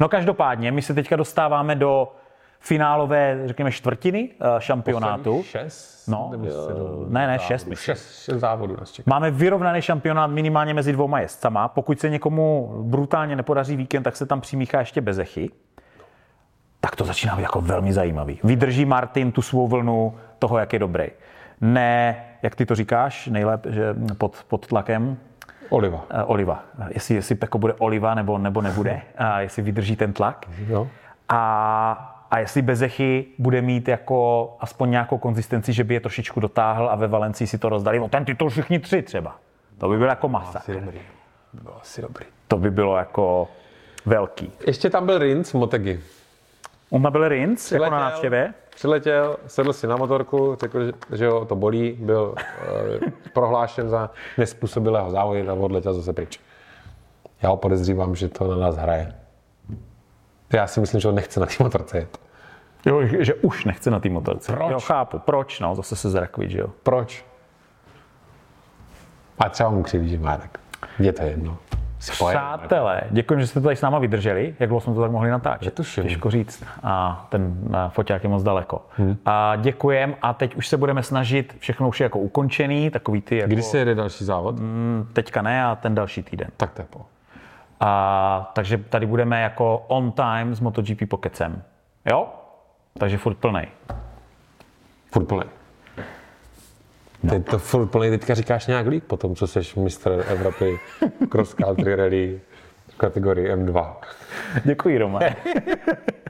No 0.00 0.08
každopádně, 0.08 0.72
my 0.72 0.82
se 0.82 0.94
teďka 0.94 1.16
dostáváme 1.16 1.74
do 1.74 2.12
finálové, 2.60 3.42
řekněme, 3.44 3.72
čtvrtiny 3.72 4.28
uh, 4.40 4.58
šampionátu. 4.58 5.42
Šest? 5.42 6.06
No, 6.08 6.28
Nebo 6.32 6.50
sedm 6.50 7.12
ne, 7.12 7.26
ne, 7.26 7.26
závodů. 7.26 7.46
šest, 7.46 7.64
myslím. 7.66 7.94
Šest, 7.94 8.22
šest 8.24 8.40
závodů 8.40 8.76
nás 8.80 8.92
čeká. 8.92 9.10
Máme 9.10 9.30
vyrovnaný 9.30 9.82
šampionát 9.82 10.30
minimálně 10.30 10.74
mezi 10.74 10.92
dvouma 10.92 11.20
jezdcama. 11.20 11.68
Pokud 11.68 12.00
se 12.00 12.10
někomu 12.10 12.72
brutálně 12.82 13.36
nepodaří 13.36 13.76
víkend, 13.76 14.02
tak 14.02 14.16
se 14.16 14.26
tam 14.26 14.40
přimíchá 14.40 14.78
ještě 14.80 15.00
bezechy. 15.00 15.50
Tak 16.84 16.96
to 16.96 17.04
začíná 17.04 17.36
být 17.36 17.42
jako 17.42 17.60
velmi 17.60 17.92
zajímavý. 17.92 18.40
Vydrží 18.44 18.84
Martin 18.84 19.32
tu 19.32 19.42
svou 19.42 19.68
vlnu 19.68 20.14
toho, 20.38 20.58
jak 20.58 20.72
je 20.72 20.78
dobrý. 20.78 21.06
Ne, 21.60 22.24
jak 22.42 22.54
ty 22.54 22.66
to 22.66 22.74
říkáš, 22.74 23.26
nejlépe, 23.26 23.72
že 23.72 23.94
pod, 24.18 24.44
pod 24.48 24.66
tlakem 24.66 25.16
Oliva. 25.68 25.96
uh, 25.96 26.30
Oliva. 26.30 26.64
Jestli, 26.90 27.14
jestli 27.14 27.34
Peko 27.34 27.58
bude 27.58 27.74
Oliva 27.74 28.14
nebo, 28.14 28.38
nebo 28.38 28.60
nebude. 28.60 29.00
A 29.18 29.40
jestli 29.40 29.62
vydrží 29.62 29.96
ten 29.96 30.12
tlak. 30.12 30.46
Jo. 30.68 30.88
A, 31.28 32.26
a 32.30 32.38
jestli 32.38 32.62
Bezechy 32.62 33.26
bude 33.38 33.62
mít 33.62 33.88
jako 33.88 34.50
aspoň 34.60 34.90
nějakou 34.90 35.18
konzistenci, 35.18 35.72
že 35.72 35.84
by 35.84 35.94
je 35.94 36.00
trošičku 36.00 36.40
dotáhl 36.40 36.88
a 36.90 36.94
ve 36.94 37.08
Valencii 37.08 37.46
si 37.48 37.58
to 37.58 37.68
rozdali. 37.68 38.00
O 38.00 38.08
ten 38.08 38.24
titul 38.24 38.48
všichni 38.50 38.78
tři 38.78 39.02
třeba. 39.02 39.36
To 39.78 39.88
by 39.88 39.96
bylo 39.98 40.10
jako 40.10 40.28
masa. 40.28 40.58
Asi 40.58 40.72
dobrý. 40.74 40.98
Bylo 41.52 41.80
asi 41.80 42.02
dobrý. 42.02 42.26
To 42.48 42.56
by 42.56 42.70
bylo 42.70 42.96
jako 42.96 43.48
velký. 44.06 44.52
Ještě 44.66 44.90
tam 44.90 45.06
byl 45.06 45.18
Rins 45.18 45.50
v 45.50 45.54
Motegi. 45.54 46.00
On 46.92 47.10
byl 47.10 47.28
Rins 47.28 47.72
jako 47.72 47.90
na 47.90 48.00
návštěvě? 48.00 48.54
Přiletěl, 48.74 49.36
sedl 49.46 49.72
si 49.72 49.86
na 49.86 49.96
motorku, 49.96 50.56
řekl, 50.60 50.84
že, 50.84 50.92
že 51.12 51.28
ho 51.28 51.44
to 51.44 51.56
bolí, 51.56 51.96
byl 52.00 52.34
uh, 52.34 53.08
prohlášen 53.32 53.88
za 53.88 54.10
nespůsobilého 54.38 55.10
závodu 55.10 55.50
a 55.50 55.52
odletěl 55.52 55.94
zase 55.94 56.12
pryč. 56.12 56.40
Já 57.42 57.48
ho 57.48 57.56
podezřívám, 57.56 58.14
že 58.14 58.28
to 58.28 58.48
na 58.48 58.56
nás 58.56 58.76
hraje. 58.76 59.14
Já 60.52 60.66
si 60.66 60.80
myslím, 60.80 61.00
že 61.00 61.08
on 61.08 61.14
nechce 61.14 61.40
na 61.40 61.46
té 61.46 61.54
motorce 61.60 61.98
jet. 61.98 62.18
Jo, 62.86 63.02
že, 63.20 63.34
už 63.34 63.64
nechce 63.64 63.90
na 63.90 64.00
té 64.00 64.08
motorce. 64.08 64.52
Proč? 64.52 64.70
Jo, 64.70 64.80
chápu. 64.80 65.18
Proč? 65.18 65.60
No, 65.60 65.74
zase 65.74 65.96
se 65.96 66.10
zrakví, 66.10 66.50
že 66.50 66.58
jo. 66.58 66.68
Proč? 66.82 67.24
A 69.38 69.48
třeba 69.48 69.70
mu 69.70 69.82
křiví, 69.82 70.18
má 70.18 70.36
tak. 70.36 70.58
Je 70.98 71.12
to 71.12 71.22
jedno. 71.22 71.58
Přátelé, 72.10 73.00
děkuji, 73.10 73.40
že 73.40 73.46
jste 73.46 73.60
to 73.60 73.64
tady 73.64 73.76
s 73.76 73.80
náma 73.80 73.98
vydrželi. 73.98 74.54
Jak 74.60 74.68
dlouho 74.68 74.80
jsme 74.80 74.94
to 74.94 75.00
tak 75.00 75.10
mohli 75.10 75.30
natáčet? 75.30 75.64
Netuším. 75.64 76.04
Těžko 76.04 76.30
říct. 76.30 76.64
A 76.82 77.26
ten 77.28 77.56
eh, 77.74 77.76
foťák 77.88 78.22
je 78.22 78.28
moc 78.28 78.42
daleko. 78.42 78.86
Hmm. 78.96 79.16
A 79.26 79.56
děkujem 79.56 80.16
a 80.22 80.32
teď 80.32 80.54
už 80.54 80.68
se 80.68 80.76
budeme 80.76 81.02
snažit, 81.02 81.56
všechno 81.58 81.88
už 81.88 82.00
je 82.00 82.04
jako 82.04 82.18
ukončený, 82.18 82.90
takový 82.90 83.22
ty 83.22 83.36
jako, 83.36 83.50
Kdy 83.50 83.62
se 83.62 83.78
jede 83.78 83.94
další 83.94 84.24
závod? 84.24 84.58
mm, 84.58 85.08
teďka 85.12 85.42
ne 85.42 85.64
a 85.64 85.74
ten 85.74 85.94
další 85.94 86.22
týden. 86.22 86.48
Tak 86.56 86.70
to. 86.90 87.00
A, 87.80 88.50
takže 88.54 88.78
tady 88.78 89.06
budeme 89.06 89.42
jako 89.42 89.84
on 89.88 90.12
time 90.12 90.54
s 90.54 90.60
MotoGP 90.60 91.08
pokecem. 91.08 91.62
Jo? 92.10 92.28
Takže 92.98 93.18
furt 93.18 93.34
plnej. 93.34 93.66
Furt 95.12 95.24
plný. 97.28 97.42
Teď 97.42 97.50
to 97.50 97.58
furt 97.58 97.86
plný, 97.86 98.10
teďka 98.10 98.34
říkáš 98.34 98.66
nějak 98.66 98.86
líp 98.86 99.04
po 99.06 99.16
tom, 99.16 99.34
co 99.34 99.46
jsi 99.46 99.80
mistr 99.80 100.24
Evropy 100.28 100.78
cross 101.28 101.54
country 101.54 101.94
rally 101.96 102.40
v 102.88 102.96
kategorii 102.96 103.54
M2. 103.54 103.94
Děkuji, 104.64 104.98
Roman. 104.98 105.22